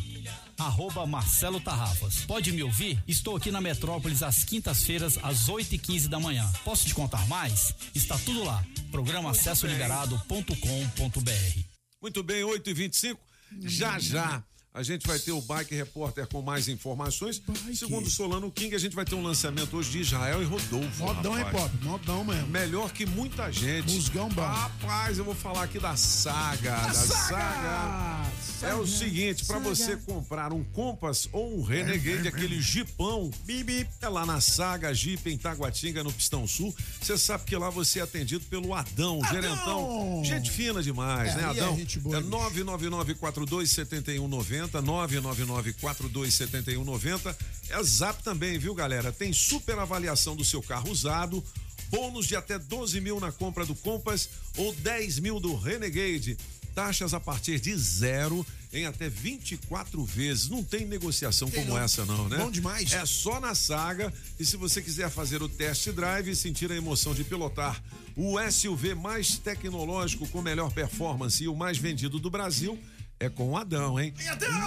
Arroba 0.57 1.05
Marcelo 1.05 1.59
Tarrafas. 1.59 2.25
Pode 2.25 2.51
me 2.51 2.63
ouvir? 2.63 3.01
Estou 3.07 3.35
aqui 3.35 3.51
na 3.51 3.61
Metrópolis 3.61 4.23
às 4.23 4.43
quintas-feiras, 4.43 5.19
às 5.21 5.49
8 5.49 5.75
e 5.75 5.77
15 5.77 6.09
da 6.09 6.19
manhã. 6.19 6.51
Posso 6.63 6.85
te 6.85 6.95
contar 6.95 7.27
mais? 7.27 7.75
Está 7.93 8.17
tudo 8.17 8.43
lá. 8.43 8.65
Programa 8.91 9.31
acessoliberado.com.br. 9.31 11.59
Muito 12.01 12.23
bem, 12.23 12.43
8 12.43 12.69
e 12.69 12.73
25 12.73 13.19
Já 13.61 13.99
já 13.99 14.43
a 14.77 14.83
gente 14.83 15.07
vai 15.07 15.17
ter 15.17 15.31
o 15.31 15.41
Bike 15.41 15.73
Repórter 15.73 16.27
com 16.27 16.39
mais 16.39 16.67
informações. 16.67 17.39
Bike. 17.39 17.75
Segundo 17.75 18.07
Solano 18.11 18.51
King, 18.51 18.75
a 18.75 18.77
gente 18.77 18.95
vai 18.95 19.03
ter 19.03 19.15
um 19.15 19.23
lançamento 19.23 19.75
hoje 19.75 19.89
de 19.89 20.01
Israel 20.01 20.39
e 20.39 20.45
Rodolfo. 20.45 21.03
Modão 21.03 21.33
rapaz. 21.33 21.55
é 21.55 21.59
pop, 21.59 21.83
modão 21.83 22.23
mesmo. 22.23 22.47
Melhor 22.49 22.91
que 22.91 23.03
muita 23.03 23.51
gente. 23.51 23.91
Musgão 23.91 24.29
bom. 24.29 24.43
Rapaz, 24.43 25.17
eu 25.17 25.25
vou 25.25 25.33
falar 25.33 25.63
aqui 25.63 25.79
da 25.79 25.95
saga. 25.95 26.75
Da 26.75 26.93
saga. 26.93 27.07
saga. 27.07 28.67
É 28.69 28.73
o 28.75 28.85
seguinte, 28.85 29.45
para 29.45 29.57
você 29.57 29.97
comprar 29.97 30.53
um 30.53 30.63
Compass 30.63 31.27
ou 31.31 31.57
um 31.57 31.63
Renegade, 31.63 32.09
é, 32.09 32.21
é, 32.21 32.25
é. 32.25 32.27
aquele 32.27 32.61
jipão, 32.61 33.31
bibi, 33.45 33.87
é 33.99 34.09
lá 34.09 34.27
na 34.27 34.39
Saga 34.41 34.93
Jeep 34.93 35.27
em 35.27 35.37
Taguatinga, 35.37 36.03
no 36.03 36.11
Pistão 36.11 36.47
Sul. 36.47 36.75
Você 37.01 37.17
sabe 37.17 37.45
que 37.45 37.55
lá 37.55 37.71
você 37.71 37.99
é 37.99 38.03
atendido 38.03 38.45
pelo 38.45 38.75
Adão, 38.75 39.19
Adão. 39.23 39.41
gerentão. 39.41 40.21
Gente 40.23 40.51
fina 40.51 40.83
demais, 40.83 41.33
é, 41.33 41.37
né, 41.37 41.43
Adão? 41.45 41.73
É, 41.73 41.77
gente 41.77 41.99
boa, 41.99 42.17
é 42.17 42.19
999 42.19 43.15
42 43.15 43.71
7190 43.71 44.66
90 44.67 45.21
999427190. 45.21 47.35
É 47.69 47.83
zap 47.83 48.23
também, 48.23 48.57
viu, 48.57 48.73
galera? 48.73 49.11
Tem 49.11 49.33
super 49.33 49.77
avaliação 49.79 50.33
do 50.35 50.45
seu 50.45 50.61
carro 50.61 50.91
usado, 50.91 51.43
bônus 51.89 52.27
de 52.27 52.35
até 52.35 52.59
12 52.59 53.01
mil 53.01 53.19
na 53.19 53.31
compra 53.31 53.65
do 53.65 53.73
Compass 53.75 54.29
ou 54.55 54.73
10 54.73 55.19
mil 55.19 55.39
do 55.39 55.55
Renegade. 55.55 56.37
Taxas 56.73 57.13
a 57.13 57.19
partir 57.19 57.59
de 57.59 57.75
zero 57.75 58.45
em 58.71 58.85
até 58.85 59.09
24 59.09 60.05
vezes. 60.05 60.47
Não 60.47 60.63
tem 60.63 60.85
negociação 60.85 61.49
como 61.49 61.75
essa, 61.75 62.05
não, 62.05 62.29
né? 62.29 62.37
Bom 62.37 62.51
demais. 62.51 62.93
É 62.93 63.03
só 63.05 63.39
na 63.39 63.55
saga. 63.55 64.13
E 64.39 64.45
se 64.45 64.55
você 64.57 64.79
quiser 64.79 65.09
fazer 65.09 65.41
o 65.41 65.49
test 65.49 65.89
drive 65.89 66.29
e 66.29 66.35
sentir 66.35 66.71
a 66.71 66.75
emoção 66.75 67.15
de 67.15 67.23
pilotar 67.23 67.83
o 68.15 68.35
SUV 68.51 68.93
mais 68.93 69.39
tecnológico, 69.39 70.27
com 70.27 70.39
melhor 70.41 70.71
performance 70.71 71.43
e 71.43 71.47
o 71.47 71.55
mais 71.55 71.79
vendido 71.79 72.19
do 72.19 72.29
Brasil, 72.29 72.79
é 73.19 73.27
com 73.29 73.49
o 73.51 73.57
Adão, 73.57 73.99
hein? 73.99 74.13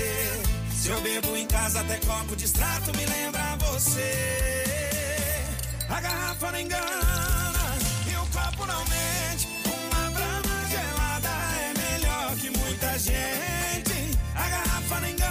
Se 0.72 0.90
eu 0.90 1.00
bebo 1.02 1.38
em 1.38 1.46
casa 1.46 1.82
até 1.82 1.98
copo 1.98 2.36
de 2.36 2.46
extrato 2.46 2.92
me 2.98 3.06
lembra 3.06 3.58
você. 3.58 4.64
A 5.88 6.02
garrafa 6.02 6.52
não 6.52 6.60
engana 6.60 7.66
e 8.12 8.16
o 8.16 8.26
copo 8.36 8.66
não 8.66 8.84
mente. 8.86 9.48
Uma 9.68 10.10
brama 10.10 10.56
gelada 10.74 11.30
é 11.62 11.74
melhor 11.78 12.36
que 12.38 12.50
muita 12.58 12.98
gente. 12.98 14.18
A 14.34 14.50
garrafa 14.50 15.00
não 15.00 15.10
engana 15.10 15.23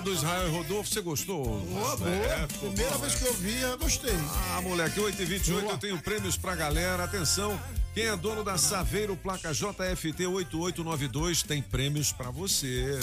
do 0.00 0.12
Israel 0.12 0.48
e 0.48 0.50
Rodolfo. 0.50 0.90
Você 0.90 1.00
gostou? 1.00 1.44
Boa, 1.60 1.96
boa. 1.96 2.10
É, 2.10 2.46
Primeira 2.46 2.92
bom, 2.92 2.98
vez 2.98 3.14
né? 3.14 3.18
que 3.20 3.26
eu 3.26 3.34
vi, 3.34 3.60
eu 3.60 3.78
gostei. 3.78 4.14
Ah, 4.56 4.60
moleque, 4.62 5.00
8 5.00 5.20
e 5.20 5.24
28 5.24 5.68
eu 5.68 5.78
tenho 5.78 5.98
prêmios 5.98 6.36
pra 6.36 6.54
galera. 6.54 7.04
Atenção, 7.04 7.58
quem 7.94 8.04
é 8.06 8.16
dono 8.16 8.44
da 8.44 8.56
Saveiro 8.56 9.16
placa 9.16 9.52
JFT 9.52 10.26
8892 10.26 11.42
tem 11.42 11.60
prêmios 11.62 12.12
pra 12.12 12.30
você. 12.30 12.98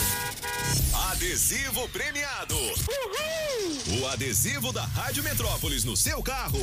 Adesivo 1.12 1.88
premiado. 1.90 2.56
O 4.00 4.08
adesivo 4.08 4.72
da 4.72 4.86
Rádio 4.86 5.24
Metrópolis 5.24 5.84
no 5.84 5.96
seu 5.96 6.22
carro 6.22 6.60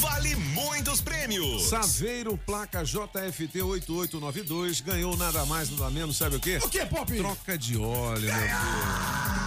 vale 0.00 0.34
muitos 0.36 1.00
prêmios. 1.00 1.68
Saveiro 1.68 2.36
placa 2.38 2.84
JFT 2.84 3.62
8892 3.62 4.80
ganhou 4.80 5.16
nada 5.16 5.44
mais, 5.46 5.70
nada 5.70 5.90
menos, 5.90 6.16
sabe 6.16 6.36
o 6.36 6.40
quê? 6.40 6.58
O 6.62 6.68
que, 6.68 6.84
Pop? 6.86 7.16
Troca 7.16 7.56
de 7.56 7.76
óleo, 7.76 8.32
meu 8.32 9.43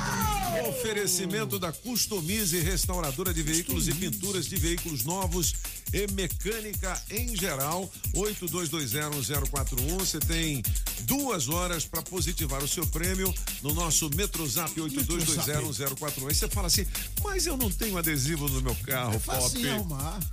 Oferecimento 0.66 1.60
da 1.60 1.72
Customize 1.72 2.60
Restauradora 2.60 3.34
de 3.34 3.42
Veículos 3.44 3.88
e 3.88 3.94
Pinturas 3.94 4.48
de 4.48 4.56
Veículos 4.56 5.04
Novos 5.04 5.54
e 5.94 6.12
Mecânica 6.12 7.02
em 7.10 7.36
geral. 7.36 7.90
82201041. 8.16 9.98
Você 10.00 10.20
tem 10.20 10.64
duas 11.02 11.50
horas 11.50 11.86
para 11.86 12.02
positivar 12.02 12.64
o 12.64 12.68
seu 12.68 12.86
prêmio 12.88 13.34
no 13.62 13.74
nosso 13.74 14.10
Metrozap 14.16 14.74
82201041. 14.80 16.28
Aí 16.28 16.36
você 16.36 16.48
fala 16.48 16.68
assim, 16.68 16.86
mas 17.24 17.46
eu 17.46 17.56
não 17.58 17.72
tenho 17.72 17.98
adesivo 17.98 18.48
no 18.50 18.62
meu 18.62 18.76
carro, 18.76 19.14
É 19.16 19.20
Pop. 19.20 19.36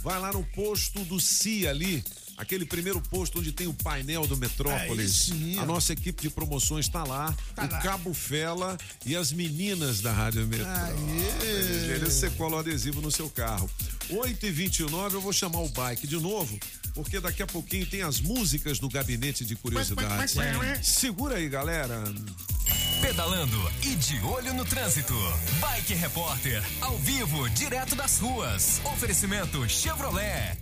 Vai 0.03 0.21
lá 0.21 0.33
no 0.33 0.45
posto 0.47 1.01
do 1.05 1.21
CIA 1.21 1.71
ali. 1.71 2.05
Aquele 2.37 2.65
primeiro 2.67 3.01
posto 3.01 3.39
onde 3.39 3.53
tem 3.53 3.67
o 3.67 3.75
painel 3.75 4.27
do 4.27 4.37
Metrópolis. 4.37 5.31
Ó. 5.57 5.63
a 5.63 5.67
nossa 5.67 5.93
equipe 5.93 6.23
de 6.23 6.31
promoções 6.31 6.87
está 6.87 7.05
lá. 7.05 7.35
o 7.57 7.69
Cabo 7.83 8.13
Fela 8.13 8.77
e 9.07 9.15
as 9.15 9.33
meninas 9.33 10.01
da 10.01 10.13
Rádio. 10.13 10.47
Beleza, 10.47 12.11
Você 12.11 12.31
cola 12.31 12.57
o 12.57 12.59
adesivo 12.59 13.01
no 13.01 13.11
seu 13.11 13.31
carro. 13.31 13.71
8 14.11 14.47
e 14.47 14.51
29 14.51 15.17
eu 15.17 15.21
vou 15.21 15.33
chamar 15.33 15.61
o 15.61 15.69
bike 15.69 16.07
de 16.07 16.17
novo, 16.17 16.59
porque 16.95 17.21
daqui 17.21 17.43
a 17.43 17.47
pouquinho 17.47 17.87
tem 17.87 18.03
as 18.03 18.21
músicas 18.21 18.79
do 18.79 18.89
Gabinete 18.89 19.45
de 19.45 19.55
Curiosidades. 19.57 20.35
Segura 20.83 21.37
aí, 21.37 21.49
galera. 21.49 22.03
Pedalando 23.01 23.71
e 23.83 23.95
de 23.97 24.19
olho 24.21 24.55
no 24.55 24.65
trânsito. 24.65 25.15
Bike 25.61 25.95
Repórter, 25.95 26.63
ao 26.81 26.97
vivo, 26.99 27.49
direto 27.51 27.95
das 27.95 28.19
ruas. 28.19 28.81
Oferecimento 28.85 29.69
Chevrolet. 29.69 30.57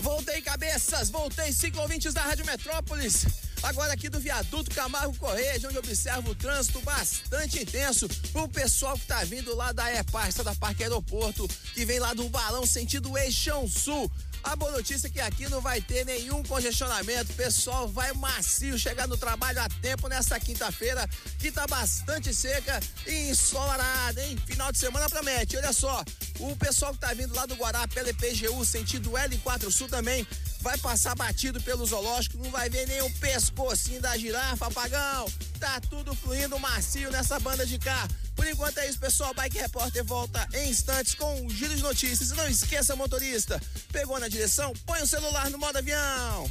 Voltei, 0.00 0.40
cabeças! 0.42 1.10
Voltei, 1.10 1.52
cinco 1.52 1.80
ouvintes 1.80 2.12
da 2.12 2.22
Rádio 2.22 2.46
Metrópolis. 2.46 3.26
Agora 3.62 3.92
aqui 3.92 4.08
do 4.08 4.20
viaduto 4.20 4.70
Camargo 4.70 5.16
Correia, 5.16 5.58
de 5.58 5.66
onde 5.66 5.78
observo 5.78 6.30
o 6.30 6.34
trânsito 6.34 6.80
bastante 6.82 7.60
intenso. 7.62 8.08
O 8.34 8.46
pessoal 8.48 8.96
que 8.98 9.06
tá 9.06 9.24
vindo 9.24 9.56
lá 9.56 9.72
da 9.72 9.90
E-Parça, 9.92 10.44
da 10.44 10.54
Parque 10.54 10.82
Aeroporto, 10.82 11.48
que 11.74 11.84
vem 11.84 11.98
lá 11.98 12.14
do 12.14 12.28
Balão 12.28 12.66
sentido 12.66 13.16
Eixão 13.16 13.66
Sul. 13.66 14.10
A 14.46 14.54
boa 14.54 14.70
notícia 14.70 15.08
é 15.08 15.10
que 15.10 15.20
aqui 15.20 15.48
não 15.48 15.60
vai 15.60 15.80
ter 15.80 16.06
nenhum 16.06 16.40
congestionamento. 16.44 17.32
O 17.32 17.34
pessoal 17.34 17.88
vai 17.88 18.12
macio 18.12 18.78
chegar 18.78 19.08
no 19.08 19.16
trabalho 19.16 19.60
a 19.60 19.68
tempo 19.68 20.06
nessa 20.06 20.38
quinta-feira, 20.38 21.04
que 21.36 21.50
tá 21.50 21.66
bastante 21.66 22.32
seca 22.32 22.78
e 23.04 23.30
ensolarada, 23.30 24.24
hein? 24.24 24.38
Final 24.46 24.70
de 24.70 24.78
semana 24.78 25.10
promete. 25.10 25.56
Olha 25.56 25.72
só, 25.72 26.00
o 26.38 26.54
pessoal 26.54 26.92
que 26.92 27.00
tá 27.00 27.12
vindo 27.12 27.34
lá 27.34 27.44
do 27.44 27.56
Guará 27.56 27.88
pela 27.88 28.08
EPGU, 28.08 28.64
sentido 28.64 29.10
L4 29.10 29.68
Sul 29.68 29.88
também, 29.88 30.24
vai 30.60 30.78
passar 30.78 31.16
batido 31.16 31.60
pelo 31.60 31.84
zoológico, 31.84 32.38
não 32.38 32.50
vai 32.52 32.70
ver 32.70 33.02
o 33.02 33.10
pescocinho 33.18 34.00
da 34.00 34.16
girafa, 34.16 34.66
apagão. 34.66 35.26
Tá 35.58 35.80
tudo 35.90 36.14
fluindo 36.14 36.56
macio 36.60 37.10
nessa 37.10 37.40
banda 37.40 37.66
de 37.66 37.80
cá. 37.80 38.06
Por 38.36 38.46
enquanto 38.46 38.78
é 38.78 38.88
isso, 38.88 39.00
pessoal. 39.00 39.34
Bike 39.34 39.58
Repórter 39.58 40.04
volta 40.04 40.46
em 40.52 40.68
instantes 40.68 41.14
com 41.14 41.40
um 41.40 41.50
giro 41.50 41.74
de 41.74 41.82
notícias. 41.82 42.30
E 42.30 42.34
não 42.34 42.46
esqueça, 42.46 42.94
motorista, 42.94 43.60
pegou 43.90 44.20
na 44.20 44.28
direção? 44.28 44.72
Põe 44.84 45.02
o 45.02 45.06
celular 45.06 45.50
no 45.50 45.58
modo 45.58 45.78
avião. 45.78 46.50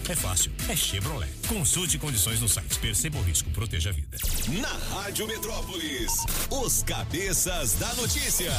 é 0.11 0.15
fácil, 0.15 0.51
é 0.67 0.75
Chevrolet. 0.75 1.31
Consulte 1.47 1.97
condições 1.97 2.41
no 2.41 2.49
site. 2.49 2.77
Perceba 2.79 3.17
o 3.17 3.21
risco, 3.21 3.49
proteja 3.51 3.91
a 3.91 3.93
vida. 3.93 4.17
Na 4.59 4.67
Rádio 4.95 5.25
Metrópolis, 5.25 6.11
os 6.49 6.83
cabeças 6.83 7.73
da 7.73 7.93
notícia. 7.93 8.51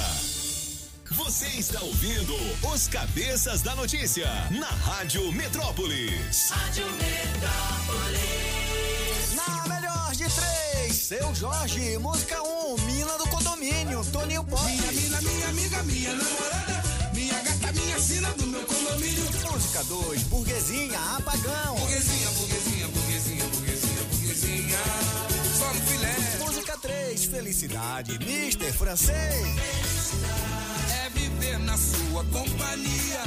Você 1.11 1.47
está 1.49 1.83
ouvindo 1.83 2.35
os 2.73 2.89
cabeças 2.89 3.61
da 3.61 3.75
notícia 3.75 4.27
na 4.51 4.67
Rádio 4.67 5.31
Metrópolis. 5.33 6.51
Rádio 6.51 6.87
Metrópolis. 6.93 8.23
Na 9.35 9.75
melhor 9.75 10.13
de 10.13 10.25
três, 10.25 10.95
seu 10.95 11.35
Jorge, 11.35 11.99
música 11.99 12.43
1, 12.43 12.47
um, 12.47 12.79
Mina 12.87 13.19
do 13.19 13.29
Condomínio, 13.29 14.03
Toninho 14.07 14.43
Pop. 14.45 14.65
Minha 14.65 14.93
mina, 14.93 15.21
minha 15.21 15.49
amiga, 15.49 15.83
minha 15.83 16.15
namorada, 16.15 16.83
minha 17.13 17.43
gata, 17.43 17.73
minha 17.73 18.01
sina 18.01 18.31
do 18.31 18.47
meu 18.47 18.61
condomínio. 18.61 18.72
Música 19.53 19.85
2, 19.85 20.23
Burguesinha, 20.25 20.99
Apagão. 21.19 21.77
Burguesinha, 21.77 22.29
burguesinha, 22.31 22.89
burguesinha, 22.89 23.45
burguesia, 23.45 24.03
burguesinha, 24.11 24.79
só 25.59 25.75
no 25.75 25.81
filé. 25.83 26.17
Música 26.39 26.79
3, 26.79 27.25
Felicidade, 27.27 28.19
Mister 28.19 28.73
Francês. 28.73 29.13
Felicidade 29.13 29.61
é 31.05 31.11
viver 31.11 31.59
na 31.59 31.77
sua 31.77 32.25
companhia. 32.25 33.21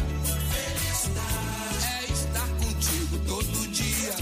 Felicidade 0.50 1.86
é 1.94 2.06
estar 2.12 2.48
contigo 2.58 3.20
todo 3.28 3.68
dia. 3.72 4.16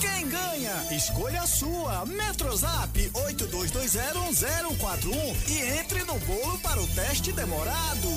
Quem 0.00 0.28
ganha? 0.28 0.84
Escolha 0.90 1.42
a 1.42 1.46
sua. 1.46 2.04
Metrozap 2.06 3.08
82201041 3.14 5.36
e 5.46 5.62
entre 5.78 6.02
no 6.02 6.18
bolo 6.18 6.58
para 6.58 6.80
o 6.80 6.88
teste 6.88 7.30
demorado. 7.30 8.08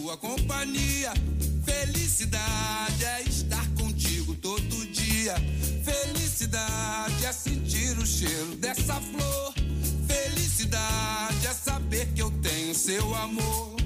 Sua 0.00 0.16
companhia. 0.16 1.12
Felicidade 1.64 3.04
é 3.04 3.22
estar 3.22 3.66
contigo 3.78 4.34
todo 4.36 4.86
dia. 4.86 5.34
Felicidade 5.84 7.26
é 7.26 7.32
sentir 7.32 7.98
o 7.98 8.06
cheiro 8.06 8.56
dessa 8.56 8.94
flor. 8.94 9.54
Felicidade 10.06 11.46
é 11.46 11.52
saber 11.52 12.06
que 12.14 12.22
eu 12.22 12.30
tenho 12.42 12.74
seu 12.74 13.14
amor. 13.14 13.76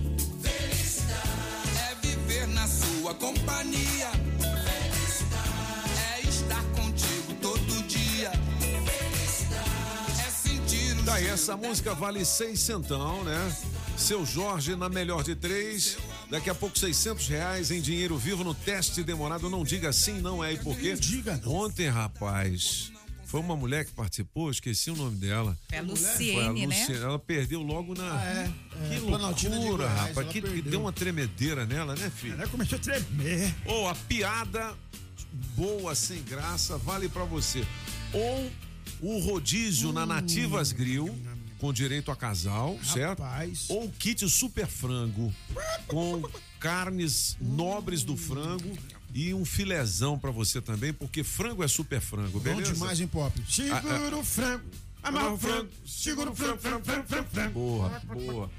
Felicidade 0.40 1.78
é 1.90 2.06
viver 2.06 2.46
na 2.48 2.68
sua 2.68 3.12
companhia. 3.14 4.10
Felicidade 4.38 5.98
é 6.14 6.28
estar 6.28 6.64
contigo 6.76 7.34
todo 7.42 7.82
dia. 7.88 8.30
Felicidade 8.60 10.20
é 10.20 10.30
sentir 10.30 10.96
o 10.96 11.02
Daí 11.02 11.26
cheiro 11.26 11.30
essa 11.32 11.56
música 11.56 11.92
vale 11.92 12.24
seis 12.24 12.60
centão, 12.60 13.24
né? 13.24 13.52
Seu 13.96 14.26
Jorge 14.26 14.76
na 14.76 14.88
melhor 14.88 15.22
de 15.22 15.34
três. 15.34 15.96
Daqui 16.30 16.50
a 16.50 16.54
pouco 16.54 16.78
600 16.78 17.26
reais 17.28 17.70
em 17.70 17.80
dinheiro 17.80 18.18
vivo 18.18 18.44
no 18.44 18.54
teste 18.54 19.02
demorado. 19.02 19.48
Não 19.48 19.64
diga 19.64 19.92
sim, 19.92 20.20
não 20.20 20.42
é 20.42 20.52
e 20.54 20.58
por 20.58 20.76
quê? 20.76 20.94
Diga 20.94 21.40
não. 21.42 21.52
Ontem, 21.52 21.88
rapaz, 21.88 22.92
foi 23.24 23.40
uma 23.40 23.56
mulher 23.56 23.84
que 23.84 23.92
participou, 23.92 24.50
esqueci 24.50 24.90
o 24.90 24.96
nome 24.96 25.16
dela. 25.16 25.56
É 25.72 25.78
a 25.78 25.82
Foi 25.84 25.88
a 25.88 25.92
Luciene, 25.92 26.66
né? 26.66 26.78
Luciene. 26.78 27.02
Ela 27.02 27.18
perdeu 27.18 27.62
logo 27.62 27.94
na. 27.94 28.18
Ah, 28.18 28.24
é. 28.24 28.52
Que 28.88 28.94
É, 28.94 28.98
de 29.32 29.48
loucura, 29.48 29.86
Goiás, 29.86 30.08
rapaz. 30.08 30.28
Que, 30.28 30.42
que 30.42 30.62
deu 30.62 30.80
uma 30.80 30.92
tremedeira 30.92 31.64
nela, 31.64 31.94
né, 31.94 32.10
filho? 32.14 32.34
Ela 32.34 32.48
começou 32.48 32.76
a 32.76 32.80
tremer. 32.80 33.54
Ou 33.64 33.88
a 33.88 33.94
piada 33.94 34.74
boa, 35.56 35.94
sem 35.94 36.22
graça, 36.22 36.76
vale 36.78 37.08
pra 37.08 37.24
você. 37.24 37.64
Ou 38.12 38.50
o 39.00 39.18
rodízio 39.18 39.92
na 39.92 40.06
Nativas 40.06 40.72
Grill, 40.72 41.16
com 41.64 41.72
direito 41.72 42.10
a 42.10 42.16
casal, 42.16 42.78
certo? 42.84 43.22
Ou 43.70 43.90
kit 43.92 44.28
super 44.28 44.66
frango, 44.66 45.32
com 45.86 46.22
carnes 46.60 47.38
nobres 47.40 48.02
do 48.02 48.18
frango 48.18 48.76
e 49.14 49.32
um 49.32 49.46
filezão 49.46 50.18
pra 50.18 50.30
você 50.30 50.60
também, 50.60 50.92
porque 50.92 51.24
frango 51.24 51.64
é 51.64 51.68
super 51.68 52.02
frango, 52.02 52.32
Bom 52.38 52.40
beleza? 52.40 52.74
demais 52.74 53.00
em 53.00 53.06
pop. 53.06 53.32
Ah, 53.72 53.80
Segura 53.80 54.16
o 54.18 54.22
frango. 54.24 54.64
Amarra 55.02 55.32
o 55.32 55.38
frango. 55.38 55.70
Segura 55.86 56.30
o 56.30 56.36
frango, 56.36 56.58
frango, 56.58 56.84
frango, 56.84 57.06
frango, 57.08 57.28
frango. 57.32 57.52
Boa, 57.54 58.02
boa. 58.14 58.50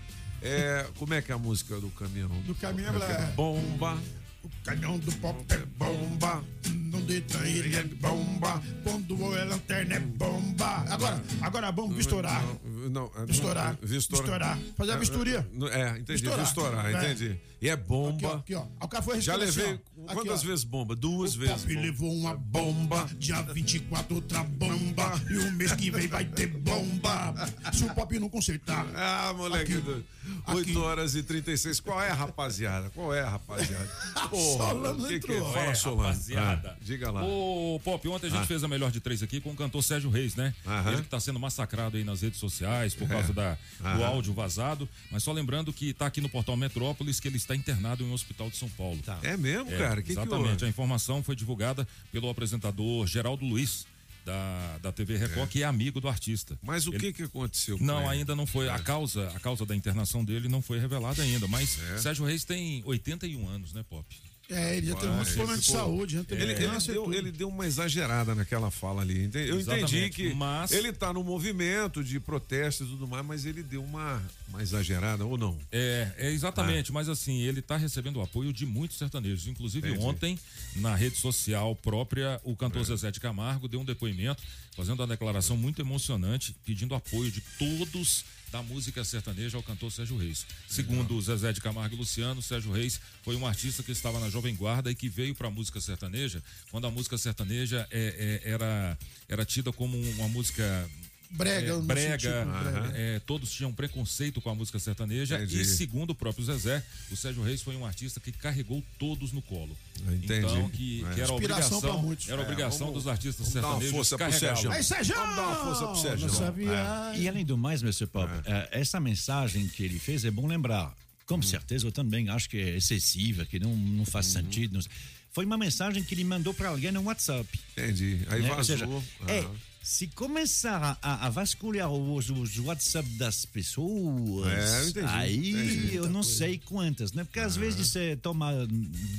É, 0.41 0.87
como 0.97 1.13
é 1.13 1.21
que 1.21 1.31
é 1.31 1.35
a 1.35 1.37
música 1.37 1.79
do 1.79 1.89
caminhão? 1.91 2.29
Do 2.41 2.55
caminhão, 2.55 2.95
ela 2.95 3.05
é- 3.05 3.31
Bomba. 3.33 3.99
O 4.45 4.63
canhão 4.63 4.97
do 4.99 5.11
pop 5.13 5.43
é 5.49 5.57
bomba. 5.77 6.43
Não 6.91 7.01
detém, 7.01 7.41
ele 7.57 7.75
é 7.75 7.83
bomba. 7.83 8.61
Quando 8.83 9.35
é 9.37 9.43
lanterna 9.43 9.95
é 9.95 9.99
bomba. 9.99 10.85
Agora, 10.89 11.21
agora 11.41 11.71
vamos 11.71 11.91
Não, 11.91 11.99
estourar. 11.99 12.41
Não, 12.43 12.89
não, 12.89 13.25
Vistorar. 13.25 13.77
Vistorar. 13.81 14.21
Vistorar. 14.21 14.59
Fazer 14.77 14.91
a 14.91 14.97
vistoria. 14.97 15.47
É, 15.71 15.89
entendi. 15.99 16.21
Vistorar. 16.21 16.43
Vistorar, 16.45 16.85
É. 16.93 17.11
entendi. 17.11 17.39
E 17.61 17.69
é 17.69 17.75
bomba. 17.75 18.35
Aqui, 18.37 18.53
ó. 18.55 18.61
Aqui, 18.61 18.69
ó. 18.79 18.85
O 18.85 18.87
cara 18.87 19.03
foi 19.03 19.19
Já 19.19 19.35
levei. 19.35 19.65
assim. 19.65 19.79
Aqui, 20.05 20.13
quantas 20.13 20.43
ó. 20.43 20.47
vezes 20.47 20.63
bomba? 20.63 20.95
Duas 20.95 21.35
O 21.35 21.39
vezes. 21.39 21.55
Pop 21.63 21.67
bomba. 21.73 21.81
levou 21.85 22.13
uma 22.13 22.35
bomba, 22.35 23.09
dia 23.17 23.41
24 23.41 24.15
outra 24.15 24.43
bomba, 24.43 25.21
e 25.29 25.37
o 25.37 25.51
mês 25.53 25.71
que 25.73 25.89
vem 25.91 26.07
vai 26.07 26.25
ter 26.25 26.47
bomba. 26.47 27.33
Se 27.73 27.83
o 27.83 27.93
Pop 27.93 28.17
não 28.19 28.29
consertar. 28.29 28.85
Ah, 28.95 29.33
moleque, 29.35 29.73
Aqui. 29.73 29.81
doido. 29.81 30.05
Aqui. 30.47 30.55
8 30.57 30.79
horas 30.81 31.15
e 31.15 31.21
36. 31.23 31.79
Qual 31.79 32.01
é, 32.01 32.09
rapaziada? 32.09 32.89
Qual 32.91 33.13
é, 33.13 33.21
rapaziada? 33.21 33.85
Porra, 34.29 34.69
Solano 34.69 35.07
que, 35.07 35.19
que 35.19 35.31
é? 35.31 35.35
entrou. 35.37 35.53
Fala, 35.53 35.65
É, 35.65 35.75
Solano. 35.75 36.01
rapaziada. 36.03 36.69
Ah, 36.71 36.77
diga 36.81 37.11
lá. 37.11 37.23
Ô, 37.23 37.79
Pop, 37.83 38.07
ontem 38.07 38.27
a 38.27 38.29
gente 38.29 38.41
Ah. 38.41 38.45
fez 38.47 38.63
a 38.63 38.67
melhor 38.67 38.91
de 38.91 38.99
três 38.99 39.21
aqui 39.21 39.39
com 39.39 39.51
o 39.51 39.55
cantor 39.55 39.83
Sérgio 39.83 40.09
Reis, 40.09 40.35
né? 40.35 40.53
Aham. 40.65 40.93
Ele 40.93 41.01
que 41.03 41.09
tá 41.09 41.19
sendo 41.19 41.39
massacrado 41.39 41.97
aí 41.97 42.03
nas 42.03 42.21
redes 42.21 42.39
sociais 42.39 42.95
por 42.95 43.05
É. 43.05 43.07
causa 43.07 43.33
da, 43.33 43.53
do 43.79 43.87
Aham. 43.87 44.05
áudio 44.07 44.33
vazado. 44.33 44.89
Mas 45.11 45.21
só 45.23 45.31
lembrando 45.31 45.71
que 45.71 45.93
tá 45.93 46.07
aqui 46.07 46.19
no 46.21 46.29
portal 46.29 46.57
Metrópolis 46.57 47.19
que 47.19 47.27
ele 47.27 47.37
está 47.37 47.55
internado 47.55 48.03
em 48.03 48.07
um 48.07 48.13
hospital 48.13 48.49
de 48.49 48.57
São 48.57 48.69
Paulo. 48.69 48.99
É 49.21 49.37
mesmo, 49.37 49.69
cara? 49.77 49.94
Que 50.01 50.07
que 50.07 50.11
exatamente. 50.13 50.51
houve? 50.53 50.65
a 50.65 50.69
informação 50.69 51.21
foi 51.23 51.35
divulgada 51.35 51.87
pelo 52.11 52.29
apresentador 52.29 53.05
Geraldo 53.07 53.45
Luiz. 53.45 53.85
Da, 54.25 54.79
da 54.81 54.91
TV 54.91 55.17
Record, 55.17 55.47
que 55.47 55.61
é 55.61 55.65
amigo 55.67 56.01
do 56.01 56.07
artista. 56.09 56.57
Mas 56.63 56.87
o 56.87 56.89
Ele- 56.89 56.99
que 56.99 57.13
que 57.13 57.23
aconteceu 57.25 57.77
Não, 57.79 57.99
ele? 57.99 58.09
ainda 58.21 58.35
não 58.35 58.47
foi. 58.47 58.67
A 58.67 58.79
causa, 58.79 59.27
a 59.35 59.39
causa 59.39 59.67
da 59.67 59.75
internação 59.75 60.25
dele 60.25 60.49
não 60.49 60.63
foi 60.63 60.79
revelada 60.79 61.21
ainda. 61.21 61.47
Mas 61.47 61.77
É. 61.91 61.99
Sérgio 61.99 62.25
Reis 62.25 62.43
tem 62.43 62.81
81 62.85 63.47
anos, 63.47 63.71
né, 63.71 63.85
Pop? 63.87 64.03
É, 64.49 64.77
ele 64.77 64.87
já 64.87 64.95
tem 64.95 65.09
Ah, 65.09 65.13
muitos 65.13 65.29
ele 65.29 65.35
problemas 65.37 65.59
de 65.61 65.65
ficou- 65.65 65.81
saúde, 65.81 66.13
já 66.15 66.23
teve 66.23 66.41
Ele, 66.43 66.51
ele 66.53 66.67
câncer 66.67 66.91
e 66.91 66.93
deu, 66.93 67.13
ele 67.13 67.31
deu 67.31 67.49
uma 67.49 67.65
exagerada 67.65 68.35
naquela 68.35 68.69
fala 68.69 69.01
ali. 69.01 69.17
Eu 69.19 69.25
entendi 69.25 69.51
Exatamente, 69.57 70.09
que 70.11 70.33
mas- 70.35 70.71
ele 70.71 70.93
tá 70.93 71.11
no 71.11 71.23
movimento 71.23 72.03
de 72.03 72.19
protesto 72.19 72.83
e 72.83 72.87
tudo 72.87 73.07
mais, 73.07 73.25
mas 73.25 73.45
ele 73.45 73.63
deu 73.63 73.83
uma, 73.83 74.21
uma 74.49 74.61
exagerada, 74.61 75.25
ou 75.25 75.35
não? 75.37 75.57
É, 75.71 76.11
é 76.17 76.31
exatamente, 76.31 76.91
mas 76.91 77.09
assim, 77.09 77.39
ele 77.41 77.59
está 77.59 77.75
recebendo 77.75 78.17
o 78.17 78.21
apoio 78.21 78.53
de 78.53 78.65
muitos 78.67 78.97
sertanejos. 78.97 79.47
Inclusive, 79.47 79.89
Entendi. 79.89 80.05
ontem, 80.05 80.39
na 80.75 80.95
rede 80.95 81.17
social 81.17 81.75
própria, 81.75 82.39
o 82.43 82.55
cantor 82.55 82.83
Zezé 82.83 83.09
de 83.09 83.19
Camargo 83.19 83.67
deu 83.67 83.79
um 83.81 83.85
depoimento, 83.85 84.43
fazendo 84.75 84.99
uma 84.99 85.07
declaração 85.07 85.57
muito 85.57 85.81
emocionante, 85.81 86.55
pedindo 86.65 86.93
apoio 86.93 87.31
de 87.31 87.41
todos 87.57 88.23
da 88.51 88.61
música 88.63 89.03
sertaneja 89.03 89.57
ao 89.57 89.63
cantor 89.63 89.91
Sérgio 89.91 90.17
Reis. 90.17 90.45
Segundo 90.67 91.15
o 91.15 91.21
Zezé 91.21 91.51
de 91.53 91.61
Camargo 91.61 91.95
e 91.95 91.97
Luciano, 91.97 92.41
Sérgio 92.41 92.71
Reis 92.71 92.99
foi 93.23 93.35
um 93.35 93.45
artista 93.45 93.83
que 93.83 93.91
estava 93.91 94.19
na 94.19 94.29
Jovem 94.29 94.55
Guarda 94.55 94.89
e 94.91 94.95
que 94.95 95.09
veio 95.09 95.35
para 95.35 95.47
a 95.47 95.51
música 95.51 95.81
sertaneja 95.81 96.41
quando 96.71 96.87
a 96.87 96.91
música 96.91 97.17
sertaneja 97.17 97.87
é- 97.91 98.41
é- 98.45 98.49
era, 98.51 98.97
era 99.27 99.45
tida 99.45 99.71
como 99.73 99.97
uma 100.11 100.27
música 100.27 100.89
Brega, 101.31 101.73
é, 101.73 101.79
brega, 101.81 102.19
sentido, 102.19 102.63
brega. 102.63 102.91
é, 102.97 103.19
todos 103.19 103.51
tinham 103.51 103.73
preconceito 103.73 104.39
com 104.41 104.49
a 104.49 104.55
música 104.55 104.79
sertaneja 104.79 105.35
Entendi. 105.35 105.61
e 105.61 105.65
segundo 105.65 106.11
o 106.11 106.15
próprio 106.15 106.45
Zezé, 106.45 106.83
o 107.11 107.15
Sérgio 107.15 107.43
Reis 107.43 107.61
foi 107.61 107.75
um 107.75 107.85
artista 107.85 108.19
que 108.19 108.31
carregou 108.31 108.83
todos 108.97 109.31
no 109.31 109.41
colo. 109.41 109.75
Entendi. 110.07 110.33
Então 110.33 110.69
que, 110.69 111.03
É. 111.11 111.13
que 111.15 111.21
era 111.21 111.33
Inspiração 111.33 111.77
obrigação, 111.79 112.01
muitos. 112.01 112.29
era 112.29 112.41
É, 112.41 112.43
obrigação 112.43 112.87
vamos- 112.87 113.03
dos 113.03 113.07
artistas 113.11 113.47
sertanejos 113.47 114.09
carregá-lo. 114.11 114.39
Sérgio. 114.39 114.71
Aí, 114.71 114.83
Sérgio! 114.83 115.15
Vamos 115.15 115.35
dar 115.35 115.41
uma 115.47 115.55
força 115.55 115.87
pro 115.87 115.95
Sérgio. 115.95 116.29
É. 116.71 117.19
E 117.19 117.27
além 117.27 117.43
do 117.45 117.57
mais, 117.57 117.81
Mr. 117.81 118.07
Pop, 118.07 118.29
essa 118.71 118.99
mensagem 118.99 119.67
que 119.67 119.83
ele 119.83 119.99
fez 119.99 120.23
é 120.25 120.31
bom 120.31 120.47
lembrar. 120.47 120.95
Com 121.25 121.41
certeza 121.41 121.87
eu 121.87 121.91
também 121.91 122.29
acho 122.29 122.47
que 122.49 122.57
é 122.57 122.77
excessiva, 122.77 123.45
que 123.45 123.59
não, 123.59 123.75
não 123.75 124.05
faz 124.05 124.27
sentido. 124.27 124.73
não 124.75 124.81
sei. 124.81 124.91
Foi 125.31 125.43
uma 125.43 125.57
mensagem 125.57 126.01
que 126.03 126.13
ele 126.15 126.23
mandou 126.23 126.53
para 126.53 126.69
alguém 126.69 126.91
no 126.93 127.01
WhatsApp. 127.03 127.49
Entendi. 127.75 128.19
Aí 128.29 128.41
né? 128.41 128.49
Ou 128.51 128.55
vazou. 128.55 128.77
seja, 128.77 128.87
é, 129.27 129.45
se 129.85 130.07
começar 130.07 130.97
a, 130.99 131.27
a 131.27 131.29
vasculhar 131.29 131.91
os, 131.91 132.31
os 132.31 132.57
WhatsApp 132.57 133.07
das 133.19 133.45
pessoas, 133.45 134.47
É, 134.51 134.89
entendi, 134.89 135.07
aí 135.07 135.49
entendi. 135.51 135.95
eu 135.95 136.09
não 136.09 136.23
sei 136.23 136.57
quantas, 136.57 137.11
né? 137.13 137.23
Porque 137.23 137.39
às 137.39 137.55
vezes 137.55 137.87
você 137.87 138.15
toma 138.19 138.51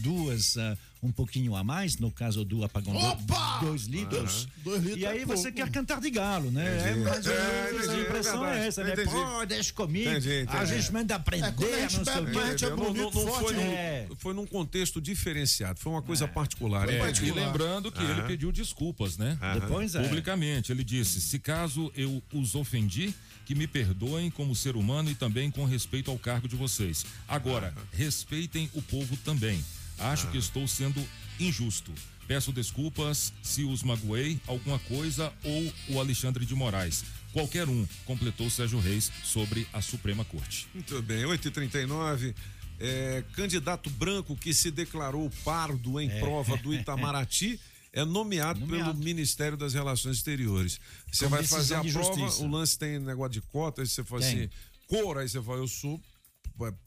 duas, 0.03 0.57
ah, 0.57 0.77
um 1.07 1.13
pouquinho 1.13 1.55
a 1.57 1.65
mais, 1.65 1.97
no 1.99 2.11
caso 2.11 2.45
do 2.45 2.63
apagão, 2.65 2.93
do- 2.93 2.99
Opa! 2.99 3.61
dois 3.63 3.85
litros. 3.85 4.47
Dois 4.65 4.83
litros 4.83 5.01
E 5.03 5.07
aí 5.07 5.23
é 5.23 5.25
você 5.27 5.45
pouco. 5.51 5.57
quer 5.57 5.71
cantar 5.71 6.01
de 6.01 6.11
galo, 6.11 6.51
né? 6.51 6.65
É, 6.93 6.95
mais 6.97 7.27
ou 7.27 7.33
É, 7.33 7.73
menos 7.73 7.89
a 7.89 7.99
impressão 8.01 8.47
é 8.47 8.59
é 8.65 8.67
essa, 8.69 8.85
né? 8.85 8.93
Entendi. 8.93 9.11
Pô, 9.11 9.47
deixa 9.47 9.73
comigo. 9.73 10.11
Entendi, 10.11 10.43
entendi. 10.43 10.57
A 10.57 10.65
gente 10.65 10.93
manda 10.93 11.15
aprender, 11.15 11.47
É, 11.47 11.53
quando 11.53 11.75
a 11.75 11.81
gente 11.81 11.97
não 11.99 12.05
sei 12.05 12.23
o 12.23 12.27
quê. 12.27 12.65
é 12.65 12.71
Não, 12.71 12.93
não- 12.95 13.11
foi, 13.13 13.55
num, 13.55 14.17
foi 14.17 14.35
num 14.35 14.47
contexto 14.47 15.01
diferenciado, 15.01 15.79
foi 15.81 15.93
uma 15.93 16.03
coisa 16.03 16.27
particular. 16.29 16.89
É, 16.89 17.11
e 17.23 17.31
lembrando 17.31 17.91
que 17.93 18.03
ele 18.03 18.23
pediu 18.23 18.51
desculpas, 18.53 19.17
né? 19.17 19.39
Depois 19.61 19.95
é. 19.95 20.03
Publicamente, 20.03 20.73
ele 20.73 20.83
disse: 20.85 21.21
se 21.21 21.39
caso 21.39 21.91
eu 21.97 22.23
os 22.33 22.55
ofendi, 22.55 23.15
que 23.45 23.55
me 23.55 23.67
perdoem 23.67 24.31
como 24.31 24.55
ser 24.57 24.75
humano 24.77 25.11
e 25.11 25.15
também 25.15 25.51
com 25.51 25.65
respeito 25.65 26.11
ao 26.11 26.19
cargo 26.19 26.49
de 26.49 26.57
vocês. 26.57 27.05
Agora, 27.29 27.73
respeitem 27.93 28.69
o 28.75 28.83
povo 28.83 29.17
também. 29.19 29.65
Acho 29.99 30.31
que 30.31 30.39
estou 30.39 30.67
sendo 30.69 31.03
injusto. 31.41 31.93
Peço 32.27 32.53
desculpas 32.53 33.33
se 33.43 33.63
os 33.63 33.83
magoei, 33.83 34.41
alguma 34.47 34.79
coisa 34.81 35.33
ou 35.45 35.73
o 35.91 36.01
Alexandre 36.01 36.45
de 36.45 36.55
Moraes. 36.55 37.05
Qualquer 37.33 37.69
um, 37.69 37.87
completou 38.05 38.51
Sérgio 38.51 38.81
Reis 38.81 39.13
sobre 39.23 39.67
a 39.73 39.81
Suprema 39.81 40.25
Corte. 40.25 40.67
Muito 40.75 41.01
bem, 41.03 41.25
8h39. 41.25 42.35
É, 42.79 43.25
candidato 43.33 43.89
branco 43.91 44.37
que 44.37 44.53
se 44.53 44.71
declarou 44.71 45.31
pardo 45.45 46.01
em 46.01 46.11
É. 46.11 46.21
prova 46.21 46.57
do 46.59 46.75
Itamaraty 46.75 47.59
é 47.93 48.05
nomeado, 48.05 48.61
Nomeado. 48.61 48.91
pelo 48.93 49.03
Ministério 49.05 49.57
das 49.57 49.73
Relações 49.73 50.17
Exteriores. 50.19 50.79
Você 51.11 51.25
Com 51.25 51.31
vai 51.31 51.45
fazer 51.45 51.75
a 51.77 51.81
prova, 51.85 51.89
justiça. 52.03 52.43
o 52.45 52.51
lance 52.51 52.79
tem 52.79 52.99
negócio 52.99 53.33
de 53.33 53.41
cota, 53.41 53.81
aí 53.83 53.87
você 53.87 54.05
fala 54.05 54.21
Tem. 54.21 54.31
assim, 54.41 54.51
cor, 54.89 55.17
aí 55.17 55.27
você 55.29 55.41
fala, 55.43 55.59
eu 55.59 55.69
sou 55.69 55.99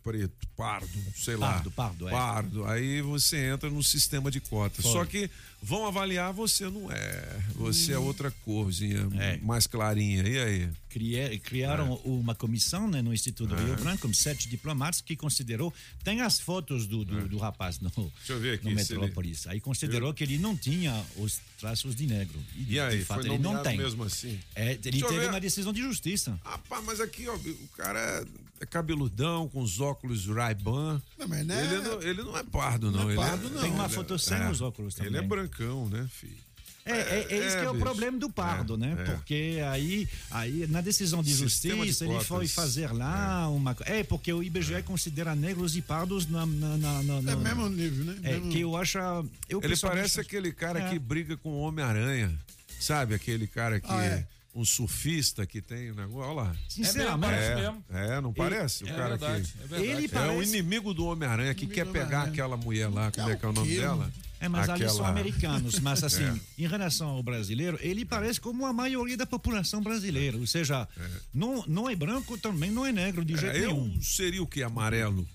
preto, 0.04 0.48
pardo, 0.56 0.88
sei 1.16 1.38
Pardo, 1.38 1.70
lá. 1.70 1.76
pardo, 1.76 2.08
é. 2.08 2.12
Pardo. 2.12 2.66
Aí 2.66 3.02
você 3.02 3.38
entra 3.50 3.70
no 3.70 3.84
sistema 3.84 4.32
de 4.32 4.40
cotas. 4.40 4.84
Só 4.86 5.06
que 5.06 5.30
vão 5.62 5.86
avaliar, 5.86 6.32
você 6.34 6.70
não 6.70 6.92
é. 6.92 7.40
Você 7.56 7.92
é 7.94 7.98
outra 8.00 8.32
corzinha, 8.46 9.08
É. 9.20 9.38
mais 9.38 9.68
clarinha. 9.68 10.24
E 10.28 10.40
aí? 10.40 10.70
Cria- 10.90 11.38
criaram 11.40 11.96
uma 12.06 12.34
comissão 12.34 12.88
né, 12.90 13.02
no 13.02 13.14
Instituto 13.14 13.54
É. 13.54 13.64
Rio 13.64 13.76
Branco, 13.76 14.08
com 14.08 14.14
sete 14.14 14.48
diplomatas, 14.50 15.02
que 15.02 15.16
considerou. 15.16 15.72
Tem 16.04 16.22
as 16.22 16.40
fotos 16.40 16.88
do, 16.88 17.04
do, 17.06 17.28
do 17.28 17.38
rapaz 17.38 17.80
no, 17.80 17.90
Deixa 17.90 18.34
eu 18.34 18.40
ver 18.40 18.56
aqui 18.56 18.74
no 18.74 18.80
se 18.80 18.94
ele- 18.94 19.02
Metrópolis. 19.02 19.46
Aí 19.48 19.60
considerou 19.60 20.14
que 20.14 20.24
ele 20.24 20.38
não 20.40 20.56
tinha 20.58 21.06
os 21.18 21.40
traços 21.60 21.96
de 21.96 22.08
negro. 22.08 22.40
E, 22.56 22.74
E 22.76 22.80
aí, 22.80 23.00
de 23.00 23.06
fato, 23.06 23.22
foi 23.22 23.30
ele 23.32 23.38
não 23.44 23.62
tem. 23.62 23.78
mesmo 23.78 24.04
assim? 24.04 24.40
É, 24.56 24.72
ele 24.72 24.78
Deixa 24.80 25.06
eu 25.06 25.10
teve 25.10 25.26
uma 25.28 25.40
decisão 25.40 25.72
de 25.74 25.82
justiça. 25.82 26.40
Rapaz, 26.44 26.84
mas 26.86 27.00
aqui, 27.02 27.28
ó, 27.28 27.36
o 27.36 27.68
cara 27.78 28.00
é, 28.00 28.64
é 28.64 28.66
cabeludão, 28.66 29.48
com 29.48 29.62
os 29.62 29.80
óculos 29.80 30.26
Ray-Ban. 30.26 31.02
Não, 31.18 31.28
mas 31.28 31.46
não 31.46 31.56
é- 31.56 31.64
ele, 31.66 31.78
não, 31.84 32.02
ele 32.02 32.24
não 32.24 32.38
é 32.38 32.44
pardo, 32.44 32.90
não. 32.92 33.02
Não 33.04 33.10
é 33.10 33.14
ele 33.14 33.22
pardo, 33.22 33.50
não. 33.50 33.62
Tem 33.62 33.70
uma 33.72 33.84
ele 33.84 33.94
é- 33.94 33.96
foto 33.96 34.18
sem 34.18 34.50
os 34.50 34.62
óculos 34.62 34.98
Ele 34.98 35.10
é 35.10 35.12
também. 35.22 35.28
Brancão, 35.50 35.90
né, 35.90 36.08
filho? 36.12 36.38
É, 36.86 36.92
é, 36.94 37.28
é 37.30 37.38
esse 37.46 37.58
que 37.58 37.64
é 37.66 37.70
o 37.70 37.74
bicho. 37.74 37.86
problema 37.86 38.18
do 38.18 38.30
pardo, 38.32 38.76
né? 38.76 38.96
é. 38.98 39.04
Porque 39.04 39.60
aí, 39.70 40.08
aí, 40.32 40.66
na 40.68 40.82
decisão 40.82 41.22
de 41.22 41.30
Sistema 41.36 41.84
de 41.84 41.92
justiça, 41.92 42.06
ele 42.06 42.14
cotas. 42.14 42.28
foi 42.28 42.48
fazer 42.48 42.92
lá 42.92 43.48
uma. 43.50 43.76
co- 43.76 43.84
É, 43.86 44.04
porque 44.04 44.34
o 44.34 44.42
IBGE 44.42 44.82
considera 44.84 45.36
negros 45.36 45.76
e 45.76 45.82
pardos 45.84 46.26
na. 46.28 46.46
na, 46.48 46.78
na, 46.78 47.04
na- 47.04 47.18
É 47.18 47.22
na- 47.22 47.36
mesmo 47.36 47.70
nível, 47.70 48.06
né? 48.06 48.18
É, 48.24 48.32
Mesmo- 48.38 48.52
que 48.52 48.62
eu 48.62 48.76
acho. 48.76 48.98
Eu 48.98 49.60
Ele 49.60 49.70
pessoalmente 49.70 49.82
parece 50.02 50.20
acho- 50.20 50.28
aquele 50.28 50.52
cara 50.52 50.80
É. 50.80 50.90
que 50.90 50.98
briga 50.98 51.38
com 51.38 51.50
o 51.50 51.60
Homem-Aranha. 51.60 52.34
Sabe, 52.80 53.14
aquele 53.14 53.46
cara 53.46 53.80
que 53.80 53.92
Ah, 53.92 54.04
é. 54.06 54.26
um 54.56 54.66
surfista 54.66 55.46
que 55.46 55.62
tem 55.62 55.92
o 55.92 55.96
negócio. 55.96 56.22
Olha 56.32 56.42
lá. 56.48 56.56
Sinceramente. 56.70 57.20
parece 57.34 57.52
É, 57.52 57.56
mesmo. 57.56 57.84
é, 57.92 58.22
não 58.22 58.34
parece? 58.34 58.88
É 58.90 58.92
o 58.94 58.96
cara 58.96 59.10
verdade, 59.10 59.44
que. 59.44 59.58
é 59.64 59.68
verdade. 59.68 59.84
Ele 59.92 60.06
É 60.06 60.08
o 60.08 60.10
parece- 60.10 60.50
inimigo 60.58 60.94
do 60.94 61.06
Homem-Aranha 61.06 61.54
que 61.54 61.68
quer 61.68 61.86
pegar 61.86 62.24
aquela 62.24 62.58
mulher 62.58 62.88
lá, 62.88 63.12
como 63.12 63.30
é 63.30 63.36
que 63.36 63.46
é 63.46 63.48
o 63.48 63.54
nome 63.54 63.76
dela? 63.76 64.12
É, 64.42 64.48
mas 64.48 64.70
ali 64.70 64.86
são 64.86 64.94
Aquela- 64.96 65.10
americanos. 65.10 65.80
Mas 65.80 66.04
assim, 66.04 66.24
É. 66.58 66.64
em 66.64 66.68
relação 66.68 67.10
ao 67.10 67.22
brasileiro, 67.24 67.78
ele 67.82 68.06
parece 68.06 68.40
como 68.40 68.66
a 68.66 68.72
maioria 68.74 69.18
da 69.18 69.26
população 69.26 69.82
brasileira. 69.82 70.38
Ou 70.38 70.48
seja, 70.48 70.88
não, 71.34 71.64
não 71.68 71.90
é 71.90 71.96
branco, 71.96 72.38
também 72.38 72.72
não 72.72 72.86
é 72.86 72.92
negro 72.92 73.26
de 73.26 73.36
jeito 73.36 73.56
É, 73.58 73.66
eu 73.66 73.74
nenhum. 73.74 74.02
seria 74.02 74.42
o 74.42 74.48
que? 74.48 74.64
Amarelo? 74.64 75.28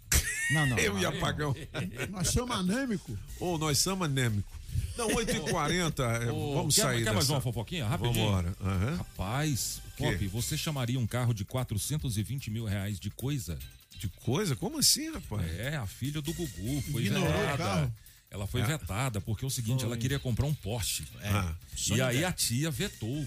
Não, 0.53 0.67
não. 0.67 0.77
Eu 0.81 0.99
e 0.99 1.05
apagão. 1.07 1.55
Nós 2.11 2.29
somos 2.29 2.57
anêmicos. 2.57 3.17
Ou 3.41 3.59
nós 3.59 3.79
somos 3.79 4.07
anêmico. 4.07 4.51
Não, 4.97 5.09
8h40, 5.09 6.01
é, 6.23 6.27
vamos 6.27 6.75
quer, 6.75 6.83
sair 6.83 6.99
quer 6.99 7.05
dessa. 7.05 7.15
mais 7.15 7.31
uma 7.31 7.41
fofoquinha? 7.41 7.87
Rapidinho. 7.87 8.25
Vambora. 8.27 8.55
Aham. 8.61 8.97
Rapaz? 8.97 9.81
Pop, 9.97 10.27
você 10.29 10.57
chamaria 10.57 10.99
um 10.99 11.07
carro 11.07 11.33
de 11.35 11.45
420 11.45 12.51
mil 12.51 12.65
reais 12.65 12.99
de 13.01 13.11
coisa? 13.11 13.59
De 13.99 14.09
coisa? 14.25 14.55
Como 14.57 14.79
assim, 14.79 15.11
rapaz? 15.13 15.51
É, 15.59 15.77
a 15.77 15.87
filha 15.87 16.21
do 16.21 16.33
Gugu 16.33 16.83
foi 16.93 17.05
Ignorou 17.07 17.57
carro. 17.57 17.93
Ela 18.35 18.49
foi 18.49 18.63
É. 18.63 18.65
vetada 18.67 19.21
porque 19.21 19.45
é 19.45 19.49
o 19.49 19.51
seguinte, 19.51 19.85
ela 19.85 19.97
queria 19.97 20.19
comprar 20.19 20.45
um 20.45 20.53
Porsche. 20.53 21.05
Ah, 21.23 21.55
e 21.95 22.03
aí 22.03 22.25
a 22.25 22.33
tia 22.33 22.69
vetou. 22.69 23.25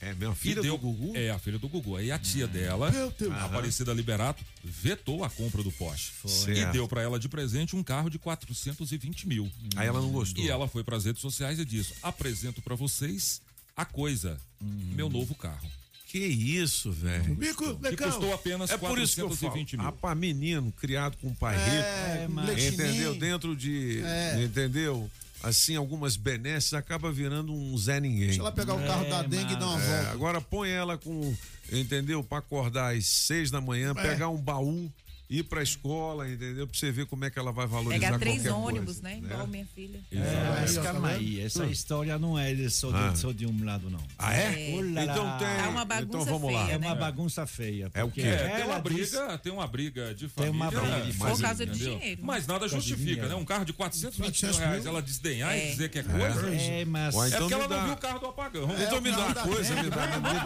é 0.00 0.14
minha 0.14 0.30
E 0.30 0.34
filha 0.34 0.62
deu- 0.62 0.78
do 0.78 0.82
Gugu? 0.82 1.14
É, 1.14 1.28
a 1.28 1.38
filha 1.38 1.58
do 1.58 1.68
Gugu. 1.68 1.94
Aí 1.96 2.10
a 2.10 2.18
tia 2.18 2.46
dela, 2.48 2.90
Meu 2.90 3.10
Deus. 3.10 3.34
a 3.34 3.44
Aparecida 3.44 3.92
Liberato, 3.92 4.42
vetou 4.64 5.22
a 5.22 5.28
compra 5.28 5.62
do 5.62 5.70
Porsche. 5.70 6.12
E 6.24 6.28
Certo. 6.30 6.72
deu 6.72 6.88
pra 6.88 7.02
ela 7.02 7.20
de 7.20 7.28
presente 7.28 7.76
um 7.76 7.82
carro 7.82 8.08
de 8.08 8.18
420 8.18 9.28
mil. 9.28 9.52
Aí 9.76 9.86
ela 9.86 10.00
não 10.00 10.10
gostou. 10.10 10.42
E 10.42 10.48
ela 10.48 10.66
foi 10.66 10.82
pras 10.82 11.04
redes 11.04 11.20
sociais 11.20 11.58
e 11.58 11.66
disse: 11.66 11.92
apresento 12.02 12.62
pra 12.62 12.74
vocês 12.74 13.42
a 13.76 13.84
coisa, 13.84 14.40
meu 14.58 15.10
novo 15.10 15.34
carro. 15.34 15.70
Que 16.10 16.18
isso, 16.18 16.90
velho? 16.90 17.34
Bico, 17.36 17.76
Que 17.78 17.96
custou 17.96 18.34
apenas 18.34 18.68
É 18.70 18.76
por 18.76 18.98
isso 18.98 19.14
que 19.14 19.20
eu 19.22 19.28
falo. 19.28 19.38
420 19.52 19.76
mil. 19.76 19.86
Rapaz, 19.86 20.18
menino 20.18 20.72
criado 20.72 21.16
com 21.18 21.28
um 21.28 21.34
pai 21.34 21.54
É, 21.54 22.20
rico, 22.22 22.32
mas- 22.32 22.64
entendeu? 22.64 23.14
Dentro 23.14 23.54
de, 23.54 24.00
É. 24.04 24.42
entendeu? 24.42 25.08
Assim, 25.42 25.76
algumas 25.76 26.16
benesses 26.16 26.74
acaba 26.74 27.10
virando 27.12 27.52
um 27.54 27.78
Zé 27.78 28.00
Ninguém. 28.00 28.26
Deixa 28.26 28.40
ela 28.40 28.50
pegar 28.52 28.74
o 28.74 28.84
carro 28.84 29.08
da 29.08 29.20
É, 29.20 29.28
dengue 29.28 29.52
e 29.52 29.56
dar 29.56 29.68
uma 29.68 29.80
É, 29.82 29.86
volta. 29.96 30.10
agora 30.10 30.40
põe 30.40 30.68
ela 30.68 30.98
com, 30.98 31.34
entendeu? 31.72 32.22
Pra 32.24 32.38
acordar 32.38 32.94
às 32.96 33.06
seis 33.06 33.48
da 33.50 33.60
manhã, 33.60 33.94
É. 33.96 34.02
pegar 34.02 34.28
um 34.30 34.36
baú, 34.36 34.90
ir 35.30 35.44
pra 35.44 35.62
escola, 35.62 36.28
entendeu? 36.28 36.66
Pra 36.66 36.76
você 36.78 36.90
ver 36.90 37.06
como 37.06 37.24
é 37.24 37.30
que 37.30 37.38
ela 37.38 37.52
vai 37.52 37.66
valorizar 37.66 38.04
Pegar 38.06 38.18
três 38.18 38.42
qualquer 38.42 38.52
ônibus, 38.52 39.00
coisa, 39.00 39.02
né? 39.02 39.18
Igual 39.18 39.46
minha 39.46 39.66
filha. 39.74 40.00
É, 40.10 40.16
mas 40.60 40.70
Aí, 40.70 40.78
ó, 40.78 40.82
tá 40.82 40.92
calma 40.92 41.08
aí, 41.08 41.40
essa 41.40 41.66
história 41.66 42.18
não 42.18 42.36
é 42.38 42.54
só 42.68 42.90
de, 42.90 42.96
Ah. 42.96 43.14
só 43.14 43.30
de 43.32 43.46
um 43.46 43.64
lado, 43.64 43.88
não. 43.88 44.00
Ah, 44.18 44.34
é? 44.34 44.80
Lá 44.92 45.04
Então 45.04 45.38
tem. 45.38 45.46
Tá 45.56 45.68
uma 45.68 45.84
bagunça 45.84 46.04
então 46.08 46.24
vamos 46.24 46.52
lá. 46.52 46.62
É 46.62 46.66
feia, 46.66 46.78
uma 46.78 46.94
né? 46.94 47.00
bagunça 47.00 47.46
feia. 47.46 47.90
É 47.94 48.02
o 48.04 48.10
quê? 48.10 48.22
É, 48.22 48.48
tem 48.56 48.64
uma 48.64 48.80
diz- 48.80 49.10
briga, 49.10 49.38
tem 49.38 49.52
uma 49.52 49.66
briga 49.66 50.14
de 50.14 50.28
Tem 50.28 50.46
família. 50.46 50.52
uma 50.52 50.70
briga 50.70 50.86
né? 50.86 51.00
de 51.02 51.12
Por 51.12 51.18
família. 51.18 51.42
causa 51.42 51.66
de 51.66 51.78
dinheiro. 51.78 52.20
Mas 52.24 52.46
nada 52.46 52.66
justifica, 52.68 53.28
né? 53.28 53.34
Um 53.36 53.44
carro 53.44 53.64
de 53.64 53.72
420 53.72 54.18
mil 54.20 54.30
400 54.32 54.58
reais, 54.58 54.86
ela 54.86 55.00
desdenhar 55.00 55.52
É. 55.54 55.66
e 55.66 55.70
dizer 55.70 55.88
que 55.90 55.98
é 56.00 56.02
coisa. 56.02 56.54
É, 56.54 56.84
mas. 56.84 57.14
Ou 57.14 57.24
É 57.24 57.28
então 57.28 57.40
porque 57.40 57.54
ela 57.54 57.68
não 57.68 57.84
viu 57.84 57.92
o 57.92 57.96
carro 57.96 58.18
do 58.18 58.26
apagão. 58.26 58.68
Então 58.80 59.00
me 59.00 59.10
dá 59.12 59.18
uma 59.26 59.34
coisa, 59.46 59.74
me 59.82 59.90
dá, 59.90 60.06
me 60.06 60.12
vamos 60.20 60.42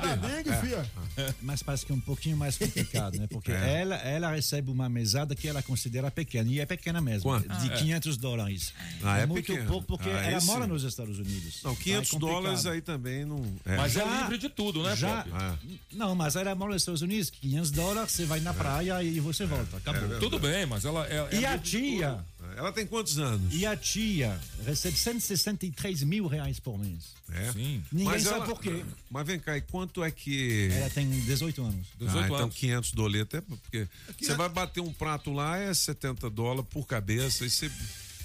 dê, 0.00 0.16
me 0.16 0.42
dê, 0.42 0.74
É. 1.22 1.34
Mas 1.42 1.62
parece 1.62 1.86
que 1.86 1.92
é 1.92 1.94
um 1.94 2.00
pouquinho 2.00 2.36
mais 2.36 2.56
complicado, 2.58 3.16
né? 3.18 3.26
Porque 3.28 3.52
É. 3.52 3.80
ela, 3.82 3.96
ela 4.08 4.30
recebe 4.30 4.70
uma 4.70 4.88
mesada 4.88 5.34
que 5.34 5.46
ela 5.48 5.62
considera 5.62 6.10
pequena, 6.10 6.50
e 6.50 6.60
é 6.60 6.66
pequena 6.66 7.00
mesmo, 7.00 7.22
Quanto? 7.22 7.48
de 7.58 7.68
500 7.70 8.16
dólares. 8.16 8.72
Ah, 9.02 9.18
é 9.18 9.26
muito 9.26 9.46
pequeno. 9.46 9.66
pouco, 9.68 9.86
porque 9.86 10.08
Ah, 10.10 10.22
ela 10.26 10.38
esse- 10.38 10.46
mora 10.46 10.66
nos 10.66 10.82
Estados 10.84 11.18
Unidos. 11.18 11.60
Não, 11.62 11.74
500 11.74 12.12
Então 12.14 12.28
é 12.28 12.32
dólares 12.32 12.66
aí 12.66 12.80
também 12.80 13.24
não. 13.24 13.44
É. 13.64 13.76
Mas 13.76 13.96
é 13.96 14.00
Já- 14.00 14.20
livre 14.20 14.38
de 14.38 14.48
tudo, 14.48 14.82
né, 14.82 14.94
já? 14.96 15.24
Ah. 15.32 15.56
Não, 15.92 16.14
mas 16.14 16.36
ela 16.36 16.54
mora 16.54 16.72
nos 16.72 16.82
Estados 16.82 17.02
Unidos, 17.02 17.30
500 17.30 17.70
dólares, 17.70 18.12
você 18.12 18.24
vai 18.24 18.40
na 18.40 18.52
praia 18.54 19.02
e 19.02 19.18
você 19.20 19.44
volta, 19.46 19.76
acabou. 19.76 20.18
Tudo 20.18 20.38
bem, 20.38 20.66
mas 20.66 20.84
ela 20.84 21.06
é. 21.06 21.28
E 21.38 21.44
é 21.44 21.48
a 21.48 21.58
tia, 21.58 22.10
tudo. 22.36 22.37
Ela 22.58 22.72
tem 22.72 22.84
quantos 22.84 23.18
anos? 23.18 23.54
e 23.54 23.64
a 23.64 23.76
tia 23.76 24.36
recebe 24.66 24.96
163 24.96 26.02
mil 26.02 26.26
reais 26.26 26.58
por 26.58 26.76
mês. 26.76 27.14
É. 27.32 27.52
Sim. 27.52 27.84
Ninguém 27.92 28.08
Mas 28.08 28.22
sabe 28.24 28.36
ela- 28.36 28.46
por 28.46 28.60
quê. 28.60 28.84
Mas 29.08 29.26
vem 29.26 29.38
cá, 29.38 29.56
e 29.56 29.60
quanto 29.60 30.02
é 30.02 30.10
que. 30.10 30.68
Ela 30.72 30.90
tem 30.90 31.08
18 31.08 31.62
anos. 31.62 31.86
18 32.00 32.18
ah, 32.18 32.24
então 32.26 32.36
anos. 32.36 32.54
500 32.56 32.92
doletas 32.92 33.38
é 33.38 33.40
porque 33.42 33.86
você 34.20 34.34
vai 34.34 34.48
bater 34.48 34.80
um 34.80 34.92
prato 34.92 35.32
lá 35.32 35.56
é 35.56 35.72
70 35.72 36.28
dólares 36.28 36.68
por 36.68 36.84
cabeça 36.84 37.46
e 37.46 37.50
você, 37.50 37.70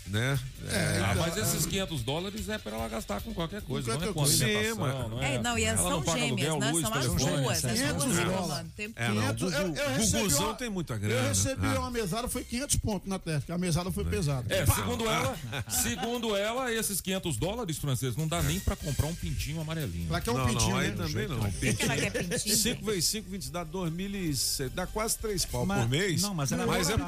né? 0.07 0.39
Ah, 0.69 1.15
mas 1.15 1.37
esses 1.37 1.65
500 1.65 2.01
dólares 2.03 2.47
é 2.49 2.57
pra 2.57 2.75
ela 2.75 2.87
gastar 2.87 3.21
com 3.21 3.33
qualquer 3.33 3.61
coisa, 3.61 3.87
não 3.87 3.95
é 3.95 3.97
qualquer 3.97 4.13
com 4.13 4.19
coisa. 4.21 4.43
alimentação, 4.45 4.77
mas- 4.77 5.09
não 5.11 5.21
é? 5.23 5.35
É, 5.35 5.41
não, 5.41 5.57
e 5.57 5.63
ela 5.63 5.77
são 5.77 6.03
gêmeas, 6.03 6.21
aluguel, 6.23 6.59
né? 6.59 6.71
luz, 6.71 6.81
São 6.87 6.93
as 6.93 7.05
telefone. 7.05 7.41
duas, 7.43 7.65
as 7.65 7.71
500 7.71 7.83
duas 7.83 7.97
dólares. 7.97 8.17
reclamando 8.29 8.67
o 8.69 8.71
tempo 8.71 8.93
É, 8.99 9.07
não, 9.07 9.15
500, 9.15 9.41
o 9.41 9.55
eu- 9.55 9.75
eu 9.75 10.07
Guguzão 10.07 10.45
uma- 10.45 10.53
tem 10.55 10.69
muita 10.69 10.93
Eu 10.93 10.99
grana. 10.99 11.27
recebi 11.29 11.67
Ah. 11.67 11.79
uma 11.79 11.91
mesada, 11.91 12.27
foi 12.27 12.43
500 12.43 12.75
pontos 12.77 13.09
na 13.09 13.19
testa, 13.19 13.45
que 13.47 13.51
a 13.51 13.57
mesada 13.57 13.91
foi 13.91 14.05
pesada. 14.05 14.53
É, 14.53 14.65
segundo 14.65 15.05
ela, 15.09 15.35
segundo 15.69 16.35
ela, 16.35 16.71
esses 16.73 17.01
500 17.01 17.37
dólares 17.37 17.77
franceses 17.77 18.15
não 18.15 18.27
dá 18.27 18.41
nem 18.41 18.59
pra 18.59 18.75
comprar 18.75 19.07
um 19.07 19.15
pintinho 19.15 19.59
amarelinho. 19.61 20.07
Ela 20.09 20.21
quer 20.21 20.31
um 20.31 20.37
não, 20.37 20.47
pintinho, 20.47 20.69
não, 20.71 20.77
aí 20.77 20.89
né? 20.89 20.95
também 20.95 21.27
não. 21.27 21.39
Por 21.39 21.51
que 21.75 21.83
ela 21.83 21.95
quer 21.97 22.11
pintinho? 22.11 22.55
5 22.57 22.85
vezes 22.85 23.05
5, 23.05 23.29
20 23.29 23.49
dá 23.51 23.63
2.000 23.63 24.69
dá 24.73 24.85
quase 24.87 25.17
3 25.17 25.45
pau 25.45 25.65
Mas- 25.65 25.81
por 25.81 25.89
mês. 25.89 26.21
não, 26.21 26.33
mas 26.33 26.51
ela 26.51 26.65
mas 26.65 26.89
é 26.89 26.95
lá. 26.95 27.05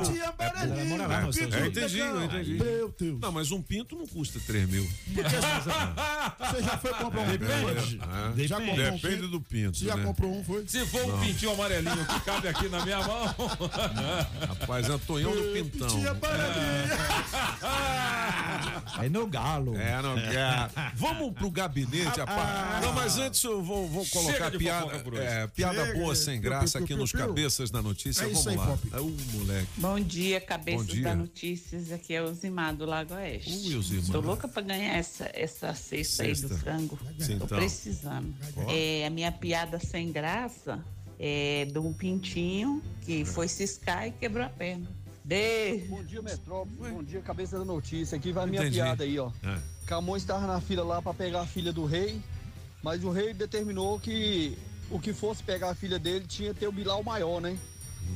lá 1.08 1.22
nos 1.22 1.38
É, 1.38 1.44
Estados 1.44 1.66
é, 1.66 1.68
entendi, 1.68 2.00
eu 2.00 2.24
entendi. 2.24 2.58
Meu 2.86 2.94
Deus. 2.98 3.20
Não, 3.20 3.32
mas 3.32 3.52
um 3.52 3.62
pinto 3.62 3.95
não 3.95 4.06
custa 4.06 4.40
3 4.45 4.70
mil. 4.70 4.88
Você 5.07 6.62
já 6.62 6.78
foi 6.78 6.94
comprar 6.94 7.22
um 7.22 7.32
Depende. 7.32 7.99
É. 8.44 8.48
Já 8.48 8.60
Depende. 8.60 8.78
comprou 8.78 8.94
um 8.94 8.95
Depende 8.98 9.28
do 9.28 9.41
pinto. 9.41 9.78
Você 9.78 9.86
já 9.86 9.95
né? 9.95 10.03
comprou 10.03 10.38
um, 10.38 10.44
foi? 10.44 10.68
Se 10.68 10.86
for 10.86 11.03
um 11.03 11.20
pintinho 11.20 11.52
amarelinho 11.52 12.06
que 12.06 12.20
cabe 12.22 12.48
aqui 12.48 12.70
na 12.70 12.84
minha 12.86 12.99
mão. 12.99 13.26
Rapaz, 14.60 14.90
Antonhão 14.90 15.32
do 15.32 15.53
Pintão. 15.53 15.88
Tia 15.88 16.14
Paradinha. 16.14 16.66
É 19.02 19.10
no 19.10 19.26
galo. 19.28 19.76
É, 19.76 20.02
no 20.02 20.16
galo. 20.16 20.72
Vamos 20.95 21.34
pro 21.34 21.49
gabinete, 21.49 22.20
rapaz. 22.20 22.86
Não, 22.86 22.94
mas 22.94 23.18
antes 23.18 23.44
eu 23.44 23.64
vou, 23.64 23.88
vou 23.88 24.06
colocar 24.06 24.52
piada, 24.52 25.03
é, 25.18 25.48
piada 25.48 25.86
Chega. 25.86 25.99
boa 25.99 26.16
sem 26.16 26.40
graça 26.40 26.80
aqui 26.80 26.94
nos 26.95 27.12
cabeças 27.12 27.72
da 27.72 27.82
notícia. 27.82 28.24
É 28.24 28.28
Vamos 28.28 28.48
aí, 28.48 28.56
lá. 28.56 28.68
Pop. 28.68 28.90
É 28.94 28.99
o 28.99 29.16
moleque. 29.34 29.68
Bom 29.78 29.99
dia, 29.99 30.40
cabeças 30.40 30.86
Bom 30.86 30.94
dia. 30.94 31.03
da 31.03 31.16
notícias. 31.16 31.91
Aqui 31.91 32.14
é 32.14 32.22
o 32.22 32.34
Zimar 32.34 32.74
do 32.76 32.85
Lago 32.85 33.14
Oeste. 33.14 33.76
Ui. 33.76 33.99
Estou 33.99 34.22
louca 34.22 34.47
para 34.47 34.61
ganhar 34.61 34.95
essa, 34.95 35.30
essa 35.34 35.73
cesta, 35.73 36.23
aí 36.23 36.35
Cesta. 36.35 36.47
do 36.47 36.57
frango. 36.57 36.99
Estou 37.18 37.35
então. 37.35 37.47
precisando. 37.47 38.34
Ó. 38.57 38.72
É, 38.72 39.06
a 39.06 39.10
minha 39.10 39.31
piada 39.31 39.80
sem 39.80 40.11
graça 40.11 40.84
é 41.19 41.65
de 41.65 41.80
um 41.80 41.93
pintinho 41.93 42.81
que 43.02 43.26
foi 43.26 43.47
ciscar 43.47 44.07
e 44.07 44.11
quebrou 44.11 44.45
a 44.45 44.49
perna. 44.49 44.88
Beijo. 45.23 45.88
Bom 45.88 46.03
dia, 46.03 46.22
Metrópole. 46.22 46.91
Bom 46.91 47.03
dia, 47.03 47.19
cabeça 47.22 47.57
da 47.57 47.65
notícia. 47.65 48.15
Aqui 48.18 48.31
vai 48.31 48.43
a 48.43 48.47
minha 48.47 48.61
Entendi. 48.61 48.76
piada 48.77 49.03
aí, 49.03 49.18
ó. 49.18 49.31
É. 49.43 49.57
Camões 49.88 50.22
estava 50.22 50.45
na 50.45 50.61
fila 50.61 50.84
lá 50.84 51.02
para 51.02 51.14
pegar 51.14 51.41
a 51.41 51.45
filha 51.47 51.73
do 51.73 51.85
rei, 51.85 52.22
mas 52.84 53.03
o 53.03 53.10
rei 53.10 53.34
determinou 53.34 53.99
que 53.99 54.57
o 54.89 54.99
que 54.99 55.14
fosse 55.14 55.41
pegar 55.41 55.72
a 55.72 55.76
filha 55.76 55.97
dele 55.97 56.26
tinha 56.27 56.53
que 56.53 56.60
ter 56.60 56.68
o 56.68 56.72
Bilal 56.72 57.03
maior, 57.03 57.41
né? 57.41 57.57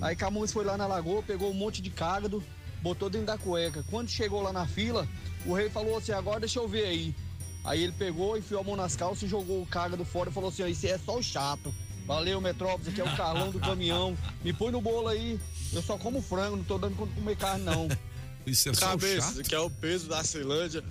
Aí 0.01 0.15
Camões 0.15 0.51
foi 0.53 0.63
lá 0.63 0.77
na 0.77 0.85
lagoa, 0.85 1.23
pegou 1.23 1.49
um 1.49 1.53
monte 1.53 1.81
de 1.81 1.89
cágado, 1.89 2.43
botou 2.81 3.09
dentro 3.09 3.27
da 3.27 3.37
cueca. 3.37 3.83
Quando 3.89 4.09
chegou 4.09 4.41
lá 4.41 4.51
na 4.51 4.65
fila, 4.65 5.07
o 5.45 5.53
rei 5.53 5.69
falou 5.69 5.97
assim: 5.97 6.11
agora 6.11 6.39
deixa 6.39 6.59
eu 6.59 6.67
ver 6.67 6.85
aí. 6.85 7.15
Aí 7.63 7.83
ele 7.83 7.91
pegou, 7.91 8.37
enfiou 8.37 8.61
a 8.61 8.63
mão 8.63 8.75
nas 8.75 8.95
calças, 8.95 9.29
jogou 9.29 9.61
o 9.61 9.65
cágado 9.65 10.03
fora 10.05 10.29
e 10.29 10.33
falou 10.33 10.49
assim: 10.49 10.63
ó, 10.63 10.67
isso 10.67 10.87
é 10.87 10.97
só 10.97 11.17
o 11.17 11.23
chato. 11.23 11.73
Valeu, 12.05 12.41
Metrópolis, 12.41 12.87
aqui 12.87 13.01
é 13.01 13.03
o 13.03 13.15
Carlão 13.15 13.51
do 13.51 13.59
caminhão. 13.59 14.17
Me 14.43 14.51
põe 14.51 14.71
no 14.71 14.81
bolo 14.81 15.07
aí. 15.07 15.39
Eu 15.71 15.81
só 15.81 15.95
como 15.95 16.21
frango, 16.21 16.55
não 16.55 16.63
tô 16.63 16.79
dando 16.79 16.95
conta 16.95 17.13
de 17.13 17.19
comer 17.19 17.37
carne, 17.37 17.63
não. 17.63 17.87
Isso 18.47 18.69
é 18.69 18.73
só 18.73 18.87
o 18.87 18.89
Cabeça, 18.89 19.35
chato? 19.35 19.47
que 19.47 19.53
é 19.53 19.59
o 19.59 19.69
peso 19.69 20.07
da 20.07 20.23
Ceilândia. 20.23 20.83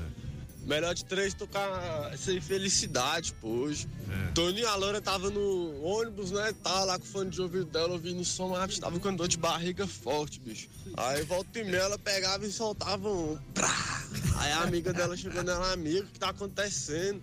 Melhor 0.68 0.94
de 0.94 1.02
três 1.02 1.32
tocar 1.32 2.14
sem 2.18 2.42
felicidade, 2.42 3.32
pô, 3.40 3.48
hoje. 3.48 3.88
É. 4.10 4.32
Toninho 4.32 4.64
e 4.64 4.66
a 4.66 4.74
Loura 4.74 5.00
tava 5.00 5.30
no 5.30 5.82
ônibus, 5.82 6.30
né? 6.30 6.54
Tava 6.62 6.84
lá 6.84 6.98
com 6.98 7.06
o 7.06 7.08
fone 7.08 7.30
de 7.30 7.40
ouvido 7.40 7.64
dela, 7.64 7.94
ouvindo 7.94 8.20
o 8.20 8.24
som, 8.24 8.54
bicho, 8.66 8.78
tava 8.78 9.00
com 9.00 9.16
dor 9.16 9.28
de 9.28 9.38
barriga 9.38 9.86
forte, 9.86 10.38
bicho. 10.38 10.68
Aí 10.94 11.24
volta 11.24 11.58
e 11.58 11.64
meia 11.64 11.80
ela 11.80 11.98
pegava 11.98 12.44
e 12.44 12.52
soltava 12.52 13.08
um. 13.08 13.38
Aí 14.36 14.52
a 14.52 14.60
amiga 14.60 14.92
dela 14.92 15.16
chegou 15.16 15.42
nela, 15.42 15.72
amiga, 15.72 16.02
o 16.02 16.06
que 16.06 16.18
tá 16.18 16.28
acontecendo? 16.28 17.22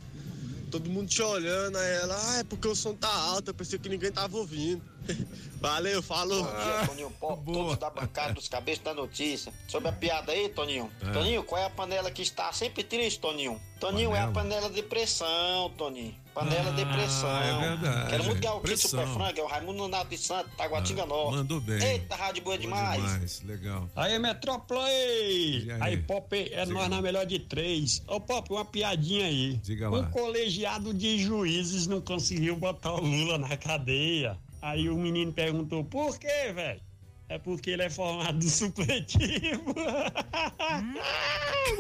Todo 0.72 0.90
mundo 0.90 1.08
te 1.08 1.22
olhando, 1.22 1.78
aí 1.78 1.96
ela, 1.96 2.18
ah, 2.18 2.38
é 2.40 2.44
porque 2.44 2.68
o 2.68 2.76
som 2.76 2.94
tá 2.94 3.12
alto, 3.14 3.50
eu 3.50 3.54
pensei 3.54 3.80
que 3.80 3.88
ninguém 3.88 4.12
tava 4.12 4.38
ouvindo. 4.38 4.82
Valeu, 5.62 6.02
falou. 6.02 6.44
Bom 6.44 6.52
dia, 6.52 6.88
Toninho 6.88 7.10
Pop, 7.20 7.44
todos 7.46 7.78
da 7.78 7.90
bancada 7.90 8.34
dos 8.34 8.48
cabeças 8.48 8.84
da 8.84 8.94
notícia. 8.94 9.54
Sobre 9.68 9.90
a 9.90 9.92
piada 9.92 10.32
aí, 10.32 10.50
Toninho. 10.50 10.92
É. 11.02 11.12
Toninho, 11.12 11.44
qual 11.44 11.62
é 11.62 11.66
a 11.66 11.70
panela 11.70 12.12
que 12.12 12.22
está 12.22 12.52
sempre 12.52 12.84
triste, 12.84 13.20
Toninho? 13.20 13.60
Toninho 13.80 14.14
é 14.14 14.20
a 14.20 14.28
panela 14.32 14.70
de 14.70 14.84
pressão, 14.84 15.70
Toninho. 15.78 16.16
Panela 16.36 16.70
de 16.74 16.86
pressão. 16.86 17.30
é 17.30 17.70
verdade. 17.70 18.10
Quero 18.10 18.24
muito 18.26 18.42
ganhar 18.42 18.56
o 18.56 18.60
kit. 18.62 18.78
Super 18.78 19.08
Frango, 19.08 19.40
é 19.40 19.42
o 19.42 19.48
Raimundo 19.48 19.88
Nato 19.88 20.10
de 20.10 20.18
Santo, 20.18 20.50
Taguatinga 20.58 21.06
Norte. 21.06 21.38
Mandou 21.38 21.62
bem. 21.62 21.82
Eita, 21.82 22.14
rádio 22.14 22.44
boa 22.44 22.58
demais. 22.58 23.02
Demais, 23.02 23.42
legal. 23.44 23.90
Aí, 23.96 24.20
Metrópole! 24.20 24.82
aí? 24.82 25.68
Aí, 25.80 25.98
Pop, 25.98 26.36
é 26.36 26.66
nós 26.66 26.90
na 26.90 27.02
melhor 27.02 27.26
de 27.26 27.40
três. 27.40 28.04
Ô, 28.06 28.20
Pop, 28.20 28.52
uma 28.52 28.66
piadinha 28.66 29.26
aí. 29.28 29.56
Diga 29.64 29.90
lá. 29.90 30.00
Um 30.00 30.12
colegiado 30.12 30.94
de 30.94 31.18
juízes 31.20 31.88
não 31.88 32.02
conseguiu 32.02 32.58
botar 32.58 32.96
o 32.96 33.00
Lula 33.00 33.38
na 33.38 33.56
cadeia. 33.56 34.38
Aí 34.62 34.90
o 34.90 34.98
menino 34.98 35.32
perguntou, 35.32 35.86
por 35.86 36.20
quê, 36.20 36.52
velho? 36.54 36.82
É 37.28 37.40
porque 37.40 37.72
ele 37.72 37.82
é 37.82 37.90
formado 37.90 38.38
do 38.38 38.48
supletivo. 38.50 39.74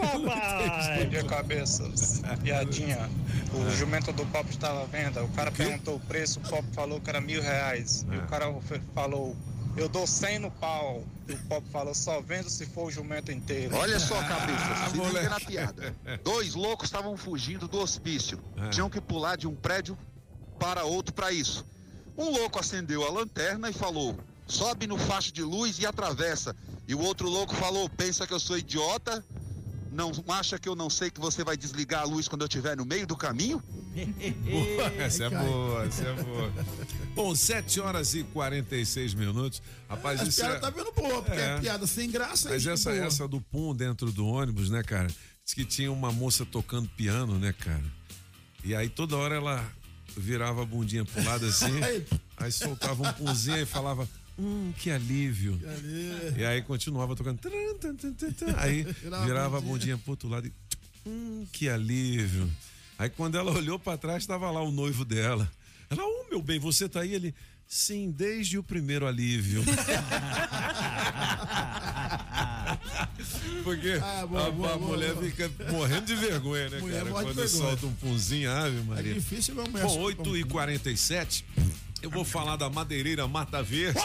Papai! 0.01 1.03
Bom 1.03 1.09
dia, 1.09 1.23
cabeças. 1.23 2.21
Piadinha. 2.43 3.09
O 3.53 3.67
É. 3.67 3.69
jumento 3.71 4.11
do 4.11 4.25
Pop 4.27 4.49
estava 4.49 4.81
à 4.81 4.85
venda. 4.85 5.23
O 5.23 5.29
cara 5.29 5.51
perguntou 5.51 5.97
o 5.97 5.99
preço, 5.99 6.39
o 6.39 6.49
Pop 6.49 6.63
falou 6.73 6.99
que 6.99 7.09
era 7.09 7.21
mil 7.21 7.41
reais. 7.41 8.05
E 8.11 8.15
É. 8.15 8.17
o 8.17 8.27
cara 8.27 8.51
fe- 8.61 8.81
falou, 8.95 9.35
eu 9.77 9.87
dou 9.87 10.07
cem 10.07 10.39
no 10.39 10.49
pau. 10.49 11.03
E 11.27 11.33
o 11.33 11.37
Pop 11.45 11.63
falou, 11.71 11.93
só 11.93 12.19
vendo 12.21 12.49
se 12.49 12.65
for 12.65 12.87
o 12.87 12.91
jumento 12.91 13.31
inteiro. 13.31 13.75
Olha 13.75 13.99
só, 13.99 14.17
Ah, 14.21 14.23
cabeça, 14.23 14.89
se 14.89 14.97
liga 14.97 15.29
na 15.29 15.39
piada. 15.39 15.95
Dois 16.23 16.55
loucos 16.55 16.87
estavam 16.87 17.15
fugindo 17.15 17.67
do 17.67 17.79
hospício. 17.79 18.39
É. 18.57 18.69
Tinham 18.69 18.89
que 18.89 18.99
pular 18.99 19.37
de 19.37 19.47
um 19.47 19.53
prédio 19.55 19.95
para 20.59 20.83
outro 20.85 21.13
para 21.13 21.31
isso. 21.31 21.63
Um 22.17 22.31
louco 22.31 22.59
acendeu 22.59 23.05
a 23.05 23.11
lanterna 23.11 23.69
e 23.69 23.73
falou: 23.73 24.17
sobe 24.47 24.87
no 24.87 24.97
facho 24.97 25.31
de 25.31 25.41
luz 25.41 25.79
e 25.79 25.85
atravessa. 25.85 26.55
E 26.87 26.93
o 26.93 26.99
outro 26.99 27.29
louco 27.29 27.55
falou: 27.55 27.89
pensa 27.89 28.27
que 28.27 28.33
eu 28.33 28.39
sou 28.39 28.57
idiota? 28.57 29.23
Não 29.91 30.11
acha 30.27 30.59
que 30.59 30.67
eu 30.67 30.75
não 30.75 30.89
sei 30.89 31.09
que 31.09 31.21
você 31.21 31.41
vai 31.41 31.55
desligar 31.55 32.01
a 32.01 32.05
luz 32.05 32.27
quando 32.27 32.41
eu 32.41 32.47
estiver 32.47 32.75
no 32.75 32.85
meio 32.85 33.07
do 33.07 33.15
caminho? 33.15 33.63
Boa, 33.95 34.87
essa 34.97 35.23
é 35.23 35.29
boa, 35.29 35.85
essa 35.85 36.03
é 36.03 36.13
boa. 36.21 36.53
Bom, 37.15 37.33
7 37.33 37.79
horas 37.79 38.13
e 38.13 38.23
46 38.25 39.13
minutos. 39.13 39.61
Rapaz, 39.87 40.19
As 40.19 40.27
isso 40.27 40.41
piadas 40.41 40.57
é... 40.57 40.59
tá 40.59 40.69
vendo 40.69 40.91
boa, 40.91 41.23
porque 41.23 41.39
é, 41.39 41.59
piada 41.61 41.87
sem 41.87 42.11
graça. 42.11 42.49
Mas 42.49 42.67
essa, 42.67 42.91
boa. 42.91 43.05
essa 43.05 43.25
do 43.25 43.39
Pum 43.39 43.73
dentro 43.73 44.11
do 44.11 44.27
ônibus, 44.27 44.69
né, 44.69 44.83
cara? 44.83 45.07
Diz 45.07 45.53
que 45.53 45.63
tinha 45.63 45.89
uma 45.89 46.11
moça 46.11 46.45
tocando 46.45 46.89
piano, 46.89 47.39
né, 47.39 47.53
cara? 47.53 47.85
E 48.65 48.75
aí 48.75 48.89
toda 48.89 49.15
hora 49.15 49.35
ela 49.35 49.65
virava 50.17 50.63
a 50.63 50.65
bundinha 50.65 51.05
pro 51.05 51.23
lado 51.23 51.45
assim, 51.45 51.71
aí 52.35 52.51
soltava 52.51 53.07
um 53.07 53.13
punzinho 53.13 53.61
e 53.61 53.65
falava. 53.65 54.09
Hum, 54.37 54.73
que 54.77 54.91
alívio. 54.91 55.59
E 56.37 56.43
aí 56.43 56.61
continuava 56.61 57.15
tocando. 57.15 57.39
Aí 58.57 58.83
Virava 59.25 59.57
a 59.57 59.61
bundinha 59.61 59.97
pro 59.97 60.11
outro 60.11 60.27
lado 60.27 60.47
e. 60.47 60.53
Hum, 61.07 61.45
que 61.51 61.69
alívio. 61.69 62.49
Aí 62.97 63.09
quando 63.09 63.37
ela 63.37 63.51
olhou 63.51 63.77
pra 63.79 63.97
trás, 63.97 64.23
estava 64.23 64.49
lá 64.51 64.61
o 64.61 64.71
noivo 64.71 65.05
dela. 65.05 65.49
Ela, 65.89 66.03
ô 66.03 66.25
meu 66.29 66.41
bem, 66.41 66.59
você 66.59 66.89
tá 66.89 67.01
aí? 67.01 67.13
Ele, 67.13 67.33
sim, 67.67 68.11
desde 68.11 68.57
o 68.57 68.63
primeiro 68.63 69.05
alívio. 69.07 69.63
Porque 73.63 73.99
Ah, 74.01 74.25
boa, 74.27 74.47
a, 74.47 74.51
boa, 74.51 74.73
a 74.73 74.77
boa, 74.77 74.91
mulher 74.91 75.15
fica 75.17 75.51
morrendo 75.71 76.05
de 76.05 76.15
vergonha, 76.15 76.69
né, 76.69 76.79
Mulher 76.79 76.99
cara? 76.99 77.11
Quando 77.11 77.27
vergonha. 77.35 77.47
solta 77.47 77.85
um 77.85 77.93
punzinho, 77.93 78.51
ave 78.51 78.81
Maria. 78.81 79.11
É 79.11 79.13
difícil 79.15 79.55
mulher 79.55 79.83
Bom, 79.83 79.89
soltar 79.89 79.99
um 80.27 80.29
8 80.31 80.37
e 80.37 80.43
47 80.43 81.45
eu 82.01 82.09
vou 82.09 82.25
falar 82.25 82.55
da 82.55 82.69
madeireira 82.69 83.27
Mata 83.27 83.61
Verde. 83.63 83.99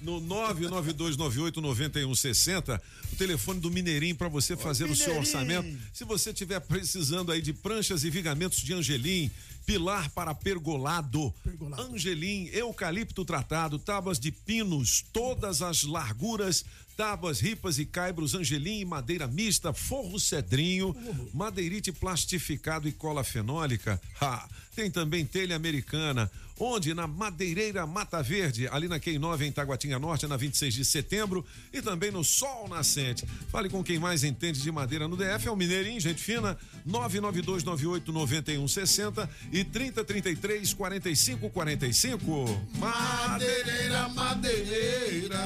No 0.00 0.20
992989160, 0.20 2.80
o 3.12 3.16
telefone 3.16 3.58
do 3.60 3.70
Mineirinho 3.70 4.16
para 4.16 4.28
você 4.28 4.56
fazer 4.56 4.90
o 4.90 4.96
seu 4.96 5.16
orçamento. 5.16 5.68
Se 5.92 6.04
você 6.04 6.30
estiver 6.30 6.60
precisando 6.60 7.32
aí 7.32 7.42
de 7.42 7.52
pranchas 7.52 8.04
e 8.04 8.10
vigamentos 8.10 8.60
de 8.60 8.72
Angelim, 8.72 9.30
pilar 9.66 10.08
para 10.10 10.34
pergolado, 10.34 11.34
Angelim, 11.78 12.48
eucalipto 12.52 13.24
tratado, 13.24 13.78
tábuas 13.78 14.18
de 14.18 14.32
pinos, 14.32 15.04
todas 15.12 15.60
as 15.60 15.82
larguras, 15.82 16.64
tábuas, 16.98 17.38
ripas 17.38 17.78
e 17.78 17.86
caibros, 17.86 18.34
Angelim, 18.34 18.84
madeira 18.84 19.28
mista, 19.28 19.72
forro 19.72 20.18
cedrinho, 20.18 20.92
madeirite 21.32 21.92
plastificado 21.92 22.88
e 22.88 22.92
cola 22.92 23.22
fenólica. 23.22 24.00
Ha, 24.20 24.48
tem 24.74 24.90
também 24.90 25.24
telha 25.24 25.54
americana. 25.54 26.28
Onde? 26.58 26.92
Na 26.92 27.06
Madeireira 27.06 27.86
Mata 27.86 28.20
Verde, 28.20 28.66
ali 28.66 28.88
na 28.88 28.98
Q9 28.98 29.42
em 29.42 29.52
Taguatinga 29.52 29.96
Norte, 29.96 30.26
na 30.26 30.36
26 30.36 30.74
de 30.74 30.84
setembro, 30.84 31.46
e 31.72 31.80
também 31.80 32.10
no 32.10 32.24
Sol 32.24 32.66
Nascente. 32.68 33.24
Fale 33.48 33.68
com 33.68 33.84
quem 33.84 34.00
mais 34.00 34.24
entende 34.24 34.60
de 34.60 34.72
madeira 34.72 35.06
no 35.06 35.16
DF, 35.16 35.46
é 35.46 35.50
o 35.52 35.56
Mineirinho, 35.56 36.00
gente 36.00 36.20
fina, 36.20 36.58
992989160 36.88 39.28
e 39.52 39.62
3033 39.62 40.74
4545. 40.74 42.66
Madeireira, 42.76 44.08
madeireira, 44.08 45.38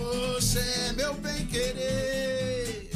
você 0.00 0.58
é 0.58 0.92
meu 0.92 1.14
bem 1.14 1.46
querer. 1.46 2.90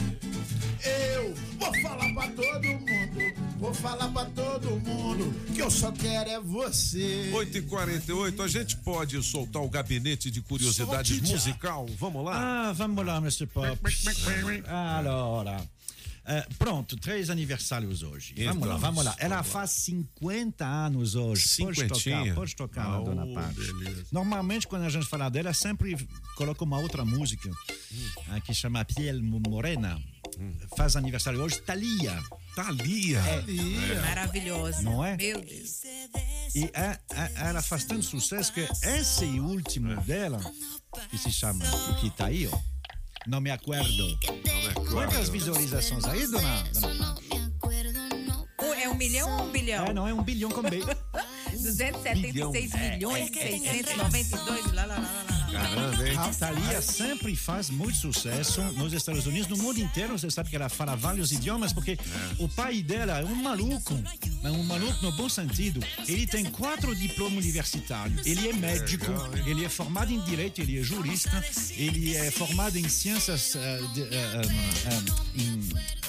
Eu 1.14 1.34
vou 1.58 1.72
falar 1.82 2.14
pra 2.14 2.28
todo 2.30 2.66
mundo, 2.66 3.34
vou 3.58 3.74
falar 3.74 4.08
pra 4.08 4.24
todo 4.26 4.70
mundo 4.80 5.34
que 5.54 5.60
eu 5.60 5.70
só 5.70 5.92
quero 5.92 6.30
é 6.30 6.40
você. 6.40 7.30
8 7.32 7.58
e 7.58 7.62
48 7.62 8.42
a 8.42 8.48
gente 8.48 8.76
pode 8.78 9.22
soltar 9.22 9.62
o 9.62 9.68
gabinete 9.68 10.30
de 10.30 10.40
curiosidades 10.40 11.20
musical? 11.20 11.86
Vamos 11.98 12.24
lá? 12.24 12.68
Ah, 12.68 12.72
vamos 12.72 13.04
lá, 13.04 13.18
Mr. 13.18 13.46
Pop. 13.46 13.78
Allora. 14.66 15.73
Eh, 16.26 16.46
pronto, 16.58 16.96
três 16.96 17.30
aniversários 17.30 18.02
hoje. 18.02 18.34
Vamos 18.44 18.66
lá, 18.68 18.76
vamos 18.76 19.04
lá. 19.04 19.14
Ela 19.18 19.42
faz 19.42 19.70
50 19.70 20.64
anos 20.64 21.14
hoje. 21.14 21.44
Pode 21.58 21.76
Cinquentinha? 21.80 22.18
tocar, 22.20 22.34
pode 22.34 22.56
tocar, 22.56 22.86
Ah, 22.86 23.00
dona 23.00 23.24
oh, 23.24 23.34
Paty. 23.34 23.72
beleza. 23.74 24.06
Normalmente, 24.12 24.66
quando 24.66 24.84
a 24.84 24.88
gente 24.88 25.06
fala 25.06 25.28
dela, 25.28 25.52
sempre 25.52 25.96
coloca 26.36 26.64
uma 26.64 26.78
outra 26.78 27.04
música 27.04 27.50
ah, 28.28 28.40
que 28.40 28.52
chama 28.54 28.84
Piel 28.84 29.22
Morena. 29.22 30.00
Faz 30.76 30.96
aniversário 30.96 31.40
hoje, 31.40 31.60
Thalia. 31.60 32.20
Thalia? 32.56 33.20
É. 33.20 34.00
Maravilhosa. 34.00 34.82
Não 34.82 35.04
é? 35.04 35.16
Meu 35.16 35.40
Deus. 35.40 35.82
E 36.54 36.64
a- 36.74 36.98
a- 37.14 37.48
ela 37.48 37.62
faz 37.62 37.84
tanto 37.84 38.02
sucesso 38.04 38.52
que 38.52 38.60
esse 38.82 39.24
último 39.38 39.94
dela, 40.02 40.40
que 41.10 41.18
se 41.18 41.30
chama 41.30 41.64
O 41.90 42.00
Que 42.00 42.10
Tá 42.10 42.26
Aí, 42.26 42.48
ó. 42.48 42.58
Não 43.26 43.40
me 43.40 43.50
acuerdo. 43.50 44.18
Quantas 44.90 45.28
visualizações 45.30 46.04
aí, 46.04 46.26
dona? 46.26 46.62
dona? 46.80 47.14
É 48.82 48.88
um 48.88 48.94
milhão 48.94 49.38
ou 49.38 49.46
um 49.46 49.50
bilhão? 49.50 49.86
É, 49.86 49.92
não, 49.94 50.06
é 50.06 50.12
um 50.12 50.22
bilhão 50.22 50.50
com 50.50 50.62
B. 50.62 50.80
276 51.50 52.74
milhões, 52.74 53.30
692, 53.30 54.72
lá, 54.72 54.84
lá, 54.84 54.94
lá, 54.94 54.98
lá, 54.98 54.98
lá. 54.98 55.52
Caramba, 55.52 56.08
hein? 56.08 56.13
A 56.24 56.28
Thalia 56.28 56.80
sempre 56.80 57.36
faz 57.36 57.68
muito 57.68 57.98
sucesso 57.98 58.62
nos 58.78 58.94
Estados 58.94 59.26
Unidos, 59.26 59.46
no 59.46 59.58
mundo 59.62 59.78
inteiro. 59.78 60.18
Você 60.18 60.30
sabe 60.30 60.48
que 60.48 60.56
ela 60.56 60.70
fala 60.70 60.96
vários 60.96 61.32
idiomas, 61.32 61.70
porque 61.70 61.98
o 62.38 62.48
pai 62.48 62.82
dela 62.82 63.20
é 63.20 63.24
um 63.24 63.34
maluco, 63.34 64.02
mas 64.42 64.50
um 64.50 64.62
maluco 64.62 65.04
no 65.04 65.12
bom 65.12 65.28
sentido. 65.28 65.80
Ele 66.08 66.26
tem 66.26 66.46
quatro 66.46 66.96
diplomas 66.96 67.44
universitários. 67.44 68.26
Ele 68.26 68.48
é 68.48 68.52
médico, 68.54 69.10
Legal, 69.10 69.36
ele 69.46 69.66
é 69.66 69.68
formado 69.68 70.14
em 70.14 70.20
direito, 70.20 70.62
ele 70.62 70.80
é 70.80 70.82
jurista, 70.82 71.44
ele 71.72 72.16
é 72.16 72.30
formado 72.30 72.78
em 72.78 72.88
ciências 72.88 73.54
eh, 73.54 73.80
de, 73.92 74.02
eh, 74.04 74.42
em, 75.36 75.60
eh, 75.76 76.03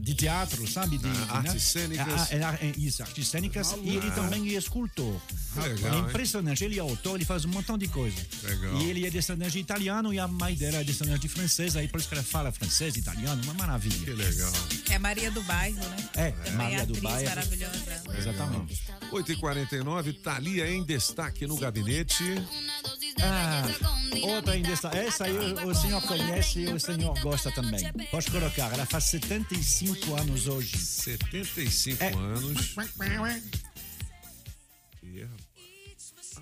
de 0.00 0.14
teatro, 0.14 0.66
sabe? 0.66 0.98
De, 0.98 1.06
Ah, 1.28 1.40
de, 1.40 1.48
artes 1.48 1.62
cênicas. 1.62 2.06
Ah, 2.08 2.28
ah, 2.32 2.58
é, 2.60 2.66
é, 2.68 2.72
isso, 2.78 3.02
artes 3.02 3.28
cênicas. 3.28 3.74
E 3.82 3.90
ele 3.96 4.08
Ah. 4.08 4.12
também 4.12 4.48
é 4.54 4.58
escultor. 4.58 5.20
Legal, 5.56 5.92
é 5.92 5.96
hein? 5.98 6.04
impressionante. 6.08 6.64
Ele 6.64 6.78
é 6.78 6.80
autor, 6.80 7.16
ele 7.16 7.24
faz 7.24 7.44
um 7.44 7.48
montão 7.48 7.76
de 7.78 7.86
coisa. 7.88 8.16
Legal. 8.42 8.76
E 8.80 8.90
ele 8.90 9.06
é 9.06 9.10
descendente 9.10 9.52
de 9.52 9.58
italiano 9.60 10.12
e 10.12 10.18
a 10.18 10.26
mãe 10.26 10.54
dela 10.54 10.78
é 10.78 10.84
descendente 10.84 11.20
de 11.20 11.28
francês. 11.28 11.76
Aí 11.76 11.86
por 11.88 12.00
isso 12.00 12.08
que 12.08 12.14
ela 12.14 12.24
fala 12.24 12.50
francês, 12.50 12.96
italiano, 12.96 13.40
uma 13.44 13.54
maravilha. 13.54 13.98
Que 14.04 14.10
legal. 14.12 14.52
É 14.90 14.98
Maria 14.98 15.30
do 15.30 15.42
Bairro, 15.42 15.76
né? 15.88 15.96
É, 16.14 16.30
Também 16.30 16.52
Maria 16.56 16.86
do 16.86 17.00
Bairro. 17.00 17.28
maravilhosa. 17.28 17.74
Exatamente. 18.18 18.82
8h49, 19.12 20.12
Thalia 20.22 20.68
em 20.70 20.82
destaque 20.82 21.46
no 21.46 21.56
gabinete. 21.56 22.24
Ah, 23.22 23.62
outra 24.26 24.54
ainda 24.54 24.70
está. 24.72 24.90
Essa 24.96 25.24
aí 25.24 25.32
o, 25.36 25.68
o 25.68 25.74
senhor 25.74 26.02
conhece 26.02 26.60
e 26.60 26.72
o 26.72 26.80
senhor 26.80 27.18
gosta 27.20 27.50
também. 27.52 27.80
Pode 28.10 28.30
colocar, 28.30 28.72
ela 28.72 28.86
faz 28.86 29.04
75 29.04 30.14
anos 30.16 30.46
hoje. 30.46 30.76
75 30.78 32.02
É. 32.02 32.12
anos. 32.14 32.74
Rapaz. 32.74 32.90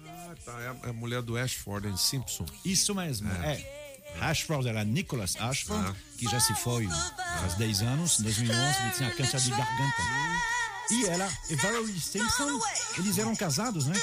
Ah, 0.07 0.35
tá. 0.45 0.53
É 0.61 0.69
a, 0.69 0.77
é 0.87 0.91
a 0.91 0.93
mulher 0.93 1.23
do 1.23 1.37
Ashford 1.37 1.89
em 1.89 1.97
Simpson. 1.97 2.47
Isso 2.65 2.95
mesmo, 2.95 3.31
é. 3.31 3.83
Ashford 4.21 4.69
era 4.69 4.85
Nicholas 4.85 5.37
Ashford, 5.37 5.89
Ah. 5.89 5.95
que 6.19 6.27
já 6.27 6.39
se 6.41 6.55
foi 6.55 6.87
faz 7.41 7.55
10 7.55 7.83
anos, 7.83 8.21
em 8.21 8.25
2011, 8.25 8.83
ele 8.83 8.91
tinha 8.93 9.11
câncer 9.15 9.41
de 9.41 9.51
garganta. 9.51 10.03
E 10.91 11.07
ela 11.07 11.33
e 11.49 11.55
Valerie 11.57 12.01
Simpson, 12.01 12.61
eles 12.99 13.17
eram 13.19 13.35
casados, 13.35 13.87
né? 13.87 13.95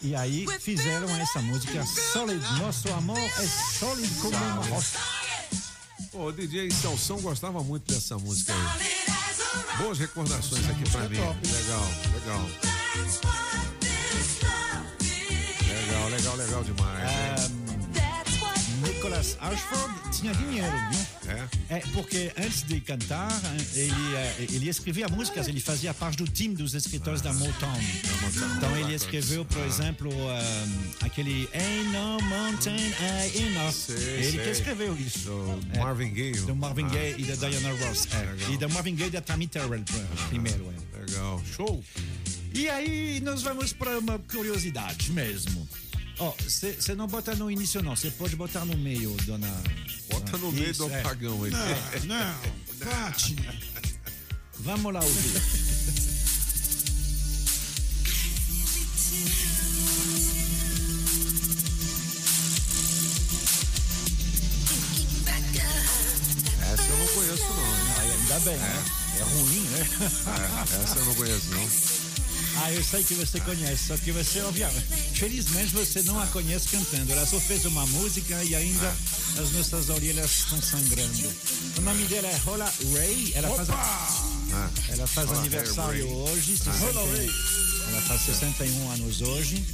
E 0.00 0.14
aí 0.14 0.46
fizeram 0.60 1.08
essa 1.16 1.40
música 1.40 1.84
Solid, 2.12 2.40
nosso 2.60 2.88
amor 2.92 3.18
é 3.18 3.46
sólido 3.78 4.14
como 4.20 4.36
uma 4.36 4.64
rocha. 4.66 4.98
O 6.12 6.32
DJ 6.32 6.70
Celção 6.70 7.20
gostava 7.20 7.62
muito 7.62 7.92
dessa 7.92 8.16
música 8.16 8.52
aí. 8.54 9.76
Boas 9.78 9.98
recordações 9.98 10.68
aqui 10.70 10.88
pra 10.90 11.08
mim. 11.08 11.16
Legal, 11.16 11.36
legal. 12.14 12.46
Legal, 15.68 16.08
legal, 16.08 16.36
legal 16.36 16.64
demais. 16.64 17.10
hein? 17.50 17.57
Ashford 19.40 20.16
tinha 20.16 20.32
dinheiro, 20.34 20.72
viu? 20.90 21.32
É? 21.32 21.48
É, 21.76 21.80
porque 21.92 22.32
antes 22.38 22.62
de 22.62 22.80
cantar, 22.80 23.30
ele, 23.74 23.92
eh, 24.16 24.46
ele 24.50 24.68
escrevia 24.68 25.08
músicas, 25.08 25.48
ele 25.48 25.60
fazia 25.60 25.92
parte 25.92 26.18
do 26.18 26.26
time 26.28 26.54
dos 26.54 26.74
escritores 26.74 27.20
da 27.20 27.32
Motown. 27.32 27.78
Então 28.56 28.76
ele 28.76 28.94
escreveu, 28.94 29.44
por 29.44 29.62
exemplo, 29.66 30.10
um, 30.10 31.04
aquele 31.04 31.48
Ain't 31.52 31.90
No 31.92 32.20
Mountain 32.22 32.76
High 32.90 33.36
Enough. 33.36 33.72
Sei, 33.72 33.94
ele 33.96 34.30
sei. 34.32 34.40
que 34.44 34.50
escreveu 34.50 34.96
isso. 34.96 35.28
Do 35.30 35.60
É, 35.74 35.78
Marvin 35.78 36.12
Gaye. 36.14 36.32
Do 36.40 36.54
Marvin 36.56 36.84
Ah, 36.86 36.88
Gaye 36.88 37.14
e 37.18 37.24
da 37.24 37.48
Diana 37.48 37.84
Ross. 37.84 38.06
é. 38.12 38.52
E 38.52 38.56
da 38.56 38.68
Marvin 38.68 38.94
Gaye 38.94 39.08
e 39.08 39.12
da 39.12 39.20
Tammy 39.20 39.46
Terrell 39.48 39.82
pr- 39.82 40.28
primeiro. 40.28 40.72
É. 40.96 41.00
Legal. 41.10 41.42
Show. 41.56 41.82
E 42.54 42.68
aí 42.68 43.20
nós 43.20 43.42
vamos 43.42 43.72
para 43.72 43.98
uma 43.98 44.18
curiosidade 44.18 45.10
mesmo. 45.12 45.68
Ó, 46.20 46.34
você 46.42 46.94
não 46.96 47.06
bota 47.06 47.34
no 47.36 47.48
início 47.50 47.80
não, 47.82 47.94
você 47.94 48.10
pode 48.10 48.34
botar 48.34 48.64
no 48.64 48.76
meio, 48.76 49.16
dona... 49.24 49.48
Bota 50.10 50.36
no 50.38 50.50
meio 50.50 50.74
do 50.74 50.90
é. 50.90 51.00
apagão 51.00 51.44
aí. 51.44 51.50
Não, 51.50 52.16
não. 52.16 52.34
Bate. 52.84 53.36
Vamos 54.58 54.92
lá 54.92 55.00
ouvir. 55.00 55.42
Essa 66.72 66.82
eu 66.82 66.98
não 66.98 67.06
conheço, 67.06 67.44
não. 67.44 68.02
Ainda 68.02 68.40
bem, 68.40 68.56
né? 68.56 68.84
É 69.18 69.22
ruim, 69.22 69.60
né? 69.60 69.88
É, 70.70 70.82
essa 70.82 70.98
eu 70.98 71.04
não 71.04 71.14
conheço, 71.14 71.48
não. 71.50 71.97
Ah, 72.60 72.72
eu 72.72 72.82
sei 72.82 73.04
que 73.04 73.14
você 73.14 73.38
conhece, 73.40 73.86
só 73.86 73.96
que 73.96 74.10
você, 74.10 74.40
obviamente, 74.40 74.84
felizmente 75.14 75.72
você 75.72 76.02
não 76.02 76.20
a 76.20 76.26
conhece 76.26 76.68
cantando. 76.68 77.12
Ela 77.12 77.24
só 77.26 77.38
fez 77.38 77.64
uma 77.64 77.86
música 77.86 78.42
e 78.42 78.54
ainda 78.54 78.96
as 79.40 79.52
nossas 79.52 79.88
orelhas 79.88 80.30
estão 80.30 80.60
sangrando. 80.60 81.32
O 81.78 81.80
nome 81.82 82.04
dela 82.06 82.26
é 82.26 82.36
Rola 82.38 82.72
Ray. 82.94 83.32
Ela 83.34 83.48
faz, 83.56 83.68
Ah, 83.70 84.70
ela 84.88 85.06
faz 85.06 85.30
aniversário 85.32 86.04
Ray. 86.04 86.12
hoje. 86.32 86.58
Ah. 86.66 86.72
61 86.72 86.92
Rola 86.92 87.16
Ray. 87.16 87.30
Ela 87.90 88.00
faz 88.02 88.20
61 88.22 88.90
anos 88.90 89.20
hoje. 89.22 89.64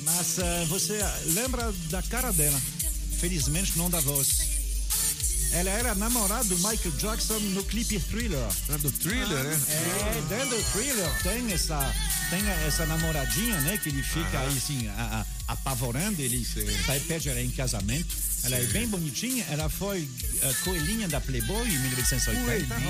Mas 0.00 0.38
eh, 0.38 0.64
você 0.68 0.98
lembra 1.26 1.72
da 1.90 2.02
cara 2.02 2.32
dela? 2.32 2.60
Felizmente 3.20 3.78
não 3.78 3.88
da 3.88 4.00
voz. 4.00 4.51
Ela 5.52 5.70
era 5.70 5.94
namorada 5.94 6.44
do 6.44 6.56
Michael 6.56 6.92
Jackson 6.98 7.38
no 7.38 7.62
clipe 7.64 8.00
Thriller. 8.00 8.40
É 8.70 8.78
do 8.78 8.90
Thriller, 8.90 9.44
né? 9.44 9.60
É, 9.68 10.22
dentro 10.34 10.56
do 10.56 10.62
Thriller 10.72 11.22
tem 11.22 11.52
essa, 11.52 11.94
tem 12.30 12.40
essa 12.66 12.86
namoradinha, 12.86 13.60
né? 13.60 13.76
Que 13.76 13.90
ele 13.90 14.02
fica 14.02 14.40
aí 14.40 14.48
assim, 14.56 14.88
a- 14.88 15.26
a- 15.48 15.52
apavorando, 15.52 16.20
ele 16.22 16.46
vai 16.86 16.98
pede 17.00 17.28
ela 17.28 17.40
em 17.40 17.50
casamento. 17.50 18.14
Ela 18.44 18.56
é 18.56 18.64
bem 18.64 18.88
bonitinha, 18.88 19.44
ela 19.50 19.68
foi 19.68 20.08
eh, 20.42 20.54
coelhinha 20.64 21.06
da 21.06 21.20
Playboy 21.20 21.68
em 21.68 21.78
1980. 21.78 22.74
Coelhinha, 22.74 22.88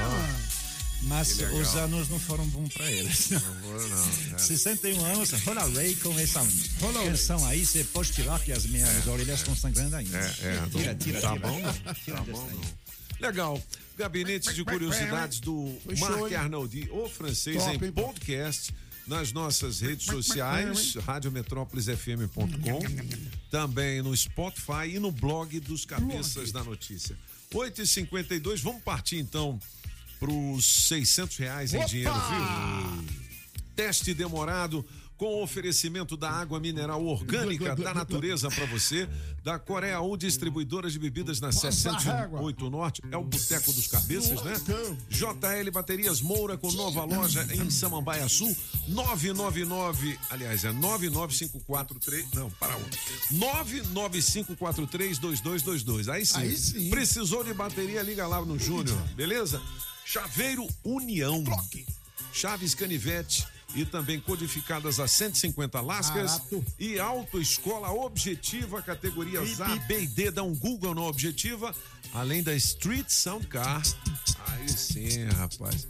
ó. 0.00 0.61
Mas 1.04 1.38
os 1.38 1.74
anos 1.76 2.08
não 2.08 2.18
foram 2.18 2.46
bons 2.46 2.72
para 2.72 2.90
eles. 2.90 3.30
Não, 3.30 3.38
agora 3.38 3.88
não. 3.88 4.34
é. 4.34 4.38
61 4.38 5.04
anos, 5.04 5.30
Rola 5.44 5.68
Ray 5.70 5.96
com 5.96 6.18
essa 6.18 6.40
canção 7.04 7.44
aí, 7.46 7.66
você 7.66 7.84
pode 7.84 8.12
tirar 8.12 8.38
que 8.40 8.52
as 8.52 8.66
minhas 8.66 9.06
orelhas 9.06 9.40
estão 9.40 9.54
sangrando 9.56 9.96
ainda. 9.96 10.18
É, 10.18 10.46
é. 10.46 10.68
Tira, 10.70 10.94
tira, 10.94 11.20
tá 11.20 11.32
tira. 11.32 11.48
bom, 11.48 11.60
não. 11.60 11.94
Tira 11.94 12.16
Tá 12.16 12.22
bom, 12.22 12.50
não. 12.50 12.82
Legal. 13.20 13.62
Gabinete 13.96 14.52
de 14.52 14.64
Curiosidades 14.64 15.38
do 15.40 15.78
Marc 15.98 16.30
hein? 16.30 16.34
Arnoldi, 16.36 16.88
o 16.90 17.08
francês, 17.08 17.62
Top, 17.62 17.84
em 17.84 17.92
podcast, 17.92 18.74
nas 19.06 19.32
nossas 19.32 19.80
redes 19.80 20.06
sociais, 20.06 20.94
radiometrópolisfm.com, 20.94 22.80
também 23.50 24.02
no 24.02 24.16
Spotify 24.16 24.94
e 24.94 24.98
no 24.98 25.12
blog 25.12 25.60
dos 25.60 25.84
Cabeças 25.84 26.50
da 26.50 26.64
Notícia. 26.64 27.16
8h52, 27.52 28.60
vamos 28.60 28.82
partir 28.82 29.18
então 29.18 29.60
para 30.22 30.32
os 30.32 30.86
600 30.86 31.36
reais 31.36 31.74
em 31.74 31.78
Opa! 31.78 31.88
dinheiro 31.88 32.14
vivo. 32.14 33.04
Teste 33.74 34.14
demorado 34.14 34.86
com 35.16 35.42
oferecimento 35.42 36.16
da 36.16 36.30
água 36.30 36.60
mineral 36.60 37.04
orgânica 37.04 37.74
da 37.76 37.94
natureza 37.94 38.48
para 38.48 38.66
você, 38.66 39.08
da 39.42 39.58
Coreia 39.58 40.00
1 40.00 40.16
Distribuidora 40.16 40.88
de 40.90 40.98
Bebidas 40.98 41.40
na 41.40 41.52
708 41.52 42.70
Norte, 42.70 43.02
é 43.10 43.16
o 43.16 43.22
Boteco 43.22 43.72
dos 43.72 43.86
Cabeças, 43.86 44.42
né? 44.42 44.54
JL 45.08 45.70
Baterias 45.72 46.20
Moura 46.20 46.58
com 46.58 46.72
nova 46.72 47.04
loja 47.04 47.46
em 47.54 47.70
Samambaia 47.70 48.28
Sul, 48.28 48.52
999, 48.88 50.18
aliás, 50.28 50.64
é 50.64 50.72
99543, 50.72 52.32
não, 52.32 52.50
para 52.50 52.76
onde? 52.76 52.98
995432222. 53.94 56.08
Aí 56.08 56.26
sim. 56.26 56.38
Aí 56.38 56.56
sim. 56.56 56.90
Precisou 56.90 57.44
de 57.44 57.54
bateria, 57.54 58.02
liga 58.02 58.26
lá 58.26 58.44
no 58.44 58.58
Júnior, 58.58 58.98
beleza? 59.14 59.62
Chaveiro 60.04 60.66
União. 60.84 61.42
Chaves 62.32 62.74
Canivete 62.74 63.46
e 63.74 63.84
também 63.84 64.20
codificadas 64.20 65.00
a 65.00 65.08
150 65.08 65.80
lascas 65.80 66.32
Barato. 66.32 66.64
e 66.78 66.98
Autoescola 66.98 67.90
Objetiva, 67.90 68.82
categorias 68.82 69.56
Pi, 69.56 69.62
A. 69.62 69.76
B 69.76 70.02
e 70.02 70.06
D, 70.06 70.30
dá 70.30 70.42
um 70.42 70.54
Google 70.54 70.94
na 70.94 71.02
Objetiva, 71.02 71.74
além 72.12 72.42
da 72.42 72.54
Street 72.54 73.08
Sound 73.08 73.46
Car. 73.46 73.82
Aí 74.46 74.68
sim, 74.68 75.24
rapaz. 75.24 75.86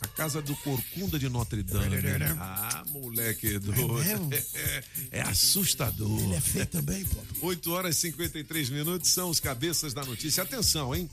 A 0.00 0.06
casa 0.08 0.40
do 0.40 0.54
Corcunda 0.56 1.18
de 1.18 1.28
Notre 1.28 1.62
Dame. 1.62 1.96
Ah, 2.38 2.84
moleque 2.90 3.58
doido. 3.58 3.94
mesmo? 3.94 4.30
É, 5.10 5.20
assustador. 5.22 6.20
Ele 6.20 6.34
é 6.34 6.40
feio 6.40 6.66
também, 6.66 7.04
pô. 7.04 7.46
8 7.46 7.70
horas 7.72 7.96
e 7.96 8.00
53 8.00 8.70
minutos 8.70 9.10
são 9.10 9.28
os 9.30 9.38
cabeças 9.38 9.92
da 9.94 10.04
notícia. 10.04 10.42
Atenção, 10.42 10.94
hein? 10.94 11.08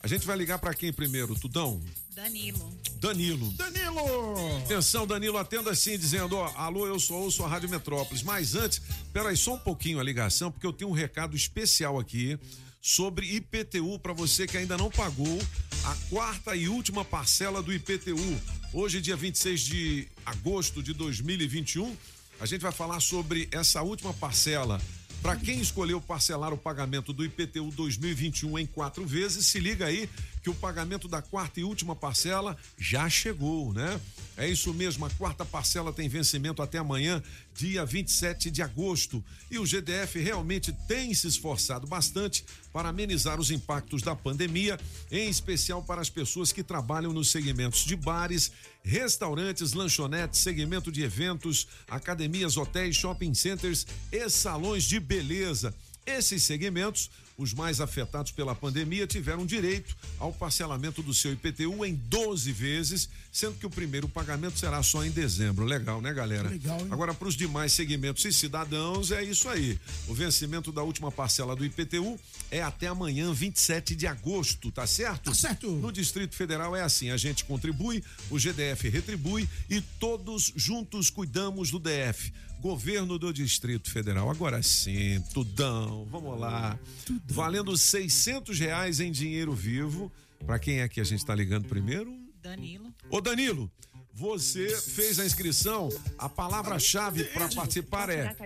A 0.00 0.06
gente 0.06 0.26
vai 0.26 0.36
ligar 0.36 0.58
pra 0.58 0.72
quem 0.74 0.92
primeiro, 0.92 1.34
Tudão? 1.34 1.82
Danilo. 2.14 2.78
Danilo. 3.00 3.52
Danilo! 3.52 4.58
Atenção, 4.64 5.06
Danilo, 5.06 5.38
atenda 5.38 5.70
assim, 5.70 5.98
dizendo, 5.98 6.36
ó, 6.36 6.52
alô, 6.56 6.86
eu 6.86 6.98
sou 6.98 7.22
ouço 7.22 7.44
a 7.44 7.48
Rádio 7.48 7.68
Metrópolis. 7.68 8.22
Mas 8.22 8.54
antes, 8.54 8.80
peraí, 9.12 9.36
só 9.36 9.54
um 9.54 9.58
pouquinho 9.58 10.00
a 10.00 10.02
ligação, 10.02 10.50
porque 10.50 10.66
eu 10.66 10.72
tenho 10.72 10.90
um 10.90 10.94
recado 10.94 11.36
especial 11.36 11.98
aqui 11.98 12.38
sobre 12.80 13.26
IPTU 13.26 13.98
para 13.98 14.12
você 14.12 14.46
que 14.46 14.56
ainda 14.56 14.76
não 14.76 14.90
pagou 14.90 15.38
a 15.84 15.94
quarta 16.08 16.54
e 16.54 16.68
última 16.68 17.04
parcela 17.04 17.62
do 17.62 17.72
IPTU. 17.72 18.40
Hoje, 18.72 19.00
dia 19.00 19.16
26 19.16 19.60
de 19.60 20.08
agosto 20.24 20.82
de 20.82 20.92
2021, 20.92 21.96
a 22.40 22.46
gente 22.46 22.60
vai 22.60 22.72
falar 22.72 23.00
sobre 23.00 23.48
essa 23.50 23.82
última 23.82 24.12
parcela. 24.14 24.80
Para 25.22 25.36
quem 25.36 25.60
escolheu 25.60 26.00
parcelar 26.00 26.52
o 26.52 26.58
pagamento 26.58 27.12
do 27.12 27.24
IPTU 27.24 27.70
2021 27.72 28.58
em 28.60 28.66
quatro 28.66 29.04
vezes, 29.04 29.46
se 29.46 29.58
liga 29.58 29.86
aí 29.86 30.08
que 30.42 30.50
o 30.50 30.54
pagamento 30.54 31.08
da 31.08 31.20
quarta 31.20 31.60
e 31.60 31.64
última 31.64 31.94
parcela 31.94 32.56
já 32.76 33.08
chegou, 33.08 33.72
né? 33.72 34.00
É 34.36 34.48
isso 34.48 34.72
mesmo, 34.72 35.04
a 35.04 35.10
quarta 35.10 35.44
parcela 35.44 35.92
tem 35.92 36.08
vencimento 36.08 36.62
até 36.62 36.78
amanhã, 36.78 37.22
dia 37.54 37.84
27 37.84 38.50
de 38.50 38.62
agosto. 38.62 39.22
E 39.50 39.58
o 39.58 39.66
GDF 39.66 40.18
realmente 40.20 40.72
tem 40.86 41.12
se 41.12 41.26
esforçado 41.26 41.86
bastante 41.86 42.44
para 42.72 42.90
amenizar 42.90 43.40
os 43.40 43.50
impactos 43.50 44.00
da 44.00 44.14
pandemia, 44.14 44.78
em 45.10 45.28
especial 45.28 45.82
para 45.82 46.00
as 46.00 46.08
pessoas 46.08 46.52
que 46.52 46.62
trabalham 46.62 47.12
nos 47.12 47.30
segmentos 47.30 47.84
de 47.84 47.96
bares, 47.96 48.52
restaurantes, 48.84 49.72
lanchonetes, 49.72 50.40
segmento 50.40 50.92
de 50.92 51.02
eventos, 51.02 51.66
academias, 51.88 52.56
hotéis, 52.56 52.94
shopping 52.94 53.34
centers 53.34 53.86
e 54.12 54.28
salões 54.30 54.84
de 54.84 55.00
beleza. 55.00 55.74
Esses 56.06 56.42
segmentos, 56.44 57.10
os 57.38 57.54
mais 57.54 57.80
afetados 57.80 58.32
pela 58.32 58.52
pandemia, 58.52 59.06
tiveram 59.06 59.46
direito 59.46 59.96
ao 60.18 60.32
parcelamento 60.32 61.00
do 61.02 61.14
seu 61.14 61.32
IPTU 61.32 61.86
em 61.86 61.94
12 61.94 62.50
vezes, 62.50 63.08
sendo 63.30 63.54
que 63.54 63.64
o 63.64 63.70
primeiro 63.70 64.08
pagamento 64.08 64.58
será 64.58 64.82
só 64.82 65.04
em 65.04 65.10
dezembro. 65.10 65.64
Legal, 65.64 66.02
né, 66.02 66.12
galera? 66.12 66.48
Legal, 66.48 66.80
hein? 66.80 66.88
Agora, 66.90 67.14
para 67.14 67.28
os 67.28 67.36
demais 67.36 67.72
segmentos 67.72 68.24
e 68.24 68.32
cidadãos, 68.32 69.12
é 69.12 69.22
isso 69.22 69.48
aí. 69.48 69.78
O 70.08 70.14
vencimento 70.14 70.72
da 70.72 70.82
última 70.82 71.12
parcela 71.12 71.54
do 71.54 71.64
IPTU 71.64 72.18
é 72.50 72.60
até 72.60 72.88
amanhã, 72.88 73.32
27 73.32 73.94
de 73.94 74.08
agosto, 74.08 74.72
tá 74.72 74.86
certo? 74.86 75.30
Tá 75.30 75.34
certo. 75.34 75.70
No 75.70 75.92
Distrito 75.92 76.34
Federal 76.34 76.74
é 76.74 76.82
assim: 76.82 77.10
a 77.10 77.16
gente 77.16 77.44
contribui, 77.44 78.02
o 78.30 78.38
GDF 78.38 78.88
retribui 78.88 79.48
e 79.70 79.80
todos 79.80 80.52
juntos 80.56 81.08
cuidamos 81.08 81.70
do 81.70 81.78
DF. 81.78 82.32
Governo 82.60 83.18
do 83.18 83.32
Distrito 83.32 83.90
Federal. 83.90 84.30
Agora 84.30 84.62
sim, 84.62 85.20
tudão. 85.32 86.06
Vamos 86.10 86.38
lá. 86.38 86.78
Valendo 87.26 87.76
600 87.76 88.58
reais 88.58 89.00
em 89.00 89.12
dinheiro 89.12 89.52
vivo. 89.52 90.10
Para 90.44 90.58
quem 90.58 90.80
é 90.80 90.88
que 90.88 91.00
a 91.00 91.04
gente 91.04 91.24
tá 91.24 91.34
ligando 91.34 91.68
primeiro? 91.68 92.16
Danilo. 92.42 92.92
Ô 93.10 93.20
Danilo, 93.20 93.70
você 94.12 94.68
fez 94.80 95.20
a 95.20 95.24
inscrição. 95.24 95.88
A 96.18 96.28
palavra-chave 96.28 97.24
para 97.24 97.48
participar 97.48 98.10
é. 98.10 98.36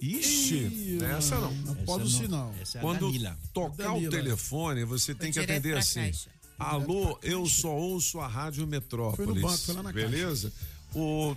Ixi, 0.00 0.98
essa 1.16 1.38
não. 1.38 1.54
Após 1.72 2.02
o 2.04 2.08
sinal. 2.08 2.54
É 2.74 2.78
Quando 2.78 3.12
tocar 3.52 3.92
o 3.92 4.08
telefone, 4.08 4.84
você 4.84 5.14
tem 5.14 5.30
que 5.30 5.38
atender 5.38 5.76
assim. 5.76 6.10
Alô, 6.58 7.18
eu 7.22 7.44
só 7.46 7.74
ouço 7.74 8.20
a 8.20 8.26
Rádio 8.26 8.66
Metrópolis. 8.66 9.16
Foi 9.16 9.26
no 9.26 9.34
banco, 9.34 9.58
foi 9.58 9.74
lá 9.74 9.82
na 9.82 9.92
caixa. 9.92 10.08
Beleza? 10.08 10.52
O 10.94 11.36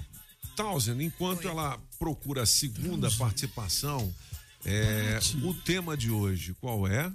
Townsend, 0.55 1.03
enquanto 1.03 1.47
ela 1.47 1.77
procura 2.05 2.43
a 2.43 2.45
segunda 2.45 3.09
participação, 3.09 4.13
é, 4.63 5.17
o 5.41 5.55
tema 5.55 5.97
de 5.97 6.11
hoje, 6.11 6.55
qual 6.61 6.87
é? 6.87 7.11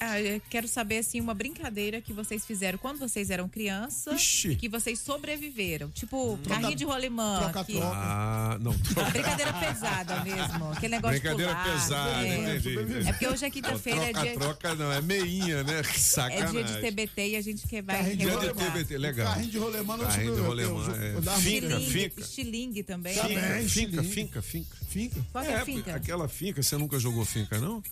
Ah, 0.00 0.20
eu 0.20 0.40
quero 0.50 0.66
saber, 0.68 0.98
assim, 0.98 1.20
uma 1.20 1.32
brincadeira 1.34 2.00
que 2.00 2.12
vocês 2.12 2.44
fizeram 2.44 2.76
quando 2.78 2.98
vocês 2.98 3.30
eram 3.30 3.48
crianças 3.48 4.20
Ixi. 4.20 4.48
e 4.50 4.56
que 4.56 4.68
vocês 4.68 4.98
sobreviveram. 4.98 5.88
Tipo, 5.90 6.36
Troca- 6.42 6.60
carrinho 6.60 6.76
de 6.76 6.84
rolemã. 6.84 7.38
troca- 7.40 7.64
que- 7.64 7.72
troca. 7.74 7.96
Ah, 7.96 8.58
não. 8.60 8.72
Uma 8.72 9.10
brincadeira 9.10 9.52
pesada 9.52 10.24
mesmo. 10.24 10.72
Aquele 10.72 10.96
negócio 10.96 11.20
Brincadeira 11.20 11.54
pular. 11.54 11.72
pesada, 11.72 12.26
é. 12.26 12.36
entendi. 12.56 13.08
É 13.08 13.12
porque 13.12 13.28
hoje 13.28 13.44
é 13.46 13.50
quinta-feira, 13.50 14.00
é 14.02 14.12
dia, 14.12 14.32
Troca-troca 14.34 14.74
não, 14.74 14.92
é 14.92 15.00
meinha, 15.00 15.62
né? 15.62 15.82
Que 15.82 15.88
é 15.90 15.98
sacanagem. 15.98 16.52
dia 16.52 16.64
de 16.64 16.80
TBT 16.80 17.28
e 17.28 17.36
a 17.36 17.40
gente 17.40 17.66
que 17.66 17.80
vai 17.80 17.96
Carrinho 17.96 18.16
de 18.16 18.24
Dia 18.24 18.36
de 18.36 18.46
revoltar. 18.46 18.72
TBT, 18.72 18.98
legal. 18.98 19.26
Carrinho 19.28 19.50
de 19.50 19.58
rolemã 19.58 19.96
não 19.96 20.04
Carrinho 20.06 20.34
de 20.34 20.40
rolemã, 20.40 20.96
é. 20.96 21.40
Finca, 21.40 21.68
muito. 21.68 21.84
Estilingue, 21.84 21.90
finca. 21.90 22.20
estilingue 22.20 22.82
também. 22.82 23.14
Finca, 23.14 24.02
finca, 24.02 24.40
estilingue. 24.42 24.68
Finca, 24.94 25.14
finca. 25.14 25.20
Finca? 25.20 25.26
Qual 25.32 25.44
que 25.44 25.50
é, 25.50 25.56
a 25.56 25.64
finca? 25.64 25.94
Aquela 25.94 26.28
finca, 26.28 26.62
você 26.62 26.76
nunca 26.76 26.98
jogou 26.98 27.24
finca, 27.24 27.60
não? 27.60 27.82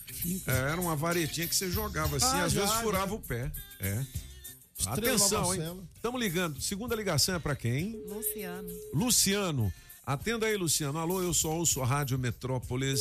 É, 0.46 0.52
era 0.70 0.80
uma 0.80 0.94
varetinha 0.96 1.46
que 1.46 1.54
você 1.54 1.70
jogava 1.70 2.16
assim, 2.16 2.26
Ah, 2.26 2.44
às 2.44 2.52
já, 2.52 2.60
vezes 2.60 2.74
já. 2.76 2.82
furava 2.82 3.14
o 3.14 3.20
pé. 3.20 3.50
É. 3.80 4.04
Estrela 4.78 5.16
Atenção, 5.16 5.54
hein? 5.54 5.88
Estamos 5.94 6.20
ligando. 6.20 6.60
Segunda 6.60 6.94
ligação 6.96 7.34
é 7.34 7.38
pra 7.38 7.54
quem? 7.54 8.02
Luciano. 8.06 8.68
Luciano. 8.92 9.72
Atenda 10.04 10.46
aí, 10.46 10.56
Luciano. 10.56 10.98
Alô, 10.98 11.22
eu 11.22 11.32
sou 11.32 11.58
ouço 11.58 11.80
a 11.82 11.86
Rádio 11.86 12.18
Metrópolis. 12.18 13.00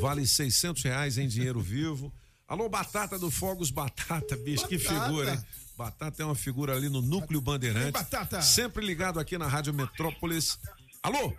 Vale 0.00 0.24
600 0.26 0.82
reais 0.84 1.18
em 1.18 1.26
dinheiro 1.26 1.60
vivo. 1.60 2.12
Alô, 2.46 2.68
Batata 2.68 3.18
do 3.18 3.30
Fogos 3.30 3.70
Batata, 3.70 4.36
bicho, 4.36 4.66
que 4.68 4.78
Batata. 4.78 5.04
figura, 5.06 5.34
hein? 5.34 5.44
Batata 5.76 6.22
é 6.22 6.26
uma 6.26 6.34
figura 6.34 6.76
ali 6.76 6.88
no 6.88 7.00
Núcleo 7.00 7.40
Bandeirante. 7.40 7.86
Ei, 7.86 7.92
Batata. 7.92 8.42
Sempre 8.42 8.84
ligado 8.84 9.18
aqui 9.18 9.36
na 9.38 9.48
Rádio 9.48 9.72
Metrópolis. 9.74 10.58
Alô? 11.02 11.32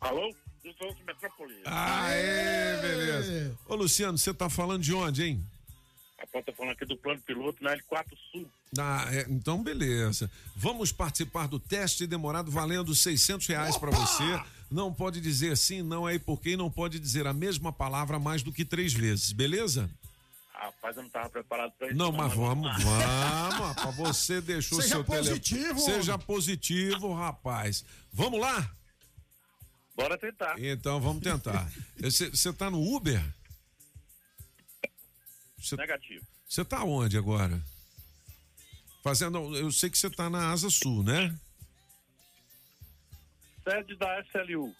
Alô? 0.00 0.34
Eu 0.64 0.74
sou 0.74 0.90
o 0.90 0.96
Metrópolis. 1.06 1.56
Aê, 1.64 2.76
beleza. 2.80 3.58
Ô, 3.66 3.74
Luciano, 3.74 4.18
você 4.18 4.34
tá 4.34 4.48
falando 4.50 4.82
de 4.82 4.92
onde, 4.94 5.24
hein? 5.24 5.44
A 6.18 6.26
porta 6.26 6.52
falando 6.52 6.72
aqui 6.72 6.84
do 6.84 6.96
plano 6.96 7.20
piloto 7.20 7.62
na 7.62 7.76
L4 7.76 8.06
Sul. 8.32 8.50
Ah, 8.78 9.06
é, 9.10 9.26
então, 9.28 9.62
beleza. 9.62 10.30
Vamos 10.56 10.92
participar 10.92 11.46
do 11.46 11.58
teste 11.60 12.06
demorado 12.06 12.50
valendo 12.50 12.94
600 12.94 13.46
reais 13.46 13.76
para 13.78 13.90
você. 13.90 14.40
Não 14.70 14.92
pode 14.92 15.20
dizer 15.20 15.56
sim, 15.56 15.80
não 15.82 16.08
é 16.08 16.14
e 16.16 16.18
porque 16.18 16.56
não 16.56 16.70
pode 16.70 16.98
dizer 16.98 17.26
a 17.26 17.32
mesma 17.32 17.72
palavra 17.72 18.18
mais 18.18 18.42
do 18.42 18.52
que 18.52 18.64
três 18.64 18.92
vezes, 18.92 19.32
beleza? 19.32 19.88
Rapaz, 20.52 20.96
eu 20.96 21.04
não 21.04 21.10
tava 21.10 21.30
preparado 21.30 21.72
pra 21.78 21.86
isso. 21.88 21.96
Não, 21.96 22.10
mas 22.12 22.34
vamos, 22.34 22.82
vamos, 22.82 23.74
rapaz. 23.74 23.96
Você 23.96 24.40
deixou 24.40 24.82
Seja 24.82 24.96
seu 24.96 25.04
telefone. 25.04 25.28
positivo, 25.30 25.78
Seja 25.80 26.18
positivo, 26.18 27.14
rapaz. 27.14 27.84
Vamos 28.12 28.40
lá? 28.40 28.70
Bora 29.98 30.16
tentar. 30.16 30.54
Então, 30.60 31.00
vamos 31.00 31.20
tentar. 31.24 31.68
Você 31.98 32.52
tá 32.52 32.70
no 32.70 32.80
Uber? 32.80 33.20
Você 35.58 35.74
Negativo. 35.74 36.24
você 36.48 36.64
tá 36.64 36.84
onde 36.84 37.18
agora? 37.18 37.60
Fazendo. 39.02 39.56
Eu 39.56 39.72
sei 39.72 39.90
que 39.90 39.98
você 39.98 40.08
tá 40.08 40.30
na 40.30 40.52
Asa 40.52 40.70
Sul, 40.70 41.02
né? 41.02 41.36
Sede 43.64 43.96
da 43.96 44.20
SLU. 44.20 44.72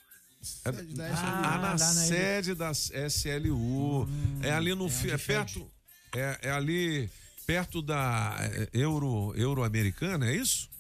É, 0.65 0.71
da 0.71 1.07
ah, 1.09 1.41
na 1.41 1.57
lá 1.57 1.71
na 1.73 1.79
sede 1.79 2.55
da 2.55 2.71
SLU. 2.71 4.09
é 4.41 4.53
ali 4.53 4.73
no. 4.73 4.89
fi- 4.89 5.11
é 5.11 5.19
perto. 5.19 5.69
É, 6.15 6.39
é 6.43 6.51
ali 6.53 7.11
perto 7.45 7.83
da 7.83 8.37
é, 8.41 8.69
Euro, 8.73 9.35
Euro-Americana, 9.37 10.31
é 10.31 10.37
isso? 10.37 10.71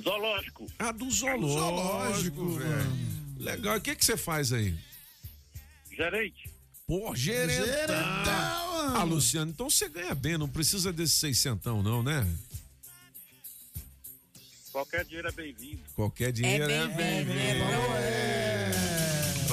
Zoológico. 0.00 0.66
Ah, 0.78 0.92
do 0.92 1.10
zoológico, 1.10 1.58
zoológico, 1.58 2.48
velho. 2.58 2.92
Legal. 3.38 3.74
E 3.76 3.78
o 3.78 3.80
que 3.80 3.94
que 3.96 4.04
você 4.04 4.16
faz 4.16 4.52
aí? 4.52 4.74
Gerente. 5.90 6.50
Pô, 6.86 7.14
gerentão. 7.14 7.66
Gerentão, 7.66 8.96
Ah, 8.96 9.04
Luciano, 9.04 9.50
então 9.50 9.68
você 9.70 9.88
ganha 9.88 10.14
bem, 10.14 10.36
não 10.38 10.48
precisa 10.48 10.92
desse 10.92 11.16
seiscentão, 11.16 11.82
não, 11.82 12.02
né? 12.02 12.26
Qualquer 14.72 15.04
dinheiro 15.04 15.28
é 15.28 15.32
bem-vindo. 15.32 15.82
Qualquer 15.94 16.32
dinheiro 16.32 16.64
é 16.70 16.88
bem-vindo. 16.88 17.64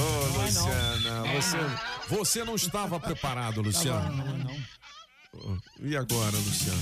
Ô, 0.00 0.42
Luciana, 0.42 1.24
você, 1.34 1.56
você 2.14 2.44
não 2.44 2.54
estava 2.56 2.98
preparado, 2.98 3.60
Luciano. 3.60 4.50
Ô, 5.34 5.56
E 5.82 5.94
agora, 5.96 6.36
Luciano? 6.36 6.80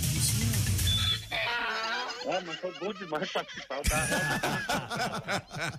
Ah, 2.30 2.42
mas 2.46 2.56
foi 2.60 2.72
bom 2.78 2.92
demais 2.92 3.30
participar. 3.32 3.80
Tá? 3.82 5.78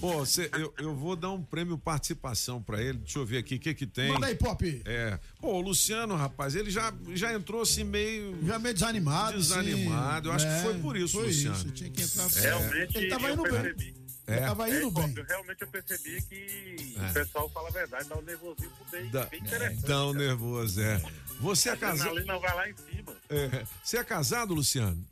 Pô, 0.00 0.18
você- 0.18 0.50
eu, 0.54 0.74
eu 0.78 0.94
vou 0.94 1.16
dar 1.16 1.30
um 1.30 1.42
prêmio 1.42 1.76
participação 1.78 2.62
pra 2.62 2.80
ele. 2.82 2.98
Deixa 2.98 3.18
eu 3.18 3.26
ver 3.26 3.38
aqui 3.38 3.56
o 3.56 3.58
que 3.60 3.74
que 3.74 3.86
tem. 3.86 4.12
Manda 4.12 4.26
aí, 4.26 4.34
Pop. 4.34 4.82
É. 4.84 5.18
Pô, 5.40 5.54
o 5.54 5.60
Luciano, 5.60 6.14
rapaz, 6.16 6.54
ele 6.54 6.70
já, 6.70 6.92
já 7.14 7.32
entrou 7.32 7.62
assim 7.62 7.84
meio. 7.84 8.38
Já 8.46 8.58
meio 8.58 8.74
desanimado. 8.74 9.36
Desanimado. 9.38 10.28
Eu 10.28 10.32
acho 10.32 10.46
que 10.46 10.62
foi 10.62 10.74
por 10.78 10.96
isso, 10.96 11.14
foi 11.14 11.26
Luciano. 11.26 11.56
Isso. 11.56 11.70
Tinha 11.72 11.90
que 11.90 12.02
entrar. 12.02 12.26
Realmente, 12.28 12.96
Ele 12.98 13.08
tava 13.08 13.28
eu 13.28 13.34
indo 13.34 13.42
bem. 13.42 13.52
percebi. 13.52 14.06
É. 14.28 14.32
Ele 14.36 14.40
tava 14.46 14.68
indo 14.68 14.76
É, 14.88 14.90
bem. 15.06 15.14
Eu 15.16 15.24
realmente 15.24 15.62
eu 15.62 15.68
percebi 15.68 16.22
que 16.22 16.94
É. 16.98 17.10
o 17.10 17.12
pessoal 17.12 17.48
fala 17.50 17.68
a 17.68 17.72
verdade, 17.72 18.08
dá 18.08 18.16
um 18.18 18.22
nervosinho 18.22 18.70
pro 18.70 18.90
bem, 18.90 19.10
Da- 19.10 19.24
bem 19.26 19.40
interessante. 19.40 19.82
Tão 19.82 20.12
nervoso, 20.12 20.80
é. 20.80 21.00
Você 21.40 21.68
é 21.68 21.72
A 21.72 21.76
casado. 21.76 22.08
adrenalina 22.10 22.38
vai 22.38 22.54
lá 22.56 22.68
em 22.70 22.74
cima. 22.76 23.12
É. 23.30 23.64
Você 23.84 23.98
é 23.98 24.04
casado, 24.04 24.52
Luciano? 24.54 25.04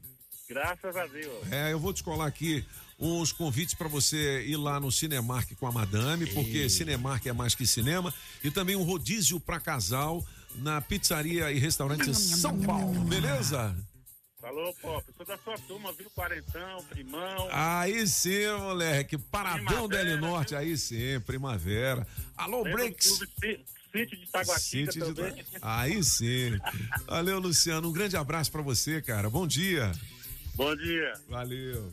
Graças 0.55 0.97
a 0.97 1.07
Deus. 1.09 1.51
É, 1.51 1.73
eu 1.73 1.81
vou 1.81 1.93
descolar 1.93 2.29
aqui 2.29 2.65
uns 2.97 3.33
convites 3.33 3.75
para 3.75 3.89
você 3.89 4.45
ir 4.47 4.57
lá 4.57 4.79
no 4.79 4.93
Cinemark 4.93 5.53
com 5.57 5.67
a 5.67 5.73
madame, 5.73 6.27
porque 6.27 6.69
Cinemark 6.69 7.27
é 7.27 7.33
mais 7.33 7.57
que 7.57 7.67
cinema, 7.67 8.15
e 8.43 8.53
também 8.53 8.77
um 8.77 8.85
rodízio 8.85 9.41
para 9.41 9.59
casal 9.59 10.25
na 10.55 10.81
pizzaria 10.81 11.51
e 11.51 11.59
restaurante 11.59 12.15
São 12.15 12.61
Paulo, 12.61 13.01
beleza? 13.01 13.77
Alô, 14.45 14.73
Pop, 14.81 15.05
sou 15.17 15.27
da 15.27 15.37
sua 15.39 15.59
turma, 15.59 15.93
viu? 15.93 16.09
Quarentão, 16.11 16.85
primão. 16.85 17.49
Aí 17.51 18.07
sim, 18.07 18.47
moleque. 18.61 19.19
Paradão 19.19 19.89
Primavera, 19.89 20.05
Deli 20.05 20.21
Norte, 20.21 20.55
aí 20.55 20.77
sim, 20.79 21.19
primavera. 21.27 22.07
Alô, 22.37 22.59
Lembra 22.59 22.71
do 22.71 22.77
Breaks. 22.77 23.21
Sítio 23.91 24.19
de 24.19 24.27
Taguatinga 24.27 24.93
Sítio 24.93 25.15
de 25.15 25.15
também. 25.15 25.45
Aí 25.63 26.05
sim. 26.05 26.59
Valeu, 27.07 27.39
Luciano. 27.39 27.89
Um 27.89 27.93
grande 27.93 28.17
abraço 28.17 28.51
pra 28.53 28.61
você, 28.61 29.01
cara. 29.01 29.31
Bom 29.31 29.47
dia. 29.47 29.93
Bom 30.57 30.77
dia. 30.77 31.13
Valeu. 31.29 31.93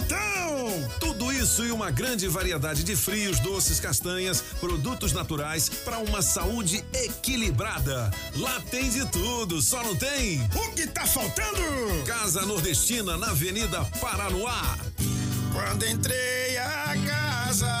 Tudo 0.99 1.31
isso 1.31 1.65
e 1.65 1.71
uma 1.71 1.91
grande 1.91 2.27
variedade 2.27 2.83
de 2.83 2.95
frios, 2.95 3.39
doces, 3.39 3.79
castanhas, 3.79 4.41
produtos 4.59 5.11
naturais 5.13 5.69
para 5.69 5.99
uma 5.99 6.21
saúde 6.21 6.83
equilibrada. 6.93 8.11
Lá 8.35 8.61
tem 8.69 8.89
de 8.89 9.05
tudo, 9.07 9.61
só 9.61 9.83
não 9.83 9.95
tem. 9.95 10.41
O 10.55 10.71
que 10.73 10.87
tá 10.87 11.05
faltando? 11.05 11.61
Casa 12.05 12.45
Nordestina 12.45 13.17
na 13.17 13.31
Avenida 13.31 13.83
Paranoá. 13.99 14.77
Quando 15.53 15.85
entrei 15.85 16.57
a 16.57 16.95
casa 17.05 17.80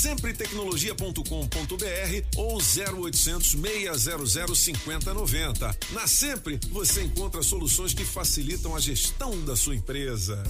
Sempretecnologia.com.br 0.01 1.23
ou 2.35 2.57
0800 2.57 3.51
600 3.51 4.57
5090. 4.57 5.77
Na 5.91 6.07
Sempre, 6.07 6.59
você 6.71 7.03
encontra 7.03 7.43
soluções 7.43 7.93
que 7.93 8.03
facilitam 8.03 8.75
a 8.75 8.79
gestão 8.79 9.39
da 9.45 9.55
sua 9.55 9.75
empresa. 9.75 10.41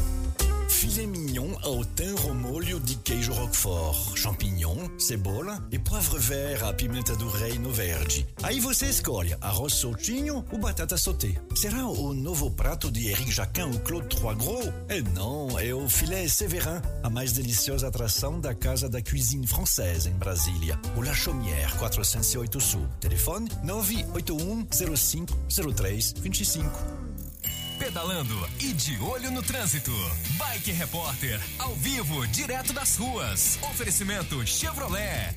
Filet 0.71 1.05
mignon 1.05 1.53
ao 1.61 1.83
thym 1.85 2.15
romolho 2.15 2.79
de 2.79 2.95
queijo 2.95 3.33
roquefort, 3.33 4.17
champignon, 4.17 4.89
cebola 4.97 5.61
e 5.69 5.77
poivre 5.77 6.17
vert 6.17 6.63
à 6.63 6.73
pimenta 6.73 7.15
do 7.15 7.29
reino 7.29 7.69
verde. 7.69 8.25
Aí 8.41 8.59
você 8.59 8.87
escolhe 8.87 9.35
arroz 9.41 9.73
soltinho 9.73 10.43
ou 10.49 10.57
batata 10.57 10.97
sauté. 10.97 11.35
Será 11.55 11.85
o 11.85 12.13
novo 12.13 12.49
prato 12.49 12.89
de 12.89 13.09
Eric 13.09 13.31
Jacquin 13.31 13.63
ou 13.63 13.79
Claude 13.81 14.07
Trois 14.07 14.37
Gros? 14.37 14.65
E 14.89 15.01
não, 15.13 15.59
é 15.59 15.73
o 15.73 15.87
filé 15.87 16.27
Séverin, 16.27 16.81
a 17.03 17.09
mais 17.09 17.33
deliciosa 17.33 17.89
atração 17.89 18.39
da 18.39 18.55
Casa 18.55 18.89
da 18.89 19.01
Cuisine 19.01 19.45
Française 19.45 20.09
em 20.09 20.13
Brasília. 20.13 20.79
O 20.95 21.01
La 21.01 21.13
Chaumière, 21.13 21.77
408 21.77 22.59
Sul. 22.61 22.87
Telefone 22.99 23.49
981 23.63 24.67
05 24.95 25.37
03 25.75 26.13
25. 26.13 27.10
Pedalando 27.81 28.47
e 28.59 28.73
de 28.73 28.95
olho 28.99 29.31
no 29.31 29.41
trânsito. 29.41 29.91
Bike 30.37 30.71
Repórter, 30.71 31.41
ao 31.57 31.73
vivo, 31.73 32.27
direto 32.27 32.71
das 32.73 32.95
ruas. 32.95 33.57
Oferecimento 33.71 34.45
Chevrolet. 34.45 35.35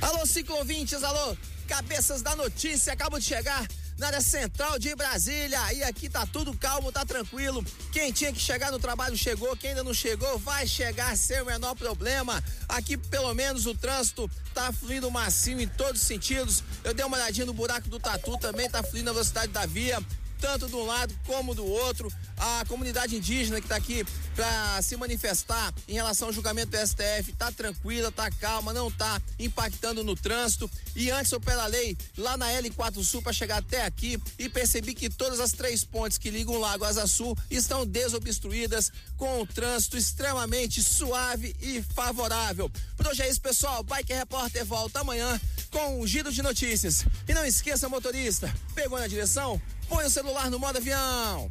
Alô, 0.00 0.24
ciclovintes, 0.24 1.04
alô, 1.04 1.36
cabeças 1.66 2.22
da 2.22 2.34
notícia, 2.34 2.94
acabo 2.94 3.18
de 3.18 3.26
chegar 3.26 3.68
na 3.98 4.06
área 4.06 4.22
central 4.22 4.78
de 4.78 4.94
Brasília 4.96 5.60
e 5.74 5.82
aqui 5.82 6.08
tá 6.08 6.24
tudo 6.24 6.56
calmo, 6.56 6.90
tá 6.90 7.04
tranquilo. 7.04 7.62
Quem 7.92 8.10
tinha 8.10 8.32
que 8.32 8.40
chegar 8.40 8.72
no 8.72 8.78
trabalho 8.78 9.14
chegou, 9.14 9.54
quem 9.58 9.70
ainda 9.70 9.84
não 9.84 9.92
chegou 9.92 10.38
vai 10.38 10.66
chegar 10.66 11.14
sem 11.18 11.42
o 11.42 11.44
menor 11.44 11.74
problema. 11.74 12.42
Aqui 12.66 12.96
pelo 12.96 13.34
menos 13.34 13.66
o 13.66 13.74
trânsito 13.74 14.30
tá 14.54 14.72
fluindo 14.72 15.10
macio 15.10 15.60
em 15.60 15.68
todos 15.68 16.00
os 16.00 16.06
sentidos. 16.06 16.64
Eu 16.82 16.94
dei 16.94 17.04
uma 17.04 17.18
olhadinha 17.18 17.44
no 17.44 17.52
buraco 17.52 17.90
do 17.90 18.00
Tatu 18.00 18.38
também, 18.38 18.70
tá 18.70 18.82
fluindo 18.82 19.10
a 19.10 19.12
velocidade 19.12 19.52
da 19.52 19.66
via. 19.66 20.02
Tanto 20.40 20.66
de 20.68 20.74
um 20.74 20.86
lado 20.86 21.14
como 21.26 21.54
do 21.54 21.64
outro. 21.66 22.10
A 22.38 22.64
comunidade 22.66 23.16
indígena 23.16 23.60
que 23.60 23.66
está 23.66 23.76
aqui 23.76 24.04
para 24.34 24.80
se 24.82 24.96
manifestar 24.96 25.74
em 25.88 25.94
relação 25.94 26.28
ao 26.28 26.32
julgamento 26.32 26.70
do 26.70 26.86
STF 26.86 27.32
tá 27.36 27.50
tranquila, 27.50 28.12
tá 28.12 28.30
calma, 28.30 28.72
não 28.72 28.90
tá 28.90 29.20
impactando 29.38 30.04
no 30.04 30.14
trânsito. 30.14 30.70
E 30.94 31.10
antes 31.10 31.32
eu 31.32 31.40
pela 31.40 31.66
lei 31.66 31.96
lá 32.16 32.36
na 32.36 32.46
L4 32.52 33.02
Sul 33.02 33.20
para 33.20 33.32
chegar 33.32 33.58
até 33.58 33.84
aqui 33.84 34.20
e 34.38 34.48
percebi 34.48 34.94
que 34.94 35.10
todas 35.10 35.40
as 35.40 35.52
três 35.52 35.82
pontes 35.82 36.18
que 36.18 36.30
ligam 36.30 36.54
o 36.54 36.60
Lago 36.60 36.84
Asa 36.84 37.06
Sul 37.06 37.36
estão 37.50 37.84
desobstruídas 37.84 38.92
com 39.16 39.42
o 39.42 39.46
trânsito 39.46 39.96
extremamente 39.96 40.82
suave 40.82 41.56
e 41.60 41.82
favorável. 41.82 42.70
Por 42.96 43.08
hoje 43.08 43.22
é 43.22 43.28
isso, 43.28 43.40
pessoal. 43.40 43.82
Bike 43.82 44.12
Repórter 44.12 44.64
volta 44.64 45.00
amanhã 45.00 45.40
com 45.70 46.00
o 46.00 46.06
giro 46.06 46.32
de 46.32 46.42
notícias. 46.42 47.04
E 47.26 47.34
não 47.34 47.44
esqueça, 47.44 47.88
motorista, 47.88 48.54
pegou 48.74 48.98
na 48.98 49.06
direção? 49.06 49.60
Põe 49.88 50.06
o 50.06 50.10
celular 50.10 50.50
no 50.50 50.58
modo 50.58 50.76
avião. 50.76 51.50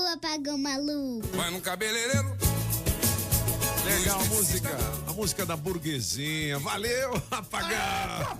sua 0.00 0.16
pagou 0.16 0.56
maluco. 0.56 1.26
Vai 1.36 1.50
no 1.50 1.60
cabeleireiro. 1.60 2.34
Legal 3.84 4.20
a 4.20 4.24
música. 4.24 4.78
A 5.06 5.12
música 5.12 5.44
da 5.44 5.56
burguesinha. 5.56 6.58
Valeu, 6.58 7.22
apagar. 7.30 8.36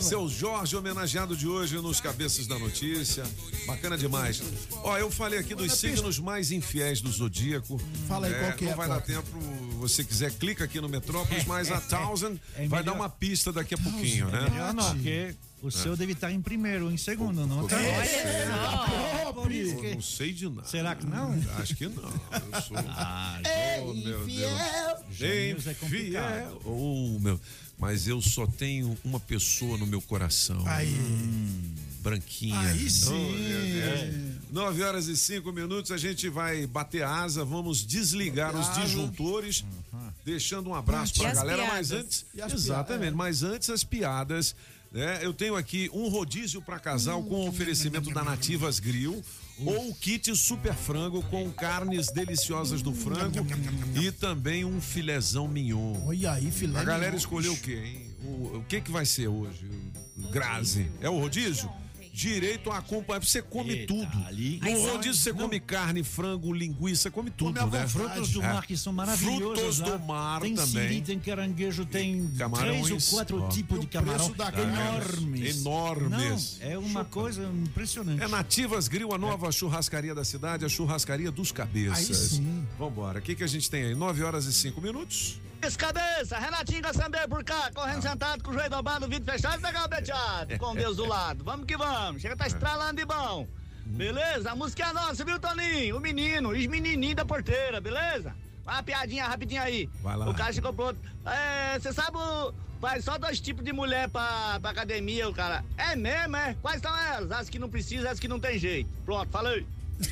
Seu 0.00 0.26
Jorge 0.28 0.76
homenageado 0.76 1.36
de 1.36 1.46
hoje 1.46 1.76
nos 1.76 2.00
Cabeças 2.00 2.46
da 2.46 2.58
Notícia. 2.58 3.24
Bacana 3.66 3.98
demais. 3.98 4.40
Ó, 4.82 4.96
eu 4.96 5.10
falei 5.10 5.38
aqui 5.38 5.54
dos 5.54 5.72
signos 5.74 6.18
mais 6.18 6.50
infiéis 6.50 7.00
do 7.02 7.10
zodíaco. 7.10 7.78
Fala 8.08 8.26
aí 8.26 8.34
É, 8.34 8.38
qual 8.38 8.52
que 8.52 8.64
é, 8.64 8.70
Não 8.70 8.76
vai 8.76 8.88
dar 8.88 8.98
é. 8.98 9.00
tempo, 9.00 9.28
você 9.80 10.02
quiser, 10.04 10.30
clica 10.32 10.64
aqui 10.64 10.80
no 10.80 10.88
Metrópolis, 10.88 11.44
mas 11.46 11.70
a 11.70 11.80
Thousand 11.80 12.38
é 12.54 12.66
vai 12.68 12.80
melhor- 12.80 12.82
dar 12.84 12.92
uma 12.92 13.08
pista 13.08 13.52
daqui 13.52 13.74
a 13.74 13.78
pouquinho, 13.78 14.28
né? 14.28 14.48
Melhor 14.50 14.72
não, 14.74 14.94
porque 14.94 15.34
o 15.62 15.70
seu 15.70 15.96
deve 15.96 16.12
estar 16.12 16.32
em 16.32 16.40
primeiro 16.40 16.86
ou 16.86 16.92
em 16.92 16.96
segundo, 16.96 17.46
não 17.46 17.66
tá? 17.66 17.76
Eu 17.80 19.46
que- 19.76 19.94
não 19.94 20.02
sei 20.02 20.32
de 20.32 20.48
nada. 20.48 20.66
Será 20.68 20.94
que 20.94 21.06
não? 21.06 21.32
Acho 21.58 21.74
que 21.76 21.86
não. 21.88 22.02
Eu 22.04 22.62
sou. 22.62 22.76
Ah, 22.88 23.38
oh, 23.82 23.94
meu 23.94 24.22
infiel. 24.28 24.48
Deus. 24.50 25.16
Gêmeos 25.16 25.66
é 25.66 25.74
complicado. 25.74 26.60
Oh, 26.64 27.18
meu. 27.20 27.40
Mas 27.78 28.06
eu 28.06 28.20
só 28.20 28.46
tenho 28.46 28.96
uma 29.04 29.18
pessoa 29.18 29.78
no 29.78 29.86
meu 29.86 30.00
coração. 30.02 30.62
Aí. 30.66 30.94
Branquinha. 32.00 32.58
Aí 32.58 32.90
sim. 32.90 33.08
Oh, 33.08 33.32
meu 33.38 33.60
Deus. 33.60 34.40
Nove 34.50 34.82
horas 34.82 35.06
e 35.06 35.16
cinco 35.16 35.52
minutos, 35.52 35.90
a 35.92 35.96
gente 35.96 36.28
vai 36.28 36.66
bater 36.66 37.02
asa, 37.04 37.44
vamos 37.44 37.86
desligar 37.86 38.54
os 38.56 38.68
Asa. 38.68 38.80
disjuntores, 38.82 39.64
deixando 40.24 40.70
um 40.70 40.74
abraço 40.74 41.12
E 41.16 41.18
pra 41.20 41.30
as 41.30 41.34
galera, 41.36 41.62
piadas? 41.62 41.74
mas 41.76 41.92
antes. 41.92 42.26
Exatamente, 42.34 42.98
piadas, 43.00 43.14
mas 43.16 43.42
antes 43.42 43.70
as 43.70 43.84
piadas. 43.84 44.54
Né? 44.92 45.20
Eu 45.22 45.32
tenho 45.32 45.54
aqui 45.54 45.88
um 45.92 46.08
rodízio 46.08 46.60
para 46.60 46.78
casal 46.78 47.22
com 47.22 47.48
oferecimento 47.48 48.10
da 48.12 48.24
Nativas 48.24 48.80
Grill. 48.80 49.22
Ou 49.64 49.94
kit 49.94 50.34
super 50.34 50.72
frango 50.72 51.22
com 51.24 51.50
carnes 51.52 52.10
deliciosas 52.10 52.80
do 52.80 52.94
frango 52.94 53.46
e 54.00 54.10
também 54.10 54.64
um 54.64 54.80
filezão 54.80 55.46
mignon. 55.46 56.00
Olha 56.06 56.32
aí, 56.32 56.50
filé. 56.50 56.80
A 56.80 56.84
galera 56.84 57.14
escolheu 57.14 57.52
o 57.52 57.56
quê, 57.58 57.82
hein? 57.84 58.06
O, 58.24 58.56
o 58.56 58.64
que 58.66 58.80
que 58.80 58.90
vai 58.90 59.04
ser 59.04 59.28
hoje? 59.28 59.66
O 60.16 60.30
Grazi. 60.30 60.90
É 61.02 61.10
o 61.10 61.18
rodízio? 61.18 61.70
Direito 62.12 62.70
a 62.70 62.78
acompanhar. 62.78 63.20
Você 63.24 63.40
come 63.40 63.70
Eita, 63.72 63.86
tudo. 63.86 64.24
ali- 64.26 64.60
No 64.62 64.80
rodízio 64.90 65.14
você 65.14 65.32
come 65.32 65.60
carne, 65.60 66.02
frango, 66.02 66.52
linguiça, 66.52 67.10
come 67.10 67.30
tudo, 67.30 67.58
Come 67.60 67.70
né? 67.78 67.86
Frutos 67.86 68.30
do 68.30 68.42
É. 68.42 68.52
mar 68.52 68.66
que 68.66 68.76
são 68.76 68.92
maravilhosos. 68.92 69.38
Frutos 69.58 69.78
lá. 69.80 69.96
do 69.96 70.04
mar 70.04 70.40
tem 70.40 70.54
também. 70.54 70.88
siri, 70.88 71.00
tem 71.02 71.18
caranguejo, 71.18 71.84
tem 71.86 72.28
Camarões, 72.36 72.86
três 72.86 73.04
ou 73.12 73.16
quatro 73.16 73.42
ó. 73.42 73.48
tipos 73.48 73.80
de 73.80 73.86
camarão 73.86 74.30
da 74.32 74.48
enormes. 74.50 75.60
Enormes. 75.60 76.58
Não, 76.60 76.68
é 76.70 76.78
uma 76.78 77.04
coisa 77.04 77.44
impressionante. 77.44 78.22
É 78.22 78.28
Nativas 78.28 78.88
Grill, 78.88 79.12
a 79.14 79.18
nova 79.18 79.50
churrascaria 79.52 80.14
da 80.14 80.24
cidade, 80.24 80.64
a 80.64 80.68
churrascaria 80.68 81.30
dos 81.30 81.52
cabeças. 81.52 82.08
Aí 82.08 82.14
sim. 82.14 82.66
Vambora. 82.78 83.18
O 83.18 83.22
que, 83.22 83.34
que 83.34 83.44
a 83.44 83.46
gente 83.46 83.70
tem 83.70 83.84
aí? 83.84 83.94
9 83.94 84.22
horas 84.22 84.46
e 84.46 84.52
5 84.52 84.80
minutos. 84.80 85.40
Cabeça, 85.78 86.38
Renatinho 86.38 86.82
Caçambeiro 86.82 87.28
por 87.28 87.44
cá, 87.44 87.70
correndo 87.74 88.02
sentado 88.02 88.42
com 88.42 88.50
o 88.50 88.54
joelho 88.54 88.70
dobrado, 88.70 89.06
o 89.06 89.08
vidro 89.08 89.30
fechado 89.32 89.58
e 89.58 89.62
pegar 89.62 89.84
o 89.84 89.88
beteado, 89.88 90.58
com 90.58 90.74
Deus 90.74 90.96
do 90.96 91.06
lado. 91.06 91.44
Vamos 91.44 91.66
que 91.66 91.76
vamos, 91.76 92.20
chega 92.22 92.36
tá 92.36 92.46
estralando 92.46 92.96
de 92.96 93.04
bom. 93.04 93.46
Beleza? 93.86 94.50
A 94.52 94.56
música 94.56 94.84
é 94.88 94.92
nossa, 94.92 95.24
viu, 95.24 95.38
Toninho? 95.38 95.96
O 95.96 96.00
menino, 96.00 96.50
os 96.50 96.66
menininhos 96.66 97.16
da 97.16 97.24
porteira, 97.24 97.80
beleza? 97.80 98.34
Uma 98.64 98.82
piadinha 98.82 99.26
rapidinho 99.26 99.62
aí. 99.62 99.88
Vai 100.02 100.16
lá. 100.16 100.28
O 100.30 100.34
cara 100.34 100.52
chegou 100.52 100.72
pro 100.72 100.86
outro. 100.86 101.02
É, 101.26 101.78
você 101.78 101.92
sabe, 101.92 102.16
o- 102.16 102.52
vai 102.80 103.00
só 103.02 103.18
dois 103.18 103.40
tipos 103.40 103.64
de 103.64 103.72
mulher 103.72 104.08
pra, 104.08 104.58
pra 104.60 104.70
academia, 104.70 105.28
o 105.28 105.34
cara. 105.34 105.64
É 105.76 105.96
mesmo, 105.96 106.36
é? 106.36 106.54
Quais 106.62 106.80
são 106.80 106.96
elas? 106.96 107.30
As 107.32 107.48
que 107.48 107.58
não 107.58 107.68
precisam, 107.68 108.10
as 108.10 108.20
que 108.20 108.28
não 108.28 108.38
tem 108.38 108.58
jeito. 108.58 108.88
Pronto, 109.04 109.30
falei. 109.30 109.66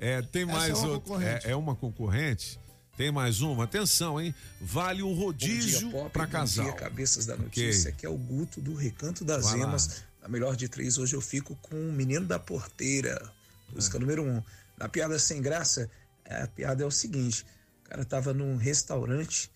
É, 0.00 0.20
tem 0.20 0.44
mais 0.44 0.68
é 0.70 0.74
uma 0.74 0.86
outro. 0.88 1.00
concorrente. 1.00 1.46
É, 1.46 1.50
é 1.52 1.56
uma 1.56 1.74
concorrente. 1.74 2.60
Tem 2.96 3.10
mais 3.10 3.40
uma. 3.40 3.64
Atenção, 3.64 4.20
hein? 4.20 4.34
Vale 4.60 5.02
o 5.02 5.12
rodízio 5.12 5.90
Bom 5.90 6.08
para 6.08 6.26
Bom 6.26 6.32
casal. 6.32 6.64
dia, 6.64 6.74
cabeças 6.74 7.26
da 7.26 7.36
notícia. 7.36 7.90
Aqui 7.90 8.06
é 8.06 8.08
o 8.08 8.16
Guto 8.16 8.60
do 8.60 8.74
Recanto 8.74 9.24
das 9.24 9.44
Vai. 9.50 9.60
Emas. 9.60 10.04
Na 10.22 10.28
melhor 10.28 10.56
de 10.56 10.68
três, 10.68 10.96
hoje 10.96 11.14
eu 11.14 11.20
fico 11.20 11.56
com 11.56 11.76
o 11.76 11.92
Menino 11.92 12.24
da 12.24 12.38
Porteira. 12.38 13.30
Música 13.72 13.98
número 13.98 14.22
um. 14.22 14.42
Na 14.78 14.88
piada 14.88 15.18
sem 15.18 15.42
graça, 15.42 15.90
a 16.24 16.46
piada 16.46 16.84
é 16.84 16.86
o 16.86 16.90
seguinte: 16.90 17.44
o 17.84 17.88
cara 17.88 18.04
tava 18.04 18.32
num 18.32 18.56
restaurante 18.56 19.50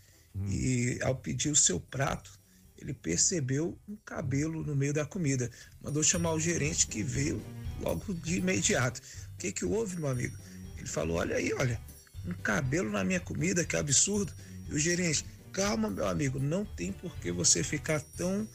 e 0.48 0.98
ao 1.02 1.14
pedir 1.14 1.50
o 1.50 1.56
seu 1.56 1.80
prato, 1.80 2.30
ele 2.76 2.92
percebeu 2.92 3.78
um 3.88 3.96
cabelo 4.04 4.64
no 4.64 4.74
meio 4.74 4.92
da 4.92 5.06
comida. 5.06 5.50
Mandou 5.80 6.02
chamar 6.02 6.32
o 6.32 6.40
gerente 6.40 6.86
que 6.86 7.02
veio 7.02 7.42
logo 7.80 8.12
de 8.14 8.36
imediato. 8.36 9.00
O 9.34 9.38
que 9.38 9.52
que 9.52 9.64
houve, 9.64 9.96
meu 9.96 10.08
amigo? 10.08 10.36
Ele 10.76 10.86
falou: 10.86 11.18
olha 11.18 11.36
aí, 11.36 11.52
olha, 11.54 11.80
um 12.28 12.34
cabelo 12.34 12.90
na 12.90 13.02
minha 13.04 13.20
comida, 13.20 13.64
que 13.64 13.76
absurdo. 13.76 14.32
E 14.68 14.74
o 14.74 14.78
gerente, 14.78 15.24
calma, 15.52 15.88
meu 15.90 16.06
amigo, 16.06 16.38
não 16.38 16.64
tem 16.64 16.92
por 16.92 17.14
que 17.16 17.32
você 17.32 17.62
ficar 17.62 18.00
tão 18.16 18.46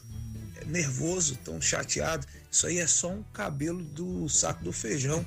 eh, 0.56 0.64
nervoso, 0.66 1.36
tão 1.44 1.60
chateado. 1.60 2.26
Isso 2.50 2.66
aí 2.66 2.78
é 2.78 2.86
só 2.86 3.10
um 3.10 3.22
cabelo 3.32 3.82
do 3.82 4.28
saco 4.28 4.62
do 4.62 4.72
feijão. 4.72 5.24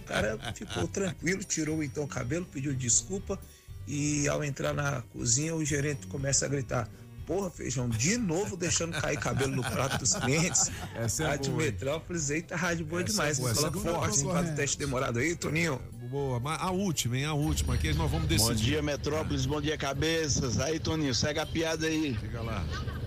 O 0.00 0.04
cara 0.04 0.38
ficou 0.54 0.86
tranquilo, 0.86 1.42
tirou 1.42 1.82
então 1.82 2.04
o 2.04 2.08
cabelo, 2.08 2.46
pediu 2.46 2.72
desculpa 2.74 3.38
e 3.86 4.28
ao 4.28 4.44
entrar 4.44 4.72
na 4.72 5.02
cozinha 5.12 5.54
o 5.56 5.64
gerente 5.64 6.06
começa 6.06 6.46
a 6.46 6.48
gritar: 6.48 6.88
Porra, 7.26 7.50
feijão, 7.50 7.88
de 7.88 8.16
novo 8.16 8.56
deixando 8.56 8.92
cair 9.00 9.18
cabelo 9.18 9.56
no 9.56 9.62
prato 9.62 9.98
dos 9.98 10.14
clientes. 10.14 10.70
Essa 10.94 11.24
é 11.24 11.26
Rádio 11.26 11.52
boa? 11.52 11.64
Metrópolis, 11.64 12.30
eita, 12.30 12.54
rádio 12.54 12.86
boa 12.86 13.02
Essa 13.02 13.10
é 13.10 13.12
demais. 13.12 13.38
boa, 13.38 13.50
essa 13.50 13.60
Coloca 13.60 13.78
é 13.78 13.82
boa. 13.82 14.00
participar 14.00 14.42
do 14.42 14.54
teste 14.54 14.78
demorado 14.78 15.18
aí, 15.18 15.34
Toninho. 15.34 15.80
Boa, 16.12 16.38
mas 16.38 16.60
a 16.60 16.70
última, 16.70 17.16
hein? 17.16 17.24
A 17.24 17.32
última, 17.32 17.72
aqui 17.72 17.90
nós 17.94 18.10
vamos 18.10 18.28
decidir. 18.28 18.52
Bom 18.52 18.54
dia, 18.54 18.82
Metrópolis, 18.82 19.46
bom 19.46 19.62
dia, 19.62 19.78
cabeças. 19.78 20.60
Aí, 20.60 20.78
Toninho, 20.78 21.14
segue 21.14 21.38
a 21.38 21.46
piada 21.46 21.86
aí. 21.86 22.14
Chega 22.20 22.42
lá. 22.42 22.62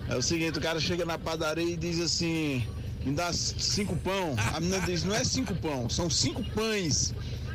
É 0.10 0.15
o 0.15 0.23
seguinte, 0.23 0.57
o 0.57 0.61
cara 0.61 0.80
chega 0.80 1.06
na 1.06 1.15
padaria 1.15 1.72
e 1.72 1.77
diz 1.77 1.99
assim, 1.99 2.68
me 3.06 3.14
dá 3.14 3.32
cinco 3.32 3.95
pão. 3.98 4.34
A 4.56 4.60
menina 4.60 4.82
diz, 4.88 5.03
não 5.03 5.14
é 5.14 5.23
cinco 5.23 5.53
pão, 5.53 5.88
são 5.88 6.10
cinco 6.10 6.44
pães. 6.56 7.14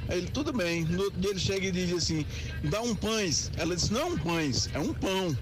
Aí 0.08 0.18
ele, 0.18 0.28
tudo 0.28 0.52
bem. 0.52 0.84
No 0.84 1.02
outro 1.02 1.20
dia 1.20 1.30
ele 1.30 1.40
chega 1.40 1.66
e 1.66 1.72
diz 1.72 1.92
assim, 1.94 2.24
me 2.62 2.70
dá 2.70 2.80
um 2.80 2.94
pães. 2.94 3.50
Ela 3.56 3.74
disse, 3.74 3.92
não 3.92 4.02
é 4.02 4.04
um 4.04 4.18
pães, 4.18 4.70
é 4.72 4.78
um 4.78 4.94
pão. 4.94 5.36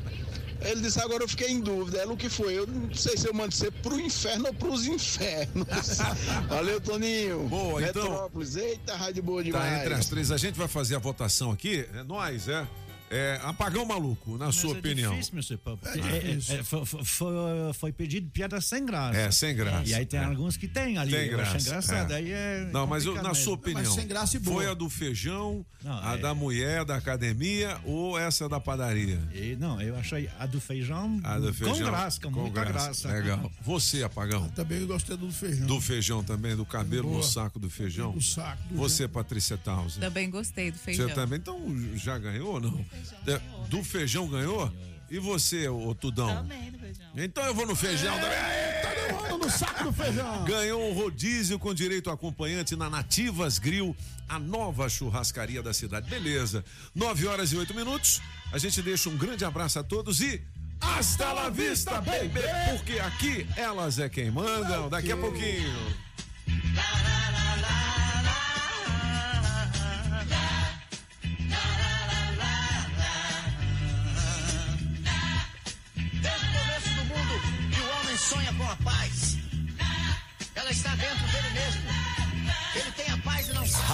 Ele 0.61 0.81
disse, 0.81 1.01
agora 1.01 1.23
eu 1.23 1.29
fiquei 1.29 1.51
em 1.51 1.61
dúvida. 1.61 1.99
Ela, 1.99 2.13
o 2.13 2.17
que 2.17 2.29
foi? 2.29 2.59
Eu 2.59 2.67
não 2.67 2.93
sei 2.95 3.17
se 3.17 3.29
eu 3.29 3.35
mando 3.35 3.55
você 3.55 3.71
pro 3.71 3.99
inferno 3.99 4.47
ou 4.49 4.55
pros 4.55 4.87
infernos. 4.87 5.67
Valeu, 6.49 6.81
Toninho. 6.81 7.45
Boa, 7.49 7.83
então. 7.83 8.03
Metrópolis, 8.03 8.57
eita, 8.57 8.97
rádio 8.97 9.23
boa 9.23 9.43
demais. 9.43 9.65
Tá 9.65 9.81
entre 9.81 9.95
as 9.95 10.07
três. 10.07 10.33
A 10.33 10.37
gente 10.37 10.59
vai 10.59 10.69
fazer 10.69 10.97
a 10.97 10.99
votação 10.99 11.51
aqui. 11.51 11.87
É 11.95 12.03
nós, 12.03 12.49
é? 12.49 12.67
É, 13.11 13.41
apagão 13.43 13.85
maluco, 13.87 14.37
na 14.37 14.53
sua 14.53 14.75
é 14.75 14.79
opinião. 14.79 15.13
Difícil, 15.13 15.35
meu 15.35 15.43
senhor, 15.43 15.59
porque 15.61 15.89
É 15.89 16.17
é- 16.17 16.21
difícil. 16.37 16.55
é- 16.57 16.63
foi, 16.63 16.85
foi- 17.05 17.73
foi 17.75 17.93
pedido 17.93 18.31
piada 18.31 18.61
sem 18.61 18.85
graça. 18.85 19.19
É, 19.19 19.31
sem 19.31 19.55
graça. 19.57 19.89
E 19.89 19.95
aí 19.95 20.05
tem 20.05 20.21
É. 20.21 20.25
alguns 20.25 20.57
que 20.57 20.69
tem 20.69 20.99
ali. 20.99 21.13
Tem 21.13 21.27
eu 21.29 21.41
acho 21.41 21.51
graça. 21.53 21.69
engraçado. 21.69 22.11
é. 22.13 22.17
Aí 22.17 22.31
é 22.33 22.69
Não, 22.73 22.87
mas 22.87 23.07
eu- 23.07 23.15
na 23.15 23.23
mesmo. 23.31 23.35
sua 23.37 23.55
opinião, 23.55 23.97
foi 24.45 24.67
a 24.69 24.75
do 24.75 24.91
feijão, 24.91 25.65
a 25.85 26.15
é. 26.17 26.19
da 26.19 26.35
mulher 26.35 26.85
da 26.85 26.97
academia 26.97 27.79
ou 27.85 28.19
essa 28.19 28.49
da 28.49 28.61
padaria? 28.61 29.19
E, 29.33 29.57
não, 29.57 29.81
eu 29.81 29.97
achei 29.97 30.29
a 30.39 30.47
do 30.47 30.61
feijão, 30.61 31.21
A 31.25 31.39
do 31.39 31.53
feijão. 31.55 31.77
com 31.79 31.85
graça, 31.85 32.21
com, 32.21 32.31
muita 32.31 32.65
graça. 32.65 33.09
Legal. 33.09 33.51
Você, 33.63 34.03
apagão? 34.03 34.49
Também 34.51 34.81
eu 34.81 34.87
gostei 34.87 35.17
do 35.17 35.31
feijão. 35.33 35.67
Do 35.67 35.81
feijão 35.81 36.23
também, 36.23 36.55
do 36.57 36.67
cabelo 36.67 37.05
Boa. 37.09 37.17
no 37.19 37.23
saco 37.23 37.59
do 37.59 37.71
feijão? 37.71 38.13
Do 38.13 38.21
saco. 38.23 38.63
do 38.71 38.77
Você, 38.77 39.09
Patrícia 39.09 39.57
Tausen? 39.57 40.01
Também 40.01 40.29
gostei 40.31 40.71
do 40.71 40.79
feijão. 40.79 41.09
Você 41.09 41.15
também? 41.15 41.39
Então 41.39 41.59
já 41.97 42.19
ganhou 42.19 42.55
ou 42.55 42.61
não? 42.61 42.85
É, 43.27 43.41
Do 43.69 43.83
feijão 43.85 44.29
ganhou? 44.29 44.73
E 45.11 45.19
você, 45.19 45.69
ô 45.69 45.95
Tudão? 45.95 46.29
Também 46.29 46.71
do 46.71 46.79
feijão. 46.79 47.07
Então 47.17 47.45
eu 47.45 47.55
vou 47.55 47.67
no 47.67 47.75
feijão 47.75 48.15
também. 48.21 48.39
Todo 48.83 49.31
mundo 49.31 49.45
no 49.47 49.51
saco 49.51 49.85
do 49.85 49.93
feijão. 49.93 50.45
Ganhou 50.45 50.91
um 50.91 50.93
rodízio 50.93 51.59
com 51.59 51.73
direito 51.73 52.11
a 52.11 52.13
acompanhante 52.13 52.77
na 52.77 52.91
Nativas 52.91 53.59
Grill, 53.59 53.97
a 54.29 54.39
nova 54.39 54.89
churrascaria 54.89 55.63
da 55.63 55.73
cidade. 55.73 56.11
Beleza. 56.11 56.63
9 56.95 57.27
horas 57.27 57.53
e 57.53 57.57
8 57.57 57.75
minutos. 57.75 58.21
A 58.53 58.59
gente 58.59 58.83
deixa 58.83 59.09
um 59.09 59.17
grande 59.17 59.45
abraço 59.45 59.79
a 59.79 59.83
todos 59.83 60.21
e. 60.21 60.43
Hasta 60.81 61.33
la 61.33 61.49
vista, 61.49 62.01
baby! 62.03 62.41
Porque 62.71 63.01
aqui 63.01 63.47
elas 63.57 63.99
é 63.99 64.09
quem 64.09 64.31
mandam. 64.31 64.89
Daqui 64.89 65.11
a 65.11 65.17
pouquinho. 65.17 65.75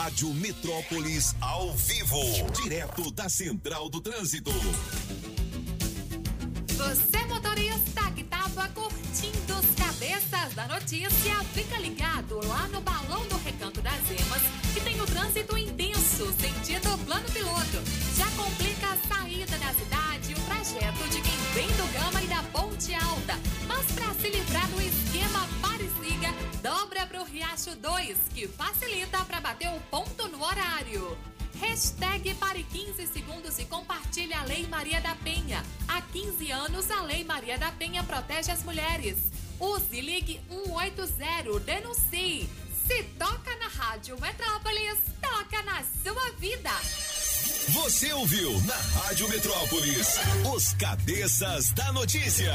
Rádio 0.04 0.34
Metrópolis 0.34 1.34
ao 1.40 1.72
vivo, 1.72 2.20
direto 2.62 3.10
da 3.10 3.26
Central 3.26 3.88
do 3.88 4.02
Trânsito. 4.02 4.50
Você 6.68 7.24
motorista 7.24 8.10
que 8.14 8.22
tava 8.24 8.68
curtindo 8.68 9.54
os 9.54 9.74
cabeças 9.74 10.52
da 10.54 10.68
notícia, 10.68 11.42
fica 11.54 11.78
ligado 11.78 12.38
lá 12.46 12.68
no 12.68 12.82
Balão 12.82 13.26
do 13.28 13.36
Recanto 13.38 13.80
das 13.80 13.94
Emas, 14.10 14.42
que 14.74 14.80
tem 14.82 15.00
o 15.00 15.06
trânsito 15.06 15.56
intenso, 15.56 16.30
sentido 16.38 16.98
plano 17.06 17.24
piloto. 17.30 17.82
Já 18.14 18.26
complica 18.32 18.88
a 18.88 19.08
saída 19.08 19.56
da 19.56 19.72
cidade 19.72 20.34
o 20.34 20.40
trajeto 20.42 21.08
de 21.08 21.22
quem 21.22 21.38
vem 21.54 21.68
do 21.68 21.92
Gama 21.94 22.22
e 22.22 22.26
da 22.26 22.42
Ponte 22.52 22.94
Alta. 22.94 23.38
Mas 23.66 23.86
para 23.92 24.12
se 24.20 24.28
livrar 24.28 24.68
do 24.68 24.82
esquema 24.82 25.04
pare 25.04 25.13
e 25.13 25.13
dobra 26.64 27.06
pro 27.06 27.22
Riacho 27.24 27.76
2, 27.76 28.16
que 28.34 28.48
facilita 28.48 29.22
para 29.26 29.38
bater 29.38 29.68
o 29.68 29.80
ponto 29.90 30.26
no 30.28 30.42
horário. 30.42 31.16
Hashtag 31.60 32.34
pare 32.36 32.64
15 32.64 33.06
segundos 33.06 33.58
e 33.58 33.66
compartilhe 33.66 34.32
a 34.32 34.42
Lei 34.44 34.66
Maria 34.66 34.98
da 34.98 35.14
Penha. 35.16 35.62
Há 35.86 36.00
15 36.00 36.50
anos, 36.50 36.90
a 36.90 37.02
Lei 37.02 37.22
Maria 37.22 37.58
da 37.58 37.70
Penha 37.72 38.02
protege 38.02 38.50
as 38.50 38.62
mulheres. 38.62 39.16
Use 39.60 40.00
ligue 40.00 40.40
180, 40.48 41.60
denuncie. 41.60 42.48
Se 42.86 43.02
toca 43.18 43.54
na 43.56 43.68
Rádio 43.68 44.18
Metrópolis, 44.18 44.98
toca 45.20 45.62
na 45.64 45.84
sua 46.02 46.30
vida. 46.38 46.70
Você 47.68 48.10
ouviu 48.14 48.58
na 48.62 48.76
Rádio 48.76 49.28
Metrópolis 49.28 50.18
os 50.54 50.72
cabeças 50.74 51.72
da 51.72 51.92
notícia. 51.92 52.54